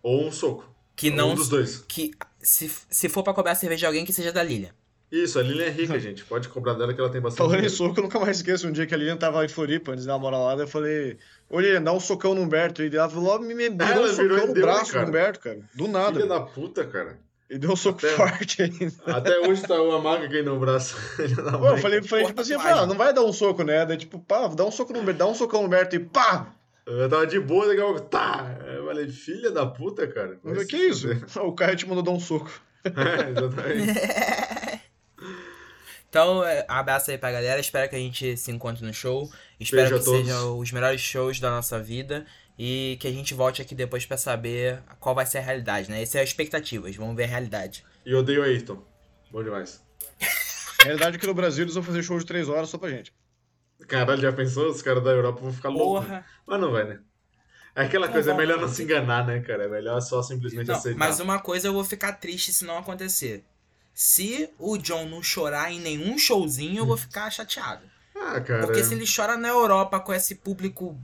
Ou 0.00 0.28
um 0.28 0.30
soco. 0.30 0.72
Que 0.94 1.10
não. 1.10 1.32
Um 1.32 1.34
dos 1.34 1.48
dois. 1.48 1.84
Que 1.88 2.12
se, 2.40 2.70
se 2.88 3.08
for 3.08 3.24
pra 3.24 3.34
cobrar 3.34 3.56
cerveja 3.56 3.80
de 3.80 3.86
alguém, 3.86 4.04
que 4.04 4.12
seja 4.12 4.30
da 4.30 4.44
Lilian. 4.44 4.70
Isso, 5.10 5.40
a 5.40 5.42
Lilian 5.42 5.64
é 5.64 5.70
rica, 5.70 5.98
gente. 5.98 6.22
Pode 6.24 6.48
cobrar 6.50 6.74
dela 6.74 6.94
que 6.94 7.00
ela 7.00 7.10
tem 7.10 7.20
bastante. 7.20 7.38
Falando 7.44 7.64
em 7.64 7.68
soco, 7.68 7.98
eu 7.98 8.04
nunca 8.04 8.20
mais 8.20 8.36
esqueço. 8.36 8.68
Um 8.68 8.70
dia 8.70 8.86
que 8.86 8.94
a 8.94 8.96
Lilian 8.96 9.16
tava 9.16 9.44
em 9.44 9.48
Floripa, 9.48 9.90
antes 9.90 10.04
da 10.04 10.16
moralada, 10.16 10.62
eu 10.62 10.68
falei: 10.68 11.18
Ô 11.50 11.58
Lilian, 11.58 11.82
dá 11.82 11.92
um 11.92 11.98
socão 11.98 12.32
no 12.32 12.42
Humberto. 12.42 12.84
E 12.84 12.96
ela 12.96 13.10
falou: 13.10 13.40
me, 13.40 13.52
me 13.52 13.68
deu 13.68 14.02
um 14.04 14.06
socão 14.06 14.46
no 14.46 14.54
braço 14.54 14.92
do 14.92 15.00
Humberto, 15.00 15.40
cara. 15.40 15.58
Do 15.74 15.88
nada. 15.88 16.12
Filha 16.12 16.26
da 16.28 16.40
puta, 16.42 16.84
cara. 16.84 17.18
E 17.52 17.58
deu 17.58 17.72
um 17.72 17.76
soco 17.76 17.98
até, 17.98 18.08
forte 18.16 18.62
ainda. 18.62 18.94
Até 19.04 19.38
hoje 19.40 19.60
tá 19.60 19.74
uma 19.74 19.98
marca 19.98 20.24
aqui 20.24 20.40
no 20.40 20.58
braço. 20.58 20.96
Pô, 21.58 21.68
eu 21.68 21.76
falei, 21.76 22.02
falei 22.02 22.24
tipo 22.24 22.40
assim, 22.40 22.54
ah, 22.54 22.86
não 22.86 22.96
vai 22.96 23.12
dar 23.12 23.22
um 23.22 23.32
soco, 23.32 23.62
né? 23.62 23.84
Daí, 23.84 23.98
tipo, 23.98 24.18
pá, 24.18 24.48
dá 24.48 24.64
um 24.64 24.70
soco 24.70 24.94
no 24.94 25.12
dá 25.12 25.26
um 25.26 25.34
socão 25.34 25.60
no 25.60 25.66
Humberto 25.66 25.94
e 25.94 25.98
pá! 25.98 26.46
Eu 26.86 27.10
tava 27.10 27.26
de 27.26 27.38
boa, 27.38 27.66
daqui 27.66 27.82
a 27.82 27.84
pouco, 27.84 28.00
tá! 28.00 28.56
Eu 28.66 28.86
falei, 28.86 29.06
filha 29.06 29.50
da 29.50 29.66
puta, 29.66 30.06
cara. 30.06 30.38
Mas 30.42 30.64
que 30.64 30.78
isso? 30.78 31.08
o 31.40 31.52
cara 31.52 31.76
te 31.76 31.86
mandou 31.86 32.02
dar 32.02 32.12
um 32.12 32.20
soco. 32.20 32.50
É, 32.84 33.30
exatamente. 33.30 34.00
então, 36.08 36.42
é, 36.42 36.64
abraço 36.66 37.10
aí 37.10 37.18
pra 37.18 37.30
galera. 37.30 37.60
Espero 37.60 37.88
que 37.88 37.94
a 37.94 37.98
gente 37.98 38.36
se 38.36 38.50
encontre 38.50 38.84
no 38.84 38.94
show. 38.94 39.30
Espero 39.60 39.90
Beijo 39.90 40.02
que 40.02 40.10
sejam 40.10 40.58
os 40.58 40.72
melhores 40.72 41.00
shows 41.00 41.38
da 41.38 41.50
nossa 41.50 41.78
vida. 41.78 42.26
E 42.58 42.96
que 43.00 43.08
a 43.08 43.12
gente 43.12 43.34
volte 43.34 43.62
aqui 43.62 43.74
depois 43.74 44.04
para 44.04 44.16
saber 44.16 44.82
qual 45.00 45.14
vai 45.14 45.26
ser 45.26 45.38
a 45.38 45.42
realidade, 45.42 45.90
né? 45.90 46.02
Essa 46.02 46.18
é 46.18 46.20
a 46.20 46.24
expectativas, 46.24 46.94
vamos 46.94 47.16
ver 47.16 47.24
a 47.24 47.28
realidade. 47.28 47.84
E 48.04 48.14
odeio 48.14 48.42
a 48.42 48.46
Ayrton. 48.46 48.82
Bom 49.30 49.42
demais. 49.42 49.82
A 50.80 50.84
realidade 50.84 51.16
é 51.16 51.18
que 51.18 51.26
no 51.26 51.34
Brasil 51.34 51.64
eles 51.64 51.74
vão 51.74 51.82
fazer 51.82 52.02
show 52.02 52.18
de 52.18 52.26
3 52.26 52.48
horas 52.48 52.68
só 52.68 52.78
pra 52.78 52.90
gente. 52.90 53.12
Caralho, 53.88 54.20
já 54.20 54.32
pensou? 54.32 54.68
Os 54.70 54.82
caras 54.82 55.02
da 55.02 55.10
Europa 55.10 55.40
vão 55.40 55.52
ficar 55.52 55.70
loucos. 55.70 56.08
Mas 56.46 56.60
não 56.60 56.70
vai, 56.70 56.84
né? 56.84 57.00
É 57.74 57.84
aquela 57.84 58.08
coisa, 58.08 58.32
é 58.32 58.34
melhor 58.34 58.60
não 58.60 58.68
se 58.68 58.82
enganar, 58.82 59.26
né, 59.26 59.40
cara? 59.40 59.64
É 59.64 59.68
melhor 59.68 60.00
só 60.00 60.22
simplesmente 60.22 60.68
não, 60.68 60.74
aceitar. 60.74 60.98
Mas 60.98 61.20
uma 61.20 61.38
coisa 61.38 61.68
eu 61.68 61.72
vou 61.72 61.84
ficar 61.84 62.12
triste 62.12 62.52
se 62.52 62.64
não 62.64 62.76
acontecer. 62.76 63.44
Se 63.94 64.50
o 64.58 64.76
John 64.76 65.06
não 65.06 65.22
chorar 65.22 65.72
em 65.72 65.80
nenhum 65.80 66.18
showzinho, 66.18 66.78
eu 66.78 66.86
vou 66.86 66.96
ficar 66.96 67.30
chateado. 67.30 67.84
Ah, 68.14 68.40
cara. 68.40 68.66
Porque 68.66 68.84
se 68.84 68.94
ele 68.94 69.04
chora 69.06 69.36
na 69.36 69.48
Europa 69.48 69.98
com 70.00 70.12
esse 70.12 70.34
público 70.34 70.98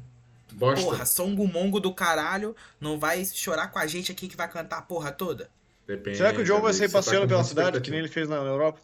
Bosta. 0.59 0.85
Porra, 0.85 1.07
songo-mongo 1.07 1.79
do 1.79 1.95
caralho, 1.95 2.55
não 2.81 2.99
vai 2.99 3.25
chorar 3.25 3.69
com 3.69 3.79
a 3.79 3.87
gente 3.87 4.11
aqui 4.11 4.27
que 4.27 4.37
vai 4.37 4.51
cantar 4.51 4.79
a 4.79 4.83
porra 4.83 5.13
toda? 5.13 5.49
Depende. 5.87 6.17
Será 6.17 6.33
que 6.33 6.41
o 6.41 6.45
John 6.45 6.61
vai 6.61 6.73
sair 6.73 6.89
tá 6.89 6.99
passeando 6.99 7.23
tá 7.23 7.29
pela 7.29 7.45
cidade, 7.45 7.81
que 7.81 7.91
nem 7.91 8.01
ele 8.01 8.09
fez 8.09 8.29
na 8.29 8.37
Europa? 8.37 8.81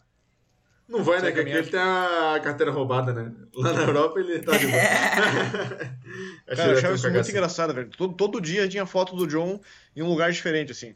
Não 0.89 1.03
vai, 1.03 1.21
né? 1.21 1.29
Porque 1.33 1.41
aqui 1.41 1.51
ele 1.51 1.67
tem 1.67 1.81
a 1.81 2.41
carteira 2.45 2.71
roubada, 2.71 3.13
né? 3.13 3.33
Lá 3.55 3.73
na 3.73 3.83
Europa 3.83 4.21
ele 4.21 4.39
tá 4.39 4.57
de 4.57 4.67
boa. 4.67 4.83
Cara, 6.55 6.73
eu 6.73 6.79
achava 6.79 6.95
isso 6.95 7.11
muito 7.11 7.31
engraçado, 7.31 7.75
velho. 7.75 7.91
Todo, 7.91 8.15
todo 8.15 8.41
dia 8.41 8.69
tinha 8.69 8.87
foto 8.87 9.17
do 9.17 9.27
John 9.27 9.59
em 9.97 10.03
um 10.03 10.09
lugar 10.09 10.31
diferente, 10.31 10.71
assim. 10.71 10.95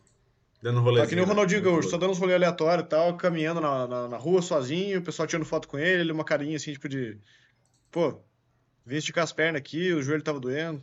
Dando 0.63 0.81
rolê. 0.81 1.01
Aqui 1.01 1.15
nem 1.15 1.25
o 1.25 1.27
né? 1.27 1.33
Ronaldinho 1.33 1.63
Gaúcho, 1.63 1.89
só 1.89 1.97
dando 1.97 2.11
uns 2.11 2.19
rolê 2.19 2.35
aleatórios 2.35 2.85
e 2.85 2.89
tal, 2.89 3.17
caminhando 3.17 3.61
na, 3.61 3.87
na, 3.89 4.09
na, 4.09 4.17
rua 4.17 4.43
sozinho, 4.43 5.01
o 5.01 5.03
pessoal 5.03 5.27
tirando 5.27 5.47
foto 5.47 5.67
com 5.67 5.79
ele, 5.79 6.03
ele 6.03 6.13
uma 6.13 6.25
carinha 6.25 6.57
assim, 6.57 6.73
tipo 6.73 6.89
de. 6.89 7.19
Pô, 7.91 8.21
Vim 8.89 8.97
esticar 8.97 9.23
as 9.23 9.33
pernas 9.33 9.61
aqui, 9.61 9.93
o 9.93 10.03
joelho 10.03 10.23
tava 10.23 10.41
doendo. 10.41 10.83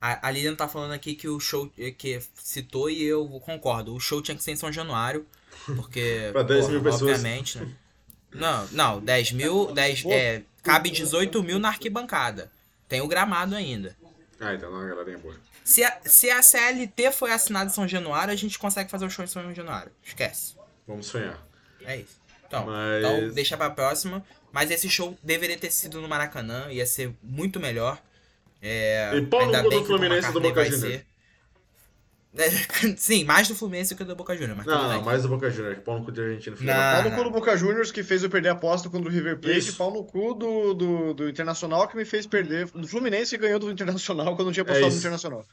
a, 0.00 0.26
a 0.26 0.30
Lilian 0.30 0.54
tá 0.54 0.66
falando 0.66 0.92
aqui 0.92 1.14
que 1.14 1.28
o 1.28 1.38
show 1.38 1.70
que 1.98 2.22
citou 2.36 2.88
e 2.88 3.02
eu 3.02 3.28
concordo. 3.40 3.94
O 3.94 4.00
show 4.00 4.22
tinha 4.22 4.34
que 4.34 4.42
ser 4.42 4.52
em 4.52 4.56
São 4.56 4.72
Januário. 4.72 5.26
Porque. 5.76 6.30
pra 6.32 6.42
10 6.42 6.60
porra, 6.60 6.72
mil 6.72 6.82
pessoas. 6.82 7.02
Obviamente, 7.02 7.58
né? 7.58 7.70
Não, 8.32 8.66
não, 8.68 9.00
10 9.00 9.32
mil. 9.32 9.70
10, 9.72 10.06
é, 10.06 10.42
cabe 10.62 10.88
18 10.88 11.42
mil 11.42 11.58
na 11.58 11.68
arquibancada. 11.68 12.50
Tem 12.88 13.02
o 13.02 13.06
gramado 13.06 13.54
ainda. 13.54 13.94
Ah, 14.40 14.54
então 14.54 14.72
não, 14.72 14.80
a 14.80 14.86
galerinha 14.86 15.18
boa. 15.18 15.36
Se 15.62 15.84
a, 15.84 16.00
se 16.06 16.30
a 16.30 16.42
CLT 16.42 17.12
foi 17.12 17.30
assinada 17.30 17.66
em 17.66 17.74
São 17.74 17.86
Januário, 17.86 18.32
a 18.32 18.36
gente 18.36 18.58
consegue 18.58 18.90
fazer 18.90 19.04
o 19.04 19.10
show 19.10 19.22
em 19.22 19.28
São 19.28 19.54
Januário. 19.54 19.92
Esquece. 20.02 20.56
Vamos 20.88 21.04
sonhar. 21.04 21.46
É 21.82 21.98
isso. 21.98 22.22
Então, 22.46 22.64
Mas... 22.64 23.04
então 23.04 23.34
deixa 23.34 23.54
pra 23.54 23.68
próxima. 23.68 24.24
Mas 24.52 24.70
esse 24.70 24.88
show 24.88 25.16
deveria 25.22 25.56
ter 25.56 25.70
sido 25.72 26.00
no 26.00 26.08
Maracanã, 26.08 26.70
ia 26.70 26.86
ser 26.86 27.12
muito 27.22 27.58
melhor. 27.58 28.00
É, 28.60 29.10
e 29.16 29.22
pau 29.22 29.46
no 29.46 29.62
cu 29.62 29.70
do 29.70 29.84
Fluminense 29.84 30.32
do 30.32 30.40
Boca 30.40 30.64
Juniors. 30.64 31.02
Sim, 32.96 33.24
mais 33.24 33.48
do 33.48 33.54
Fluminense 33.54 33.94
que 33.94 34.04
do 34.04 34.14
Boca 34.14 34.34
Juniors. 34.34 34.56
Mas 34.58 34.66
não, 34.66 34.88
não, 34.88 35.02
mais 35.02 35.22
do 35.22 35.28
Boca 35.28 35.50
Juniors. 35.50 35.78
Pau 35.80 35.98
no 35.98 36.04
cu 36.04 36.12
de 36.12 36.20
Argentina. 36.20 36.74
Pau 36.74 37.10
no 37.10 37.16
cu 37.16 37.24
do 37.24 37.30
Boca 37.30 37.56
Juniors 37.56 37.90
que 37.90 38.02
fez 38.02 38.22
eu 38.22 38.30
perder 38.30 38.50
a 38.50 38.52
aposta 38.52 38.88
contra 38.88 39.08
o 39.08 39.12
River 39.12 39.38
Plate. 39.38 39.58
Isso. 39.58 39.76
Pau 39.76 39.90
no 39.90 40.04
cu 40.04 40.34
do, 40.34 40.74
do, 40.74 41.14
do, 41.14 41.28
Internacional 41.28 41.88
que 41.88 41.96
me 41.96 42.04
fez 42.04 42.26
perder. 42.26 42.66
Do 42.70 42.86
Fluminense 42.86 43.36
que 43.36 43.42
ganhou 43.42 43.58
do 43.58 43.70
Internacional 43.70 44.26
quando 44.26 44.40
eu 44.40 44.44
não 44.46 44.52
tinha 44.52 44.62
apostado 44.62 44.86
é 44.86 44.90
no 44.90 44.96
Internacional. 44.96 45.44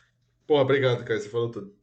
Pô, 0.45 0.59
obrigado, 0.59 1.03
cara. 1.03 1.19
Você 1.19 1.29
falou 1.29 1.49
tudo. 1.49 1.73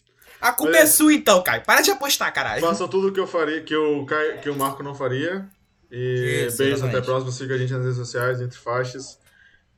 A 0.41 0.53
culpa 0.53 0.73
Mas... 0.73 0.83
é 0.83 0.87
sua 0.87 1.13
então, 1.13 1.43
Caio. 1.43 1.63
Para 1.63 1.81
de 1.81 1.91
apostar, 1.91 2.33
caralho. 2.33 2.61
Façam 2.61 2.89
tudo 2.89 3.13
que 3.13 3.21
eu 3.21 3.27
faria, 3.27 3.63
que 3.63 3.75
o, 3.75 4.07
que 4.43 4.51
o 4.51 4.57
Marco 4.57 4.83
não 4.83 4.95
faria. 4.95 5.49
E 5.99 6.47
Isso, 6.49 6.59
beijo, 6.59 6.85
até 6.85 6.99
a 6.99 7.03
próxima. 7.03 7.33
Siga 7.33 7.55
a 7.55 7.59
gente 7.59 7.73
nas 7.73 7.83
redes 7.83 7.97
sociais, 7.97 8.43
entre 8.43 8.59
faixas. 8.59 9.19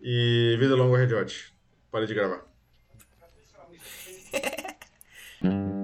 E 0.00 0.56
vida 0.58 0.74
longa, 0.74 0.98
Red 0.98 1.14
Hot. 1.14 1.54
Parei 1.92 2.08
de 2.08 2.14
gravar. 2.14 2.44